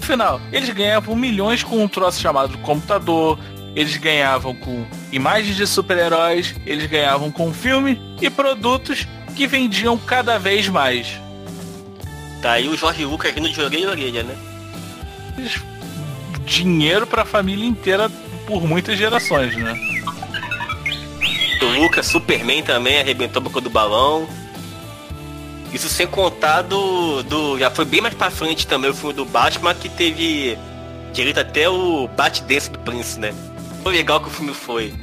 Afinal, 0.01 0.41
eles 0.51 0.70
ganhavam 0.72 1.15
milhões 1.15 1.63
com 1.63 1.82
um 1.82 1.88
troço 1.88 2.20
chamado 2.20 2.57
computador, 2.57 3.39
eles 3.78 3.95
ganhavam 3.95 4.53
com 4.53 4.86
imagens 5.09 5.55
de 5.55 5.65
super-heróis, 5.65 6.53
eles 6.65 6.86
ganhavam 6.86 7.32
com 7.32 7.53
filme 7.53 7.97
e 8.22 8.30
produtos 8.30 9.07
que 9.38 9.47
vendiam 9.47 9.97
cada 9.97 10.38
vez 10.38 10.67
mais. 10.67 11.28
Tá 12.42 12.54
aí 12.54 12.68
o 12.70 12.78
Jorge 12.78 13.04
Lucas 13.06 13.34
rindo 13.34 13.50
de 13.50 13.62
orelha 13.62 13.84
e 13.84 13.88
orelha, 13.88 14.24
né? 14.24 14.38
Dinheiro 16.46 17.06
pra 17.06 17.26
família 17.26 17.66
inteira 17.66 18.10
por 18.48 18.66
muitas 18.66 18.98
gerações, 18.98 19.56
né? 19.56 19.78
O 21.62 21.82
Lucas, 21.82 22.06
Superman 22.08 22.64
também 22.64 23.00
arrebentou 23.00 23.42
a 23.42 23.44
boca 23.44 23.60
do 23.60 23.70
balão. 23.70 24.28
Isso 25.74 25.90
sem 25.90 26.08
contar 26.08 26.64
do, 26.64 27.22
do. 27.24 27.60
Já 27.60 27.70
foi 27.70 27.86
bem 27.86 28.02
mais 28.02 28.16
pra 28.16 28.32
frente 28.32 28.66
também 28.66 28.90
o 28.90 28.94
filme 28.94 29.14
do 29.14 29.26
Batman 29.26 29.76
que 29.76 29.90
teve 29.90 30.58
direito 31.14 31.40
até 31.40 31.70
o 31.70 32.08
Bat 32.08 32.44
Dance 32.44 32.72
do 32.72 32.80
Prince, 32.80 33.20
né? 33.20 33.34
Foi 33.84 33.94
legal 33.94 34.20
que 34.20 34.30
o 34.30 34.32
filme 34.32 34.54
foi. 34.54 34.94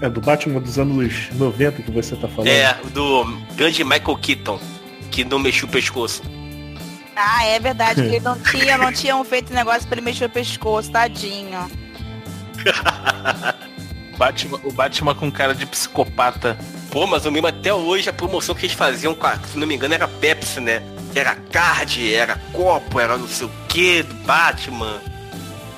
É 0.00 0.08
do 0.08 0.20
Batman 0.20 0.60
dos 0.60 0.78
anos 0.78 1.28
90 1.32 1.82
que 1.82 1.90
você 1.90 2.16
tá 2.16 2.26
falando. 2.26 2.48
É, 2.48 2.76
do 2.92 3.24
grande 3.54 3.84
Michael 3.84 4.16
Keaton 4.16 4.58
que 5.10 5.24
não 5.24 5.38
mexeu 5.38 5.68
o 5.68 5.70
pescoço. 5.70 6.22
Ah, 7.16 7.44
é 7.44 7.58
verdade, 7.58 8.08
que 8.08 8.20
não 8.20 8.38
tinha, 8.40 8.78
não 8.78 8.92
tinham 8.92 9.24
feito 9.24 9.52
negócio 9.52 9.86
pra 9.88 9.96
ele 9.96 10.04
mexer 10.04 10.26
o 10.26 10.30
pescoço, 10.30 10.90
tadinho. 10.90 11.68
Batman, 14.16 14.60
o 14.64 14.72
Batman 14.72 15.14
com 15.14 15.30
cara 15.30 15.54
de 15.54 15.64
psicopata. 15.64 16.58
Pô, 16.90 17.06
mas 17.06 17.24
eu 17.24 17.30
lembro 17.30 17.48
até 17.48 17.72
hoje 17.72 18.08
a 18.08 18.12
promoção 18.12 18.54
que 18.54 18.66
eles 18.66 18.74
faziam, 18.74 19.14
com 19.14 19.26
a, 19.26 19.38
se 19.38 19.56
não 19.56 19.66
me 19.66 19.74
engano, 19.76 19.94
era 19.94 20.08
Pepsi, 20.08 20.60
né? 20.60 20.82
Era 21.14 21.36
card, 21.36 22.12
era 22.12 22.36
copo, 22.52 22.98
era 22.98 23.16
não 23.16 23.28
sei 23.28 23.46
o 23.46 23.50
que 23.68 24.02
do 24.02 24.14
Batman. 24.26 25.00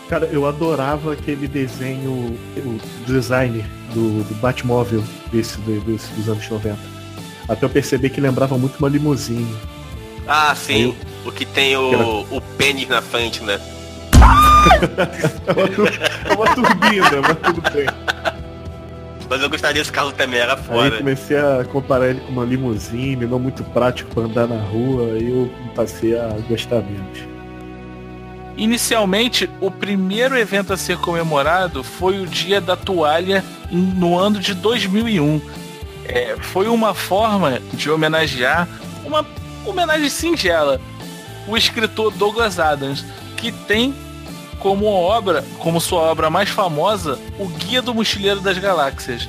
Cara, 0.09 0.27
eu 0.27 0.47
adorava 0.47 1.13
aquele 1.13 1.47
desenho, 1.47 2.11
o 2.57 2.81
design 3.07 3.65
do, 3.93 4.25
do 4.25 4.35
Batmóvel 4.37 5.05
desse, 5.31 5.59
desse 5.61 6.11
dos 6.15 6.29
anos 6.29 6.49
90. 6.49 7.00
Até 7.51 7.65
eu 7.67 7.71
percebi 7.71 8.09
que 8.09 8.21
lembrava 8.21 8.57
muito 8.57 8.79
uma 8.79 8.89
limusine. 8.89 9.55
Ah, 10.27 10.55
sim. 10.55 10.95
O 11.27 11.33
que 11.33 11.45
tem 11.45 11.77
o, 11.77 12.21
o 12.31 12.41
pênis 12.57 12.89
na 12.89 13.03
frente, 13.03 13.43
né? 13.43 13.61
É 14.17 15.53
uma, 15.53 15.69
tur- 15.69 16.01
é 16.25 16.33
uma 16.35 16.55
turbina, 16.55 17.11
mas 17.23 17.37
tudo 17.43 17.71
bem. 17.73 17.87
Mas 19.29 19.43
eu 19.43 19.51
gostaria 19.51 19.81
desse 19.81 19.93
carro 19.93 20.13
também, 20.13 20.39
era 20.41 20.55
Aí 20.55 20.63
foda. 20.63 20.99
comecei 20.99 21.37
a 21.37 21.65
comparar 21.65 22.09
ele 22.11 22.21
com 22.21 22.33
uma 22.33 22.45
limusine, 22.45 23.27
não 23.27 23.39
muito 23.39 23.63
prático 23.65 24.13
pra 24.15 24.25
andar 24.25 24.47
na 24.47 24.61
rua, 24.61 25.15
aí 25.15 25.29
eu 25.31 25.51
passei 25.75 26.17
a 26.19 26.29
gostar 26.49 26.83
menos. 26.83 27.19
Inicialmente, 28.57 29.49
o 29.61 29.71
primeiro 29.71 30.37
evento 30.37 30.73
a 30.73 30.77
ser 30.77 30.99
comemorado 30.99 31.83
foi 31.83 32.21
o 32.21 32.27
Dia 32.27 32.61
da 32.61 32.77
Toalha 32.77 33.45
no 33.71 34.19
ano 34.19 34.39
de 34.39 34.53
2001. 34.55 35.41
É, 36.13 36.35
foi 36.41 36.67
uma 36.67 36.93
forma 36.93 37.61
de 37.73 37.89
homenagear, 37.89 38.69
uma 39.05 39.25
homenagem 39.65 40.11
singela, 40.11 40.81
o 41.47 41.57
escritor 41.57 42.13
Douglas 42.13 42.59
Adams, 42.59 43.05
que 43.37 43.53
tem 43.53 43.95
como 44.59 44.87
obra, 44.87 45.45
como 45.61 45.81
sua 45.81 46.01
obra 46.01 46.29
mais 46.29 46.49
famosa, 46.49 47.17
o 47.39 47.47
Guia 47.47 47.81
do 47.81 47.95
Mochileiro 47.95 48.41
das 48.41 48.59
Galáxias. 48.59 49.29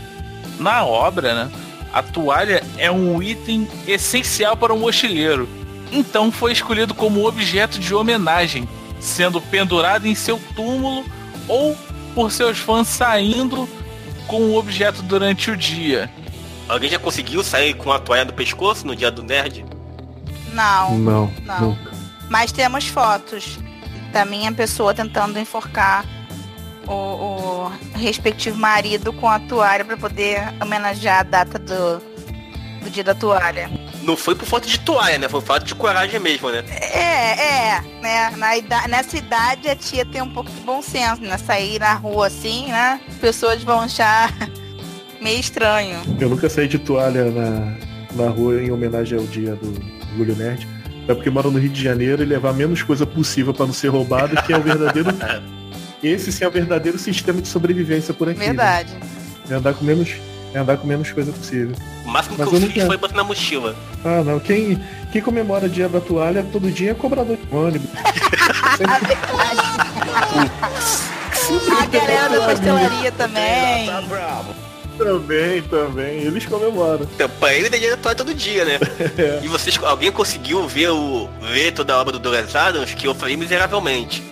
Na 0.59 0.83
obra, 0.83 1.45
né, 1.45 1.51
a 1.93 2.01
toalha 2.01 2.63
é 2.79 2.91
um 2.91 3.21
item 3.21 3.67
essencial 3.87 4.57
para 4.57 4.73
o 4.73 4.79
mochileiro. 4.79 5.47
Então 5.91 6.31
foi 6.31 6.51
escolhido 6.51 6.95
como 6.95 7.27
objeto 7.27 7.77
de 7.77 7.93
homenagem, 7.93 8.67
sendo 8.99 9.39
pendurado 9.39 10.07
em 10.07 10.15
seu 10.15 10.41
túmulo 10.55 11.05
ou 11.47 11.77
por 12.15 12.31
seus 12.31 12.57
fãs 12.57 12.87
saindo 12.87 13.69
com 14.25 14.41
o 14.41 14.57
objeto 14.57 15.03
durante 15.03 15.51
o 15.51 15.55
dia. 15.55 16.09
Alguém 16.71 16.89
já 16.89 16.97
conseguiu 16.97 17.43
sair 17.43 17.73
com 17.73 17.91
a 17.91 17.99
toalha 17.99 18.23
do 18.23 18.33
pescoço 18.33 18.87
no 18.87 18.95
dia 18.95 19.11
do 19.11 19.21
nerd? 19.21 19.65
Não. 20.53 20.97
Não, 20.97 21.33
Não. 21.43 21.59
nunca. 21.59 21.91
Mas 22.29 22.51
temos 22.53 22.87
fotos 22.87 23.59
da 24.13 24.23
minha 24.23 24.51
pessoa 24.53 24.93
tentando 24.93 25.37
enforcar 25.37 26.05
o, 26.87 26.93
o 26.93 27.71
respectivo 27.95 28.57
marido 28.57 29.11
com 29.11 29.27
a 29.29 29.37
toalha 29.37 29.83
para 29.83 29.97
poder 29.97 30.41
homenagear 30.61 31.19
a 31.19 31.23
data 31.23 31.59
do, 31.59 31.99
do 32.81 32.89
dia 32.89 33.03
da 33.03 33.13
toalha. 33.13 33.69
Não 34.03 34.15
foi 34.15 34.33
por 34.33 34.45
falta 34.45 34.65
de 34.65 34.79
toalha, 34.79 35.17
né? 35.17 35.27
Foi 35.27 35.41
falta 35.41 35.65
de 35.65 35.75
coragem 35.75 36.21
mesmo, 36.21 36.49
né? 36.51 36.63
É, 36.69 37.73
é, 37.75 37.81
né? 38.01 38.29
Na 38.37 38.55
ida- 38.57 38.87
nessa 38.87 39.17
idade 39.17 39.67
a 39.69 39.75
tia 39.75 40.05
tem 40.05 40.21
um 40.21 40.33
pouco 40.33 40.49
de 40.49 40.59
bom 40.61 40.81
senso, 40.81 41.21
né? 41.21 41.37
Sair 41.37 41.79
na 41.79 41.93
rua 41.95 42.27
assim, 42.27 42.67
né? 42.67 43.01
As 43.09 43.15
pessoas 43.15 43.61
vão 43.61 43.81
achar 43.81 44.33
meio 45.21 45.39
estranho. 45.39 45.99
Eu 46.19 46.29
nunca 46.29 46.49
saí 46.49 46.67
de 46.67 46.79
toalha 46.79 47.25
na, 47.31 47.73
na 48.15 48.29
rua 48.29 48.61
em 48.61 48.71
homenagem 48.71 49.17
ao 49.17 49.25
dia 49.25 49.55
do 49.55 49.67
Orgulho 50.11 50.35
Nerd. 50.35 50.67
É 51.07 51.13
porque 51.13 51.29
moro 51.29 51.49
no 51.51 51.59
Rio 51.59 51.69
de 51.69 51.81
Janeiro 51.83 52.21
e 52.21 52.25
levar 52.25 52.53
menos 52.53 52.83
coisa 52.83 53.05
possível 53.05 53.53
pra 53.53 53.65
não 53.65 53.73
ser 53.73 53.87
roubado, 53.89 54.35
que 54.43 54.53
é 54.53 54.57
o 54.57 54.61
verdadeiro. 54.61 55.09
Esse 56.03 56.31
sim 56.31 56.43
é 56.43 56.47
o 56.47 56.51
verdadeiro 56.51 56.97
sistema 56.97 57.39
de 57.41 57.47
sobrevivência 57.47 58.13
por 58.13 58.27
aqui. 58.29 58.39
né? 58.39 58.45
Verdade. 58.47 58.91
É 59.49 59.53
andar 59.53 59.73
com 59.73 59.85
menos. 59.85 60.09
É 60.53 60.59
andar 60.59 60.75
com 60.77 60.85
menos 60.87 61.11
coisa 61.11 61.31
possível. 61.31 61.75
O 62.05 62.09
máximo 62.09 62.35
Mas 62.37 62.49
que 62.49 62.55
eu, 62.55 62.59
eu 62.59 62.65
fiz 62.67 62.75
nunca- 62.75 62.87
foi 62.87 62.97
botar 62.97 63.15
na 63.15 63.23
mochila. 63.23 63.75
Ah 64.03 64.21
não, 64.23 64.39
quem, 64.39 64.81
quem 65.11 65.21
comemora 65.21 65.65
o 65.67 65.69
dia 65.69 65.87
da 65.87 66.01
toalha 66.01 66.43
todo 66.51 66.69
dia 66.71 66.91
é 66.91 66.93
cobrador 66.93 67.37
de 67.37 67.55
ônibus. 67.55 67.89
A 71.81 71.85
galera 71.85 72.29
da 72.29 72.45
pastelaria 72.45 73.11
também. 73.11 73.89
Também, 75.03 75.61
também. 75.63 76.19
Eles 76.21 76.45
comemoram. 76.45 77.07
Então, 77.15 77.29
pra 77.39 77.53
ele 77.53 77.69
daria 77.69 77.97
toalha 77.97 78.15
todo 78.15 78.33
dia, 78.33 78.65
né? 78.65 78.79
E 79.43 79.47
vocês, 79.47 79.77
alguém 79.83 80.11
conseguiu 80.11 80.67
ver 80.67 80.89
o 80.89 81.27
ver 81.41 81.71
toda 81.71 81.93
a 81.93 81.99
obra 81.99 82.13
do 82.13 82.19
Douglas 82.19 82.55
Adams? 82.55 82.93
Que 82.93 83.07
eu 83.07 83.15
falei 83.15 83.35
miseravelmente. 83.35 84.23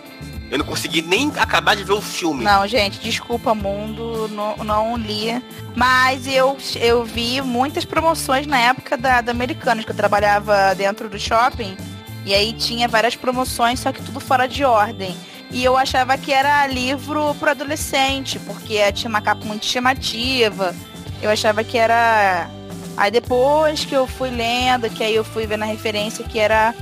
Eu 0.52 0.58
não 0.58 0.66
consegui 0.66 1.02
nem 1.02 1.32
acabar 1.38 1.76
de 1.76 1.84
ver 1.84 1.94
o 1.94 2.02
filme. 2.02 2.44
Não, 2.44 2.68
gente, 2.68 3.00
desculpa, 3.00 3.54
mundo, 3.54 4.28
não, 4.30 4.58
não 4.58 4.98
li. 4.98 5.42
Mas 5.76 6.28
eu, 6.28 6.58
eu 6.82 7.04
vi 7.04 7.40
muitas 7.42 7.86
promoções 7.86 8.48
na 8.48 8.60
época 8.60 8.98
da, 8.98 9.22
da 9.22 9.32
Americanas, 9.32 9.86
que 9.86 9.92
eu 9.92 9.96
trabalhava 9.96 10.74
dentro 10.76 11.08
do 11.08 11.20
shopping. 11.20 11.78
E 12.26 12.34
aí 12.34 12.54
tinha 12.54 12.88
várias 12.88 13.16
promoções, 13.16 13.80
só 13.80 13.92
que 13.92 14.02
tudo 14.02 14.20
fora 14.20 14.48
de 14.48 14.64
ordem. 14.64 15.16
E 15.52 15.64
eu 15.64 15.76
achava 15.76 16.18
que 16.18 16.32
era 16.32 16.68
livro 16.68 17.34
para 17.36 17.52
adolescente, 17.52 18.39
porque 18.39 18.91
tinha 18.91 19.10
uma 19.10 19.22
capa 19.22 19.43
muito 19.45 19.66
chamativa. 19.66 20.76
Eu 21.22 21.30
achava 21.30 21.64
que 21.64 21.78
era. 21.78 22.50
Aí 22.95 23.10
depois 23.10 23.86
que 23.86 23.95
eu 23.95 24.06
fui 24.06 24.30
lendo, 24.30 24.89
que 24.89 25.04
aí 25.04 25.16
eu 25.16 25.24
fui 25.24 25.47
vendo 25.47 25.64
a 25.64 25.66
referência 25.66 26.24
que 26.24 26.38
era 26.38 26.76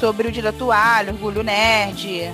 sobre 0.00 0.28
o 0.28 0.32
dia 0.32 0.42
da 0.42 0.52
toalha, 0.52 1.12
Orgulho 1.12 1.42
Nerd. 1.42 2.30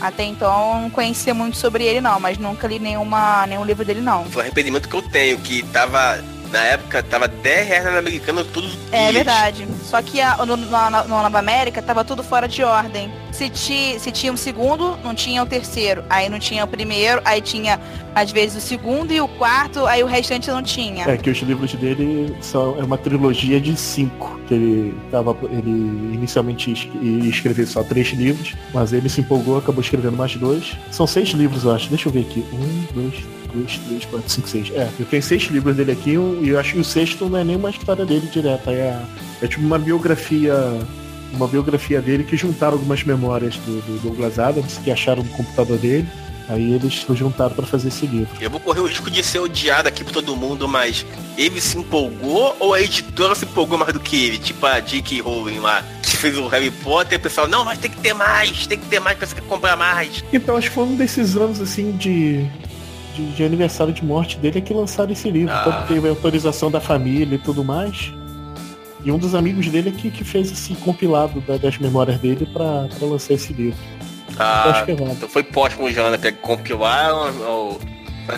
Até 0.00 0.24
então 0.24 0.82
não 0.82 0.90
conhecia 0.90 1.32
muito 1.32 1.56
sobre 1.56 1.84
ele 1.84 2.00
não, 2.00 2.20
mas 2.20 2.36
nunca 2.38 2.66
li 2.66 2.78
nenhuma, 2.78 3.46
nenhum 3.46 3.64
livro 3.64 3.84
dele 3.84 4.00
não. 4.00 4.24
Foi 4.26 4.42
um 4.42 4.46
arrependimento 4.46 4.88
que 4.88 4.94
eu 4.96 5.02
tenho, 5.02 5.38
que 5.38 5.62
tava. 5.64 6.22
Na 6.50 6.60
época 6.64 7.02
tava 7.02 7.26
10 7.28 7.68
reais 7.68 7.84
na 7.84 7.98
americana 7.98 8.44
tudo. 8.44 8.68
É 8.92 9.10
verdade. 9.12 9.66
Só 9.84 10.00
que 10.02 10.20
a, 10.20 10.36
no, 10.44 10.56
na, 10.56 10.90
na- 10.90 11.04
no 11.04 11.22
Nova 11.22 11.38
América 11.38 11.82
tava 11.82 12.04
tudo 12.04 12.22
fora 12.22 12.46
de 12.48 12.62
ordem. 12.62 13.10
Se, 13.32 13.50
ti, 13.50 13.96
se 14.00 14.10
tinha 14.10 14.32
um 14.32 14.36
segundo, 14.36 14.96
não 15.04 15.14
tinha 15.14 15.42
o 15.42 15.46
terceiro. 15.46 16.02
Aí 16.08 16.28
não 16.28 16.38
tinha 16.38 16.64
o 16.64 16.66
primeiro, 16.68 17.20
aí 17.24 17.40
tinha 17.40 17.78
às 18.14 18.30
vezes 18.30 18.64
o 18.64 18.66
segundo 18.66 19.12
e 19.12 19.20
o 19.20 19.28
quarto, 19.28 19.84
aí 19.86 20.02
o 20.02 20.06
restante 20.06 20.50
não 20.50 20.62
tinha. 20.62 21.04
É 21.04 21.16
que 21.18 21.28
os 21.28 21.38
livros 21.40 21.74
dele 21.74 22.34
são 22.40 22.78
é 22.78 22.82
uma 22.84 22.96
trilogia 22.96 23.60
de 23.60 23.76
cinco. 23.76 24.40
Que 24.48 24.54
ele 24.54 24.94
tava. 25.10 25.36
Ele 25.50 26.14
inicialmente 26.14 26.70
ia 27.02 27.28
escrever 27.28 27.66
só 27.66 27.82
três 27.82 28.08
livros, 28.12 28.54
mas 28.72 28.92
ele 28.92 29.08
se 29.08 29.20
empolgou, 29.20 29.58
acabou 29.58 29.82
escrevendo 29.82 30.16
mais 30.16 30.34
dois. 30.36 30.76
São 30.90 31.06
seis 31.06 31.30
livros, 31.30 31.64
eu 31.64 31.74
acho. 31.74 31.88
Deixa 31.88 32.08
eu 32.08 32.12
ver 32.12 32.20
aqui. 32.20 32.44
Um, 32.52 32.86
dois, 32.94 33.14
dois, 33.46 33.78
três, 33.78 34.04
quatro, 34.04 34.28
cinco, 34.28 34.48
seis. 34.48 34.70
É, 34.74 34.88
eu 34.98 35.06
tenho 35.06 35.22
seis 35.22 35.42
livros 35.44 35.76
dele 35.76 35.92
aqui 35.92 36.10
e 36.10 36.48
eu 36.48 36.58
acho 36.58 36.74
que 36.74 36.80
o 36.80 36.84
sexto 36.84 37.28
não 37.28 37.38
é 37.38 37.44
nenhuma 37.44 37.70
história 37.70 38.04
dele 38.04 38.28
direta. 38.32 38.70
É, 38.70 39.00
é 39.42 39.46
tipo 39.46 39.64
uma 39.64 39.78
biografia. 39.78 40.54
Uma 41.32 41.48
biografia 41.48 42.00
dele 42.00 42.24
que 42.24 42.36
juntaram 42.36 42.74
algumas 42.74 43.02
memórias 43.02 43.56
do, 43.56 43.82
do 43.82 44.00
Douglas 44.00 44.38
Adams 44.38 44.78
que 44.78 44.90
acharam 44.90 45.22
no 45.22 45.28
computador 45.30 45.76
dele. 45.76 46.08
Aí 46.48 46.72
eles 46.72 47.00
se 47.00 47.14
juntaram 47.14 47.54
para 47.54 47.66
fazer 47.66 47.88
esse 47.88 48.06
livro. 48.06 48.28
Eu 48.40 48.48
vou 48.48 48.60
correr 48.60 48.80
o 48.80 48.86
risco 48.86 49.10
de 49.10 49.22
ser 49.22 49.40
odiado 49.40 49.88
aqui 49.88 50.04
por 50.04 50.12
todo 50.12 50.36
mundo, 50.36 50.68
mas 50.68 51.04
ele 51.36 51.60
se 51.60 51.76
empolgou 51.76 52.56
ou 52.60 52.72
a 52.72 52.80
editora 52.80 53.34
se 53.34 53.44
empolgou 53.44 53.76
mais 53.76 53.92
do 53.92 53.98
que 53.98 54.24
ele? 54.24 54.38
Tipo 54.38 54.64
a 54.66 54.78
J.K. 54.78 55.22
Rowling 55.22 55.58
lá, 55.58 55.84
que 56.02 56.16
fez 56.16 56.38
o 56.38 56.46
Harry 56.46 56.70
Potter 56.70 57.14
e 57.14 57.16
o 57.16 57.20
pessoal, 57.20 57.48
não, 57.48 57.64
mas 57.64 57.78
tem 57.78 57.90
que 57.90 57.98
ter 57.98 58.14
mais, 58.14 58.66
tem 58.66 58.78
que 58.78 58.86
ter 58.86 59.00
mais 59.00 59.18
pra 59.18 59.26
você 59.26 59.40
comprar 59.40 59.76
mais. 59.76 60.24
Então, 60.32 60.56
acho 60.56 60.68
que 60.68 60.74
foi 60.74 60.84
um 60.84 60.94
desses 60.94 61.36
anos 61.36 61.60
assim 61.60 61.92
de, 61.92 62.46
de, 63.16 63.32
de 63.32 63.44
aniversário 63.44 63.92
de 63.92 64.04
morte 64.04 64.36
dele 64.38 64.58
é 64.58 64.60
que 64.60 64.72
lançaram 64.74 65.10
esse 65.12 65.30
livro. 65.30 65.52
Ah. 65.54 65.62
Tanto 65.64 65.88
teve 65.88 66.06
a 66.06 66.10
autorização 66.10 66.70
da 66.70 66.80
família 66.80 67.34
e 67.34 67.38
tudo 67.38 67.64
mais. 67.64 68.12
E 69.04 69.10
um 69.10 69.18
dos 69.18 69.34
amigos 69.34 69.68
dele 69.68 69.88
é 69.88 69.92
que, 69.92 70.10
que 70.10 70.24
fez 70.24 70.50
esse 70.52 70.74
compilado 70.74 71.40
da- 71.40 71.56
das 71.56 71.78
memórias 71.78 72.18
dele 72.20 72.46
pra 72.52 72.88
pra 72.98 73.08
lançar 73.08 73.34
esse 73.34 73.52
livro. 73.52 73.78
Ah, 74.38 74.84
é 74.86 74.92
então 74.92 75.28
foi 75.28 75.42
póstumo 75.42 75.90
já, 75.90 76.10
né? 76.10 76.18
Que 76.18 76.32
compilaram 76.32 77.32
ou... 77.48 77.80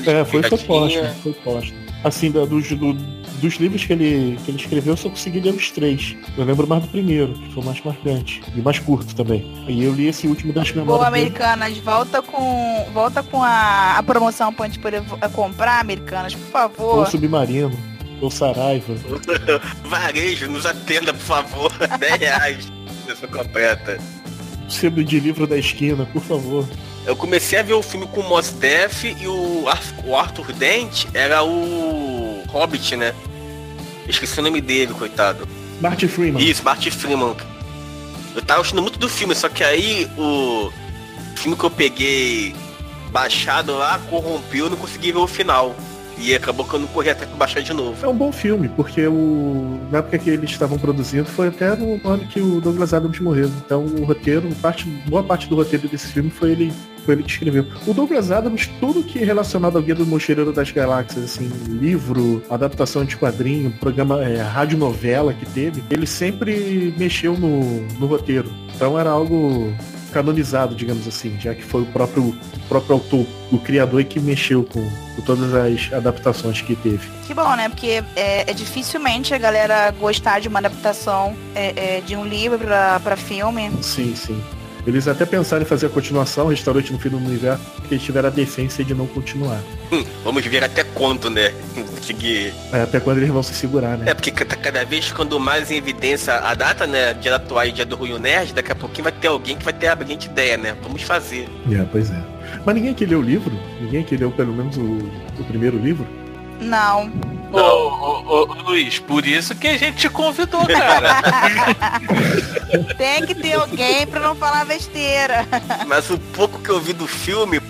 É, 0.06 0.24
foi, 0.24 0.42
foi 0.42 0.58
póstumo, 0.58 1.04
foi 1.22 1.32
póstumo. 1.32 1.78
Assim, 2.04 2.30
da- 2.30 2.44
dos, 2.44 2.68
do- 2.70 2.92
dos 2.92 3.54
livros 3.56 3.84
que 3.84 3.92
ele, 3.92 4.38
que 4.44 4.50
ele 4.50 4.58
escreveu, 4.58 4.92
eu 4.92 4.96
só 4.96 5.08
consegui 5.08 5.40
ler 5.40 5.52
os 5.54 5.70
três. 5.70 6.16
Eu 6.36 6.44
lembro 6.44 6.66
mais 6.66 6.82
do 6.82 6.88
primeiro, 6.88 7.32
que 7.34 7.52
foi 7.52 7.62
o 7.62 7.66
mais 7.66 7.82
marcante. 7.84 8.40
E 8.54 8.60
mais 8.60 8.78
curto 8.78 9.14
também. 9.16 9.44
E 9.68 9.82
eu 9.82 9.92
li 9.92 10.06
esse 10.06 10.26
último 10.28 10.52
das 10.52 10.70
Boa, 10.70 10.84
memórias 10.84 11.12
dele. 11.12 11.24
Americanas, 11.26 11.78
volta 11.78 12.22
com, 12.22 12.86
volta 12.94 13.22
com 13.22 13.42
a, 13.42 13.96
a 13.98 14.02
promoção 14.04 14.52
pra 14.52 14.66
gente 14.66 14.78
poder 14.78 15.00
vo- 15.00 15.18
comprar, 15.32 15.80
Americanas, 15.80 16.34
por 16.34 16.44
Ou 16.46 16.50
favor. 16.52 17.06
Submarino, 17.08 17.76
ou 18.20 18.30
Saraiva. 18.30 18.94
Varejo, 19.84 20.48
nos 20.50 20.66
atenda, 20.66 21.12
por 21.12 21.22
favor. 21.22 21.72
10 21.98 22.14
reais. 22.20 22.72
Versão 23.06 23.28
completa. 23.28 23.98
Sebo 24.68 25.02
de 25.02 25.18
livro 25.18 25.46
da 25.46 25.56
esquina, 25.58 26.06
por 26.12 26.22
favor. 26.22 26.68
Eu 27.08 27.16
comecei 27.16 27.58
a 27.58 27.62
ver 27.62 27.72
o 27.72 27.82
filme 27.82 28.06
com 28.06 28.20
o 28.20 28.28
Mos 28.28 28.50
Def 28.50 29.04
e 29.04 29.26
o, 29.26 29.64
o 30.04 30.14
Arthur 30.14 30.52
Dent 30.52 31.06
era 31.14 31.42
o 31.42 32.42
Hobbit, 32.48 32.96
né? 32.96 33.14
Eu 34.04 34.10
esqueci 34.10 34.38
o 34.38 34.42
nome 34.42 34.60
dele, 34.60 34.92
coitado. 34.92 35.48
Marty 35.80 36.06
Freeman. 36.06 36.42
Isso, 36.46 36.62
Marty 36.62 36.90
Freeman. 36.90 37.34
Eu 38.36 38.42
tava 38.42 38.60
gostando 38.60 38.82
muito 38.82 38.98
do 38.98 39.08
filme, 39.08 39.34
só 39.34 39.48
que 39.48 39.64
aí 39.64 40.06
o 40.18 40.70
filme 41.34 41.56
que 41.56 41.64
eu 41.64 41.70
peguei 41.70 42.54
baixado 43.10 43.72
lá, 43.78 43.98
corrompeu 44.10 44.66
e 44.66 44.70
não 44.70 44.76
consegui 44.76 45.10
ver 45.10 45.18
o 45.18 45.26
final. 45.26 45.74
E 46.18 46.34
acabou 46.34 46.66
que 46.66 46.74
eu 46.74 46.80
não 46.80 46.88
corri 46.88 47.08
até 47.08 47.24
pra 47.24 47.36
baixar 47.36 47.62
de 47.62 47.72
novo. 47.72 48.04
É 48.04 48.08
um 48.08 48.14
bom 48.14 48.30
filme, 48.30 48.68
porque 48.68 49.06
o... 49.06 49.80
na 49.90 49.98
época 49.98 50.18
que 50.18 50.28
eles 50.28 50.50
estavam 50.50 50.76
produzindo 50.76 51.24
foi 51.24 51.48
até 51.48 51.74
no 51.74 52.00
ano 52.06 52.26
que 52.26 52.38
o 52.38 52.60
Douglas 52.60 52.92
Adams 52.92 53.18
morreu. 53.18 53.50
Então 53.64 53.84
o 53.84 54.04
roteiro, 54.04 54.46
parte, 54.56 54.84
boa 54.84 55.22
parte 55.22 55.48
do 55.48 55.56
roteiro 55.56 55.88
desse 55.88 56.08
filme 56.08 56.28
foi 56.28 56.50
ele, 56.50 56.72
foi 57.08 57.14
ele 57.14 57.22
que 57.22 57.30
escreveu. 57.30 57.64
O 57.86 57.94
Douglas 57.94 58.30
Adams, 58.30 58.66
tudo 58.78 59.02
que 59.02 59.18
é 59.18 59.24
relacionado 59.24 59.76
ao 59.76 59.82
Guia 59.82 59.94
do 59.94 60.04
Mochileiro 60.04 60.52
das 60.52 60.70
Galáxias, 60.70 61.24
assim, 61.24 61.50
livro, 61.66 62.42
adaptação 62.50 63.02
de 63.02 63.16
quadrinho, 63.16 63.70
programa, 63.80 64.22
é, 64.22 64.42
radionovela 64.42 65.32
que 65.32 65.46
teve, 65.46 65.82
ele 65.88 66.06
sempre 66.06 66.94
mexeu 66.98 67.32
no, 67.32 67.80
no 67.98 68.06
roteiro. 68.06 68.52
Então 68.76 68.98
era 68.98 69.08
algo 69.08 69.72
canonizado, 70.12 70.74
digamos 70.74 71.08
assim, 71.08 71.38
já 71.40 71.54
que 71.54 71.62
foi 71.62 71.80
o 71.80 71.86
próprio, 71.86 72.24
o 72.24 72.68
próprio 72.68 72.96
autor, 72.96 73.26
o 73.50 73.58
criador 73.58 74.04
que 74.04 74.20
mexeu 74.20 74.62
com, 74.62 74.86
com 75.16 75.22
todas 75.22 75.54
as 75.54 75.90
adaptações 75.90 76.60
que 76.60 76.76
teve. 76.76 77.08
Que 77.26 77.32
bom, 77.32 77.56
né? 77.56 77.70
Porque 77.70 78.04
é, 78.16 78.50
é 78.50 78.52
dificilmente 78.52 79.32
a 79.32 79.38
galera 79.38 79.90
gostar 79.92 80.40
de 80.40 80.48
uma 80.48 80.58
adaptação 80.58 81.34
é, 81.54 81.96
é, 81.96 82.00
de 82.02 82.14
um 82.16 82.26
livro 82.26 82.58
pra 83.02 83.16
filme. 83.16 83.70
Sim, 83.80 84.14
sim. 84.14 84.38
Eles 84.88 85.06
até 85.06 85.26
pensaram 85.26 85.62
em 85.62 85.66
fazer 85.66 85.84
a 85.84 85.88
continuação, 85.90 86.48
Restaurante 86.48 86.90
no 86.94 86.98
Fim 86.98 87.10
do 87.10 87.18
Universo, 87.18 87.62
porque 87.76 87.94
eles 87.94 88.02
tiveram 88.02 88.28
a 88.28 88.32
decência 88.32 88.82
de 88.82 88.94
não 88.94 89.06
continuar. 89.06 89.60
Hum, 89.92 90.02
vamos 90.24 90.42
ver 90.46 90.64
até 90.64 90.82
quando, 90.82 91.28
né? 91.28 91.52
Conseguir. 91.94 92.54
É, 92.72 92.80
até 92.80 92.98
quando 92.98 93.18
eles 93.18 93.28
vão 93.28 93.42
se 93.42 93.52
segurar, 93.52 93.98
né? 93.98 94.10
É, 94.10 94.14
porque 94.14 94.30
cada, 94.30 94.56
cada 94.56 94.84
vez 94.86 95.12
quando 95.12 95.38
mais 95.38 95.70
em 95.70 95.76
evidência 95.76 96.36
a 96.36 96.54
data, 96.54 96.86
né? 96.86 97.12
Dia 97.12 97.32
da 97.32 97.36
atual 97.36 97.66
e 97.66 97.72
dia 97.72 97.84
do 97.84 97.96
Rio 97.96 98.18
Nerd, 98.18 98.54
daqui 98.54 98.72
a 98.72 98.74
pouquinho 98.74 99.04
vai 99.04 99.12
ter 99.12 99.28
alguém 99.28 99.58
que 99.58 99.64
vai 99.64 99.74
ter 99.74 99.88
a 99.88 99.94
brilhante 99.94 100.26
ideia, 100.26 100.56
né? 100.56 100.74
Vamos 100.82 101.02
fazer. 101.02 101.46
É, 101.70 101.84
pois 101.92 102.10
é. 102.10 102.22
Mas 102.64 102.74
ninguém 102.74 102.92
aqui 102.92 103.04
leu 103.04 103.18
o 103.18 103.22
livro? 103.22 103.52
Ninguém 103.82 104.00
aqui 104.00 104.16
leu 104.16 104.30
pelo 104.30 104.54
menos 104.54 104.78
o, 104.78 104.82
o 105.38 105.44
primeiro 105.46 105.76
livro? 105.76 106.06
Não. 106.60 107.10
Ô, 107.50 107.58
ô, 107.58 108.42
ô, 108.42 108.44
Luiz, 108.62 108.98
por 108.98 109.26
isso 109.26 109.54
que 109.54 109.68
a 109.68 109.78
gente 109.78 109.96
te 109.96 110.08
convidou, 110.10 110.66
cara. 110.66 111.22
Tem 112.98 113.24
que 113.26 113.34
ter 113.34 113.54
alguém 113.54 114.06
pra 114.06 114.20
não 114.20 114.34
falar 114.36 114.64
besteira. 114.66 115.46
Mas 115.86 116.10
o 116.10 116.18
pouco 116.18 116.58
que 116.58 116.68
eu 116.68 116.78
vi 116.80 116.92
do 116.92 117.06
filme, 117.06 117.60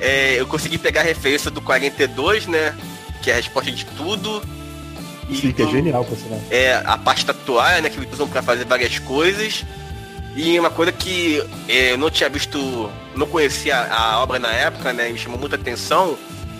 é, 0.00 0.40
eu 0.40 0.46
consegui 0.46 0.78
pegar 0.78 1.02
a 1.02 1.04
referência 1.04 1.50
do 1.50 1.60
42, 1.60 2.46
né? 2.46 2.74
Que 3.22 3.30
é 3.30 3.34
a 3.34 3.36
resposta 3.36 3.70
de 3.70 3.84
tudo. 3.84 4.42
E 5.28 5.36
Sim, 5.36 5.52
que 5.52 5.62
é 5.62 5.66
do- 5.66 5.70
genial, 5.70 6.04
por 6.04 6.16
sinal. 6.16 6.40
é 6.50 6.74
a 6.84 6.96
parte 6.96 7.26
da 7.26 7.34
toalha, 7.34 7.82
né? 7.82 7.90
Que 7.90 7.98
eles 7.98 8.12
usam 8.12 8.26
pra 8.26 8.42
fazer 8.42 8.64
várias 8.64 8.98
coisas. 8.98 9.64
E 10.34 10.58
uma 10.58 10.70
coisa 10.70 10.92
que 10.92 11.44
é, 11.68 11.92
eu 11.92 11.98
não 11.98 12.08
tinha 12.08 12.28
visto, 12.30 12.90
não 13.14 13.26
conhecia 13.26 13.76
a 13.76 14.20
obra 14.22 14.38
na 14.38 14.50
época, 14.50 14.92
né? 14.94 15.10
E 15.10 15.12
me 15.12 15.18
chamou 15.18 15.38
muita 15.38 15.56
atenção. 15.56 16.16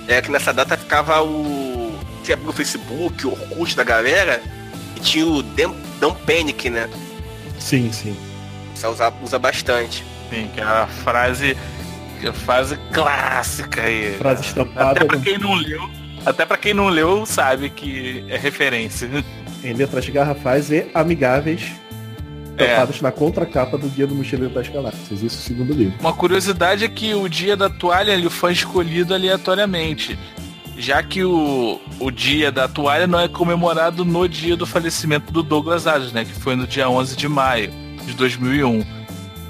É 0.08 0.20
que 0.20 0.30
nessa 0.30 0.52
data 0.52 0.76
ficava 0.76 1.22
o. 1.22 1.98
Você 2.22 2.32
abriu 2.32 2.50
o 2.50 2.52
Facebook, 2.52 3.26
o 3.26 3.32
Orkut 3.32 3.76
da 3.76 3.84
galera. 3.84 4.42
E 4.96 5.00
tinha 5.00 5.26
o 5.26 5.42
Dan, 5.42 5.72
Dan 6.00 6.14
Panic, 6.14 6.68
né? 6.68 6.88
Sim, 7.58 7.92
sim. 7.92 8.16
Você 8.74 8.86
usa, 8.86 9.12
usa 9.22 9.38
bastante. 9.38 10.04
Sim, 10.30 10.48
que 10.54 10.60
é 10.60 10.64
a 10.64 10.86
frase, 10.86 11.56
é 12.22 12.28
a 12.28 12.32
frase 12.32 12.78
clássica 12.92 13.82
aí. 13.82 14.16
Frase 14.18 14.42
estampada. 14.42 14.90
Até 14.90 15.04
pra 15.04 15.16
né? 15.16 15.22
quem 15.24 15.38
não 15.38 15.54
leu, 15.54 15.90
até 16.24 16.46
pra 16.46 16.56
quem 16.56 16.74
não 16.74 16.88
leu 16.88 17.26
sabe 17.26 17.70
que 17.70 18.24
é 18.28 18.36
referência. 18.36 19.08
Em 19.62 19.74
letras 19.74 20.08
garrafais 20.08 20.70
e 20.70 20.90
amigáveis, 20.94 21.72
É. 22.56 22.66
tampadas 22.66 23.00
na 23.00 23.12
contracapa 23.12 23.78
do 23.78 23.88
Guia 23.88 24.06
do 24.06 24.14
Mochileiro 24.14 24.52
das 24.52 24.68
Galáxias. 24.68 25.22
Isso 25.22 25.38
segundo 25.42 25.72
livro. 25.72 25.94
Uma 26.00 26.12
curiosidade 26.12 26.84
é 26.84 26.88
que 26.88 27.14
o 27.14 27.28
dia 27.28 27.56
da 27.56 27.70
toalha 27.70 28.12
ele 28.12 28.28
foi 28.28 28.52
escolhido 28.52 29.14
aleatoriamente, 29.14 30.18
já 30.76 31.02
que 31.02 31.24
o, 31.24 31.80
o 31.98 32.10
dia 32.10 32.50
da 32.50 32.68
toalha 32.68 33.06
não 33.06 33.20
é 33.20 33.28
comemorado 33.28 34.04
no 34.04 34.28
dia 34.28 34.56
do 34.56 34.66
falecimento 34.66 35.32
do 35.32 35.42
Douglas 35.42 35.86
Adams, 35.86 36.12
né, 36.12 36.24
que 36.24 36.32
foi 36.32 36.56
no 36.56 36.66
dia 36.66 36.88
11 36.88 37.16
de 37.16 37.28
maio 37.28 37.72
de 38.06 38.14
2001. 38.14 38.84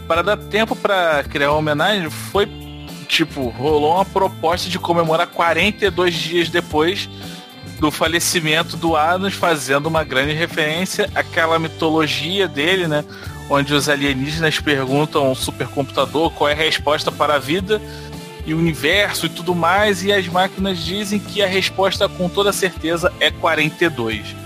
Para 0.06 0.22
dar 0.22 0.36
tempo 0.36 0.74
para 0.74 1.22
criar 1.24 1.50
uma 1.50 1.58
homenagem, 1.58 2.10
foi 2.10 2.48
tipo, 3.06 3.48
rolou 3.48 3.94
uma 3.96 4.04
proposta 4.04 4.68
de 4.68 4.78
comemorar 4.78 5.26
42 5.26 6.14
dias 6.14 6.48
depois 6.48 7.08
do 7.80 7.90
falecimento 7.90 8.76
do 8.76 8.94
Adams, 8.94 9.34
fazendo 9.34 9.86
uma 9.86 10.04
grande 10.04 10.34
referência 10.34 11.10
àquela 11.14 11.58
mitologia 11.58 12.46
dele, 12.46 12.86
né? 12.86 13.02
Onde 13.48 13.74
os 13.74 13.88
alienígenas 13.88 14.60
perguntam 14.60 15.26
ao 15.26 15.34
supercomputador 15.34 16.30
qual 16.30 16.50
é 16.50 16.52
a 16.52 16.56
resposta 16.56 17.10
para 17.10 17.34
a 17.34 17.38
vida 17.38 17.80
e 18.46 18.52
o 18.52 18.58
universo 18.58 19.26
e 19.26 19.28
tudo 19.30 19.54
mais, 19.54 20.04
e 20.04 20.12
as 20.12 20.28
máquinas 20.28 20.78
dizem 20.78 21.18
que 21.18 21.42
a 21.42 21.46
resposta 21.46 22.08
com 22.08 22.28
toda 22.28 22.52
certeza 22.52 23.12
é 23.18 23.30
42. 23.30 24.36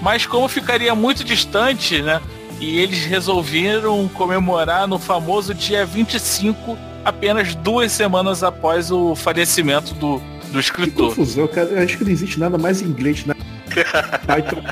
Mas 0.00 0.24
como 0.24 0.48
ficaria 0.48 0.94
muito 0.94 1.24
distante, 1.24 2.00
né? 2.00 2.20
E 2.60 2.78
eles 2.78 3.04
resolveram 3.04 4.08
comemorar 4.08 4.86
no 4.86 5.00
famoso 5.00 5.52
dia 5.52 5.84
25, 5.84 6.78
apenas 7.04 7.56
duas 7.56 7.90
semanas 7.90 8.44
após 8.44 8.92
o 8.92 9.16
falecimento 9.16 9.94
do, 9.94 10.22
do 10.52 10.58
Que 10.58 10.64
escritor. 10.64 11.08
confusão, 11.08 11.48
cara. 11.48 11.68
Eu 11.68 11.82
acho 11.82 11.98
que 11.98 12.04
não 12.04 12.10
existe 12.10 12.38
nada 12.38 12.58
mais 12.58 12.82
inglês 12.82 13.24
na 13.24 13.34
Python 13.34 14.62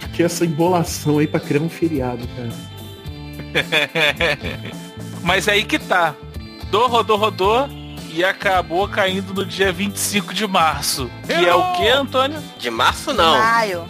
do 0.00 0.08
que 0.10 0.22
essa 0.22 0.44
embolação 0.44 1.18
aí 1.18 1.26
pra 1.26 1.40
criar 1.40 1.62
um 1.62 1.68
feriado, 1.68 2.26
cara. 2.36 2.50
Mas 5.22 5.48
aí 5.48 5.64
que 5.64 5.78
tá. 5.78 6.14
Rodou, 6.64 6.88
rodou, 6.88 7.16
rodou 7.16 7.68
e 8.10 8.24
acabou 8.24 8.86
caindo 8.88 9.32
no 9.32 9.44
dia 9.46 9.72
25 9.72 10.34
de 10.34 10.46
março. 10.46 11.10
Que 11.26 11.32
é 11.32 11.54
o 11.54 11.72
que, 11.74 11.88
Antônio? 11.88 12.42
De 12.58 12.70
março 12.70 13.12
não. 13.12 13.38
Maio. 13.38 13.84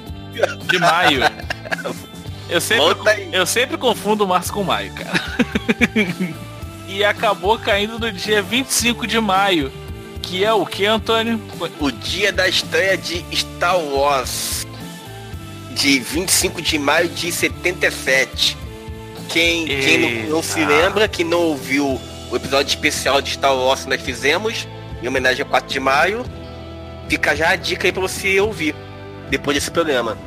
De 0.70 0.78
maio. 0.78 1.20
Eu 2.48 2.62
sempre, 2.62 3.28
eu 3.30 3.44
sempre 3.44 3.76
confundo 3.76 4.26
março 4.26 4.50
com 4.50 4.64
maio, 4.64 4.90
cara. 4.94 5.20
e 6.88 7.04
acabou 7.04 7.58
caindo 7.58 7.98
no 7.98 8.10
dia 8.10 8.40
25 8.40 9.06
de 9.06 9.20
maio. 9.20 9.70
Que 10.28 10.44
é 10.44 10.52
o 10.52 10.66
que, 10.66 10.84
Antônio? 10.84 11.40
O 11.80 11.90
dia 11.90 12.30
da 12.30 12.46
estreia 12.46 12.98
de 12.98 13.24
Star 13.34 13.78
Wars. 13.78 14.66
De 15.70 15.98
25 16.00 16.60
de 16.60 16.78
maio 16.78 17.08
de 17.08 17.32
77. 17.32 18.54
Quem, 19.30 19.64
quem 19.66 20.24
não, 20.26 20.30
não 20.34 20.42
se 20.42 20.62
lembra, 20.62 21.08
que 21.08 21.24
não 21.24 21.40
ouviu 21.40 21.98
o 22.30 22.36
episódio 22.36 22.68
especial 22.68 23.22
de 23.22 23.30
Star 23.30 23.56
Wars 23.56 23.84
que 23.84 23.88
nós 23.88 24.02
fizemos, 24.02 24.68
em 25.02 25.08
homenagem 25.08 25.42
ao 25.42 25.48
4 25.48 25.66
de 25.66 25.80
maio, 25.80 26.22
fica 27.08 27.34
já 27.34 27.50
a 27.50 27.56
dica 27.56 27.88
aí 27.88 27.92
pra 27.92 28.02
você 28.02 28.38
ouvir, 28.38 28.74
depois 29.30 29.54
desse 29.54 29.70
programa. 29.70 30.18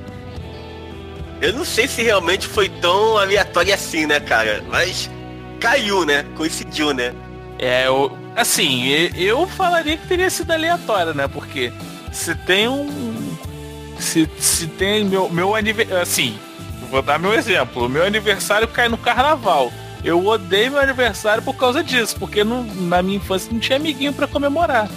Eu 1.39 1.53
não 1.53 1.65
sei 1.65 1.87
se 1.87 2.01
realmente 2.01 2.47
foi 2.47 2.69
tão 2.69 3.19
aleatório 3.19 3.71
assim, 3.71 4.07
né, 4.07 4.19
cara? 4.19 4.63
Mas 4.67 5.11
caiu, 5.59 6.05
né? 6.05 6.25
Coincidiu, 6.35 6.91
né? 6.91 7.13
É, 7.59 7.85
eu, 7.85 8.17
assim, 8.35 8.87
eu 9.15 9.45
falaria 9.47 9.97
que 9.97 10.07
teria 10.07 10.29
sido 10.29 10.51
aleatório, 10.51 11.13
né? 11.13 11.27
Porque 11.27 11.71
se 12.11 12.33
tem 12.35 12.67
um. 12.67 13.35
Se, 13.99 14.27
se 14.39 14.67
tem 14.67 15.05
meu, 15.05 15.29
meu 15.29 15.55
aniversário. 15.55 16.01
Assim, 16.01 16.37
vou 16.89 17.01
dar 17.01 17.19
meu 17.19 17.33
exemplo. 17.33 17.85
O 17.85 17.89
meu 17.89 18.05
aniversário 18.05 18.67
cai 18.67 18.89
no 18.89 18.97
carnaval. 18.97 19.71
Eu 20.03 20.25
odeio 20.25 20.71
meu 20.71 20.81
aniversário 20.81 21.43
por 21.43 21.55
causa 21.55 21.83
disso, 21.83 22.15
porque 22.17 22.43
não- 22.43 22.63
na 22.63 23.03
minha 23.03 23.17
infância 23.17 23.49
não 23.51 23.59
tinha 23.59 23.75
amiguinho 23.77 24.11
pra 24.11 24.25
comemorar. 24.25 24.89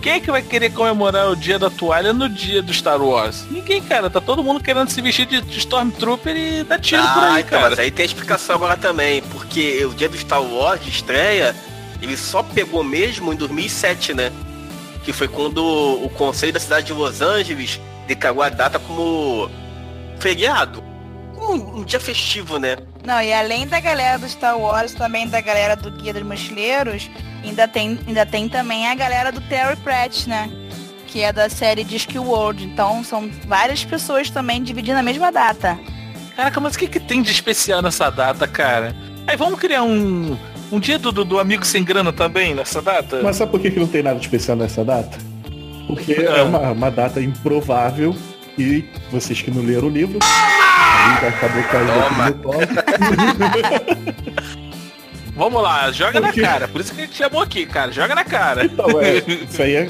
Quem 0.00 0.12
é 0.12 0.20
que 0.20 0.30
vai 0.30 0.42
querer 0.42 0.70
comemorar 0.70 1.28
o 1.30 1.34
dia 1.34 1.58
da 1.58 1.70
toalha 1.70 2.12
no 2.12 2.28
dia 2.28 2.62
do 2.62 2.72
Star 2.72 3.02
Wars? 3.02 3.44
Ninguém, 3.50 3.82
cara. 3.82 4.08
Tá 4.10 4.20
todo 4.20 4.44
mundo 4.44 4.62
querendo 4.62 4.88
se 4.90 5.00
vestir 5.00 5.26
de, 5.26 5.40
de 5.40 5.58
Stormtrooper 5.58 6.36
e 6.36 6.62
dar 6.62 6.78
tiro 6.78 7.02
por 7.02 7.08
Ah, 7.24 7.32
aí, 7.34 7.42
então, 7.42 7.58
cara. 7.58 7.70
mas 7.70 7.78
aí 7.80 7.90
tem 7.90 8.04
a 8.04 8.06
explicação 8.06 8.54
agora 8.54 8.76
também, 8.76 9.22
porque 9.32 9.84
o 9.86 9.94
dia 9.94 10.08
do 10.08 10.16
Star 10.16 10.42
Wars 10.42 10.80
de 10.84 10.90
estreia, 10.90 11.56
ele 12.04 12.16
só 12.16 12.42
pegou 12.42 12.84
mesmo 12.84 13.32
em 13.32 13.36
2007, 13.36 14.14
né? 14.14 14.30
Que 15.02 15.12
foi 15.12 15.28
quando 15.28 15.58
o 15.58 16.08
Conselho 16.10 16.52
da 16.52 16.60
cidade 16.60 16.86
de 16.86 16.92
Los 16.92 17.20
Angeles 17.20 17.80
declarou 18.06 18.42
a 18.42 18.48
data 18.48 18.78
como 18.78 19.50
feriado. 20.18 20.82
Como 21.34 21.78
um, 21.78 21.84
dia 21.84 22.00
festivo, 22.00 22.58
né? 22.58 22.76
Não, 23.04 23.20
e 23.20 23.32
além 23.32 23.66
da 23.66 23.80
galera 23.80 24.18
do 24.18 24.28
Star 24.28 24.58
Wars, 24.58 24.94
também 24.94 25.28
da 25.28 25.40
galera 25.40 25.76
do 25.76 25.90
Guia 25.90 26.14
dos 26.14 26.22
Mochileiros, 26.22 27.10
ainda 27.42 27.68
tem, 27.68 27.98
ainda 28.06 28.24
tem 28.24 28.48
também 28.48 28.86
a 28.88 28.94
galera 28.94 29.30
do 29.32 29.40
Terry 29.42 29.76
Pratt, 29.76 30.26
né? 30.26 30.50
Que 31.06 31.22
é 31.22 31.32
da 31.32 31.48
série 31.50 31.84
Discworld. 31.84 32.64
Então 32.64 33.04
são 33.04 33.30
várias 33.46 33.84
pessoas 33.84 34.30
também 34.30 34.62
dividindo 34.62 34.98
a 34.98 35.02
mesma 35.02 35.30
data. 35.30 35.78
Caraca, 36.36 36.60
mas 36.60 36.74
o 36.74 36.78
que, 36.78 36.88
que 36.88 37.00
tem 37.00 37.22
de 37.22 37.30
especial 37.30 37.82
nessa 37.82 38.10
data, 38.10 38.48
cara? 38.48 38.94
Aí 39.26 39.36
vamos 39.36 39.58
criar 39.58 39.82
um, 39.82 40.36
um 40.72 40.80
dia 40.80 40.98
do, 40.98 41.12
do, 41.12 41.24
do 41.24 41.38
amigo 41.38 41.64
sem 41.64 41.84
grana 41.84 42.12
também 42.12 42.54
nessa 42.54 42.80
data? 42.82 43.20
Mas 43.22 43.36
sabe 43.36 43.50
por 43.52 43.60
que, 43.60 43.70
que 43.70 43.78
não 43.80 43.86
tem 43.86 44.02
nada 44.02 44.18
de 44.18 44.24
especial 44.26 44.56
nessa 44.56 44.84
data? 44.84 45.16
Porque 45.86 46.12
é 46.12 46.42
uma, 46.42 46.70
uma 46.72 46.90
data 46.90 47.20
improvável 47.20 48.14
e 48.58 48.84
vocês 49.10 49.40
que 49.42 49.50
não 49.50 49.62
leram 49.62 49.88
o 49.88 49.90
livro, 49.90 50.18
acabou 50.22 51.62
caindo 51.64 51.90
aqui 51.92 52.38
no 52.38 52.42
colo. 52.42 52.58
Vamos 55.36 55.62
lá, 55.62 55.90
joga 55.90 56.20
Porque- 56.20 56.40
na 56.40 56.48
cara. 56.48 56.68
Por 56.68 56.80
isso 56.80 56.94
que 56.94 57.00
a 57.02 57.04
gente 57.06 57.16
chamou 57.16 57.40
aqui, 57.42 57.66
cara. 57.66 57.90
Joga 57.90 58.14
na 58.14 58.24
cara. 58.24 58.64
Então, 58.66 59.00
é, 59.00 59.18
isso 59.50 59.60
aí 59.60 59.74
é, 59.74 59.88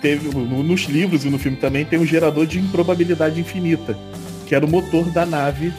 teve 0.00 0.28
no- 0.28 0.62
nos 0.62 0.82
livros 0.82 1.24
e 1.24 1.30
no 1.30 1.38
filme 1.38 1.56
também 1.56 1.84
tem 1.84 1.98
um 1.98 2.06
gerador 2.06 2.46
de 2.46 2.60
improbabilidade 2.60 3.40
infinita, 3.40 3.98
que 4.46 4.54
era 4.54 4.64
o 4.64 4.68
motor 4.68 5.04
da 5.10 5.26
nave 5.26 5.72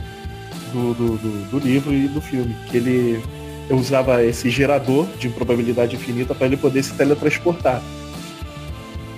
do, 0.74 0.94
do, 0.94 1.18
do- 1.18 1.46
do 1.52 1.60
livro 1.60 1.94
e 1.94 2.08
do 2.10 2.20
filme, 2.20 2.54
que 2.70 2.76
ele 2.78 3.24
usava 3.70 4.24
esse 4.24 4.50
gerador 4.50 5.08
de 5.18 5.28
improbabilidade 5.28 5.96
infinita 5.96 6.36
para 6.36 6.48
ele 6.48 6.58
poder 6.58 6.84
se 6.84 6.94
teletransportar. 6.94 7.82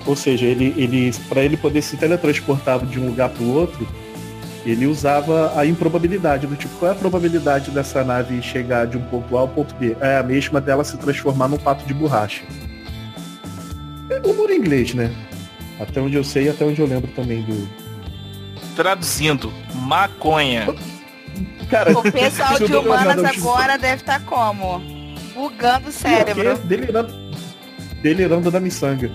Ou 0.05 0.15
seja, 0.15 0.45
ele, 0.45 0.73
ele 0.77 1.13
para 1.27 1.43
ele 1.43 1.57
poder 1.57 1.81
se 1.81 1.97
teletransportar 1.97 2.85
de 2.85 2.99
um 2.99 3.07
lugar 3.07 3.29
para 3.29 3.43
o 3.43 3.53
outro, 3.53 3.87
ele 4.65 4.85
usava 4.85 5.57
a 5.57 5.65
improbabilidade 5.65 6.47
do 6.47 6.55
tipo, 6.55 6.75
qual 6.77 6.91
é 6.91 6.93
a 6.93 6.97
probabilidade 6.97 7.71
dessa 7.71 8.03
nave 8.03 8.41
chegar 8.41 8.85
de 8.85 8.97
um 8.97 9.01
ponto 9.01 9.37
A 9.37 9.41
ao 9.41 9.47
ponto 9.47 9.73
B? 9.75 9.95
É 9.99 10.17
a 10.17 10.23
mesma 10.23 10.59
dela 10.59 10.83
se 10.83 10.97
transformar 10.97 11.47
num 11.47 11.57
pato 11.57 11.85
de 11.85 11.93
borracha. 11.93 12.43
É 14.09 14.27
humor 14.27 14.49
em 14.49 14.57
inglês, 14.57 14.93
né? 14.93 15.13
Até 15.79 16.01
onde 16.01 16.15
eu 16.15 16.23
sei 16.23 16.45
e 16.45 16.49
até 16.49 16.65
onde 16.65 16.81
eu 16.81 16.87
lembro 16.87 17.09
também 17.11 17.43
do. 17.43 17.67
Traduzindo, 18.75 19.53
maconha. 19.75 20.67
Cara, 21.69 21.97
O 21.97 22.01
pessoal 22.11 22.57
de 22.59 22.75
humanas 22.75 23.23
agora 23.37 23.77
deve 23.77 23.95
estar 24.01 24.21
como? 24.23 24.81
Bugando 25.33 25.89
o 25.89 25.91
cérebro. 25.91 26.55
Porque 26.55 26.67
Delirando, 26.67 27.13
delirando 28.01 28.51
da 28.51 28.59
miçanga. 28.59 29.11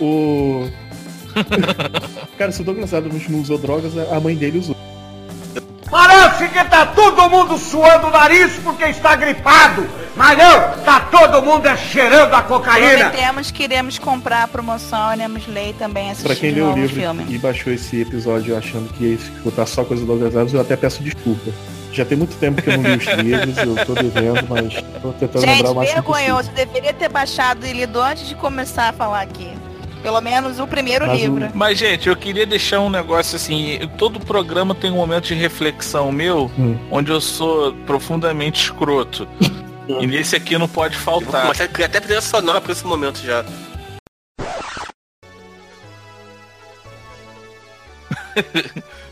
O. 0.00 0.68
Cara, 2.38 2.52
se 2.52 2.62
o 2.62 2.64
Douglas 2.64 2.94
Adams 2.94 3.28
não 3.28 3.40
usou 3.40 3.58
drogas, 3.58 3.92
a 4.12 4.20
mãe 4.20 4.34
dele 4.36 4.58
usou. 4.58 4.76
Parece 5.90 6.48
que 6.48 6.64
tá 6.64 6.84
todo 6.86 7.30
mundo 7.30 7.56
suando 7.56 8.08
o 8.08 8.10
nariz 8.10 8.52
porque 8.62 8.84
está 8.84 9.16
gripado. 9.16 9.88
Mas 10.14 10.36
não, 10.36 10.84
tá 10.84 11.00
todo 11.00 11.42
mundo 11.42 11.66
é 11.66 11.76
cheirando 11.76 12.34
a 12.34 12.42
cocaína. 12.42 13.08
Prometemos 13.10 13.50
que 13.50 13.62
iremos 13.64 13.98
comprar 13.98 14.42
a 14.44 14.48
promoção, 14.48 15.14
iremos 15.14 15.46
ler 15.46 15.74
também 15.78 16.10
assistir 16.10 16.26
Pra 16.26 16.36
quem 16.36 16.50
leu 16.50 16.72
o 16.72 16.74
livro 16.74 16.94
filme. 17.00 17.24
e 17.28 17.38
baixou 17.38 17.72
esse 17.72 18.00
episódio 18.02 18.56
achando 18.56 18.92
que 18.92 19.04
ia 19.04 19.14
escutar 19.14 19.64
só 19.66 19.82
coisa 19.84 20.02
do 20.04 20.08
Douglas 20.08 20.34
Adams, 20.36 20.52
eu 20.54 20.60
até 20.60 20.76
peço 20.76 21.02
desculpa. 21.02 21.50
Já 21.92 22.04
tem 22.04 22.16
muito 22.18 22.36
tempo 22.36 22.60
que 22.62 22.68
eu 22.70 22.76
não 22.78 22.90
li 22.90 22.96
os 22.98 23.04
livros, 23.22 23.56
eu 23.58 23.86
tô 23.86 23.94
devendo, 23.94 24.46
mas 24.48 24.74
tô 25.02 25.12
tentando 25.12 25.40
lembrar 25.46 25.56
Gente, 25.56 25.66
o 25.70 25.74
máximo 25.74 26.02
possível. 26.02 26.02
vergonhoso. 26.14 26.50
Deveria 26.52 26.92
ter 26.92 27.08
baixado 27.08 27.66
e 27.66 27.72
lido 27.72 28.00
antes 28.00 28.28
de 28.28 28.34
começar 28.34 28.90
a 28.90 28.92
falar 28.92 29.22
aqui. 29.22 29.50
Pelo 30.02 30.20
menos 30.20 30.60
o 30.60 30.66
primeiro 30.66 31.06
Mas 31.06 31.18
o- 31.18 31.22
livro. 31.22 31.50
Mas, 31.54 31.76
gente, 31.78 32.08
eu 32.08 32.14
queria 32.14 32.46
deixar 32.46 32.78
um 32.80 32.88
negócio 32.88 33.34
assim. 33.34 33.80
Todo 33.98 34.20
programa 34.20 34.72
tem 34.74 34.92
um 34.92 34.96
momento 34.96 35.24
de 35.26 35.34
reflexão 35.34 36.12
meu, 36.12 36.48
Hum. 36.58 36.78
onde 36.90 37.10
eu 37.10 37.20
sou 37.20 37.72
profundamente 37.86 38.62
escroto. 38.62 39.26
e 39.88 40.06
nesse 40.06 40.36
aqui 40.36 40.56
não 40.58 40.68
pode 40.68 40.94
Eu 40.94 41.00
faltar. 41.00 41.42
começar 41.42 41.64
a 41.64 41.68
criar 41.68 41.86
até 41.86 41.98
trilha 41.98 42.20
sonora 42.20 42.60
pra 42.60 42.70
esse 42.72 42.86
momento 42.86 43.18
já. 43.24 43.44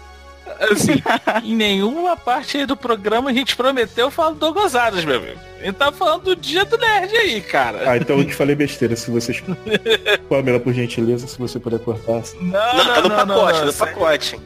Assim, 0.59 1.03
em 1.45 1.55
nenhuma 1.55 2.17
parte 2.17 2.57
aí 2.59 2.67
do 2.67 2.77
programa 2.77 3.31
a 3.31 3.33
gente 3.33 3.55
prometeu 3.57 4.11
falar 4.11 4.31
do 4.31 4.37
Douglas 4.37 4.75
Adams, 4.75 5.05
meu 5.05 5.17
amigo. 5.17 5.39
A 5.61 5.65
gente 5.65 5.75
tá 5.77 5.93
falando 5.93 6.23
do 6.25 6.37
dia 6.37 6.65
do 6.65 6.77
nerd 6.79 7.15
aí, 7.17 7.41
cara. 7.41 7.91
Ah, 7.91 7.97
então 7.97 8.19
eu 8.19 8.25
te 8.25 8.35
falei 8.35 8.55
besteira. 8.55 8.97
Se 8.97 9.11
vocês. 9.11 9.43
Pamela, 10.29 10.59
por 10.61 10.73
gentileza, 10.73 11.27
se 11.27 11.39
você 11.39 11.59
puder 11.59 11.79
cortar. 11.81 12.23
Não, 12.41 12.51
Não, 12.51 12.85
tá 12.85 13.01
no 13.03 13.09
não, 13.09 13.17
pacote, 13.17 13.59
não, 13.59 13.65
no 13.65 13.71
isso 13.71 13.85
aí- 13.85 13.91
pacote. 13.93 14.41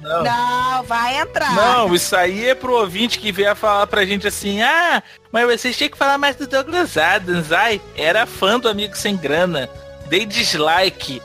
Não. 0.00 0.22
Não, 0.22 0.82
vai 0.84 1.18
entrar. 1.20 1.54
Não, 1.54 1.94
isso 1.94 2.16
aí 2.16 2.48
é 2.48 2.54
pro 2.54 2.72
ouvinte 2.72 3.18
que 3.18 3.30
vier 3.32 3.54
falar 3.56 3.86
pra 3.88 4.06
gente 4.06 4.26
assim, 4.26 4.62
ah, 4.62 5.02
mas 5.30 5.44
vocês 5.60 5.76
tinham 5.76 5.90
que 5.90 5.98
falar 5.98 6.16
mais 6.16 6.36
do 6.36 6.46
Douglas 6.46 6.96
Adams, 6.96 7.52
ai, 7.52 7.80
era 7.96 8.24
fã 8.24 8.58
do 8.58 8.68
Amigo 8.68 8.96
Sem 8.96 9.16
Grana, 9.16 9.68
dei 10.08 10.24
dislike. 10.24 11.20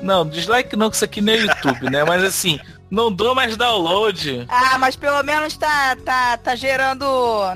Não, 0.00 0.26
dislike 0.26 0.74
não, 0.74 0.88
que 0.90 0.96
isso 0.96 1.04
aqui 1.04 1.20
não 1.20 1.32
é 1.32 1.36
YouTube, 1.36 1.90
né? 1.90 2.02
Mas 2.02 2.24
assim, 2.24 2.58
não 2.90 3.12
dou 3.12 3.34
mais 3.34 3.56
download. 3.56 4.46
Ah, 4.48 4.78
mas 4.78 4.96
pelo 4.96 5.22
menos 5.22 5.56
tá, 5.56 5.96
tá, 6.04 6.36
tá 6.36 6.54
gerando. 6.56 7.04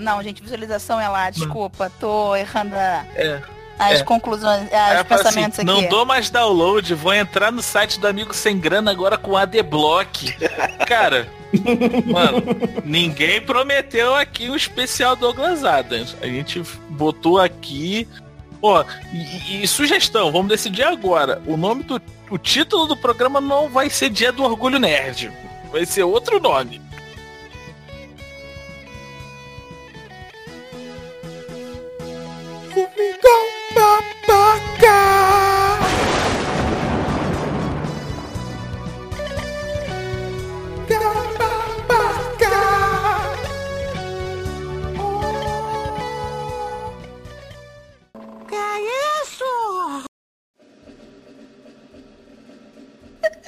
Não, 0.00 0.22
gente, 0.22 0.42
visualização 0.42 1.00
é 1.00 1.08
lá, 1.08 1.30
desculpa, 1.30 1.90
tô 2.00 2.34
errando 2.36 2.74
a- 2.74 3.04
É. 3.14 3.40
as 3.78 4.00
É. 4.00 4.04
conclusões, 4.04 4.62
os 4.64 4.70
eu 4.72 4.78
falo 4.78 5.04
pensamentos 5.04 5.58
assim, 5.58 5.68
aqui. 5.70 5.82
não 5.82 5.88
dou 5.88 6.04
mais 6.04 6.30
download, 6.30 6.94
vou 6.94 7.12
entrar 7.14 7.50
no 7.50 7.62
site 7.62 7.98
do 7.98 8.06
Amigo 8.06 8.32
Sem 8.34 8.58
Grana 8.58 8.90
agora 8.90 9.16
com 9.18 9.36
ADBlock. 9.36 10.32
Cara, 10.86 11.26
mano, 12.06 12.42
ninguém 12.84 13.40
prometeu 13.40 14.14
aqui 14.14 14.48
um 14.50 14.56
especial 14.56 15.16
Douglas 15.16 15.64
Adams. 15.64 16.16
A 16.22 16.26
gente 16.26 16.62
botou 16.90 17.38
aqui. 17.38 18.06
Ó, 18.64 18.84
e- 19.12 19.64
e 19.64 19.66
sugestão, 19.66 20.30
vamos 20.30 20.48
decidir 20.48 20.84
agora. 20.84 21.42
O 21.46 21.56
nome 21.56 21.82
do. 21.82 22.00
O 22.32 22.38
título 22.38 22.86
do 22.86 22.96
programa 22.96 23.42
não 23.42 23.68
vai 23.68 23.90
ser 23.90 24.08
Dia 24.08 24.32
do 24.32 24.42
Orgulho 24.42 24.78
Nerd. 24.78 25.30
Vai 25.70 25.84
ser 25.84 26.02
outro 26.02 26.40
nome. 26.40 26.80
Babaca. 33.74 35.41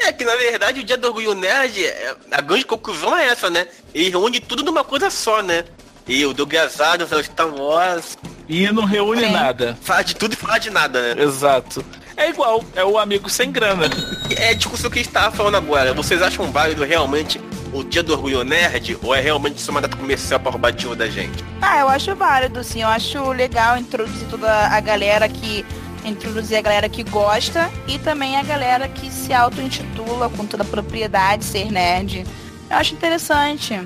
É 0.06 0.12
que 0.12 0.24
na 0.24 0.36
verdade 0.36 0.80
o 0.80 0.84
dia 0.84 0.96
do 0.96 1.08
orgulho 1.08 1.34
nerd, 1.34 1.84
é- 1.84 2.14
a 2.30 2.40
grande 2.40 2.64
conclusão 2.64 3.16
é 3.16 3.26
essa, 3.28 3.48
né? 3.50 3.66
Ele 3.94 4.10
reúne 4.10 4.38
tudo 4.40 4.62
numa 4.62 4.84
coisa 4.84 5.10
só, 5.10 5.42
né? 5.42 5.64
E 6.06 6.24
o 6.26 6.34
Douglas 6.34 6.80
Adams, 6.80 7.10
é 7.12 7.16
o 7.16 7.24
Star 7.24 7.48
Wars. 7.48 8.18
E 8.46 8.70
não 8.70 8.84
reúne 8.84 9.26
nada. 9.30 9.78
Fala 9.80 10.02
de 10.02 10.14
tudo 10.14 10.34
e 10.34 10.36
fala 10.36 10.58
de 10.58 10.68
nada, 10.68 11.14
né? 11.14 11.22
Exato. 11.22 11.82
É 12.16 12.28
igual, 12.28 12.62
é 12.76 12.84
o 12.84 12.98
amigo 12.98 13.28
sem 13.30 13.50
grana. 13.50 13.88
É 14.36 14.50
a 14.50 14.54
discussão 14.54 14.90
que 14.90 14.98
a 14.98 15.02
gente 15.02 15.12
tava 15.12 15.34
falando 15.34 15.56
agora. 15.56 15.92
Vocês 15.94 16.20
acham 16.20 16.50
válido 16.50 16.82
realmente 16.84 17.40
o 17.72 17.84
dia 17.84 18.02
do 18.02 18.12
orgulho 18.12 18.42
nerd? 18.42 18.98
Ou 19.02 19.14
é 19.14 19.20
realmente 19.20 19.60
só 19.60 19.70
uma 19.70 19.80
data 19.80 19.96
comercial 19.96 20.40
pra 20.40 20.50
roubar 20.50 20.72
dinheiro 20.72 20.96
da 20.98 21.06
gente? 21.08 21.44
Ah, 21.62 21.80
eu 21.80 21.88
acho 21.88 22.14
válido, 22.16 22.62
sim. 22.64 22.82
Eu 22.82 22.88
acho 22.88 23.30
legal 23.32 23.76
introduzir 23.78 24.26
toda 24.28 24.50
a 24.50 24.80
galera 24.80 25.28
que. 25.28 25.64
Introduzir 26.04 26.58
a 26.58 26.60
galera 26.62 26.88
que 26.88 27.02
gosta 27.02 27.70
e 27.88 27.98
também 27.98 28.36
a 28.36 28.42
galera 28.42 28.88
que 28.88 29.10
se 29.10 29.32
auto-intitula 29.32 30.28
com 30.28 30.46
toda 30.46 30.62
a 30.62 30.66
propriedade, 30.66 31.44
ser 31.44 31.70
nerd. 31.70 32.26
Eu 32.70 32.76
acho 32.76 32.94
interessante. 32.94 33.80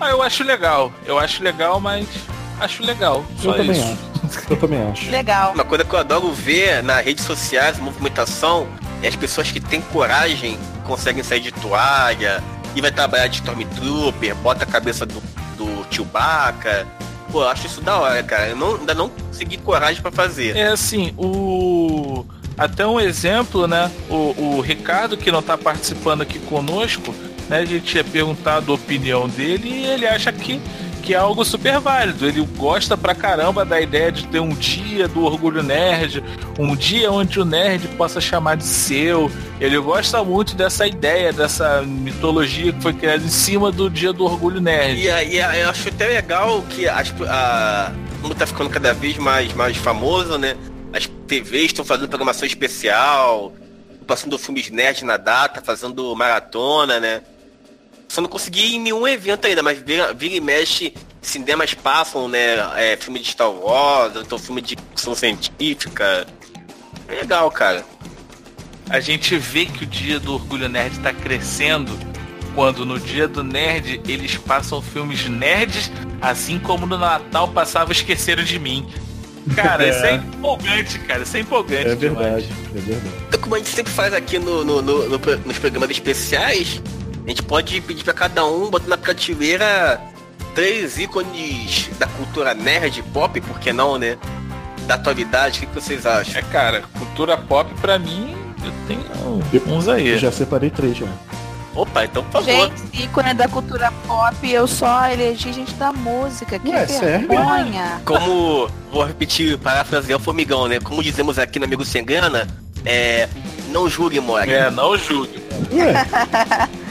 Ah, 0.00 0.10
eu 0.10 0.22
acho 0.22 0.44
legal. 0.44 0.92
Eu 1.06 1.18
acho 1.18 1.42
legal, 1.42 1.80
mas 1.80 2.06
acho 2.60 2.82
legal. 2.82 3.24
Só 3.40 3.50
Eu 3.50 3.56
também 3.56 3.72
isso. 3.72 3.92
acho. 3.92 4.52
Eu 4.52 4.56
também 4.56 4.82
acho. 4.82 5.10
Legal. 5.10 5.52
Uma 5.52 5.64
coisa 5.64 5.84
que 5.84 5.94
eu 5.94 5.98
adoro 5.98 6.30
ver 6.32 6.82
nas 6.82 7.04
redes 7.04 7.24
sociais, 7.24 7.78
movimentação, 7.78 8.66
é 9.02 9.08
as 9.08 9.16
pessoas 9.16 9.50
que 9.50 9.60
têm 9.60 9.80
coragem, 9.80 10.58
conseguem 10.84 11.22
sair 11.22 11.40
de 11.40 11.52
toalha, 11.52 12.42
e 12.74 12.80
vai 12.80 12.90
trabalhar 12.90 13.26
de 13.26 13.36
Stormtrooper, 13.36 14.34
bota 14.36 14.64
a 14.64 14.66
cabeça 14.66 15.04
do, 15.04 15.20
do 15.56 15.86
Chewbacca. 15.90 16.86
Pô, 17.32 17.42
acho 17.44 17.66
isso 17.66 17.80
da 17.80 17.98
hora, 17.98 18.22
cara. 18.22 18.48
Eu 18.48 18.56
não, 18.56 18.76
ainda 18.76 18.92
não 18.92 19.08
consegui 19.08 19.56
coragem 19.56 20.02
pra 20.02 20.12
fazer. 20.12 20.54
É 20.54 20.66
assim, 20.66 21.14
o. 21.16 22.26
Até 22.58 22.86
um 22.86 23.00
exemplo, 23.00 23.66
né? 23.66 23.90
O, 24.10 24.58
o 24.58 24.60
Ricardo, 24.60 25.16
que 25.16 25.32
não 25.32 25.42
tá 25.42 25.56
participando 25.56 26.20
aqui 26.20 26.38
conosco, 26.38 27.14
né? 27.48 27.60
A 27.60 27.64
gente 27.64 27.86
tinha 27.86 28.04
perguntado 28.04 28.70
a 28.70 28.74
opinião 28.74 29.26
dele 29.26 29.68
e 29.68 29.86
ele 29.86 30.06
acha 30.06 30.30
que, 30.30 30.60
que 31.02 31.12
é 31.12 31.16
algo 31.16 31.44
super 31.44 31.80
válido. 31.80 32.26
Ele 32.26 32.40
gosta 32.56 32.96
pra 32.96 33.14
caramba 33.14 33.64
da 33.64 33.80
ideia 33.80 34.10
de 34.12 34.26
ter 34.28 34.40
um 34.40 34.54
dia 34.54 35.08
do 35.08 35.24
orgulho 35.24 35.62
nerd, 35.62 36.22
um 36.58 36.74
dia 36.74 37.10
onde 37.10 37.40
o 37.40 37.44
nerd 37.44 37.88
possa 37.88 38.20
chamar 38.20 38.56
de 38.56 38.64
seu. 38.64 39.30
Ele 39.60 39.78
gosta 39.78 40.22
muito 40.24 40.54
dessa 40.54 40.86
ideia, 40.86 41.32
dessa 41.32 41.82
mitologia 41.82 42.72
que 42.72 42.80
foi 42.80 42.92
criada 42.92 43.24
em 43.24 43.28
cima 43.28 43.70
do 43.70 43.90
dia 43.90 44.12
do 44.12 44.24
orgulho 44.24 44.60
nerd. 44.60 45.00
E 45.00 45.10
aí 45.10 45.36
eu 45.60 45.68
acho 45.68 45.88
até 45.88 46.06
legal 46.06 46.62
que 46.70 46.88
a, 46.88 47.92
como 48.22 48.34
tá 48.34 48.46
ficando 48.46 48.70
cada 48.70 48.94
vez 48.94 49.18
mais, 49.18 49.52
mais 49.52 49.76
famoso, 49.76 50.38
né? 50.38 50.56
As 50.92 51.06
TVs 51.06 51.66
estão 51.66 51.84
fazendo 51.84 52.08
programação 52.08 52.46
especial, 52.46 53.52
passando 54.06 54.38
filmes 54.38 54.70
nerd 54.70 55.04
na 55.04 55.16
data, 55.16 55.60
fazendo 55.62 56.14
maratona, 56.14 57.00
né? 57.00 57.22
Só 58.12 58.20
não 58.20 58.28
consegui 58.28 58.60
ir 58.60 58.74
em 58.74 58.80
nenhum 58.80 59.08
evento 59.08 59.46
ainda, 59.46 59.62
mas 59.62 59.78
vira, 59.78 60.12
vira 60.12 60.34
e 60.34 60.40
mexe, 60.40 60.92
cinemas 61.22 61.72
passam, 61.72 62.28
né? 62.28 62.56
É, 62.76 62.94
filme 63.00 63.18
de 63.18 63.30
Star 63.30 63.50
Wars, 63.50 64.12
então 64.16 64.38
filme 64.38 64.60
de 64.60 64.76
ficção 64.76 65.14
científica. 65.14 66.26
É 67.08 67.14
legal, 67.14 67.50
cara. 67.50 67.82
a 68.90 69.00
gente 69.00 69.34
vê 69.38 69.64
que 69.64 69.84
o 69.84 69.86
dia 69.86 70.20
do 70.20 70.34
Orgulho 70.34 70.68
Nerd 70.68 70.98
tá 70.98 71.10
crescendo 71.10 71.90
quando 72.54 72.84
no 72.84 73.00
dia 73.00 73.26
do 73.26 73.42
Nerd 73.42 74.02
eles 74.06 74.36
passam 74.36 74.82
filmes 74.82 75.26
nerds 75.26 75.90
Assim 76.20 76.58
como 76.58 76.84
no 76.84 76.98
Natal 76.98 77.48
passava 77.48 77.92
Esqueceram 77.92 78.44
de 78.44 78.58
Mim. 78.58 78.86
Cara, 79.56 79.84
É. 79.88 79.90
isso 79.90 80.04
é 80.04 80.14
empolgante, 80.16 80.98
cara. 80.98 81.22
Isso 81.22 81.36
é 81.36 81.40
empolgante. 81.40 81.88
É 81.88 81.94
demais. 81.94 82.44
verdade, 82.44 82.48
é 82.76 82.78
verdade. 82.80 83.14
Então, 83.28 83.40
como 83.40 83.54
a 83.54 83.58
gente 83.58 83.70
sempre 83.70 83.90
faz 83.92 84.12
aqui 84.12 84.38
no, 84.38 84.62
no- 84.64 84.82
no- 84.82 85.08
no 85.08 85.18
nos 85.46 85.58
programas 85.58 85.90
especiais, 85.90 86.80
a 87.24 87.28
gente 87.28 87.42
pode 87.42 87.80
pedir 87.80 88.04
pra 88.04 88.12
cada 88.12 88.44
um 88.44 88.68
botar 88.70 88.88
na 88.88 88.96
prateleira 88.96 90.00
três 90.54 90.98
ícones 90.98 91.90
da 91.98 92.06
cultura 92.06 92.54
nerd 92.54 93.02
pop, 93.12 93.40
por 93.40 93.58
que 93.58 93.72
não, 93.72 93.98
né? 93.98 94.18
Da 94.86 94.94
atualidade, 94.94 95.58
o 95.58 95.60
que, 95.60 95.66
que 95.66 95.74
vocês 95.74 96.04
acham? 96.04 96.38
É, 96.38 96.42
cara, 96.42 96.82
cultura 96.98 97.36
pop 97.36 97.72
pra 97.80 97.98
mim, 97.98 98.34
eu 98.64 98.72
tenho 98.86 99.76
uns 99.76 99.88
aí. 99.88 100.08
Eu 100.08 100.18
já 100.18 100.32
separei 100.32 100.70
três 100.70 100.96
já. 100.96 101.06
Opa, 101.74 102.04
então 102.04 102.22
por 102.24 102.42
favor. 102.42 102.68
Gente, 102.68 103.04
ícone 103.04 103.32
da 103.32 103.48
cultura 103.48 103.90
pop, 104.06 104.50
eu 104.50 104.66
só 104.66 105.08
elegi 105.08 105.52
gente 105.52 105.72
da 105.74 105.92
música. 105.92 106.58
Que 106.58 106.68
Ué, 106.68 106.86
sério? 106.86 107.28
vergonha. 107.28 108.02
Como, 108.04 108.68
vou 108.90 109.04
repetir, 109.04 109.56
parafrasear 109.56 110.18
o 110.18 110.22
formigão, 110.22 110.68
né? 110.68 110.80
Como 110.80 111.02
dizemos 111.02 111.38
aqui 111.38 111.58
no 111.58 111.64
Amigo 111.64 111.84
Sem 111.84 112.04
Grana, 112.04 112.46
é... 112.84 113.28
Não 113.68 113.88
julgue, 113.88 114.20
Mori. 114.20 114.52
É, 114.52 114.70
não 114.70 114.98
julgue. 114.98 115.42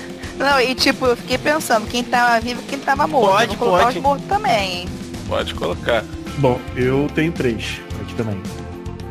Não, 0.42 0.60
e 0.60 0.74
tipo, 0.76 1.06
eu 1.06 1.16
fiquei 1.16 1.38
pensando, 1.38 1.88
quem 1.88 2.04
tava 2.04 2.40
vivo 2.40 2.62
e 2.62 2.66
quem 2.66 2.80
tava 2.80 3.06
morto. 3.08 3.32
Pode, 3.32 3.56
Vou 3.56 3.58
colocar 3.68 3.86
pode. 3.86 3.98
os 3.98 4.04
mortos 4.04 4.28
também, 4.28 4.80
hein? 4.80 4.90
Pode 5.28 5.54
colocar. 5.54 6.04
Bom, 6.38 6.60
eu 6.76 7.08
tenho 7.14 7.32
três 7.32 7.80
aqui 8.02 8.16
também. 8.16 8.42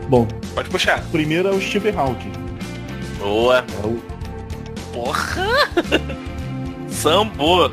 Bom, 0.09 0.27
Pode 0.55 0.69
puxar. 0.69 0.99
o 0.99 1.11
primeiro 1.11 1.49
é 1.49 1.53
o 1.53 1.61
Stephen 1.61 1.95
Hawking. 1.97 2.33
Boa. 3.19 3.65
É 3.83 3.87
o 3.87 4.03
Porra! 4.93 5.71
Sambô. 6.91 7.71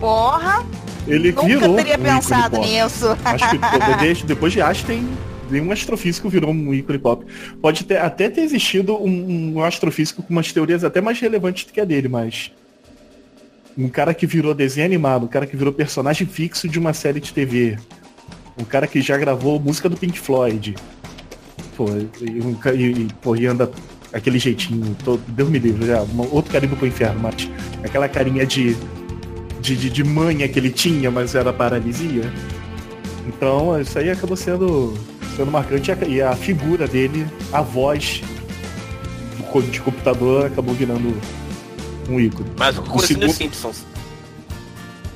Porra, 0.00 0.64
Ele 1.06 1.30
nunca 1.32 1.46
virou 1.46 1.76
teria 1.76 1.96
um 1.96 2.02
pensado 2.02 2.58
nisso. 2.58 3.16
Acho 3.24 3.50
que 3.50 4.24
depois 4.26 4.52
de 4.52 4.62
Einstein, 4.62 5.06
nenhum 5.50 5.70
astrofísico 5.72 6.28
virou 6.28 6.50
um 6.50 6.72
ícone 6.74 6.98
pop. 6.98 7.24
Pode 7.60 7.84
ter, 7.84 7.98
até 7.98 8.28
ter 8.28 8.42
existido 8.42 8.96
um, 8.96 9.54
um 9.56 9.64
astrofísico 9.64 10.22
com 10.22 10.32
umas 10.32 10.52
teorias 10.52 10.84
até 10.84 11.00
mais 11.00 11.18
relevantes 11.20 11.64
do 11.64 11.72
que 11.72 11.80
a 11.80 11.84
dele, 11.84 12.08
mas 12.08 12.50
um 13.76 13.88
cara 13.88 14.14
que 14.14 14.26
virou 14.26 14.54
desenho 14.54 14.86
animado, 14.86 15.24
um 15.24 15.28
cara 15.28 15.46
que 15.46 15.56
virou 15.56 15.72
personagem 15.72 16.26
fixo 16.26 16.68
de 16.68 16.78
uma 16.78 16.92
série 16.92 17.20
de 17.20 17.32
TV, 17.32 17.76
um 18.58 18.64
cara 18.64 18.86
que 18.86 19.00
já 19.00 19.16
gravou 19.18 19.58
música 19.58 19.88
do 19.88 19.96
Pink 19.96 20.18
Floyd, 20.18 20.74
pô, 21.76 21.86
e, 22.20 23.00
e, 23.02 23.08
pô, 23.20 23.34
e 23.34 23.46
anda 23.46 23.70
aquele 24.12 24.38
jeitinho, 24.38 24.96
Deus 25.28 25.48
me 25.50 25.58
livre, 25.58 25.86
já, 25.86 26.02
uma- 26.02 26.26
outro 26.30 26.52
carimbo 26.52 26.76
pro 26.76 26.86
inferno, 26.86 27.18
mas 27.20 27.50
aquela 27.82 28.08
carinha 28.08 28.46
de, 28.46 28.76
de, 29.60 29.76
de, 29.76 29.90
de 29.90 30.04
manha 30.04 30.46
que 30.48 30.56
ele 30.56 30.70
tinha, 30.70 31.10
mas 31.10 31.34
era 31.34 31.52
paralisia. 31.52 32.32
Então, 33.26 33.80
isso 33.80 33.98
aí 33.98 34.08
acabou 34.10 34.36
sendo, 34.36 34.94
sendo 35.36 35.50
marcante 35.50 35.90
e 36.08 36.22
a- 36.22 36.34
figura 36.36 36.86
dele, 36.86 37.26
a 37.52 37.60
voz 37.62 38.22
de 39.70 39.80
computador 39.80 40.46
acabou 40.46 40.74
virando 40.74 41.16
um 42.08 42.18
ícone. 42.18 42.50
Eu 42.74 42.82
O 42.82 42.86
conheci 42.86 43.06
segundo- 43.08 43.26
nos 43.26 43.36
Simpsons. 43.36 43.84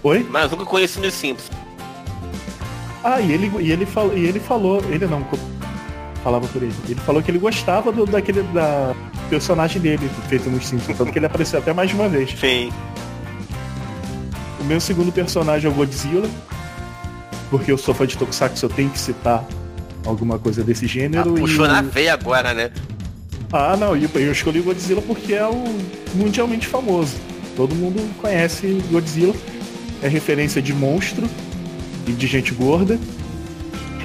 Oi? 0.03 0.25
Que 0.25 0.55
eu 0.55 0.67
conheci 0.67 1.01
nos 1.01 1.15
Simpsons. 1.15 1.51
Ah, 3.03 3.21
e 3.21 3.33
ele, 3.33 3.51
e 3.61 3.73
ele, 3.73 3.85
falou, 3.87 4.17
e 4.17 4.25
ele 4.25 4.39
falou, 4.41 4.83
ele 4.91 5.07
não, 5.07 5.27
falava 6.23 6.47
por 6.49 6.63
ele. 6.63 6.75
Ele 6.89 7.01
falou 7.01 7.23
que 7.23 7.31
ele 7.31 7.39
gostava 7.39 7.91
do, 7.91 8.07
daquele 8.07 8.43
da 8.45 8.95
personagem 9.31 9.81
dele 9.81 10.09
feito 10.29 10.49
nos 10.51 10.67
Simpsons, 10.67 10.97
tanto 10.97 11.13
que 11.13 11.19
ele 11.19 11.27
apareceu 11.27 11.59
até 11.59 11.73
mais 11.73 11.91
de 11.91 11.97
uma 11.97 12.09
vez. 12.09 12.31
Sim. 12.39 12.71
O 14.61 14.65
meu 14.65 14.81
segundo 14.81 15.11
personagem 15.13 15.69
é 15.69 15.73
o 15.73 15.75
Godzilla, 15.77 16.29
porque 17.51 17.73
eu 17.73 17.79
sou 17.79 17.95
fã 17.95 18.07
de 18.07 18.17
Tokusatsu, 18.17 18.67
eu 18.67 18.71
tenho 18.71 18.91
que 18.91 18.99
citar 18.99 19.45
alguma 20.09 20.39
coisa 20.39 20.63
desse 20.65 20.85
Ah, 20.85 20.89
gênero. 20.89 21.35
puxou 21.35 21.65
e 21.65 21.69
na 21.69 21.81
o- 21.81 21.85
veia 21.85 22.15
agora, 22.15 22.55
né? 22.55 22.71
Ah, 23.53 23.77
não, 23.77 23.97
e 23.97 24.05
eu 24.15 24.33
escolhi 24.33 24.61
o 24.61 24.65
Godzilla 24.65 25.01
porque 25.03 25.33
é 25.35 25.47
o 25.47 25.65
mundialmente 26.15 26.67
famoso. 26.67 27.15
Todo 27.57 27.75
mundo 27.75 28.01
conhece 28.21 28.81
Godzilla. 28.91 29.35
É 30.03 30.07
referência 30.09 30.61
de 30.63 30.73
monstro 30.73 31.27
e 32.07 32.13
de 32.13 32.27
gente 32.27 32.53
gorda. 32.55 32.99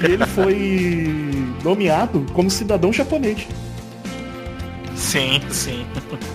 E 0.01 0.05
ele 0.05 0.25
foi 0.27 1.13
nomeado 1.63 2.25
como 2.33 2.49
cidadão 2.49 2.91
japonês. 2.91 3.45
Sim, 4.95 5.41
sim. 5.51 5.85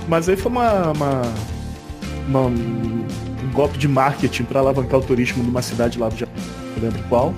Mas 0.08 0.28
aí 0.28 0.36
foi 0.36 0.50
uma, 0.52 0.92
uma- 0.92 1.22
uma- 2.28 2.46
um 2.46 3.06
golpe 3.52 3.78
de 3.78 3.88
marketing 3.88 4.44
para 4.44 4.60
alavancar 4.60 5.00
o 5.00 5.02
turismo 5.02 5.42
numa 5.42 5.62
cidade 5.62 5.98
lá 5.98 6.08
do 6.08 6.16
Japão. 6.16 6.34
Não 6.76 6.82
lembro 6.84 7.02
qual. 7.08 7.34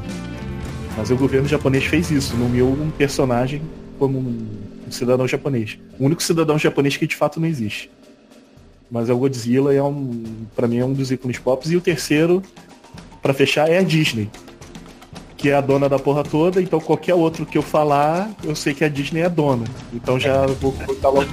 Mas 1.01 1.11
o 1.11 1.17
governo 1.17 1.49
japonês 1.49 1.87
fez 1.87 2.11
isso, 2.11 2.37
nomeou 2.37 2.71
um 2.71 2.91
personagem 2.91 3.63
como 3.99 4.19
um, 4.19 4.47
cidadão 4.91 5.27
japonês. 5.27 5.79
O 5.99 6.05
único 6.05 6.23
cidadão 6.23 6.59
japonês 6.59 6.95
que 6.95 7.07
de 7.07 7.17
fato 7.17 7.41
não 7.41 7.49
existe. 7.49 7.91
Mas 8.91 9.09
é 9.09 9.15
o 9.15 9.17
Godzilla, 9.17 9.73
é 9.73 9.83
um, 9.83 10.23
para 10.55 10.69
mim 10.69 10.77
é 10.77 10.85
um 10.85 10.93
dos 10.93 11.11
ícones 11.11 11.39
pop. 11.39 11.67
E 11.67 11.75
o 11.75 11.81
terceiro, 11.81 12.43
para 13.23 13.33
fechar, 13.33 13.71
é 13.71 13.79
a 13.79 13.83
Disney. 13.83 14.29
Que 15.41 15.49
é 15.49 15.55
a 15.55 15.61
dona 15.63 15.89
da 15.89 15.99
porra 15.99 16.23
toda, 16.23 16.61
então 16.61 16.79
qualquer 16.79 17.15
outro 17.15 17.47
que 17.47 17.57
eu 17.57 17.63
falar, 17.63 18.31
eu 18.45 18.55
sei 18.55 18.75
que 18.75 18.85
a 18.85 18.91
Disney 18.91 19.21
é 19.21 19.25
a 19.25 19.29
dona. 19.29 19.65
Então 19.91 20.21
já 20.21 20.45
vou 20.47 20.71
colocar 20.71 21.09
logo. 21.09 21.31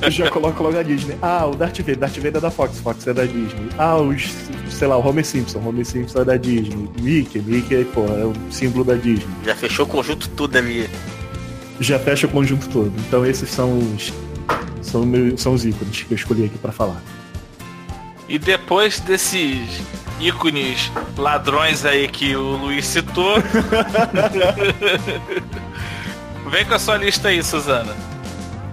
Eu 0.00 0.10
já 0.10 0.30
coloco 0.30 0.62
logo 0.62 0.78
a 0.78 0.82
Disney. 0.82 1.14
Ah, 1.20 1.44
o 1.44 1.54
Darth 1.54 1.76
Vader. 1.80 1.98
Darth 1.98 2.16
Vader 2.16 2.36
é 2.36 2.40
da 2.40 2.50
Fox. 2.50 2.78
Fox 2.78 3.06
é 3.06 3.12
da 3.12 3.26
Disney. 3.26 3.68
Ah, 3.76 3.96
os, 3.96 4.30
sei 4.70 4.88
lá, 4.88 4.96
o 4.96 5.06
Homer 5.06 5.22
Simpson. 5.22 5.58
Homer 5.58 5.84
Simpson 5.84 6.22
é 6.22 6.24
da 6.24 6.36
Disney. 6.38 6.88
Mickey. 6.98 7.40
Mickey, 7.40 7.84
pô, 7.92 8.06
é 8.06 8.24
o 8.24 8.32
símbolo 8.50 8.84
da 8.84 8.94
Disney. 8.94 9.28
Já 9.44 9.54
fechou 9.54 9.84
o 9.84 9.88
conjunto 9.88 10.30
tudo 10.30 10.56
ali. 10.56 10.88
Já 11.80 11.98
fecha 11.98 12.26
o 12.26 12.30
conjunto 12.30 12.70
todo. 12.70 12.90
Então 13.06 13.26
esses 13.26 13.50
são 13.50 13.76
os, 13.80 14.14
são, 14.80 15.04
meus, 15.04 15.42
são 15.42 15.52
os 15.52 15.66
ícones 15.66 16.04
que 16.04 16.12
eu 16.12 16.16
escolhi 16.16 16.46
aqui 16.46 16.56
pra 16.56 16.72
falar. 16.72 17.02
E 18.30 18.38
depois 18.38 18.98
desses 19.00 19.82
ícones 20.24 20.90
ladrões 21.18 21.84
aí 21.84 22.08
que 22.08 22.34
o 22.34 22.56
Luiz 22.56 22.86
citou. 22.86 23.34
Vem 26.50 26.64
com 26.64 26.74
a 26.74 26.78
sua 26.78 26.96
lista 26.96 27.28
aí, 27.28 27.42
Suzana. 27.42 27.94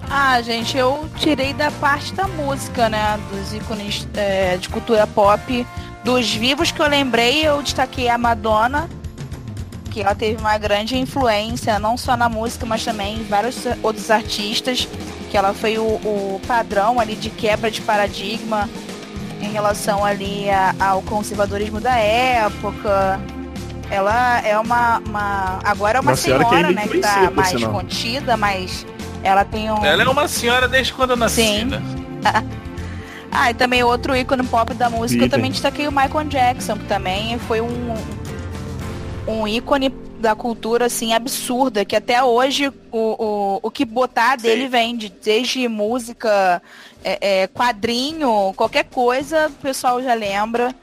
Ah, 0.10 0.41
gente, 0.41 0.78
eu 0.78 1.10
tirei 1.18 1.53
da 1.53 1.72
parte 1.72 2.14
da 2.14 2.28
música, 2.28 2.88
né? 2.90 3.19
Dos 3.32 3.53
ícones 3.53 4.07
é, 4.14 4.56
de 4.57 4.69
cultura 4.69 5.06
pop. 5.07 5.68
Dos 6.03 6.34
vivos 6.34 6.72
que 6.72 6.82
eu 6.82 6.88
lembrei, 6.88 7.45
eu 7.45 7.61
destaquei 7.61 8.10
a 8.10 8.18
Madonna, 8.18 8.90
que 9.90 10.02
ela 10.02 10.15
teve 10.15 10.40
uma 10.40 10.57
grande 10.57 10.98
influência, 10.98 11.78
não 11.80 11.95
só 11.98 12.18
na 12.18 12.28
música, 12.28 12.65
mas 12.65 12.84
também 12.84 13.19
em 13.19 13.23
vários 13.23 13.57
outros 13.84 14.10
artistas, 14.10 14.88
que 15.30 15.38
ela 15.38 15.53
foi 15.53 15.78
o, 15.78 15.84
o 15.84 16.41
padrão 16.48 16.99
ali 16.99 17.15
de 17.15 17.30
quebra 17.30 17.69
de 17.69 17.82
paradigma 17.82 18.69
em 19.41 19.49
relação 19.51 20.03
ali 20.05 20.49
a- 20.49 20.73
ao 20.80 21.01
conservadorismo 21.01 21.80
da 21.81 21.95
época. 21.97 23.19
Ela 23.89 24.39
é 24.45 24.57
uma, 24.57 24.99
uma- 24.99 25.59
agora 25.63 25.97
é 25.97 26.01
uma, 26.01 26.11
Uma 26.11 26.15
senhora 26.15 26.43
senhora, 26.45 26.59
que 26.68 26.69
ainda 26.69 26.81
né, 26.81 26.88
que 26.88 26.99
tá 26.99 27.31
mais 27.35 27.49
sinal. 27.49 27.72
contida, 27.72 28.38
mas 28.38 28.85
ela 29.23 29.43
tem 29.43 29.69
um 29.72 29.84
Ela 29.84 30.03
é 30.03 30.07
uma 30.07 30.27
senhora 30.27 30.68
desde 30.68 30.93
quando 30.93 31.09
eu 31.11 31.18
nasci, 31.18 31.41
Sim. 31.43 31.65
né? 31.65 31.81
Ah, 33.34 33.49
e 33.49 33.53
também 33.53 33.81
outro 33.81 34.13
ícone 34.13 34.43
pop 34.43 34.73
da 34.73 34.89
música, 34.89 35.22
eu 35.22 35.26
Idem. 35.26 35.30
também 35.30 35.51
destaquei 35.51 35.88
o 35.88 35.91
Michael 35.91 36.26
Jackson, 36.27 36.76
que 36.77 36.84
também 36.84 37.39
foi 37.39 37.61
um, 37.61 37.95
um 39.26 39.47
ícone 39.47 39.89
da 40.22 40.35
cultura, 40.35 40.85
assim, 40.85 41.14
absurda, 41.14 41.84
que 41.84 41.95
até 41.95 42.23
hoje 42.23 42.69
o, 42.69 42.73
o, 42.91 43.60
o 43.64 43.72
que 43.72 43.84
botar 43.84 44.38
dele 44.38 44.68
vende, 44.68 45.11
desde 45.22 45.68
música, 45.68 46.61
é, 47.03 47.41
é, 47.43 47.48
quadrinho, 47.48 48.53
qualquer 48.56 48.85
coisa, 48.85 49.48
o 49.48 49.61
pessoal 49.61 50.02
já 50.02 50.14
lembra. 50.14 50.73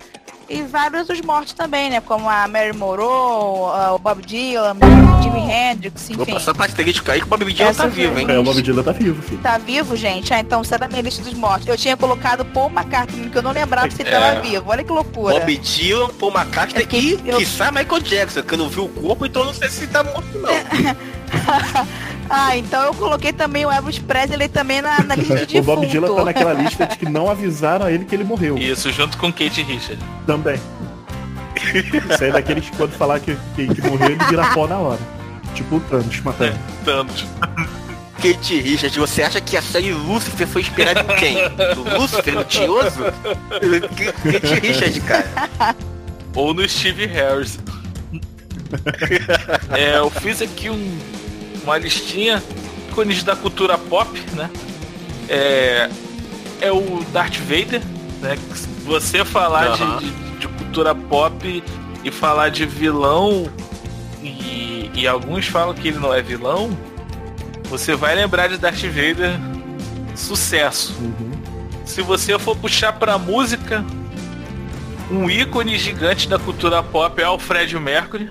E 0.51 0.63
vários 0.63 1.07
dos 1.07 1.21
mortos 1.21 1.53
também, 1.53 1.91
né? 1.91 2.01
Como 2.01 2.27
a 2.29 2.49
Mary 2.49 2.73
Monroe, 2.73 3.71
ah, 3.75 3.93
o 3.95 3.99
Bob 3.99 4.25
Dylan, 4.25 4.75
Jimi 5.23 5.41
Hendrix, 5.41 6.05
enfim. 6.09 6.17
Vou 6.17 6.27
passar 6.27 6.55
pra 6.55 6.65
asterisco 6.65 7.11
aí 7.11 7.21
que 7.21 7.27
o 7.27 7.29
Bob 7.29 7.45
Dylan 7.45 7.67
tá 7.75 7.85
Essas 7.85 7.93
vivo, 7.95 8.19
hein? 8.19 8.27
É, 8.31 8.39
o 8.39 8.43
Bob 8.43 8.63
Dylan 8.63 8.83
tá 8.83 8.93
vivo, 8.93 9.21
filho. 9.23 9.41
Tá 9.43 9.59
vivo, 9.59 9.95
gente? 9.95 10.33
Ah, 10.33 10.41
então 10.41 10.65
você 10.65 10.75
é 10.77 10.79
da 10.79 10.89
minha 10.89 11.03
lista 11.03 11.23
dos 11.23 11.35
mortos. 11.35 11.67
Eu 11.69 11.77
tinha 11.77 11.99
colocado 11.99 12.47
Paul 12.47 12.71
McCartney, 12.71 13.29
que 13.29 13.37
eu 13.37 13.43
não 13.43 13.53
lembrava 13.53 13.91
se 13.91 14.01
ele 14.01 14.09
É. 14.09 14.13
tava 14.19 14.41
vivo. 14.41 14.65
Olha 14.71 14.83
que 14.83 14.91
loucura. 14.91 15.39
Bob 15.39 15.57
Dylan, 15.59 16.09
Paul 16.15 16.33
McCartney 16.33 16.89
e, 16.93 17.21
eu- 17.29 17.37
quiçá, 17.39 17.71
Michael 17.71 18.01
Jackson, 18.01 18.43
que 18.43 18.55
eu 18.55 18.59
não 18.59 18.69
vi 18.71 18.81
o 18.81 18.89
corpo, 18.89 19.27
então 19.27 19.43
eu 19.43 19.47
não 19.49 19.55
sei 19.55 19.69
se 19.69 19.83
ele 19.85 19.93
tá 19.93 20.03
morto, 20.03 20.27
não. 20.39 20.49
ah, 22.29 22.57
então 22.57 22.83
eu 22.83 22.95
coloquei 22.95 23.33
também 23.33 23.65
o 23.65 23.71
Elvis 23.71 23.99
Presley 23.99 24.49
também 24.49 24.81
na, 24.81 25.03
na 25.03 25.15
lista 25.15 25.47
de 25.47 25.59
o 25.61 25.63
Bob. 25.63 25.87
Dylan 25.87 26.15
tá 26.15 26.25
naquela 26.25 26.53
lista 26.61 26.87
de 26.87 26.99
que 26.99 27.07
não 27.09 27.31
avisaram 27.31 27.87
a 27.87 27.93
ele 27.93 28.05
que 28.05 28.15
ele 28.15 28.25
morreu. 28.25 28.57
Isso, 28.59 28.91
junto 28.93 29.17
com 29.19 29.33
Kate 29.33 29.63
Richard. 29.63 30.03
Também. 30.27 30.61
Isso 31.57 32.25
aí 32.25 32.31
é 32.31 32.33
daqueles 32.33 32.71
que 32.71 32.77
quando 32.77 32.93
falar 32.93 33.21
que, 33.21 33.37
que, 33.57 33.75
que 33.75 33.83
morreu, 33.83 34.11
ele 34.11 34.25
vira 34.25 34.45
pó 34.55 34.67
na 34.67 34.79
hora. 34.79 35.01
Tipo 35.55 35.77
o 35.77 35.81
Thanos 35.81 36.21
matando. 36.21 36.59
Thanos. 36.85 37.27
Kate 38.23 38.61
Richard, 38.61 38.99
você 38.99 39.23
acha 39.23 39.41
que 39.41 39.57
a 39.57 39.63
série 39.63 39.93
Lucifer 39.93 40.47
foi 40.47 40.63
inspirada 40.63 41.01
em 41.01 41.17
quem? 41.17 41.37
Do 41.75 41.99
Lucifer, 41.99 42.35
no 42.35 42.45
Tinhoso? 42.45 43.05
Kate 43.05 44.61
Richard, 44.61 45.01
cara. 45.03 45.77
ou 46.35 46.53
no 46.53 46.69
Steve 46.69 47.07
Harris. 47.07 47.59
é, 49.77 49.99
eu 49.99 50.11
fiz 50.11 50.43
aqui 50.43 50.69
um, 50.69 50.99
uma 51.69 51.79
listinha 51.79 52.43
ícones 52.91 53.23
da 53.23 53.37
cultura 53.37 53.77
pop, 53.77 54.11
né? 54.35 54.51
É, 55.29 55.91
é 56.61 56.73
o 56.73 57.05
Darth 57.13 57.37
Vader, 57.37 57.83
né? 58.23 58.37
Você 58.85 59.25
falar 59.25 59.67
Aham. 59.73 59.99
de, 59.99 60.07
de- 60.11 60.29
de 60.39 60.49
cultura 60.49 60.95
pop 60.95 61.63
e 62.05 62.11
falar 62.13 62.49
de 62.51 62.65
vilão 62.65 63.51
e, 64.23 64.89
e 64.95 65.07
alguns 65.07 65.47
falam 65.49 65.75
que 65.75 65.89
ele 65.89 65.99
não 65.99 66.15
é 66.15 66.23
vilão, 66.23 66.71
você 67.65 67.95
vai 67.97 68.15
lembrar 68.15 68.49
de 68.49 68.57
Darth 68.57 68.83
Vader 68.85 69.33
sucesso. 70.15 70.95
Se 71.85 72.01
você 72.03 72.39
for 72.39 72.57
puxar 72.57 72.93
pra 72.95 73.19
música, 73.19 73.85
um 75.11 75.29
ícone 75.29 75.77
gigante 75.77 76.29
da 76.29 76.39
cultura 76.39 76.83
pop 76.83 77.21
é 77.21 77.29
o 77.29 77.39
Fred 77.39 77.77
Mercury. 77.79 78.31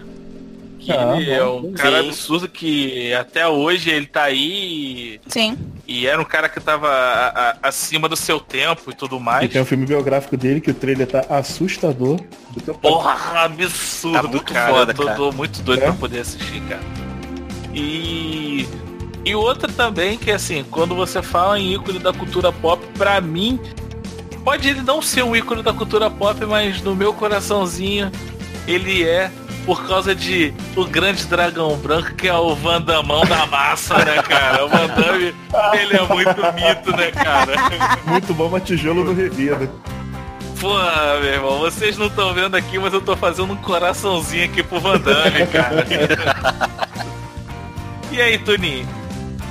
Que 0.88 0.94
Ah, 0.94 1.18
ele 1.20 1.32
é 1.32 1.44
um 1.44 1.74
cara 1.74 2.02
Sim. 2.02 2.08
absurdo 2.08 2.48
que 2.48 3.14
até 3.14 3.46
hoje 3.46 3.90
ele 3.90 4.06
tá 4.06 4.24
aí. 4.24 5.20
Sim. 5.28 5.58
E 5.86 6.08
era 6.08 6.22
um 6.22 6.24
cara 6.24 6.48
que 6.48 6.62
tava 6.62 6.88
a- 6.88 7.28
a- 7.28 7.58
acima 7.64 8.08
do 8.08 8.16
seu 8.16 8.40
tempo 8.40 8.90
e 8.90 8.94
tudo 8.96 9.18
E 9.18 9.20
mais. 9.20 9.52
tem 9.52 9.62
um 9.62 9.66
filme 9.66 9.86
biográfico 9.86 10.38
dele 10.38 10.62
que 10.62 10.72
o 10.72 10.74
trailer 10.74 11.06
tá 11.06 11.26
assustador. 11.30 12.22
Do 12.52 12.62
teu 12.62 12.74
Porra, 12.76 13.42
absurdo, 13.44 14.14
Tá 14.22 14.24
muito 14.24 14.54
cara. 14.54 14.74
foda, 14.74 14.92
Eu 14.94 14.96
tô, 14.96 15.04
cara. 15.04 15.18
tô 15.18 15.32
muito 15.34 15.62
doido 15.62 15.82
É? 15.84 15.86
pra 15.88 15.94
poder 15.94 16.20
assistir, 16.22 16.62
cara. 16.70 16.82
E. 17.74 18.66
E 19.26 19.36
outra 19.36 19.68
também, 19.70 20.18
que 20.18 20.32
assim, 20.32 20.64
quando 20.72 20.96
você 20.96 21.22
fala 21.22 21.60
em 21.60 21.74
ícone 21.76 22.00
da 22.00 22.14
cultura 22.14 22.50
pop, 22.50 22.82
pra 22.98 23.20
mim, 23.20 23.60
pode 24.42 24.70
ele 24.70 24.82
não 24.82 25.02
ser 25.02 25.24
um 25.24 25.36
ícone 25.36 25.62
da 25.62 25.74
cultura 25.74 26.10
pop, 26.10 26.46
mas 26.46 26.82
no 26.82 26.96
meu 26.96 27.14
coraçãozinho 27.14 28.10
ele 28.66 29.04
é 29.04 29.30
por 29.68 29.86
causa 29.86 30.16
de 30.16 30.54
o 30.78 30.86
grande 30.86 31.26
dragão 31.26 31.76
branco, 31.76 32.16
que 32.16 32.26
é 32.30 32.34
o 32.34 32.56
Vandamão 32.56 33.26
da 33.26 33.46
massa, 33.46 33.98
né, 33.98 34.24
cara? 34.24 34.66
O 34.66 34.70
Van 34.70 34.88
Damme, 34.88 35.36
ele 35.78 35.98
é 35.98 36.02
muito 36.04 36.42
mito, 36.56 36.96
né, 36.96 37.12
cara? 37.12 37.54
Muito 38.06 38.34
bom, 38.34 38.48
mas 38.50 38.64
tijolo 38.64 39.04
no 39.04 39.14
reviro. 39.14 39.70
Pô, 40.58 40.74
meu 41.22 41.34
irmão, 41.34 41.60
vocês 41.60 41.98
não 41.98 42.08
estão 42.08 42.34
vendo 42.34 42.56
aqui, 42.56 42.80
mas 42.80 42.94
eu 42.94 43.02
tô 43.02 43.18
fazendo 43.18 43.52
um 43.52 43.58
coraçãozinho 43.58 44.46
aqui 44.46 44.64
pro 44.64 44.80
Van 44.80 44.98
Damme, 45.00 45.46
cara. 45.48 45.86
e 48.10 48.22
aí, 48.22 48.40
Toninho? 48.40 48.88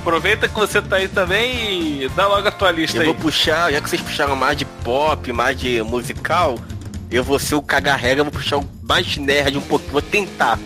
Aproveita 0.01 0.47
que 0.47 0.55
você 0.55 0.81
tá 0.81 0.95
aí 0.95 1.07
também 1.07 2.01
e 2.01 2.09
dá 2.15 2.25
logo 2.25 2.47
a 2.47 2.51
tua 2.51 2.71
lista 2.71 2.97
Eu 2.97 3.01
aí. 3.01 3.05
vou 3.05 3.15
puxar, 3.15 3.71
já 3.71 3.79
que 3.79 3.87
vocês 3.87 4.01
puxaram 4.01 4.35
mais 4.35 4.57
de 4.57 4.65
pop, 4.65 5.31
mais 5.31 5.59
de 5.59 5.79
musical, 5.83 6.57
eu 7.11 7.23
vou 7.23 7.39
ser 7.39 7.55
o 7.55 7.61
caga-regra, 7.61 8.23
vou 8.23 8.31
puxar 8.31 8.57
o 8.57 8.67
mais 8.83 9.17
nerd 9.17 9.57
um 9.57 9.61
pouquinho. 9.61 9.91
Vou 9.91 10.01
tentar 10.01 10.59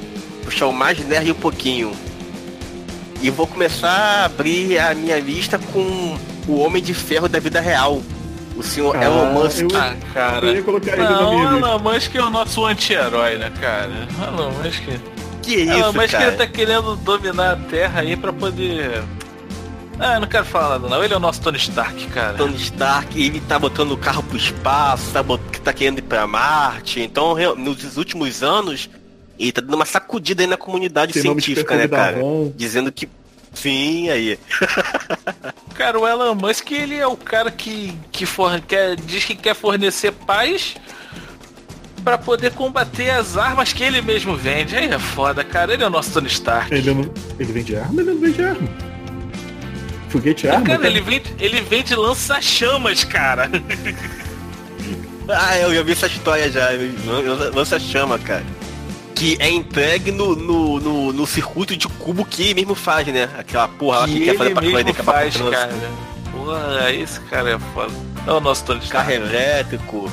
puxar 0.44 0.68
o 0.68 0.74
mais 0.74 1.00
nerd 1.06 1.32
um 1.32 1.36
pouquinho. 1.36 1.92
E 3.22 3.30
vou 3.30 3.46
começar 3.46 3.90
a 3.90 4.26
abrir 4.26 4.80
a 4.80 4.94
minha 4.96 5.20
lista 5.20 5.60
com 5.72 6.18
o 6.48 6.60
Homem 6.60 6.82
de 6.82 6.94
Ferro 6.94 7.30
da 7.30 7.40
vida 7.40 7.60
real. 7.62 8.02
O 8.58 8.64
senhor 8.64 8.96
Ah, 8.98 9.04
Elon 9.06 9.26
Musk. 9.34 9.60
eu- 9.62 9.70
Ah, 9.80 9.96
cara. 10.14 10.48
Eu 10.48 10.56
ia 10.56 10.64
colocar 10.64 10.92
ele 10.94 11.04
na 11.04 11.22
Não, 11.22 11.34
minha. 11.36 11.52
Elon 11.58 11.80
Musk 11.80 12.16
é 12.16 12.22
o 12.22 12.30
nosso 12.30 12.66
anti-herói, 12.66 13.38
né, 13.38 13.52
cara? 13.62 14.08
Elon 14.28 14.52
Musk. 14.52 14.84
Que 15.42 15.56
isso, 15.56 15.72
Elon 15.72 15.94
Musk 15.94 16.10
cara? 16.12 16.28
ele 16.28 16.36
tá 16.38 16.48
querendo 16.48 16.96
dominar 16.98 17.54
a 17.54 17.56
Terra 17.56 18.02
aí 18.02 18.16
pra 18.18 18.34
poder. 18.34 19.04
Ah, 20.00 20.16
eu 20.16 20.22
não 20.22 20.28
quero 20.28 20.46
falar 20.46 20.80
nada, 20.80 20.90
não. 20.90 21.04
Ele 21.04 21.14
é 21.14 21.18
o 21.18 21.20
nosso 21.20 21.42
Tony 21.42 21.58
Stark, 21.58 22.08
cara. 22.08 22.38
Tony 22.38 22.56
Stark, 22.58 23.22
ele 23.22 23.40
tá 23.42 23.60
botando 23.60 23.92
o 23.92 23.98
carro 23.98 24.24
pro 24.24 24.38
espaço, 24.38 25.12
tá, 25.12 25.22
bot... 25.22 25.42
tá 25.62 25.72
querendo 25.72 26.00
ir 26.00 26.04
pra 26.04 26.26
Marte. 26.26 27.00
Então, 27.00 27.36
nos 27.56 27.98
últimos 27.98 28.42
anos, 28.42 28.90
ele 29.38 29.52
tá 29.52 29.62
dando 29.62 29.76
uma 29.76 29.86
sacudida 29.86 30.44
aí 30.44 30.48
na 30.48 30.58
comunidade 30.58 31.14
Tem 31.14 31.22
científica, 31.22 31.76
né, 31.76 31.88
cara? 31.88 32.20
Dizendo 32.56 32.92
que. 32.92 33.08
Sim, 33.54 34.10
aí. 34.10 34.40
Cara, 35.76 36.00
o 36.00 36.08
Elon 36.08 36.36
Musk, 36.36 36.72
ele 36.72 36.96
é 36.96 37.08
o 37.08 37.18
cara 37.18 37.52
que, 37.52 37.94
que 38.12 38.26
for, 38.26 38.62
quer, 38.62 38.96
diz 38.96 39.26
que 39.26 39.36
quer 39.36 39.56
fornecer 39.56 40.12
paz 40.12 40.76
pra 42.04 42.18
poder 42.18 42.54
combater 42.54 43.10
as 43.10 43.36
armas 43.36 43.74
que 43.74 43.84
ele 43.84 44.02
mesmo 44.02 44.36
vende. 44.36 44.76
Aí 44.76 44.90
é 44.90 45.00
foda, 45.00 45.44
cara. 45.44 45.74
Ele 45.74 45.84
é 45.84 45.88
o 45.88 45.90
nosso 45.90 46.12
Tony 46.12 46.28
Stark. 46.28 46.74
Ele, 46.74 46.94
não, 46.94 47.12
ele 47.40 47.52
vende 47.52 47.76
arma? 47.76 48.02
Ele 48.02 48.12
não 48.12 48.22
vende 48.22 48.42
arma. 48.44 48.91
Foguete 50.12 50.48
arma? 50.48 50.66
Cara, 50.66 50.88
ele 50.88 51.02
vende, 51.02 51.34
ele 51.40 51.62
vende 51.62 51.96
lança-chamas, 51.96 53.04
cara. 53.04 53.50
Ah, 55.30 55.58
eu 55.60 55.74
já 55.74 55.84
vi 55.84 55.92
essa 55.94 56.08
história 56.08 56.52
já. 56.52 56.70
Lança 57.54 57.80
chama, 57.80 58.20
cara. 58.20 58.44
Que 59.16 59.38
é 59.40 59.50
entregue 59.50 60.12
no, 60.12 60.36
no, 60.36 60.80
no, 60.80 61.14
no 61.14 61.28
circuito 61.28 61.78
de 61.78 61.88
cubo 61.88 62.26
que 62.26 62.42
ele 62.44 62.56
mesmo 62.56 62.76
faz, 62.76 63.08
né? 63.08 63.30
Aquela 63.38 63.68
porra 63.68 64.00
lá 64.00 64.08
que, 64.08 64.14
que 64.16 64.26
quer 64.26 64.36
fazer 64.38 64.54
pra 64.54 64.62
mesmo 64.62 64.78
acabar 64.80 65.14
faz, 65.14 65.38
com 65.38 65.48
o 65.48 65.52
cara. 65.52 65.74
Porra, 66.32 66.92
esse 66.92 67.20
cara 67.22 67.52
é 67.52 67.60
foda. 67.74 67.94
É 68.28 68.32
o 68.32 68.40
nosso 68.40 68.66
Tony 68.66 68.80
Stark. 68.84 69.10
carro 69.10 69.26
elétrico. 69.26 70.12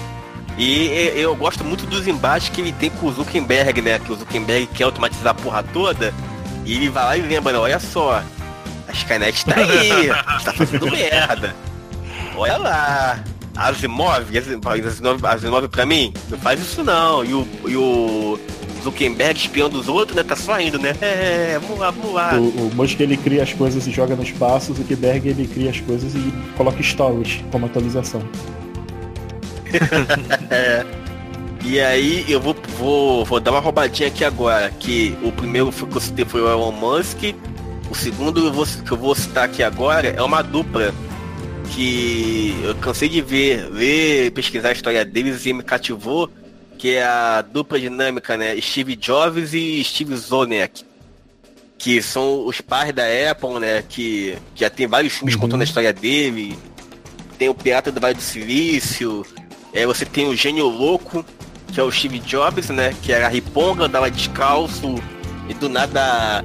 E 0.58 0.86
e- 0.88 1.20
eu 1.20 1.34
gosto 1.34 1.64
muito 1.64 1.86
dos 1.86 2.06
embates 2.06 2.50
que 2.50 2.60
ele 2.60 2.72
tem 2.72 2.90
com 2.90 3.06
o 3.06 3.12
Zuckerberg, 3.12 3.80
né? 3.80 3.98
Que 3.98 4.12
o 4.12 4.16
Zuckerberg 4.16 4.66
quer 4.68 4.84
automatizar 4.84 5.30
a 5.32 5.34
porra 5.34 5.62
toda. 5.62 6.12
E 6.64 6.74
ele 6.76 6.88
vai 6.90 7.04
lá 7.04 7.16
e 7.16 7.22
lembra, 7.22 7.52
né? 7.52 7.58
olha 7.58 7.80
só. 7.80 8.22
A 8.88 8.92
Skynet 8.92 9.44
tá 9.44 9.54
aí. 9.56 10.08
tá 10.44 10.52
fazendo 10.52 10.90
merda. 10.90 11.54
Olha 12.36 12.56
lá. 12.56 13.24
Asimov, 13.56 14.36
Asimov, 14.36 15.26
Asimov, 15.26 15.68
pra 15.68 15.84
mim, 15.84 16.12
não 16.30 16.38
faz 16.38 16.60
isso 16.60 16.84
não. 16.84 17.24
E 17.24 17.34
o, 17.34 17.48
e 17.66 17.76
o 17.76 18.38
Zuckerberg 18.82 19.38
espiando 19.38 19.78
os 19.78 19.88
outros, 19.88 20.16
né? 20.16 20.22
Tá 20.22 20.36
só 20.36 20.60
indo, 20.60 20.78
né? 20.78 20.94
É, 21.00 21.58
vamos 21.60 21.78
lá, 21.78 21.90
vamos 21.90 22.14
lá. 22.14 22.34
O, 22.34 22.68
o 22.68 22.74
Musk 22.74 23.00
ele 23.00 23.16
cria 23.16 23.42
as 23.42 23.52
coisas 23.52 23.86
e 23.86 23.90
joga 23.90 24.14
no 24.14 24.22
espaço, 24.22 24.72
o 24.72 24.74
Zuckerberg 24.76 25.28
ele 25.28 25.46
cria 25.46 25.70
as 25.70 25.80
coisas 25.80 26.14
e 26.14 26.32
coloca 26.56 26.82
stories 26.82 27.42
como 27.50 27.66
atualização. 27.66 28.22
É. 30.50 30.84
E 31.62 31.78
aí 31.78 32.24
eu 32.28 32.40
vou, 32.40 32.56
vou, 32.78 33.24
vou 33.24 33.40
dar 33.40 33.50
uma 33.50 33.60
roubadinha 33.60 34.08
aqui 34.08 34.24
agora, 34.24 34.70
que 34.70 35.14
o 35.22 35.30
primeiro 35.30 35.70
foi 35.70 35.88
que 35.88 35.96
eu 35.96 36.00
citei 36.00 36.24
foi 36.24 36.40
o 36.40 36.48
Elon 36.48 36.72
Musk, 36.72 37.34
o 37.90 37.94
segundo 37.94 38.46
eu 38.46 38.52
vou- 38.52 38.66
que 38.66 38.90
eu 38.92 38.96
vou 38.96 39.14
citar 39.14 39.44
aqui 39.44 39.62
agora 39.62 40.08
é 40.08 40.22
uma 40.22 40.42
dupla 40.42 40.92
que 41.70 42.54
eu 42.62 42.74
cansei 42.76 43.08
de 43.08 43.20
ver, 43.20 43.70
ver, 43.70 44.30
pesquisar 44.32 44.70
a 44.70 44.72
história 44.72 45.04
deles 45.04 45.44
e 45.46 45.52
me 45.52 45.62
cativou, 45.62 46.30
que 46.78 46.94
é 46.94 47.04
a 47.04 47.42
dupla 47.42 47.78
dinâmica, 47.78 48.36
né? 48.36 48.58
Steve 48.60 48.96
Jobs 48.96 49.52
e 49.52 49.82
Steve 49.84 50.14
Wozniak. 50.14 50.84
Que 51.76 52.02
são 52.02 52.46
os 52.46 52.60
pais 52.60 52.92
da 52.92 53.04
Apple, 53.30 53.60
né? 53.60 53.84
Que, 53.88 54.36
já 54.54 54.68
tem 54.68 54.86
vários 54.86 55.12
filmes 55.12 55.36
contando 55.36 55.60
a 55.60 55.64
história 55.64 55.92
dele. 55.92 56.58
Tem 57.38 57.48
o 57.48 57.54
Pirata 57.54 57.92
do 57.92 58.00
Vale 58.00 58.14
do 58.14 58.20
Silício. 58.22 59.24
É, 59.72 59.86
você 59.86 60.04
tem 60.04 60.26
o 60.28 60.34
Gênio 60.34 60.66
Louco, 60.66 61.24
que 61.72 61.78
é 61.78 61.82
o 61.82 61.90
Steve 61.92 62.18
Jobs, 62.18 62.70
né? 62.70 62.94
Que 63.02 63.12
era 63.12 63.28
riponga, 63.28 63.84
andava 63.84 64.10
descalço 64.10 64.96
e 65.48 65.54
do 65.54 65.68
nada 65.68 66.44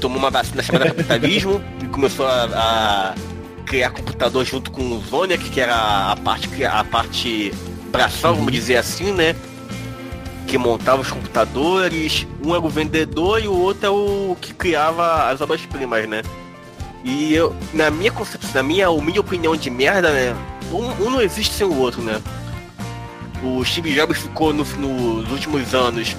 tomou 0.00 0.18
uma 0.18 0.30
vacina 0.30 0.62
chamada 0.62 0.86
capitalismo 0.86 1.62
e 1.82 1.86
começou 1.86 2.26
a, 2.26 2.44
a 2.54 3.14
criar 3.66 3.90
computador 3.90 4.44
junto 4.44 4.70
com 4.70 4.82
o 4.82 5.00
Zoniac, 5.00 5.48
que 5.50 5.60
era 5.60 6.10
a 6.12 6.16
parte, 6.16 6.64
a 6.64 6.82
parte 6.84 7.52
braçal, 7.92 8.34
vamos 8.34 8.52
dizer 8.52 8.76
assim, 8.76 9.12
né? 9.12 9.34
Que 10.46 10.58
montava 10.58 11.02
os 11.02 11.10
computadores. 11.10 12.26
Um 12.44 12.54
era 12.54 12.60
o 12.64 12.68
vendedor 12.68 13.42
e 13.42 13.46
o 13.46 13.52
outro 13.54 13.86
é 13.86 13.90
o 13.90 14.36
que 14.40 14.52
criava 14.54 15.28
as 15.30 15.40
obras-primas, 15.40 16.08
né? 16.08 16.22
E 17.04 17.32
eu, 17.34 17.54
na 17.72 17.90
minha 17.90 18.10
concepção, 18.10 18.50
na 18.54 18.62
minha 18.62 18.90
humilde 18.90 19.20
opinião 19.20 19.54
de 19.56 19.70
merda, 19.70 20.10
né? 20.12 20.34
Um, 20.72 21.06
um 21.06 21.10
não 21.10 21.20
existe 21.20 21.54
sem 21.54 21.66
o 21.66 21.76
outro, 21.78 22.02
né? 22.02 22.20
O 23.42 23.64
Steve 23.64 23.94
Jobs 23.94 24.18
ficou 24.18 24.52
no- 24.52 24.64
nos 24.64 25.30
últimos 25.30 25.74
anos 25.74 26.14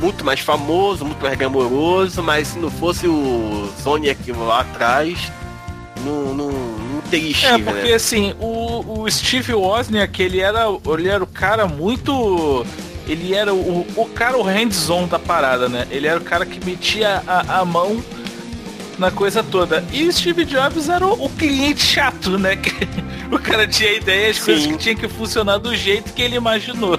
muito 0.00 0.24
mais 0.24 0.40
famoso, 0.40 1.04
muito 1.04 1.22
mais 1.22 1.36
glamouroso, 1.38 2.22
mas 2.22 2.48
se 2.48 2.58
não 2.58 2.70
fosse 2.70 3.06
o 3.06 3.70
Zoniac 3.82 4.30
lá 4.32 4.60
atrás, 4.60 5.30
não, 6.04 6.34
não, 6.34 6.50
não 6.50 7.00
teria 7.10 7.30
É, 7.30 7.34
Steve, 7.34 7.62
porque 7.64 7.88
né? 7.88 7.94
assim, 7.94 8.34
o, 8.38 9.02
o 9.02 9.10
Steve 9.10 9.54
Wozniak, 9.54 10.22
ele 10.22 10.40
era, 10.40 10.64
ele 10.86 11.08
era 11.08 11.22
o 11.22 11.26
cara 11.26 11.66
muito. 11.66 12.64
Ele 13.08 13.34
era 13.34 13.54
o, 13.54 13.86
o 13.96 14.06
cara, 14.06 14.36
o 14.36 14.42
hands-on 14.42 15.06
da 15.06 15.18
parada, 15.18 15.68
né? 15.68 15.86
Ele 15.90 16.08
era 16.08 16.18
o 16.18 16.24
cara 16.24 16.44
que 16.44 16.64
metia 16.64 17.22
a, 17.26 17.60
a 17.60 17.64
mão 17.64 18.02
na 18.98 19.10
coisa 19.10 19.42
toda. 19.44 19.84
E 19.92 20.08
o 20.08 20.12
Steve 20.12 20.44
Jobs 20.44 20.88
era 20.88 21.06
o, 21.06 21.24
o 21.24 21.30
cliente 21.30 21.80
chato, 21.80 22.38
né? 22.38 22.56
Que 23.28 23.34
o 23.34 23.38
cara 23.40 23.66
tinha 23.66 23.92
ideia, 23.92 24.30
as 24.30 24.38
coisas 24.38 24.64
que 24.66 24.76
tinha 24.76 24.94
que 24.94 25.08
funcionar 25.08 25.58
do 25.58 25.74
jeito 25.74 26.12
que 26.12 26.22
ele 26.22 26.36
imaginou. 26.36 26.96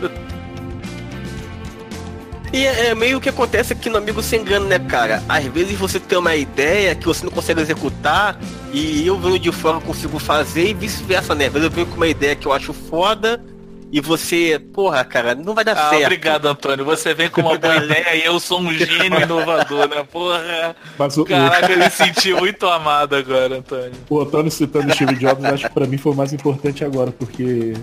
E 2.53 2.65
é, 2.65 2.88
é 2.88 2.95
meio 2.95 3.19
que 3.19 3.28
acontece 3.30 3.74
aqui 3.74 3.90
no 3.90 3.98
Amigo 3.98 4.22
Sem 4.24 4.41
Engano, 4.41 4.68
né, 4.68 4.80
cara? 4.80 5.22
Às 5.28 5.45
vezes 5.45 5.78
você 5.78 5.99
tem 5.99 6.18
uma 6.18 6.36
ideia 6.36 6.95
que 6.95 7.06
você 7.06 7.26
não 7.26 7.32
consegue 7.32 7.60
executar 7.61 8.40
e 8.72 9.06
eu 9.06 9.19
venho 9.19 9.38
de 9.38 9.52
fora 9.52 9.80
consigo 9.82 10.18
fazer 10.18 10.69
e 10.69 10.74
vice-versa, 10.74 11.36
né? 11.36 11.48
Às 11.48 11.53
vezes 11.53 11.65
eu 11.68 11.72
venho 11.72 11.88
com 11.88 11.95
uma 11.98 12.07
ideia 12.07 12.36
que 12.36 12.48
eu 12.48 12.53
acho 12.53 12.72
foda 12.74 13.44
e 13.91 13.99
você, 14.02 14.60
porra, 14.74 15.03
cara, 15.06 15.36
não 15.36 15.53
vai 15.53 15.64
dar 15.65 15.74
Ah, 15.74 15.90
certo. 15.90 16.03
obrigado, 16.06 16.45
Antônio. 16.48 16.86
Você 16.86 17.14
vem 17.14 17.30
com 17.30 17.41
uma 17.41 17.57
boa 17.57 17.76
ideia 17.84 18.15
e 18.15 18.26
eu 18.26 18.40
sou 18.40 18.61
um 18.61 18.74
gênio 18.74 19.22
inovador, 19.22 19.88
né? 19.90 20.06
Porra. 20.10 20.76
Mas 20.98 21.18
o, 21.18 21.26
Caraca, 21.26 21.72
eu 21.72 21.78
me 21.80 21.90
senti 21.90 22.34
muito 22.34 22.65
amado 22.68 23.14
agora, 23.15 23.57
Antônio. 23.57 23.91
o 24.10 24.22
Antônio 24.22 24.49
citando 24.52 24.94
Steve 24.94 25.15
Jobs, 25.15 25.44
acho 25.44 25.68
que 25.68 25.74
pra 25.74 25.86
mim 25.86 25.98
foi 25.98 26.14
o 26.14 26.15
mais 26.15 26.32
importante 26.32 26.84
agora, 26.86 27.11
porque 27.11 27.74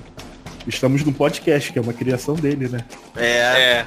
estamos 0.67 1.05
num 1.05 1.13
podcast, 1.13 1.71
que 1.73 1.79
é 1.79 1.83
uma 1.83 1.93
criação 1.93 2.35
dele, 2.35 2.69
né? 2.69 2.81
É. 3.17 3.85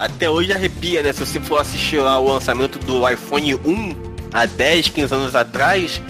Até 0.00 0.30
hoje 0.30 0.50
arrepia, 0.50 1.02
né? 1.02 1.12
Se 1.12 1.20
você 1.20 1.38
for 1.38 1.60
assistir 1.60 1.98
lá 1.98 2.18
o 2.18 2.32
lançamento 2.32 2.78
do 2.78 3.06
iPhone 3.06 3.54
1 3.54 3.94
há 4.32 4.46
10, 4.46 4.88
15 4.88 5.14
anos 5.14 5.36
atrás, 5.36 6.00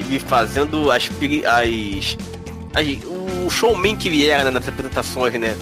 ele 0.00 0.18
fazendo 0.18 0.90
as, 0.90 1.08
as, 1.46 2.16
as- 2.74 3.04
o 3.46 3.48
showman 3.48 3.94
que 3.96 4.08
ele 4.08 4.26
era 4.28 4.42
né, 4.44 4.50
nas 4.50 4.66
apresentações, 4.66 5.34
né? 5.34 5.56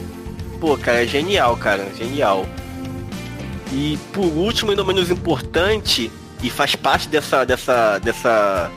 Pô, 0.59 0.77
cara, 0.78 1.05
é 1.05 1.07
genial, 1.07 1.55
cara, 1.59 1.86
genial. 1.98 2.47
E 3.70 3.98
por 4.11 4.24
último, 4.24 4.73
e 4.73 4.74
não 4.74 4.85
menos 4.85 5.11
importante, 5.11 6.11
e 6.43 6.48
faz 6.48 6.74
parte 6.74 7.09
dessa, 7.09 7.44
dessa, 7.44 7.98
dessa, 7.98 8.70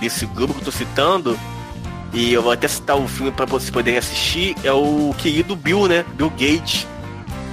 desse 0.00 0.24
grupo 0.26 0.54
que 0.54 0.60
eu 0.60 0.64
tô 0.66 0.70
citando, 0.70 1.36
e 2.12 2.32
eu 2.32 2.42
vou 2.42 2.52
até 2.52 2.68
citar 2.68 2.96
o 2.96 3.08
filme 3.08 3.32
para 3.32 3.44
vocês 3.46 3.70
poderem 3.70 3.98
assistir, 3.98 4.54
é 4.62 4.70
o 4.72 5.12
querido 5.18 5.56
Bill, 5.56 5.88
né? 5.88 6.04
Bill 6.14 6.30
Gates, 6.30 6.86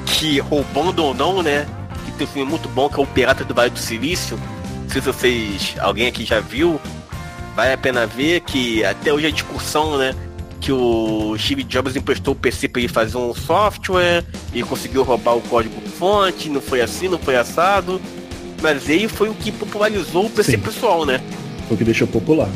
que 0.08 0.40
roubando 0.40 1.04
ou 1.04 1.14
não, 1.14 1.42
né? 1.44 1.68
Que 2.06 2.12
tem 2.14 2.26
um 2.28 2.30
filme 2.30 2.50
muito 2.50 2.68
bom 2.70 2.90
que 2.90 3.00
é 3.00 3.04
o 3.04 3.06
Pirata 3.06 3.44
do 3.44 3.54
Vale 3.54 3.70
do 3.70 3.80
Silício. 3.80 4.38
Não 4.84 4.90
sei 4.90 5.02
se 5.02 5.08
vocês, 5.08 5.76
alguém 5.80 6.08
aqui 6.08 6.24
já 6.26 6.40
viu, 6.40 6.80
vale 7.56 7.74
a 7.74 7.78
pena 7.78 8.08
ver 8.08 8.40
que 8.42 8.84
até 8.86 9.12
hoje 9.14 9.28
a 9.28 9.32
discussão, 9.32 9.98
né? 9.98 10.16
Que 10.60 10.72
o 10.72 11.36
Steve 11.38 11.64
Jobs 11.64 11.96
emprestou 11.96 12.34
o 12.34 12.38
PC 12.38 12.68
para 12.68 12.82
ele 12.82 12.88
fazer 12.92 13.18
um 13.18 13.34
software 13.36 14.24
e 14.54 14.64
conseguiu 14.64 15.04
roubar 15.04 15.36
o 15.36 15.42
código 15.42 15.80
fonte, 16.00 16.50
não 16.50 16.62
foi 16.62 16.82
assim, 16.82 17.08
não 17.08 17.20
foi 17.20 17.36
assado. 17.36 18.02
Mas 18.62 18.90
ele 18.90 19.08
foi 19.08 19.30
o 19.30 19.36
que 19.36 19.52
popularizou 19.52 20.26
o 20.26 20.30
PC 20.30 20.52
Sim. 20.54 20.58
pessoal, 20.60 21.06
né? 21.06 21.22
Foi 21.68 21.76
o 21.76 21.78
que 21.78 21.84
deixou 21.84 22.08
popular. 22.08 22.50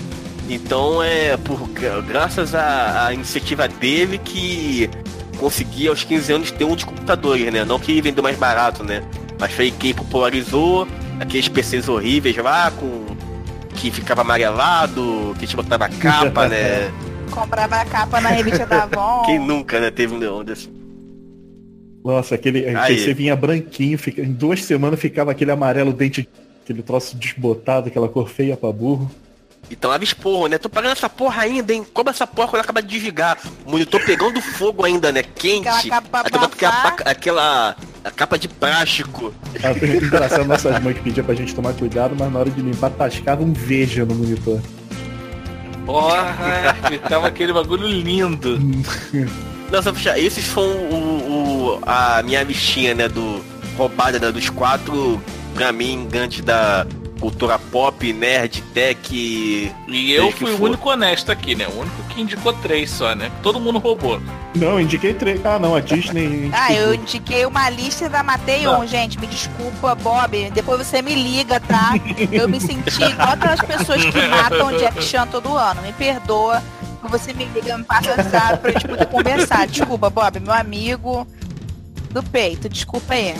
Então 0.50 1.02
é 1.04 1.38
por 1.38 1.68
gra- 1.70 2.02
graças 2.02 2.56
à, 2.56 3.06
à 3.08 3.14
iniciativa 3.14 3.68
dele 3.68 4.18
que 4.18 4.90
consegui 5.42 5.88
aos 5.88 6.04
15 6.04 6.34
anos 6.34 6.52
ter 6.52 6.64
um 6.64 6.76
de 6.76 6.86
computadores, 6.86 7.52
né? 7.52 7.66
Não 7.66 7.80
que 7.80 8.00
vendeu 8.00 8.22
mais 8.24 8.38
barato, 8.38 8.84
né? 8.84 9.04
Mas 9.40 9.52
foi 9.52 9.72
quem 9.72 9.92
popularizou 9.92 10.88
aqueles 11.20 11.48
PCs 11.48 11.90
horríveis 11.90 12.38
lá, 12.38 12.70
com 12.70 13.08
que 13.76 13.90
ficava 13.90 14.22
amarelado, 14.22 15.36
que 15.40 15.48
te 15.48 15.56
botava 15.56 15.90
capa, 15.90 16.48
né? 16.48 16.92
Comprava 17.32 17.78
a 17.78 17.86
capa 17.86 18.22
na 18.22 18.30
revista 18.30 18.68
da 18.68 18.84
Avon. 18.84 19.24
Quem 19.26 19.40
nunca, 19.40 19.80
né, 19.80 19.90
teve 19.90 20.14
um 20.14 20.18
leão 20.18 20.44
desse. 20.44 20.70
Nossa, 22.04 22.36
aquele 22.36 22.68
Aí. 22.68 22.96
PC 22.96 23.14
vinha 23.14 23.36
branquinho, 23.36 23.98
fica, 23.98 24.22
em 24.22 24.34
duas 24.34 24.64
semanas 24.64 25.00
ficava 25.00 25.32
aquele 25.32 25.50
amarelo 25.50 25.94
dente, 25.94 26.28
aquele 26.62 26.84
troço 26.84 27.16
desbotado, 27.16 27.88
aquela 27.88 28.10
cor 28.10 28.30
feia 28.30 28.58
pra 28.58 28.72
burro. 28.72 29.10
Então 29.72 29.92
ela 29.94 30.04
esporro, 30.04 30.48
né? 30.48 30.58
Tô 30.58 30.68
pagando 30.70 30.92
essa 30.92 31.08
porra 31.10 31.44
ainda, 31.44 31.74
hein? 31.74 31.86
Como 31.94 32.10
essa 32.10 32.28
porra 32.28 32.50
quando 32.50 32.62
acaba 32.62 32.82
de 32.82 32.90
desligar? 32.90 33.38
O 33.66 33.72
monitor 33.72 34.04
pegando 34.06 34.42
fogo 34.42 34.84
ainda, 34.86 35.12
né? 35.14 35.24
Quente. 35.24 35.68
Aquela 35.90 36.50
capa 36.50 36.88
Aquela, 36.90 37.12
aquela, 37.12 37.76
a 38.04 38.12
capa 38.12 38.38
de 38.38 38.48
plástico. 38.50 39.34
Foi 39.80 39.90
Engraçado, 39.96 40.44
nossas 40.46 40.78
mães 40.84 40.98
que 40.98 41.04
pediam 41.04 41.26
pra 41.26 41.34
gente 41.34 41.56
tomar 41.56 41.74
cuidado, 41.74 42.16
mas 42.20 42.32
na 42.32 42.40
hora 42.40 42.50
de 42.50 42.62
limpar 42.62 42.90
tascava 42.92 43.42
um 43.44 43.54
veja 43.54 44.06
no 44.06 44.14
monitor. 44.14 44.60
Porra, 45.86 46.76
ficava 46.90 47.28
aquele 47.28 47.54
bagulho 47.54 47.88
lindo. 47.88 48.60
Não, 49.72 49.82
só 49.82 49.94
fechar. 49.94 50.20
Esses 50.20 50.46
foram 50.48 50.70
o, 50.76 51.78
o- 51.78 51.80
a 51.86 52.22
minha 52.24 52.44
listinha, 52.44 52.94
né? 52.94 53.08
Do 53.08 53.42
roubada 53.78 54.20
né, 54.20 54.32
dos 54.32 54.50
quatro, 54.50 55.22
pra 55.56 55.72
mim, 55.72 56.08
antes 56.14 56.42
da 56.44 56.86
cultura 57.22 57.60
pop, 57.60 58.12
nerd, 58.12 58.62
tech. 58.74 59.00
E 59.14 60.12
eu 60.12 60.32
fui 60.32 60.52
o 60.52 60.58
for. 60.58 60.66
único 60.66 60.90
honesto 60.90 61.32
aqui, 61.32 61.54
né? 61.54 61.68
O 61.68 61.80
único 61.80 62.04
que 62.10 62.20
indicou 62.20 62.52
três 62.54 62.90
só, 62.90 63.14
né? 63.14 63.32
Todo 63.44 63.60
mundo 63.60 63.78
roubou. 63.78 64.20
Não, 64.56 64.82
indiquei 64.82 65.14
três. 65.14 65.40
Ah, 65.46 65.60
não, 65.60 65.76
a 65.76 65.80
Disney. 65.80 66.50
Ah, 66.62 66.74
eu 66.74 66.94
indiquei 66.94 67.46
uma 67.46 67.70
lista 67.70 68.10
da 68.10 68.24
matei 68.24 68.68
um, 68.68 68.86
gente. 68.86 69.20
Me 69.20 69.28
desculpa, 69.28 69.94
Bob. 69.96 70.50
Depois 70.52 70.86
você 70.86 71.02
me 71.02 71.14
liga, 71.14 71.60
tá? 71.60 71.94
Eu 72.32 72.50
me 72.50 72.60
senti 72.60 73.04
igual 73.04 73.30
aquelas 73.30 73.62
pessoas 73.62 74.04
que 74.04 74.28
matam 74.28 74.78
Jack 74.78 75.04
Chan 75.04 75.28
todo 75.28 75.56
ano. 75.56 75.82
Me 75.82 75.94
perdoa. 75.94 76.62
Você 77.04 77.34
me 77.34 77.46
liga, 77.46 77.78
me 77.78 77.84
passa 77.84 78.14
o 78.14 78.30
zap 78.30 78.60
pra 78.60 78.72
gente 78.72 78.88
poder 78.88 79.06
conversar. 79.08 79.68
Desculpa, 79.68 80.10
Bob, 80.10 80.40
meu 80.40 80.54
amigo 80.54 81.28
do 82.12 82.22
peito. 82.24 82.70
Desculpa 82.70 83.14
aí. 83.14 83.36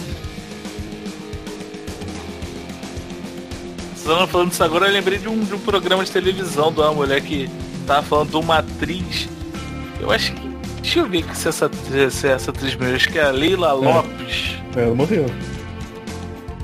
Estavam 4.02 4.26
falando 4.26 4.52
isso 4.52 4.64
agora, 4.64 4.88
eu 4.88 4.94
lembrei 4.94 5.20
de 5.20 5.28
um, 5.28 5.44
de 5.44 5.54
um 5.54 5.60
programa 5.60 6.04
de 6.04 6.12
televisão 6.12 6.74
de 6.74 6.80
uma 6.80 6.92
mulher 6.92 7.22
que 7.22 7.48
tava 7.86 8.02
falando 8.02 8.32
de 8.32 8.36
uma 8.36 8.58
atriz. 8.58 9.30
Eu 10.00 10.10
acho 10.10 10.34
que. 10.34 10.50
Deixa 10.82 11.00
eu 11.00 11.08
ver 11.08 11.24
se 11.36 11.48
essa, 11.48 11.70
se 12.10 12.28
essa 12.28 12.50
atriz 12.50 12.76
mesmo, 12.76 12.96
acho 12.96 13.10
que 13.10 13.20
é 13.20 13.24
a 13.24 13.30
Leila 13.30 13.72
Lopes. 13.74 14.56
É, 14.76 14.82
ela 14.82 14.96
morreu. 14.96 15.28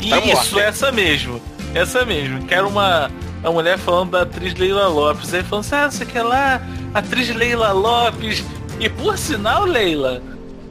Tá 0.09 0.17
Isso, 0.19 0.55
morta. 0.55 0.61
essa 0.61 0.91
mesmo. 0.91 1.39
Essa 1.75 2.03
mesmo. 2.03 2.43
Que 2.43 2.55
era 2.55 2.67
uma, 2.67 3.11
uma 3.43 3.51
mulher 3.51 3.77
falando 3.77 4.11
da 4.11 4.23
atriz 4.23 4.55
Leila 4.55 4.87
Lopes. 4.87 5.31
Aí 5.31 5.43
falando 5.43 5.65
assim, 5.65 5.75
ah, 5.75 5.91
você 5.91 6.05
quer 6.07 6.23
lá, 6.23 6.59
atriz 6.91 7.29
Leila 7.29 7.71
Lopes. 7.71 8.43
E 8.79 8.89
por 8.89 9.15
sinal, 9.15 9.63
Leila, 9.63 10.23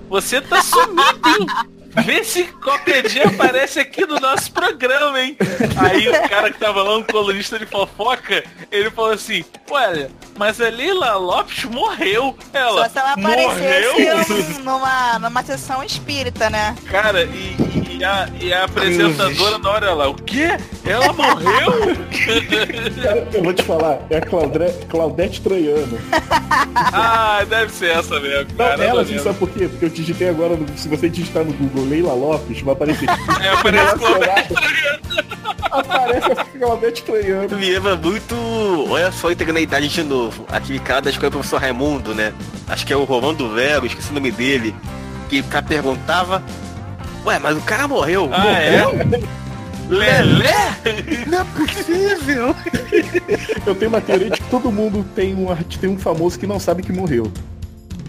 você 0.09 0.40
tá 0.40 0.60
sumida, 0.60 1.28
hein? 1.28 1.47
Vê 2.05 2.23
se 2.24 2.44
qualquer 2.44 3.06
dia 3.09 3.27
aparece 3.27 3.81
aqui 3.81 4.05
no 4.06 4.18
nosso 4.20 4.51
programa, 4.52 5.20
hein? 5.20 5.36
Aí 5.77 6.09
o 6.09 6.28
cara 6.28 6.51
que 6.51 6.59
tava 6.59 6.82
lá, 6.82 6.97
um 6.97 7.02
colunista 7.02 7.59
de 7.59 7.66
fofoca, 7.66 8.44
ele 8.70 8.90
falou 8.90 9.12
assim, 9.12 9.44
olha, 9.70 10.10
mas 10.36 10.60
a 10.60 10.68
Leila 10.68 11.14
Lopes 11.16 11.64
morreu. 11.64 12.36
Ela 12.52 12.85
Só 12.85 12.89
se 12.90 12.98
ela 12.98 13.16
morreu? 13.16 13.51
aparecesse 13.51 14.60
numa, 14.60 15.18
numa 15.18 15.43
sessão 15.43 15.82
espírita, 15.82 16.51
né? 16.51 16.77
Cara, 16.90 17.24
e, 17.24 17.56
e 17.74 17.85
a, 18.05 18.28
e 18.40 18.52
a 18.52 18.64
apresentadora 18.64 19.59
na 19.59 19.70
hora 19.70 19.94
lá, 19.94 20.09
o 20.09 20.14
quê? 20.14 20.56
Ela 20.85 21.12
morreu? 21.12 21.73
Cara, 23.02 23.28
eu 23.35 23.43
vou 23.43 23.52
te 23.52 23.62
falar, 23.62 23.98
é 24.10 24.18
a 24.18 24.20
Claudre... 24.20 24.70
Claudete 24.89 25.40
Troiano. 25.40 25.98
ah, 26.74 27.44
deve 27.48 27.73
ser 27.73 27.90
essa 27.97 28.18
mesmo, 28.20 28.47
Não, 28.51 28.56
cara. 28.56 28.85
ela, 28.85 28.94
eu 28.94 29.01
assim, 29.01 29.10
lembro. 29.10 29.24
sabe 29.24 29.39
por 29.39 29.48
quê? 29.51 29.68
Porque 29.68 29.85
eu 29.85 29.89
digitei 29.90 30.28
agora, 30.28 30.56
no- 30.56 30.66
se 30.78 30.89
você 30.89 31.09
digitar 31.09 31.44
no 31.44 31.52
Google 31.52 31.85
Leila 31.86 32.12
Lopes, 32.14 32.60
vai 32.62 32.74
aparecer. 32.74 33.06
É, 33.43 33.48
aparece 33.51 33.97
Relacionado. 33.98 34.55
Aparece 35.70 36.32
a 36.32 36.44
Claudete 36.44 37.02
Troiano. 37.02 37.56
Me 37.56 37.70
lembra 37.70 37.97
muito. 37.97 38.35
Olha 38.89 39.12
só, 39.12 39.31
entregando 39.31 39.59
a 39.59 39.62
idade 39.62 39.89
de 39.89 40.02
novo. 40.02 40.47
Aquele 40.48 40.78
cara 40.78 41.02
da 41.02 41.10
escola 41.10 41.31
do 41.31 41.35
professor 41.35 41.60
Raimundo, 41.60 42.14
né? 42.14 42.32
Acho 42.68 42.86
que 42.86 42.93
é 42.93 42.97
o 42.97 43.05
Rolando 43.05 43.48
Vero, 43.52 43.86
esqueci 43.86 44.10
o 44.10 44.14
nome 44.14 44.31
dele. 44.31 44.74
Que 45.28 45.40
o 45.40 45.44
cara 45.44 45.64
perguntava. 45.66 46.43
Ué, 47.26 47.38
mas 47.38 47.56
o 47.56 47.60
cara 47.60 47.88
morreu. 47.88 48.30
Ah, 48.32 48.38
morreu? 48.44 49.28
Lelé? 49.88 50.76
Não 51.26 51.40
é 51.40 51.44
possível. 51.44 52.54
Eu 53.66 53.74
tenho 53.74 53.88
uma 53.90 54.00
teoria 54.00 54.30
de 54.30 54.40
que 54.40 54.48
todo 54.50 54.70
mundo 54.70 55.04
tem 55.14 55.34
um, 55.34 55.54
tem 55.80 55.90
um 55.90 55.98
famoso 55.98 56.38
que 56.38 56.46
não 56.46 56.58
sabe 56.58 56.82
que 56.82 56.92
morreu. 56.92 57.30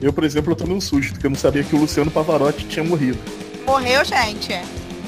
Eu, 0.02 0.14
por 0.14 0.24
exemplo, 0.24 0.52
eu 0.52 0.56
tomei 0.56 0.76
um 0.76 0.82
susto, 0.82 1.14
porque 1.14 1.26
eu 1.26 1.32
não 1.32 1.38
sabia 1.38 1.64
que 1.64 1.76
o 1.76 1.80
Luciano 1.80 2.10
Pavarotti 2.12 2.66
tinha 2.66 2.84
morrido. 2.86 3.18
Morreu, 3.66 4.04
gente. 4.06 4.60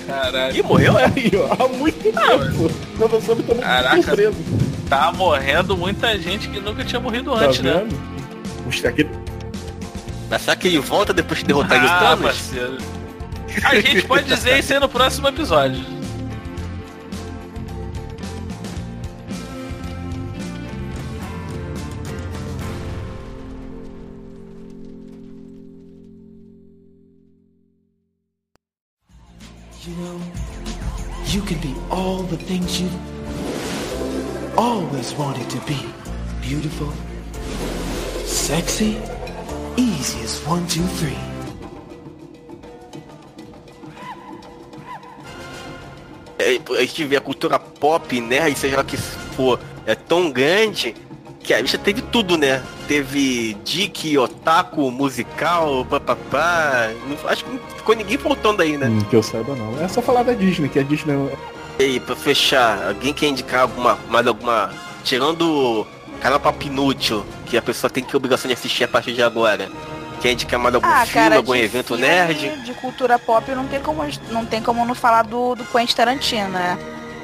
Caralho. 0.07 0.55
Ih, 0.57 0.63
morreu? 0.63 0.97
É? 0.97 1.05
Aí, 1.15 1.31
ó, 1.35 1.63
há 1.63 1.67
muito 1.67 2.01
tempo. 2.03 2.71
Quando 2.97 3.13
eu 3.13 3.21
soube, 3.21 3.43
também 3.43 3.61
Caraca. 3.63 4.01
surpreso. 4.01 4.35
Tá 4.89 5.11
morrendo 5.11 5.77
muita 5.77 6.17
gente 6.17 6.49
que 6.49 6.59
nunca 6.59 6.83
tinha 6.83 6.99
morrido 6.99 7.31
Tá 7.31 7.45
antes, 7.45 7.59
né? 7.61 7.73
vendo? 7.87 7.95
Puxa, 8.63 8.89
aquele... 8.89 9.09
Mas 10.29 10.41
será 10.41 10.55
que 10.55 10.67
ele 10.67 10.79
volta 10.79 11.13
depois 11.13 11.39
de 11.39 11.45
derrotar 11.45 11.83
os 11.83 11.89
Ah, 11.91 11.99
Thanos? 11.99 12.21
parceiro. 12.25 12.77
A 13.63 13.75
gente 13.75 14.07
pode 14.07 14.25
dizer 14.25 14.59
isso 14.59 14.73
aí 14.73 14.79
no 14.79 14.89
próximo 14.89 15.27
episódio. 15.27 15.83
You 29.85 29.95
know, 29.95 30.19
you 31.25 31.41
can 31.41 31.57
be 31.59 31.73
all 31.89 32.23
the 32.23 32.37
things 32.37 32.79
you 32.81 32.89
always 34.57 35.13
wanted 35.13 35.49
to 35.49 35.59
be. 35.61 35.79
Beautiful, 36.41 36.91
sexy, 38.25 38.97
easy 39.77 40.21
as 40.21 40.45
one, 40.45 40.67
two, 40.67 40.85
three. 40.97 41.28
A 46.77 46.81
gente 46.81 47.03
vê 47.03 47.17
a 47.17 47.21
cultura 47.21 47.59
pop, 47.59 48.21
né? 48.21 48.49
E 48.49 48.55
seja 48.55 48.77
lá 48.77 48.83
que 48.83 48.95
for, 48.97 49.59
é 49.85 49.93
tão 49.93 50.31
grande 50.31 50.95
Que 51.43 51.53
a 51.53 51.61
bicha 51.61 51.77
teve 51.77 52.01
tudo, 52.01 52.37
né? 52.37 52.61
Teve 52.87 53.55
Dick, 53.63 54.17
Otaku, 54.17 54.91
musical, 54.91 55.85
papapá. 55.85 56.89
Acho 57.27 57.45
que 57.45 57.51
não 57.51 57.59
ficou 57.75 57.95
ninguém 57.95 58.17
faltando 58.17 58.61
aí, 58.61 58.77
né? 58.77 58.87
Hum, 58.87 59.01
que 59.01 59.15
eu 59.15 59.23
saiba 59.23 59.55
não. 59.55 59.81
É 59.83 59.87
só 59.87 60.01
falar 60.01 60.23
da 60.23 60.33
Disney, 60.33 60.69
que 60.69 60.79
a 60.79 60.83
Disney 60.83 61.15
E 61.79 61.83
aí, 61.83 61.99
pra 61.99 62.15
fechar, 62.15 62.87
alguém 62.89 63.13
quer 63.13 63.27
indicar 63.27 63.61
alguma, 63.61 63.97
mais 64.09 64.27
alguma. 64.27 64.71
Tirando 65.03 65.41
o 65.41 65.87
canal 66.19 66.39
Papo 66.39 66.65
Inútil, 66.65 67.25
que 67.45 67.57
a 67.57 67.61
pessoa 67.61 67.89
tem 67.89 68.03
que 68.03 68.11
ter 68.11 68.17
obrigação 68.17 68.47
de 68.47 68.53
assistir 68.53 68.83
a 68.83 68.87
partir 68.87 69.13
de 69.13 69.23
agora. 69.23 69.69
Quer 70.21 70.31
indicar 70.33 70.59
mais 70.59 70.75
algum 70.75 70.87
Ah, 70.87 71.05
filme, 71.05 71.13
cara, 71.13 71.35
algum 71.37 71.53
de 71.53 71.59
evento 71.61 71.87
filme 71.95 72.01
nerd? 72.01 72.49
De 72.63 72.73
cultura 72.73 73.17
pop 73.17 73.49
não 73.51 73.67
tem 73.67 73.79
como 73.79 74.03
não 74.29 74.45
tem 74.45 74.61
como 74.61 74.85
não 74.85 74.93
falar 74.95 75.23
do, 75.23 75.55
do 75.55 75.63
Quentin 75.65 75.95
Tarantino, 75.95 76.49
né? 76.49 76.77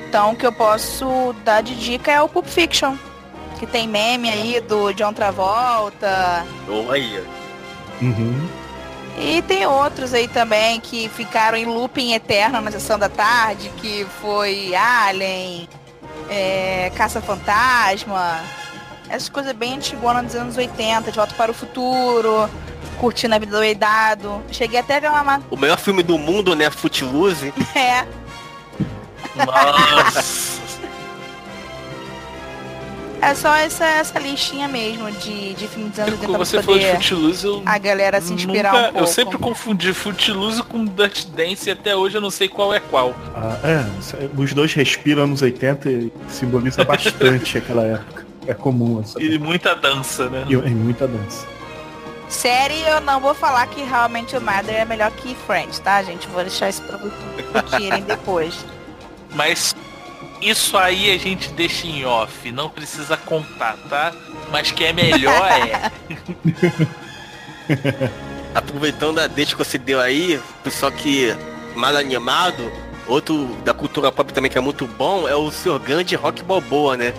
Então 0.08 0.32
o 0.32 0.36
que 0.36 0.46
eu 0.46 0.54
posso 0.54 1.36
dar 1.44 1.62
de 1.62 1.76
dica 1.76 2.12
é 2.12 2.22
o 2.22 2.30
Pulp 2.30 2.46
Fiction. 2.48 2.96
Que 3.60 3.66
tem 3.66 3.88
meme 3.88 4.30
aí 4.30 4.60
do 4.62 4.92
John 4.94 5.14
Travolta. 5.14 6.46
Ou 6.68 6.92
aí, 6.92 7.22
Uhum. 8.02 8.48
E 9.18 9.42
tem 9.44 9.66
outros 9.66 10.14
aí 10.14 10.28
também 10.28 10.80
que 10.82 11.08
ficaram 11.08 11.58
em 11.58 11.66
looping 11.66 12.14
eterno 12.14 12.60
na 12.60 12.70
sessão 12.70 13.00
da 13.00 13.08
tarde, 13.08 13.72
que 13.78 14.06
foi 14.22 14.76
Alien, 14.76 15.70
é, 16.30 16.92
Caça-Fantasma, 16.96 18.42
essas 19.08 19.30
coisas 19.30 19.54
bem 19.54 19.76
antiguonas 19.76 20.26
dos 20.26 20.36
anos 20.36 20.58
80, 20.58 21.12
De 21.12 21.18
Volta 21.18 21.34
para 21.36 21.50
o 21.50 21.54
Futuro, 21.54 22.50
Curtindo 22.96 23.36
a 23.36 23.40
Vida 23.40 23.52
Doidado. 23.52 24.42
Cheguei 24.52 24.80
até 24.80 24.98
a 24.98 25.00
ver 25.00 25.10
uma... 25.12 25.42
O 25.50 25.58
melhor 25.58 25.78
filme 25.78 26.04
do 26.04 26.18
mundo, 26.18 26.56
né? 26.56 26.70
Footloose. 26.70 27.54
É, 29.38 29.46
Nossa. 29.46 30.62
é 33.22 33.34
só 33.34 33.56
essa, 33.56 33.86
essa 33.86 34.20
listinha 34.20 34.68
mesmo 34.68 35.12
de, 35.12 35.54
de 35.56 35.68
filmes 35.68 35.92
dos 35.92 36.00
anos 36.00 36.14
80 36.14 36.18
Quando 36.18 36.30
pra 36.30 36.46
você 36.46 36.64
falou 36.64 36.80
de 36.80 36.86
Footloose, 36.92 37.46
eu 37.46 37.64
a 37.66 37.78
galera 37.78 38.22
se 38.22 38.34
inspirar 38.34 38.72
nunca, 38.72 38.80
um 38.80 38.84
pouco. 38.92 39.00
Eu 39.00 39.08
sempre 39.08 39.38
confundi 39.38 39.94
Footloose 39.94 40.64
com 40.64 40.86
Dutch 40.86 41.26
Dance 41.26 41.68
e 41.68 41.72
até 41.72 41.96
hoje 41.96 42.16
eu 42.16 42.22
não 42.22 42.30
sei 42.30 42.48
qual 42.48 42.74
é 42.74 42.80
qual. 42.80 43.16
Ah, 43.36 43.58
é, 43.64 43.86
os 44.38 44.54
dois 44.54 44.74
respiram 44.74 45.24
anos 45.24 45.42
80 45.42 45.90
e 45.90 46.14
simboliza 46.30 46.84
bastante 46.86 47.58
aquela 47.58 47.84
época. 47.84 48.26
É 48.48 48.54
comum 48.54 49.02
essa. 49.02 49.22
E 49.22 49.40
muita 49.40 49.76
dança, 49.76 50.30
né? 50.30 50.46
E 50.48 50.54
e 50.54 50.70
muita 50.70 51.08
dança. 51.08 51.48
Série, 52.28 52.82
eu 52.82 53.00
não 53.02 53.20
vou 53.20 53.34
falar 53.34 53.68
que 53.68 53.84
realmente 53.84 54.36
o 54.36 54.42
Mother 54.42 54.76
é 54.76 54.86
melhor 54.86 55.12
que 55.12 55.36
Friends, 55.48 55.80
tá, 55.80 56.02
gente? 56.04 56.28
Vou 56.28 56.42
deixar 56.42 56.70
isso 56.70 56.82
pra 56.84 56.98
discutirem 56.98 58.04
depois. 58.08 58.66
Mas 59.34 59.76
isso 60.42 60.78
aí 60.78 61.12
a 61.14 61.18
gente 61.18 61.50
deixa 61.50 61.88
em 61.88 62.06
off, 62.06 62.52
não 62.52 62.70
precisa 62.70 63.16
contar, 63.18 63.78
tá? 63.90 64.14
Mas 64.52 64.72
que 64.72 64.84
é 64.84 64.94
melhor 64.94 65.48
é. 65.52 65.92
Aproveitando 68.56 69.20
a 69.20 69.28
deixa 69.28 69.52
que 69.52 69.58
você 69.64 69.78
deu 69.78 70.00
aí, 70.00 70.42
pessoal 70.64 70.92
que 70.92 71.36
mal 71.76 71.96
animado, 71.96 72.72
outro 73.08 73.48
da 73.64 73.74
cultura 73.74 74.12
pop 74.12 74.32
também 74.34 74.50
que 74.50 74.58
é 74.58 74.62
muito 74.62 74.88
bom 74.88 75.28
é 75.28 75.36
o 75.36 75.52
Sr. 75.52 75.80
Gandhi 75.80 76.16
Rock 76.16 76.44
Balboa, 76.44 76.96
né? 76.96 77.14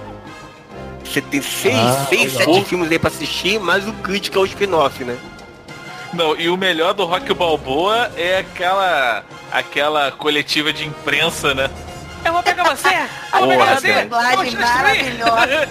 Você 1.10 1.20
tem 1.20 1.40
seis, 1.42 1.74
Ah, 1.76 2.06
seis, 2.08 2.32
sete 2.32 2.64
filmes 2.64 2.90
aí 2.90 2.98
pra 2.98 3.08
assistir, 3.08 3.58
mais 3.60 3.86
o 3.88 3.92
crítico 3.94 4.38
é 4.38 4.40
o 4.42 4.44
spin-off, 4.46 5.02
né? 5.04 5.16
Não, 6.12 6.36
e 6.36 6.48
o 6.48 6.56
melhor 6.56 6.94
do 6.94 7.04
Rock 7.04 7.32
Balboa 7.34 8.10
é 8.16 8.38
aquela 8.38 9.24
aquela 9.52 10.10
coletiva 10.12 10.72
de 10.72 10.86
imprensa, 10.86 11.54
né? 11.54 11.70
Eu 12.24 12.32
vou 12.32 12.42
pegar 12.42 12.64
você! 12.64 12.88
Eu 13.32 13.38
vou 13.40 13.48
pegar 13.48 13.74
você! 13.76 13.88
cara. 13.88 14.02
Dublagem 14.04 14.56
maravilhosa. 14.56 15.68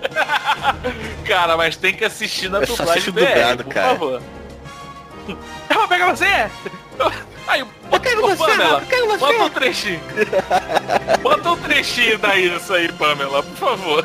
Cara, 1.26 1.56
mas 1.56 1.76
tem 1.76 1.94
que 1.94 2.04
assistir 2.04 2.48
na 2.48 2.62
É 2.62 2.66
dublagem 2.66 3.12
BR, 3.12 3.20
dublado, 3.20 3.64
por 3.64 3.72
cara. 3.74 3.88
favor. 3.88 4.22
Eu 5.28 5.76
vou 5.78 5.88
pegar 5.88 6.14
você! 6.16 6.50
Aí, 7.46 7.64
bota, 7.64 8.00
quero 8.00 8.20
você, 8.20 8.36
Pamela, 8.36 8.80
eu 8.80 8.86
quero 8.86 9.06
você. 9.08 9.18
bota 9.18 9.42
um 9.42 9.50
trechinho. 9.50 10.00
Bota 11.22 11.50
um 11.50 11.56
trechinho 11.56 12.18
daí 12.18 12.56
isso 12.56 12.72
aí, 12.72 12.92
Pamela, 12.92 13.42
por 13.42 13.56
favor. 13.56 14.04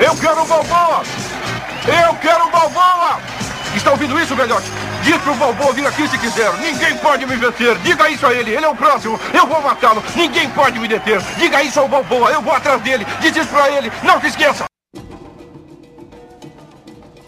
Eu 0.00 0.16
quero 0.16 0.42
o 0.42 0.46
Balboa! 0.46 1.02
Eu 2.06 2.14
quero 2.16 2.46
o 2.46 2.50
Balboa! 2.50 3.20
Está 3.74 3.90
ouvindo 3.92 4.18
isso, 4.18 4.34
velhote? 4.34 4.66
Diz 5.02 5.16
pro 5.18 5.34
Balboa 5.34 5.72
vir 5.72 5.86
aqui 5.86 6.06
se 6.08 6.18
quiser. 6.18 6.52
Ninguém 6.54 6.96
pode 6.98 7.24
me 7.24 7.36
vencer. 7.36 7.76
Diga 7.78 8.10
isso 8.10 8.26
a 8.26 8.32
ele. 8.34 8.50
Ele 8.54 8.64
é 8.64 8.68
o 8.68 8.74
próximo. 8.74 9.18
Eu 9.32 9.46
vou 9.46 9.60
matá-lo. 9.62 10.02
Ninguém 10.14 10.50
pode 10.50 10.78
me 10.78 10.88
deter. 10.88 11.20
Diga 11.38 11.62
isso 11.62 11.80
ao 11.80 11.88
Balboa. 11.88 12.30
Eu 12.30 12.42
vou 12.42 12.52
atrás 12.52 12.80
dele. 12.82 13.06
Diz 13.20 13.34
isso 13.34 13.48
pra 13.48 13.70
ele. 13.70 13.90
Não 14.02 14.20
se 14.20 14.26
esqueça. 14.28 14.69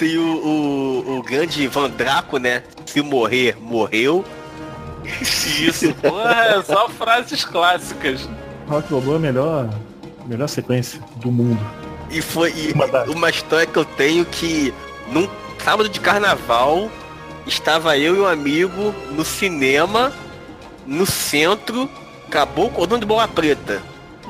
Tem 0.03 0.19
o, 0.19 0.37
o, 0.45 1.19
o 1.19 1.23
grande 1.23 1.69
Van 1.69 1.89
Draco, 1.89 2.37
né? 2.37 2.65
Se 2.87 3.01
morrer, 3.01 3.57
morreu. 3.61 4.24
Isso, 5.61 5.95
porra, 5.95 6.35
é 6.47 6.62
só 6.65 6.89
frases 6.89 7.45
clássicas. 7.45 8.29
Rock 8.66 8.91
Balboa 8.91 9.15
é 9.15 9.16
a 9.19 9.20
melhor, 9.20 9.70
melhor 10.27 10.49
sequência 10.49 11.01
do 11.19 11.31
mundo. 11.31 11.61
E 12.11 12.20
foi 12.20 12.51
e- 12.51 12.74
uma 13.12 13.31
história 13.31 13.65
que 13.65 13.79
eu 13.79 13.85
tenho 13.85 14.24
que 14.24 14.74
num 15.12 15.29
sábado 15.65 15.89
de 15.89 16.01
carnaval 16.01 16.91
estava 17.47 17.97
eu 17.97 18.16
e 18.16 18.20
um 18.23 18.27
amigo 18.27 18.93
no 19.12 19.24
cinema, 19.24 20.12
no 20.85 21.07
centro, 21.07 21.89
acabou 22.27 22.66
o 22.66 22.70
cordão 22.70 22.99
de 22.99 23.07
bola 23.07 23.29
preta. 23.29 23.81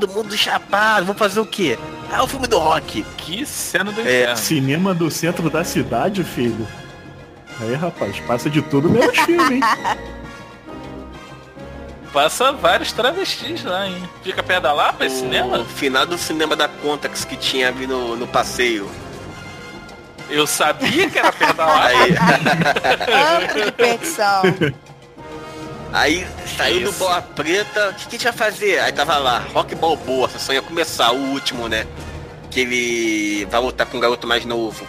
Todo 0.02 0.14
mundo 0.14 0.36
chapado, 0.36 1.06
vamos 1.06 1.18
fazer 1.20 1.38
o 1.38 1.46
quê? 1.46 1.78
Ah, 2.12 2.24
o 2.24 2.26
filme 2.26 2.48
do 2.48 2.58
rock. 2.58 3.04
Que 3.16 3.46
cena 3.46 3.92
do 3.92 4.00
É. 4.00 4.02
inferno. 4.02 4.36
Cinema 4.36 4.92
do 4.92 5.08
centro 5.12 5.48
da 5.48 5.62
cidade, 5.62 6.24
filho. 6.24 6.66
Aí, 7.60 7.72
rapaz, 7.76 8.18
passa 8.26 8.50
de 8.50 8.60
tudo 8.62 8.90
menos 8.90 9.16
filme, 9.20 9.54
hein? 9.56 9.60
Passa 12.12 12.50
vários 12.52 12.90
travestis 12.92 13.62
lá, 13.62 13.86
hein? 13.86 14.02
Fica 14.24 14.42
perto 14.42 14.64
da 14.64 14.72
Lapa 14.72 15.06
esse 15.06 15.16
O 15.16 15.20
cinema? 15.20 15.64
final 15.64 16.04
do 16.04 16.18
cinema 16.18 16.56
da 16.56 16.66
Contax 16.68 17.24
que 17.24 17.36
tinha 17.36 17.68
ali 17.68 17.86
no, 17.86 18.16
no 18.16 18.26
passeio. 18.26 18.90
Eu 20.28 20.46
sabia 20.48 21.08
que 21.08 21.16
era 21.18 21.32
perto 21.32 21.54
da 21.56 21.64
Lapa. 21.72 21.88
Aí. 21.88 22.14
aí 25.93 26.27
saiu 26.56 26.90
do 26.90 26.93
bola 26.98 27.23
preta, 27.23 27.90
o 27.90 27.94
que, 27.94 28.06
que 28.06 28.09
a 28.09 28.19
gente 28.19 28.24
vai 28.24 28.32
fazer? 28.32 28.81
Aí 28.81 28.93
tava 28.93 29.19
lá, 29.19 29.39
Rock 29.52 29.74
Balboa, 29.74 30.28
sessão 30.28 30.55
ia 30.55 30.62
começar, 30.62 31.12
o 31.12 31.16
último, 31.16 31.69
né? 31.69 31.86
Que 32.51 32.60
ele 32.60 33.44
vai 33.47 33.60
lutar 33.60 33.86
com 33.86 33.97
um 33.97 34.01
garoto 34.01 34.27
mais 34.27 34.44
novo. 34.44 34.86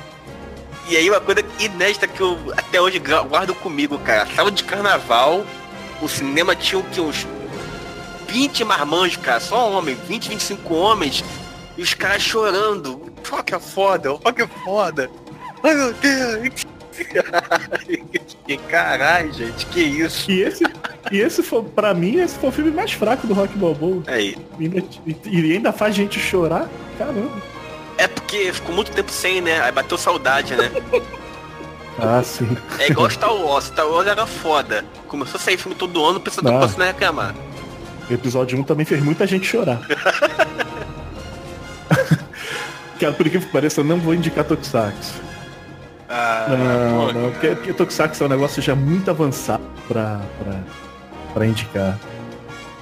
E 0.87 0.97
aí 0.97 1.09
uma 1.09 1.21
coisa 1.21 1.43
inédita 1.59 2.07
que 2.07 2.21
eu 2.21 2.37
até 2.57 2.81
hoje 2.81 2.99
guardo 2.99 3.55
comigo, 3.55 3.97
cara. 3.99 4.27
Sábado 4.35 4.53
de 4.53 4.63
carnaval, 4.63 5.45
o 6.01 6.09
cinema 6.09 6.55
tinha 6.55 6.79
o 6.79 6.83
que? 6.83 6.99
Uns 6.99 7.25
20 8.27 8.63
marmanjos, 8.63 9.17
cara, 9.17 9.39
só 9.39 9.71
homem, 9.71 9.95
20, 9.95 10.29
25 10.29 10.73
homens, 10.73 11.23
e 11.77 11.81
os 11.81 11.93
caras 11.93 12.21
chorando. 12.21 13.13
Rock 13.29 13.53
é 13.53 13.59
foda, 13.59 14.11
rock 14.11 14.41
é 14.41 14.47
foda. 14.47 15.09
Ai 15.63 15.73
meu 15.73 15.93
Deus. 15.93 16.62
Que 18.45 18.57
Caralho, 18.57 19.31
gente, 19.33 19.65
que 19.67 19.81
isso. 19.81 20.29
E 20.31 20.41
esse, 20.41 20.63
e 21.11 21.19
esse 21.19 21.41
foi, 21.43 21.63
pra 21.63 21.93
mim, 21.93 22.17
esse 22.19 22.37
foi 22.37 22.49
o 22.49 22.51
filme 22.51 22.71
mais 22.71 22.91
fraco 22.91 23.25
do 23.25 23.33
Rock 23.33 23.57
Balboa. 23.57 24.03
Aí. 24.07 24.35
E 24.59 24.63
ainda, 24.65 24.83
e 25.25 25.53
ainda 25.53 25.71
faz 25.71 25.95
gente 25.95 26.19
chorar. 26.19 26.67
Caramba. 26.97 27.31
É 27.97 28.07
porque 28.07 28.51
ficou 28.51 28.73
muito 28.75 28.91
tempo 28.91 29.11
sem, 29.11 29.39
né? 29.41 29.61
Aí 29.61 29.71
bateu 29.71 29.97
saudade, 29.97 30.55
né? 30.55 30.71
Ah, 31.99 32.23
sim. 32.23 32.47
É 32.79 32.89
igual 32.89 33.07
Star 33.07 33.31
Wars. 33.31 33.65
Star 33.65 33.87
Wars 33.87 34.07
era 34.07 34.25
foda. 34.25 34.83
Começou 35.07 35.39
a 35.39 35.39
sair 35.39 35.57
filme 35.57 35.75
todo 35.77 36.03
ano, 36.03 36.17
o 36.17 36.21
pessoal 36.21 36.43
tá 36.43 36.49
Ah. 36.49 36.59
começando 36.61 36.81
a 36.81 36.85
reclamar. 36.85 37.35
O 38.09 38.13
episódio 38.13 38.57
1 38.59 38.63
também 38.63 38.83
fez 38.83 38.99
muita 39.03 39.27
gente 39.27 39.45
chorar. 39.45 39.79
que 42.97 43.05
por 43.11 43.27
incrível 43.27 43.41
que 43.47 43.53
pareça, 43.53 43.81
eu 43.81 43.85
não 43.85 43.99
vou 43.99 44.15
indicar 44.15 44.43
Tokusatsu. 44.43 45.13
Ah, 46.15 46.45
Não, 46.49 47.07
pô, 47.07 47.13
não, 47.13 47.31
porque, 47.31 47.47
porque 47.55 47.73
Tokusatsu 47.73 48.23
é 48.23 48.27
um 48.27 48.29
negócio 48.29 48.61
já 48.61 48.75
muito 48.75 49.09
avançado 49.09 49.63
pra, 49.87 50.21
pra, 50.43 50.59
pra 51.33 51.45
indicar. 51.47 51.97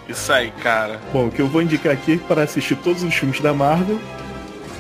Isso 0.10 0.34
aí, 0.34 0.52
cara. 0.62 1.00
Bom, 1.14 1.28
o 1.28 1.32
que 1.32 1.42
eu 1.42 1.48
vou 1.48 1.62
indicar 1.62 1.94
aqui 1.94 2.18
para 2.18 2.44
assistir 2.44 2.76
todos 2.76 3.04
os 3.04 3.14
filmes 3.14 3.40
da 3.40 3.54
Marvel. 3.54 3.98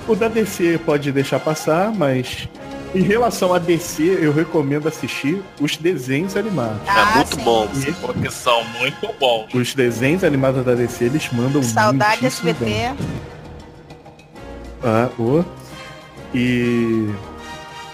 O 0.07 0.15
da 0.15 0.27
DC 0.27 0.79
pode 0.85 1.11
deixar 1.13 1.39
passar, 1.39 1.93
mas 1.93 2.49
em 2.93 3.01
relação 3.01 3.53
a 3.53 3.59
DC, 3.59 4.03
eu 4.19 4.33
recomendo 4.33 4.87
assistir 4.89 5.41
os 5.61 5.77
desenhos 5.77 6.35
animados. 6.35 6.75
é 6.85 7.15
muito 7.15 7.37
bom. 7.37 7.69
E 7.87 7.93
Porque 7.93 8.29
são 8.29 8.61
muito 8.79 9.07
bons. 9.17 9.53
os 9.53 9.73
desenhos 9.73 10.25
animados 10.25 10.65
da 10.65 10.73
DC, 10.73 11.05
eles 11.05 11.29
mandam 11.31 11.63
Saudade 11.63 12.25
SBT. 12.25 12.65
bem. 12.65 12.97
Ah, 14.83 15.07
o. 15.17 15.45
E 16.33 17.07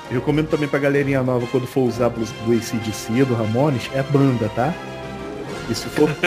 eu 0.10 0.20
recomendo 0.20 0.48
também 0.48 0.68
pra 0.68 0.80
galerinha 0.80 1.22
nova 1.22 1.46
quando 1.48 1.68
for 1.68 1.82
usar 1.82 2.06
a 2.06 2.10
blusa 2.10 2.34
do 2.46 2.54
ACDC, 2.54 3.26
do 3.26 3.36
Ramones, 3.36 3.90
é 3.94 4.02
banda, 4.02 4.50
tá? 4.56 4.74
E 5.70 5.76
se 5.76 5.88
for. 5.90 6.10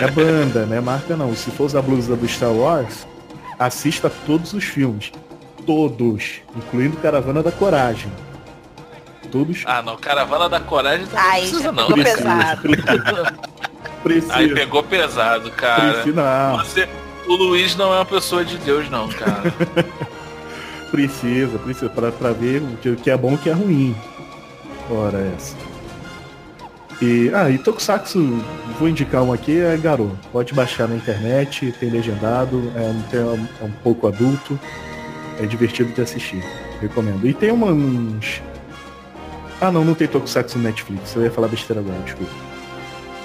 é 0.00 0.10
banda, 0.10 0.66
não 0.66 0.76
é 0.76 0.80
marca 0.80 1.16
não. 1.16 1.34
Se 1.34 1.50
for 1.50 1.64
usar 1.64 1.78
a 1.78 1.82
blusa 1.82 2.16
do 2.16 2.26
Star 2.26 2.50
Wars, 2.50 3.06
assista 3.58 4.10
todos 4.26 4.52
os 4.52 4.64
filmes. 4.64 5.12
Todos, 5.64 6.40
incluindo 6.56 6.96
Caravana 6.96 7.42
da 7.42 7.52
Coragem. 7.52 8.12
Todos. 9.30 9.62
Ah, 9.64 9.80
não, 9.80 9.96
Caravana 9.96 10.48
da 10.48 10.60
Coragem 10.60 11.06
Ai, 11.14 11.40
não 11.40 11.48
precisa 11.48 11.72
não. 11.72 11.86
ficou 11.86 12.04
pesado. 12.04 12.68
Precisa. 14.04 14.36
Aí 14.36 14.52
pegou 14.52 14.82
pesado, 14.82 15.50
cara. 15.52 15.94
Precisa, 15.94 16.22
não. 16.22 16.58
Você, 16.58 16.86
o 17.26 17.34
Luiz 17.34 17.74
não 17.74 17.90
é 17.94 17.96
uma 17.96 18.04
pessoa 18.04 18.44
de 18.44 18.58
Deus, 18.58 18.90
não, 18.90 19.08
cara. 19.08 19.42
Precisa, 20.94 21.58
precisa, 21.58 21.90
pra, 21.90 22.12
pra 22.12 22.30
ver 22.30 22.62
o 22.62 22.94
que, 22.94 23.10
é 23.10 23.16
bom 23.16 23.32
e 23.32 23.34
o 23.34 23.38
que 23.38 23.50
é 23.50 23.52
ruim. 23.52 23.96
Ora 24.88 25.18
essa. 25.36 25.56
E, 27.02 27.32
ah, 27.34 27.50
e 27.50 27.58
Tokusatsu, 27.58 28.40
vou 28.78 28.88
indicar 28.88 29.20
um 29.24 29.32
aqui, 29.32 29.58
é 29.58 29.76
Garou. 29.76 30.16
Pode 30.30 30.54
baixar 30.54 30.86
na 30.86 30.94
internet, 30.94 31.74
tem 31.80 31.90
legendado, 31.90 32.70
é 32.76 33.60
é 33.60 33.64
um 33.64 33.72
pouco 33.82 34.06
adulto, 34.06 34.56
é 35.40 35.46
divertido 35.46 35.92
de 35.92 36.00
assistir. 36.00 36.44
Recomendo. 36.80 37.26
E 37.26 37.34
tem 37.34 37.50
uma- 37.50 37.72
uns. 37.72 38.40
Ah 39.60 39.72
não, 39.72 39.84
não 39.84 39.94
tem 39.94 40.06
Tokusatsu 40.06 40.58
no 40.58 40.64
Netflix, 40.64 41.16
eu 41.16 41.24
ia 41.24 41.30
falar 41.32 41.48
besteira 41.48 41.80
agora, 41.80 41.98
desculpa. 42.04 42.32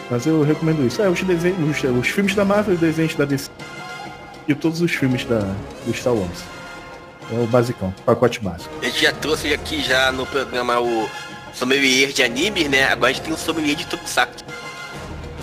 Mas 0.10 0.26
eu 0.26 0.42
recomendo 0.42 0.84
isso. 0.88 1.04
É, 1.04 1.08
os 1.08 1.22
desenhos, 1.22 1.84
os, 1.84 1.84
os 1.84 2.08
filmes 2.08 2.34
da 2.34 2.44
Marvel, 2.44 2.74
os 2.74 2.80
desenhos 2.80 3.14
da 3.14 3.26
DC. 3.26 3.48
E 4.48 4.56
todos 4.56 4.82
os 4.82 4.92
filmes 4.92 5.24
da, 5.24 5.54
do 5.86 5.94
Star 5.94 6.16
Wars. 6.16 6.44
É 7.32 7.36
o 7.40 7.46
basicão, 7.46 7.94
pacote 8.06 8.40
básico. 8.40 8.70
A 8.82 8.86
gente 8.86 9.02
já 9.04 9.12
trouxe 9.12 9.54
aqui 9.54 9.82
já 9.84 10.12
no 10.12 10.26
programa 10.26 10.80
o 10.80 11.08
sommelier 11.54 12.10
de 12.12 12.24
animes, 12.24 12.68
né? 12.70 12.86
Agora 12.86 13.12
a 13.12 13.14
gente 13.14 13.24
tem 13.24 13.34
o 13.34 13.38
sommelier 13.38 13.76
de 13.76 13.86
Tokusatsu. 13.86 14.44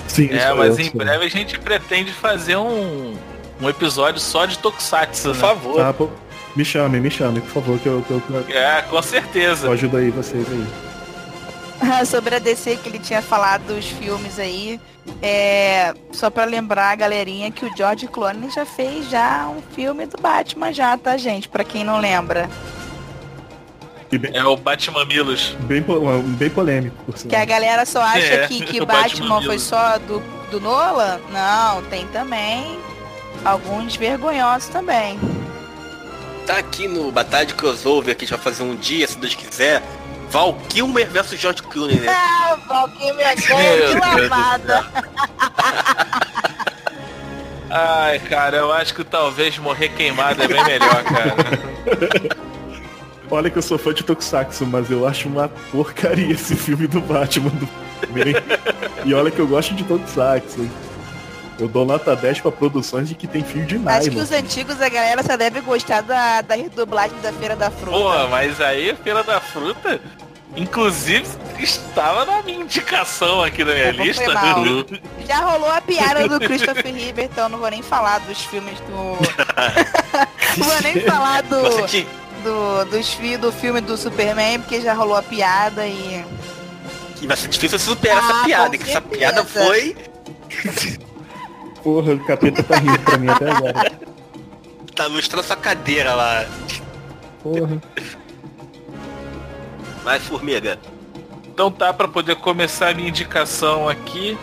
Sim, 0.09 0.29
É, 0.33 0.53
mas 0.55 0.79
eu, 0.79 0.85
em 0.85 0.89
eu. 0.89 0.93
breve 0.95 1.25
a 1.25 1.29
gente 1.29 1.59
pretende 1.59 2.13
fazer 2.13 2.57
um, 2.57 3.15
um 3.61 3.69
episódio 3.69 4.21
só 4.21 4.47
de 4.47 4.59
Tokusatsu, 4.59 5.23
Por 5.29 5.35
né? 5.35 5.41
favor. 5.41 5.77
Tá, 5.77 5.93
pô, 5.93 6.09
me 6.57 6.65
chame, 6.65 6.99
me 7.01 7.11
chame, 7.11 7.41
por 7.41 7.51
favor, 7.51 7.79
que 7.79 7.87
eu, 7.87 8.03
que 8.07 8.11
eu, 8.13 8.21
que 8.21 8.33
eu- 8.33 8.59
É, 8.59 8.83
com 8.83 9.01
certeza. 9.03 9.67
eu 9.67 9.73
ajudo 9.73 9.97
aí 9.97 10.11
vocês 10.11 10.45
aí. 10.51 10.67
Sobre 12.07 12.37
a 12.37 12.39
DC 12.39 12.77
que 12.77 12.89
ele 12.89 12.99
tinha 12.99 13.23
falado 13.23 13.75
dos 13.75 13.87
filmes 13.87 14.39
aí, 14.39 14.81
é, 15.23 15.95
só 16.13 16.31
pra 16.31 16.45
lembrar 16.45 16.91
a 16.91 16.97
galerinha 16.97 17.51
que 17.51 17.65
o 17.65 17.77
George 17.77 18.07
Clooney 18.09 18.51
já 18.51 18.67
fez 18.67 19.09
já 19.09 19.49
um 19.49 19.63
filme 19.75 20.07
do 20.07 20.21
Batman 20.21 20.73
já, 20.73 20.97
tá, 20.97 21.17
gente? 21.17 21.49
Pra 21.49 21.65
quem 21.65 21.85
não 21.85 21.99
lembra. 21.99 22.49
É 24.33 24.45
o 24.45 24.57
Batman 24.57 25.05
Milos. 25.05 25.57
Bem, 25.61 25.85
bem 26.39 26.51
polêmico, 26.51 26.97
por 27.05 27.15
Que 27.15 27.35
a 27.35 27.45
galera 27.45 27.85
só 27.85 28.01
acha 28.01 28.35
É, 28.35 28.47
que, 28.47 28.65
que 28.65 28.81
o 28.81 28.87
Batman, 28.87 29.29
Batman 29.29 29.43
foi 29.43 29.59
só 29.59 29.99
do, 29.99 30.23
do 30.51 30.61
Nolan. 30.61 31.21
Não, 31.33 31.83
tem 31.85 32.07
também 32.09 32.79
alguns 33.45 33.97
vergonhosos 33.97 34.69
também. 34.69 35.19
Tá 36.47 36.59
aqui 36.59 36.87
no 36.87 37.11
Batalha 37.11 37.47
de 37.47 37.55
Crossover, 37.55 38.15
que 38.15 38.25
a 38.25 38.27
gente 38.27 38.37
vai 38.37 38.45
fazer 38.45 38.63
um 38.63 38.77
dia, 38.77 39.07
se 39.09 39.19
Deus 39.19 39.35
quiser. 39.35 39.83
Val 40.31 40.55
Kilmer 40.69 41.09
versus 41.11 41.39
George 41.41 41.63
Clooney, 41.63 41.97
né? 41.97 42.09
Ah, 42.09 42.57
Valkyrie 42.69 43.13
Meu 43.13 43.25
grande 43.37 43.79
Deus 43.79 43.95
do 43.95 44.01
lavada. 44.01 44.87
Ai, 47.69 48.19
cara, 48.21 48.59
eu 48.59 48.73
acho 48.73 48.95
que 48.95 49.05
talvez 49.05 49.59
morrer 49.59 49.89
queimado 49.91 50.43
é 50.43 50.49
bem 50.49 50.65
melhor, 50.65 51.03
cara. 51.05 51.35
Olha 53.31 53.51
que 53.51 53.59
eu 53.59 53.63
sou 53.63 53.77
fã 53.77 53.93
de 53.93 54.05
Tokusatsu, 54.05 54.65
mas 54.67 54.91
eu 54.91 55.07
acho 55.07 55.29
uma 55.29 55.49
porcaria 55.73 56.33
esse 56.33 56.55
filme 56.55 56.87
do 56.87 57.01
Batman 57.01 57.51
do. 57.51 57.69
E 59.05 59.13
olha 59.13 59.31
que 59.31 59.41
eu 59.41 59.49
gosto 59.49 59.75
de 59.75 59.83
Tokusatsu. 59.85 60.71
Eu 61.59 61.69
dou 61.69 61.87
nota 61.87 62.15
10 62.15 62.41
pra 62.41 62.53
produções 62.53 63.09
de 63.09 63.15
que 63.15 63.27
tem 63.27 63.43
fio 63.43 63.65
de 63.65 63.77
Acho 63.87 64.05
que 64.05 64.11
nylon. 64.11 64.23
os 64.25 64.33
antigos 64.33 64.81
a 64.83 64.89
galera 64.91 65.23
só 65.23 65.37
deve 65.39 65.61
gostar 65.63 66.03
da, 66.03 66.43
da 66.43 66.55
redublagem 66.55 67.19
da 67.23 67.33
Feira 67.33 67.57
da 67.57 67.71
Fruta. 67.71 67.97
Pô, 67.97 68.29
mas 68.29 68.61
aí 68.61 68.91
a 68.91 68.97
Feira 68.97 69.25
da 69.25 69.41
Fruta, 69.41 69.99
inclusive, 70.55 71.27
estava 71.59 72.27
na 72.27 72.43
minha 72.43 72.61
indicação 72.61 73.43
aqui 73.43 73.65
na 73.65 73.73
minha 73.73 73.91
lista. 73.91 74.25
Já 75.27 75.39
rolou 75.41 75.71
a 75.71 75.81
piada 75.81 76.29
do 76.29 76.39
Christopher 76.41 76.95
Reeve, 76.95 77.23
então 77.23 77.49
não 77.49 77.59
vou 77.59 77.71
nem 77.71 77.83
falar 77.83 78.19
dos 78.21 78.43
filmes 78.45 78.79
do. 78.81 78.93
não 80.59 80.67
vou 80.67 80.83
nem 80.83 81.01
falar 81.01 81.43
do. 81.43 81.57
Do, 82.45 82.85
dos 82.85 83.13
fi, 83.15 83.37
do 83.39 83.51
filme 83.51 83.81
do 83.81 83.97
Superman, 83.97 84.61
porque 84.61 84.81
já 84.81 84.93
rolou 84.93 85.17
a 85.17 85.23
piada 85.23 85.87
e. 85.87 86.23
que 87.17 87.27
vai 87.27 87.37
ser 87.37 87.49
difícil 87.49 87.79
superar 87.79 88.23
Ah, 88.23 88.29
essa 88.29 88.45
piada, 88.45 88.79
que 88.79 88.91
essa 88.91 89.01
piada 89.01 89.43
foi. 89.43 89.97
Porra, 91.87 92.15
o 92.15 92.25
capeta 92.25 92.65
tá 92.65 92.79
rindo 92.79 92.99
pra 92.99 93.17
mim 93.17 93.29
até 93.29 93.49
agora. 93.49 93.93
Tá 94.93 95.07
lustrando 95.07 95.47
sua 95.47 95.55
cadeira 95.55 96.15
lá. 96.17 96.45
Porra. 97.41 97.81
Vai, 100.03 100.19
formiga. 100.19 100.81
Então 101.45 101.71
tá, 101.71 101.93
pra 101.93 102.09
poder 102.09 102.35
começar 102.35 102.89
a 102.89 102.95
minha 102.95 103.09
indicação 103.09 103.89
aqui, 103.89 104.37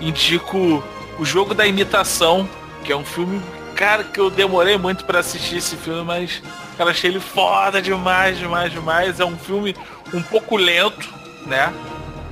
indico 0.00 0.82
o 1.16 1.24
Jogo 1.24 1.54
da 1.54 1.64
Imitação, 1.64 2.48
que 2.82 2.90
é 2.92 2.96
um 2.96 3.04
filme, 3.04 3.40
cara, 3.76 4.02
que 4.02 4.18
eu 4.18 4.28
demorei 4.28 4.76
muito 4.76 5.04
pra 5.04 5.20
assistir 5.20 5.58
esse 5.58 5.76
filme, 5.76 6.02
mas, 6.02 6.42
cara, 6.76 6.90
achei 6.90 7.08
ele 7.08 7.20
foda 7.20 7.80
demais, 7.80 8.36
demais, 8.36 8.72
demais. 8.72 9.20
É 9.20 9.24
um 9.24 9.38
filme 9.38 9.76
um 10.12 10.22
pouco 10.22 10.56
lento, 10.56 11.08
né? 11.46 11.72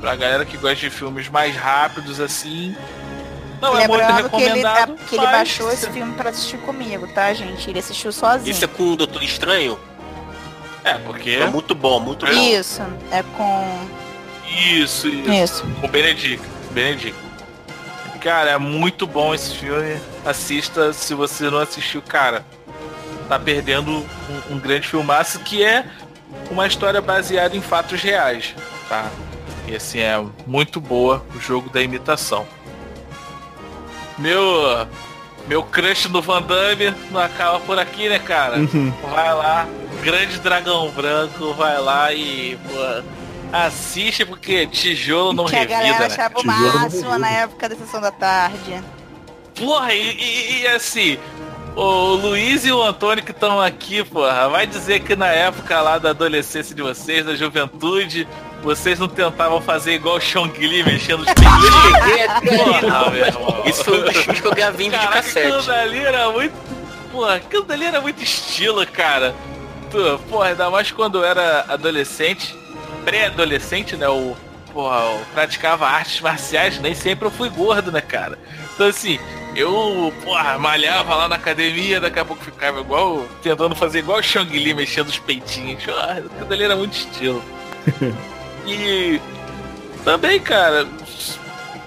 Pra 0.01 0.17
galera 0.17 0.45
que 0.45 0.57
gosta 0.57 0.75
de 0.75 0.91
filmes 0.91 1.29
mais 1.29 1.55
rápidos, 1.55 2.19
assim. 2.19 2.75
Não 3.61 3.79
é 3.79 3.87
muito 3.89 4.01
Lembrando 4.01 4.31
que 4.31 4.37
ele, 4.37 4.45
recomendado, 4.47 4.95
que 5.09 5.15
ele 5.17 5.25
mas- 5.25 5.33
baixou 5.37 5.73
esse 5.73 5.91
filme 5.91 6.13
pra 6.15 6.31
assistir 6.31 6.59
comigo, 6.59 7.07
tá, 7.09 7.33
gente? 7.33 7.69
Ele 7.71 7.79
assistiu 7.79 8.13
sozinho. 8.13 8.51
Isso 8.51 8.65
é 8.65 8.69
com 8.69 8.93
o 8.93 8.97
Doutor 8.97 9.23
Estranho? 9.23 9.79
É, 10.83 10.95
porque... 10.95 11.31
É 11.31 11.47
muito 11.47 11.75
bom, 11.75 11.99
muito 12.01 12.27
bom. 12.27 12.33
Isso, 12.33 12.83
é 13.11 13.23
com. 13.37 13.89
Isso, 14.47 15.09
isso. 15.09 15.33
Isso. 15.33 15.67
Com 15.81 15.87
o 15.87 15.91
Benedict. 15.91 16.45
Benedict. 16.71 17.19
Cara, 18.21 18.51
é 18.51 18.59
muito 18.59 19.07
bom 19.07 19.35
esse 19.35 19.55
filme. 19.55 19.99
Assista 20.25 20.93
se 20.93 21.15
você 21.15 21.49
não 21.51 21.59
assistiu, 21.59 22.03
cara. 22.03 22.45
Tá 23.29 23.39
perdendo 23.39 23.91
um, 23.91 24.55
um 24.55 24.59
grande 24.59 24.87
filmaço 24.87 25.39
que 25.41 25.65
é 25.65 25.87
uma 26.51 26.67
história 26.67 27.01
baseada 27.01 27.57
em 27.57 27.61
fatos 27.63 28.01
reais, 28.03 28.55
tá? 28.89 29.11
E 29.67 29.75
assim, 29.75 30.01
é 30.01 30.23
muito 30.47 30.79
boa 30.81 31.25
o 31.35 31.41
jogo 31.41 31.71
da 31.71 31.81
imitação. 31.81 32.47
Meu. 34.19 34.87
Meu 35.47 35.63
crush 35.63 36.09
no 36.09 36.23
Van 36.23 36.41
Damme 36.41 36.95
não 37.11 37.21
acaba 37.21 37.61
por 37.61 37.79
aqui, 37.79 38.09
né, 38.09 38.19
cara? 38.19 38.57
Uhum. 38.61 38.91
Vai 39.11 39.35
lá, 39.35 39.67
grande 40.03 40.39
dragão 40.39 40.89
branco, 40.91 41.53
vai 41.53 41.79
lá 41.79 42.11
e, 42.15 42.59
pô, 42.67 43.03
assiste 43.53 44.25
porque 44.25 44.67
tijolo 44.67 45.35
não 45.35 45.45
que 45.45 45.55
a 45.55 45.59
revida, 45.59 45.77
galera 45.79 45.99
né? 45.99 46.07
achava 46.07 46.39
o 46.39 46.41
Tijolo 46.41 46.61
não 46.63 46.81
máximo 46.81 47.19
na 47.19 47.29
época 47.31 47.69
da 47.69 47.77
sessão 47.77 48.01
da 48.01 48.11
tarde. 48.11 48.83
Porra, 49.55 49.93
e, 49.93 50.11
e- 50.19 50.63
e 50.63 50.67
assim, 50.67 51.19
o 51.77 52.15
Luiz 52.15 52.65
e 52.65 52.73
o 52.73 52.83
Antônio 52.83 53.23
que 53.23 53.31
estão 53.31 53.61
aqui, 53.61 54.03
porra, 54.03 54.49
vai 54.49 54.67
dizer 54.67 55.01
que 55.01 55.15
na 55.15 55.29
época 55.29 55.79
lá 55.83 55.99
da 55.99 56.09
adolescência 56.11 56.75
de 56.75 56.81
vocês, 56.81 57.27
da 57.27 57.35
juventude, 57.37 58.27
vocês 58.65 58.99
não 58.99 59.09
tentavam 59.09 59.61
fazer 59.61 59.93
igual 59.93 60.17
o 60.17 60.21
Chong 60.21 60.59
Li 60.67 60.83
mexendo 60.83 61.21
os 61.21 61.27
peitos? 61.27 62.57
Porra, 62.57 63.11
meu 63.11 63.27
irmão. 63.27 63.63
Isso 63.67 63.85
foi 63.85 64.01
um 64.01 64.05
dos 64.05 64.17
filmes 64.17 64.41
que 64.41 64.47
eu 64.47 64.55
gravei 64.55 64.87
em 64.87 64.91
Caraca, 64.91 65.21
videocassete. 65.21 65.47
aquilo 65.47 65.63
dali 65.63 65.99
era 65.99 66.31
muito. 66.31 66.55
Porra, 67.13 67.35
aquilo 67.35 67.63
dali 67.65 67.85
era 67.85 68.01
muito 68.01 68.23
estilo, 68.23 68.87
cara. 68.87 69.35
Tu, 69.91 70.19
porra, 70.31 70.49
ainda 70.49 70.71
mais 70.71 70.91
quando 70.91 71.19
eu 71.19 71.25
era 71.25 71.67
adolescente, 71.69 72.57
pré-adolescente, 73.05 73.97
né? 73.97 74.09
O, 74.09 74.35
porra, 74.73 74.97
eu 74.97 75.21
praticava 75.35 75.87
artes 75.87 76.21
marciais, 76.23 76.79
nem 76.81 76.95
sempre 76.95 77.27
eu 77.27 77.31
fui 77.31 77.51
gordo, 77.51 77.93
né, 77.93 78.01
cara? 78.01 78.39
Então 78.75 78.87
assim, 78.87 79.21
eu, 79.55 80.13
porra, 80.25 80.59
malhava 80.59 81.15
lá 81.15 81.29
na 81.29 81.37
academia, 81.37 82.01
daqui 82.01 82.19
a 82.19 82.25
pouco 82.25 82.43
ficava 82.43 82.81
igual, 82.81 83.27
tentando 83.43 83.75
fazer 83.75 83.99
igual 83.99 84.19
o 84.19 84.23
Shang 84.23 84.59
Li, 84.59 84.73
mexendo 84.73 85.09
os 85.09 85.19
peitinhos. 85.19 85.85
Ah, 85.89 86.13
aquilo 86.13 86.47
dali 86.47 86.65
era 86.65 86.75
muito 86.75 86.95
estilo. 86.95 87.45
E 88.67 89.21
também, 90.05 90.41
cara, 90.41 90.87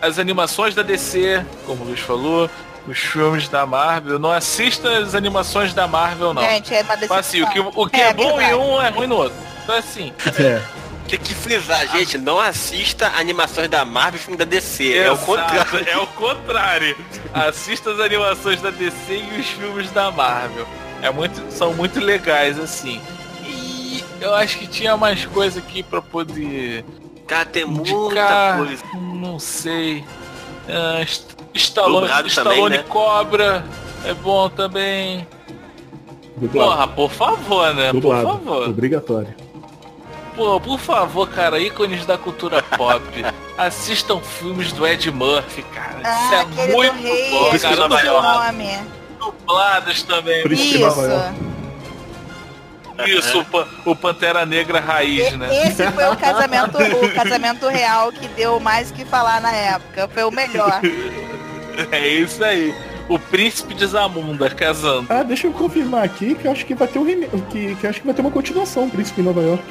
as 0.02 0.20
animações 0.20 0.76
da 0.76 0.82
DC, 0.84 1.44
como 1.66 1.84
o 1.84 1.88
Luiz 1.88 2.00
falou, 2.00 2.50
os 2.88 2.98
filmes 3.00 3.50
da 3.50 3.66
Marvel, 3.66 4.18
não 4.20 4.32
assista 4.32 4.90
as 5.00 5.14
animações 5.16 5.74
da 5.74 5.88
Marvel, 5.88 6.34
não. 6.34 6.42
Gente, 6.42 6.74
é 6.74 6.82
uma 6.82 6.96
Então, 6.96 7.18
assim, 7.18 7.42
o 7.42 7.48
que, 7.50 7.60
decepção. 7.60 7.82
o 7.84 7.90
que 7.90 8.02
é, 8.02 8.10
É 8.10 8.14
bom 8.14 8.38
verdade. 8.38 8.52
em 8.52 8.56
um 8.56 8.82
é 8.82 8.90
ruim 8.90 9.08
no 9.08 9.16
outro. 9.16 9.38
Então 9.64 9.76
assim, 9.76 10.14
É. 10.40 10.62
Tem 11.08 11.18
que 11.20 11.34
frisar, 11.34 11.88
gente, 11.88 12.18
não 12.18 12.38
assista 12.38 13.08
animações 13.16 13.70
da 13.70 13.86
Marvel 13.86 14.20
e 14.20 14.24
filme 14.24 14.38
da 14.38 14.44
DC. 14.44 14.94
É 14.94 15.10
o 15.10 15.14
Exato, 15.14 15.26
contrário. 15.26 15.88
É 15.90 15.98
o 15.98 16.08
contrário. 16.08 16.98
Assista 17.34 17.92
as 17.92 18.00
animações 18.02 18.62
da 18.62 18.70
DC 18.72 19.14
e 19.16 19.40
os 19.40 19.48
filmes 19.48 19.90
da 19.92 20.12
Marvel. 20.12 20.68
É 21.02 21.10
muito, 21.10 21.42
são 21.50 21.74
muito 21.74 22.02
legais, 22.02 22.60
assim. 22.60 23.02
Eu 24.20 24.34
acho 24.36 24.58
que 24.60 24.68
tinha 24.68 24.96
mais 24.98 25.26
coisa 25.26 25.60
aqui 25.60 25.84
pra 25.84 26.02
poder. 26.02 26.84
Cara, 27.28 27.46
tem 27.46 27.66
muita 27.66 28.56
coisa. 28.58 28.84
Não 28.96 29.38
sei. 29.40 30.04
Ah, 30.68 31.02
Est- 31.02 31.36
Stallone, 31.54 32.08
Stallone 32.28 32.56
também, 32.62 32.70
né? 32.70 32.84
Cobra 32.88 33.66
é 34.06 34.14
bom 34.14 34.50
também. 34.50 35.28
Dublado. 36.36 36.70
Porra, 36.70 36.88
por 36.88 37.12
favor, 37.12 37.74
né? 37.74 37.92
Dublado. 37.92 38.28
Por 38.28 38.34
favor. 38.40 38.70
Obrigatório. 38.70 39.36
Pô, 40.36 40.60
por 40.62 40.80
favor, 40.80 41.28
cara, 41.30 41.60
ícones 41.60 42.06
da 42.06 42.16
cultura 42.18 42.62
pop. 42.62 43.02
assistam 43.58 44.20
filmes 44.20 44.72
do 44.72 44.86
Ed 44.86 45.10
Murphy, 45.12 45.64
cara. 45.64 46.00
Isso 46.02 46.34
é 46.36 46.46
muito 46.72 46.94
do 46.96 47.02
rei, 47.02 47.32
bom, 47.32 47.58
cara. 47.60 48.52
nome. 48.52 48.80
Dublados 49.20 50.04
também. 50.04 50.44
Príncipe 50.44 50.78
Nova 50.80 51.02
York. 51.02 51.36
Isso, 53.06 53.40
o, 53.40 53.46
Pan- 53.46 53.68
o 53.86 53.96
Pantera 53.96 54.46
Negra 54.46 54.80
raiz, 54.80 55.34
né? 55.38 55.48
Esse 55.68 55.90
foi 55.92 56.06
o 56.10 56.16
casamento, 56.18 56.78
o 56.78 57.14
casamento 57.14 57.68
real 57.68 58.12
que 58.12 58.28
deu 58.30 58.60
mais 58.60 58.90
o 58.90 58.94
que 58.94 59.06
falar 59.06 59.40
na 59.42 59.52
época. 59.52 60.08
Foi 60.14 60.24
o 60.24 60.32
melhor. 60.32 60.82
É 61.92 62.08
isso 62.08 62.44
aí. 62.44 62.74
O 63.08 63.20
príncipe 63.20 63.76
de 63.76 63.86
Zamunda 63.86 64.50
casando. 64.50 65.06
Ah, 65.12 65.22
deixa 65.22 65.46
eu 65.46 65.54
confirmar 65.54 66.04
aqui 66.04 66.34
que 66.34 66.46
eu 66.48 66.52
acho 66.52 66.66
que 66.66 66.74
vai 66.74 66.88
ter 66.88 66.98
um 66.98 67.06
que, 67.06 67.76
que 67.76 67.84
eu 67.84 67.90
acho 67.92 68.00
que 68.02 68.06
vai 68.08 68.16
ter 68.16 68.22
uma 68.22 68.32
continuação, 68.32 68.90
Príncipe 68.90 69.22
em 69.22 69.24
Nova 69.24 69.42
York. 69.42 69.64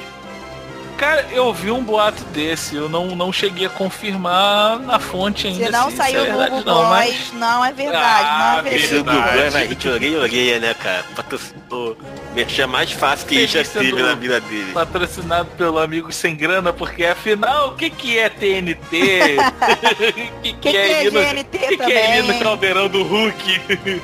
Cara, 0.97 1.27
eu 1.31 1.53
vi 1.53 1.69
um 1.69 1.83
boato 1.83 2.23
desse, 2.25 2.75
eu 2.75 2.89
não, 2.89 3.15
não 3.15 3.31
cheguei 3.31 3.67
a 3.67 3.69
confirmar 3.69 4.79
na 4.79 4.97
fonte 4.99 5.45
ainda. 5.45 5.65
Se 5.65 5.71
não 5.71 5.91
se 5.91 5.97
saiu 5.97 6.25
é 6.25 6.31
no 6.31 6.37
verdade, 6.39 6.49
Google 6.63 6.73
não, 6.73 6.89
Boys, 6.89 7.29
mas... 7.31 7.39
não 7.39 7.63
é 7.65 7.71
verdade, 7.71 8.23
não 8.23 8.31
Ah, 8.31 8.55
é 8.57 8.61
verdade. 8.63 8.75
Esse 8.83 8.95
do 8.95 9.03
Google 9.03 9.21
é 9.21 9.31
Verdade. 9.37 9.67
mais 9.67 9.85
orelha 9.85 10.19
orelha, 10.19 10.59
né, 10.59 10.73
cara? 10.73 11.05
Patrocinou. 11.15 11.97
Merchan 12.33 12.67
mais 12.67 12.91
fácil 12.91 13.27
que 13.27 13.45
já 13.45 13.63
teve 13.63 14.01
na 14.01 14.15
vida 14.15 14.41
dele. 14.41 14.71
Patrocinado 14.73 15.49
pelo 15.57 15.77
amigo 15.79 16.11
sem 16.11 16.35
grana, 16.35 16.73
porque 16.73 17.05
afinal, 17.05 17.69
o 17.69 17.75
que 17.75 17.89
que 17.91 18.17
é 18.17 18.29
TNT? 18.29 19.37
O 20.37 20.41
que, 20.41 20.53
que, 20.53 20.71
que 20.71 20.77
é, 20.77 20.91
é 20.93 21.03
ir 21.05 21.11
no- 21.11 21.19
GNT 21.21 21.57
que 21.59 21.77
que 21.77 21.91
é 21.93 22.21
no 22.23 22.39
caldeirão 22.39 22.87
do 22.87 23.03
Hulk? 23.03 23.61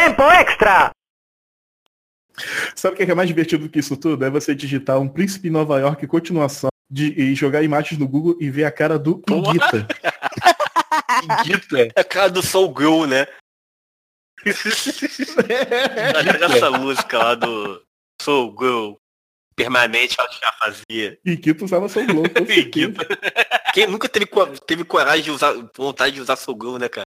Tempo 0.00 0.22
extra! 0.22 0.90
Sabe 2.74 2.94
o 2.94 2.96
que 2.96 3.02
é 3.02 3.14
mais 3.14 3.28
divertido 3.28 3.64
do 3.64 3.70
que 3.70 3.80
isso 3.80 3.98
tudo? 3.98 4.24
É 4.24 4.30
você 4.30 4.54
digitar 4.54 4.98
um 4.98 5.06
Príncipe 5.06 5.48
em 5.48 5.50
Nova 5.50 5.78
York 5.78 6.06
continuação 6.06 6.70
de, 6.90 7.12
e 7.20 7.34
jogar 7.34 7.62
imagens 7.62 8.00
no 8.00 8.08
Google 8.08 8.34
e 8.40 8.50
ver 8.50 8.64
a 8.64 8.72
cara 8.72 8.98
do 8.98 9.22
Iguita. 9.28 9.86
Iguita? 11.42 11.92
É 11.94 12.00
a 12.00 12.04
cara 12.04 12.30
do 12.30 12.42
Soul 12.42 12.74
Girl, 12.74 13.04
né? 13.04 13.26
Essa 16.50 16.70
música 16.70 17.18
lá 17.18 17.34
do 17.34 17.82
Soul 18.22 18.56
Girl 18.58 18.94
permanente 19.54 20.16
ela 20.18 20.30
já 20.32 20.52
fazia. 20.52 21.18
Iguita 21.26 21.66
usava 21.66 21.90
Soul 21.90 22.06
com 22.06 22.46
certeza. 22.46 22.94
Quem 23.74 23.86
nunca 23.86 24.08
teve, 24.08 24.26
teve 24.66 24.82
coragem 24.82 25.24
de 25.24 25.30
usar, 25.30 25.52
vontade 25.76 26.14
de 26.14 26.22
usar 26.22 26.36
Soul 26.36 26.56
Girl, 26.58 26.78
né, 26.78 26.88
cara? 26.88 27.04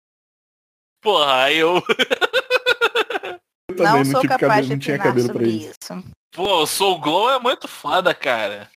Porra, 1.02 1.54
eu. 1.54 1.82
Também 3.84 4.04
não, 4.04 4.04
Não 4.04 4.12
sou 4.12 4.22
tive 4.22 4.34
capaz 4.34 4.50
cabelo, 4.50 4.64
de 4.68 4.70
não 4.74 4.80
tinha 4.80 4.98
cabelo 4.98 5.26
pra 5.28 5.34
sobre 5.34 5.50
isso. 5.50 5.70
isso. 5.82 6.04
Pô, 6.34 6.62
o 6.64 6.66
Soul 6.68 7.00
Glow 7.00 7.30
é 7.30 7.40
muito 7.40 7.68
foda, 7.68 8.14
cara. 8.14 8.70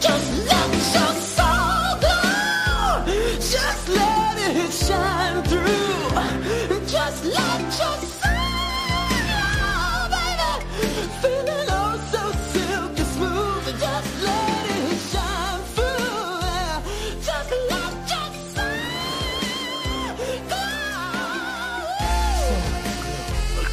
Just 0.00 0.41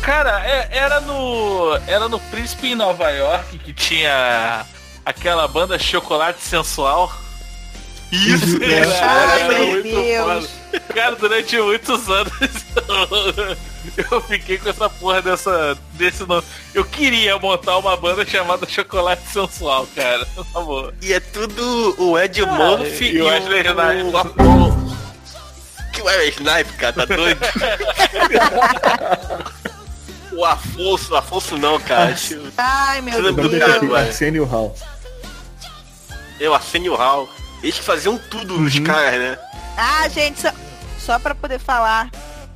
Cara, 0.10 0.41
é- 0.44 0.68
era 0.72 0.99
no. 1.02 1.77
Era 1.86 2.10
no 2.10 2.19
Príncipe 2.19 2.72
em 2.72 2.76
Nova 2.76 3.11
York 3.11 3.60
que 3.60 3.72
tinha 3.72 4.65
aquela 5.06 5.48
banda 5.48 5.77
Chocolate 5.77 6.41
Sensual. 6.41 7.14
Isso, 8.11 8.57
É. 8.64 8.86
cara, 8.98 9.31
Ai, 9.31 9.41
era 9.41 9.53
meu 9.60 9.84
Deus. 9.84 10.49
foda. 10.72 10.80
Cara, 10.95 11.15
durante 11.15 11.56
muitos 11.61 12.10
anos 12.10 12.34
eu 14.11 14.19
fiquei 14.22 14.57
com 14.57 14.69
essa 14.69 14.90
porra 14.90 15.22
dessa. 15.22 15.77
desse 15.94 16.26
nome. 16.26 16.44
Eu 16.73 16.84
queria 16.86 17.38
montar 17.38 17.77
uma 17.77 17.95
banda 17.95 18.26
chamada 18.26 18.68
Chocolate 18.68 19.22
Sensual, 19.31 19.86
cara. 19.95 20.26
Por 20.34 20.45
favor. 20.48 20.91
E 21.03 21.14
é 21.14 21.19
tudo 21.19 21.94
o 21.99 22.18
Ed 22.18 22.44
Murphy 22.48 23.11
e 23.15 23.22
o 23.22 23.27
Wesley 23.27 23.61
Snipes. 23.61 24.11
o 24.11 24.18
Apollo. 24.18 24.98
Que 25.94 26.02
Wesley 26.02 26.30
Snipes, 26.30 26.76
cara, 26.77 26.94
tá 26.94 27.06
doido? 27.06 27.40
o 30.40 30.45
Afonso, 30.45 31.16
Afonso 31.16 31.57
não, 31.57 31.80
cara. 31.80 32.16
Ai, 32.57 33.02
meu 33.02 33.20
O 33.20 33.34
do 33.34 33.60
cara, 33.60 33.78
é 33.78 33.90
ué? 33.90 34.07
Arsenio 34.07 34.45
Hall. 34.45 34.74
Eu, 36.40 36.53
Arsenio 36.53 36.95
Hall. 36.95 37.30
Eles 37.61 37.76
que 37.78 37.84
faziam 37.84 38.18
tudo 38.18 38.53
Uhum. 38.56 38.61
nos 38.61 38.80
caras, 38.80 39.20
né? 39.20 39.38
Ah, 39.78 40.07
gente, 40.07 40.40
só, 40.40 40.49
só 40.98 41.20
pra 41.20 41.36
poder 41.36 41.60
falar, 41.60 42.10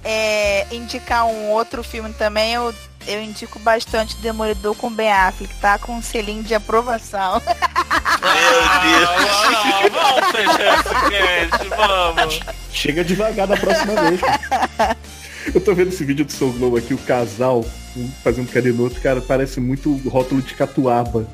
é, 0.03 0.65
indicar 0.71 1.25
um 1.25 1.49
outro 1.51 1.83
filme 1.83 2.13
também, 2.13 2.53
eu, 2.53 2.73
eu 3.05 3.21
indico 3.21 3.59
bastante 3.59 4.15
Demolidor 4.17 4.75
com 4.75 4.89
Ben 4.89 5.11
Affleck, 5.11 5.53
tá? 5.59 5.77
Com 5.77 5.95
um 5.97 6.01
selinho 6.01 6.43
de 6.43 6.55
aprovação. 6.55 7.41
Meu 8.23 8.61
Deus. 8.81 9.91
vamos 9.91 10.31
fechar 10.31 10.79
esse 10.79 11.49
cast, 11.49 11.67
vamos. 11.69 12.39
Chega 12.71 13.03
devagar 13.03 13.47
da 13.47 13.57
próxima 13.57 13.93
vez. 14.03 14.21
Eu 15.53 15.59
tô 15.61 15.73
vendo 15.73 15.89
esse 15.89 16.03
vídeo 16.03 16.25
do 16.25 16.31
Soul 16.31 16.53
Glow 16.53 16.77
aqui, 16.77 16.93
o 16.93 16.97
casal 16.99 17.65
um 17.95 18.09
fazendo 18.23 18.51
carinho 18.51 18.75
no 18.75 18.83
outro, 18.83 19.01
cara, 19.01 19.21
parece 19.21 19.59
muito 19.59 19.95
rótulo 20.07 20.41
de 20.41 20.53
catuaba. 20.53 21.27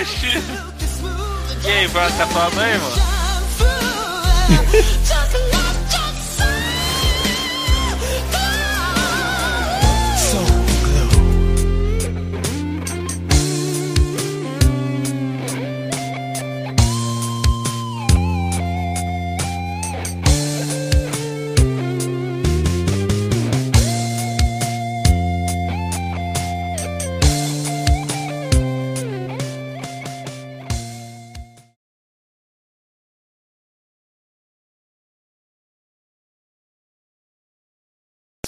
Oxi. 0.00 0.42
E 1.64 1.70
aí, 1.70 1.86
vai 1.88 2.10
ficar 2.10 2.26
tua 2.28 2.50
mãe, 2.50 2.78
mano? 2.78 3.02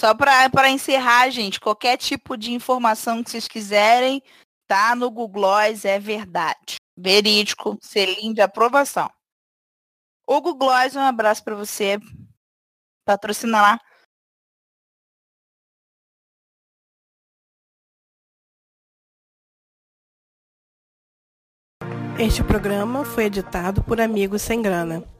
Só 0.05 0.13
pra 0.13 0.69
encerrar, 0.69 1.31
gente, 1.31 1.59
qualquer 1.59 1.97
tipo 1.97 2.37
de 2.37 2.53
informação 2.53 3.23
que 3.23 3.31
vocês 3.31 3.47
quiserem, 3.47 4.21
tá 4.67 4.95
no 4.95 5.09
Google 5.09 5.29
Gloss, 5.29 5.83
é 5.83 5.97
verdade. 5.99 6.75
Verídico, 6.95 7.75
selinho 7.81 8.31
de 8.31 8.39
aprovação. 8.39 9.09
O 10.27 10.39
Google 10.39 10.67
Gloss, 10.67 10.95
um 10.95 10.99
abraço 10.99 11.43
pra 11.43 11.55
você. 11.55 11.97
Patrocina 13.03 13.59
lá. 13.59 13.79
Este 22.19 22.43
programa 22.43 23.03
foi 23.03 23.25
editado 23.25 23.83
por 23.83 23.99
Amigos 23.99 24.43
Sem 24.43 24.61
Grana. 24.61 25.14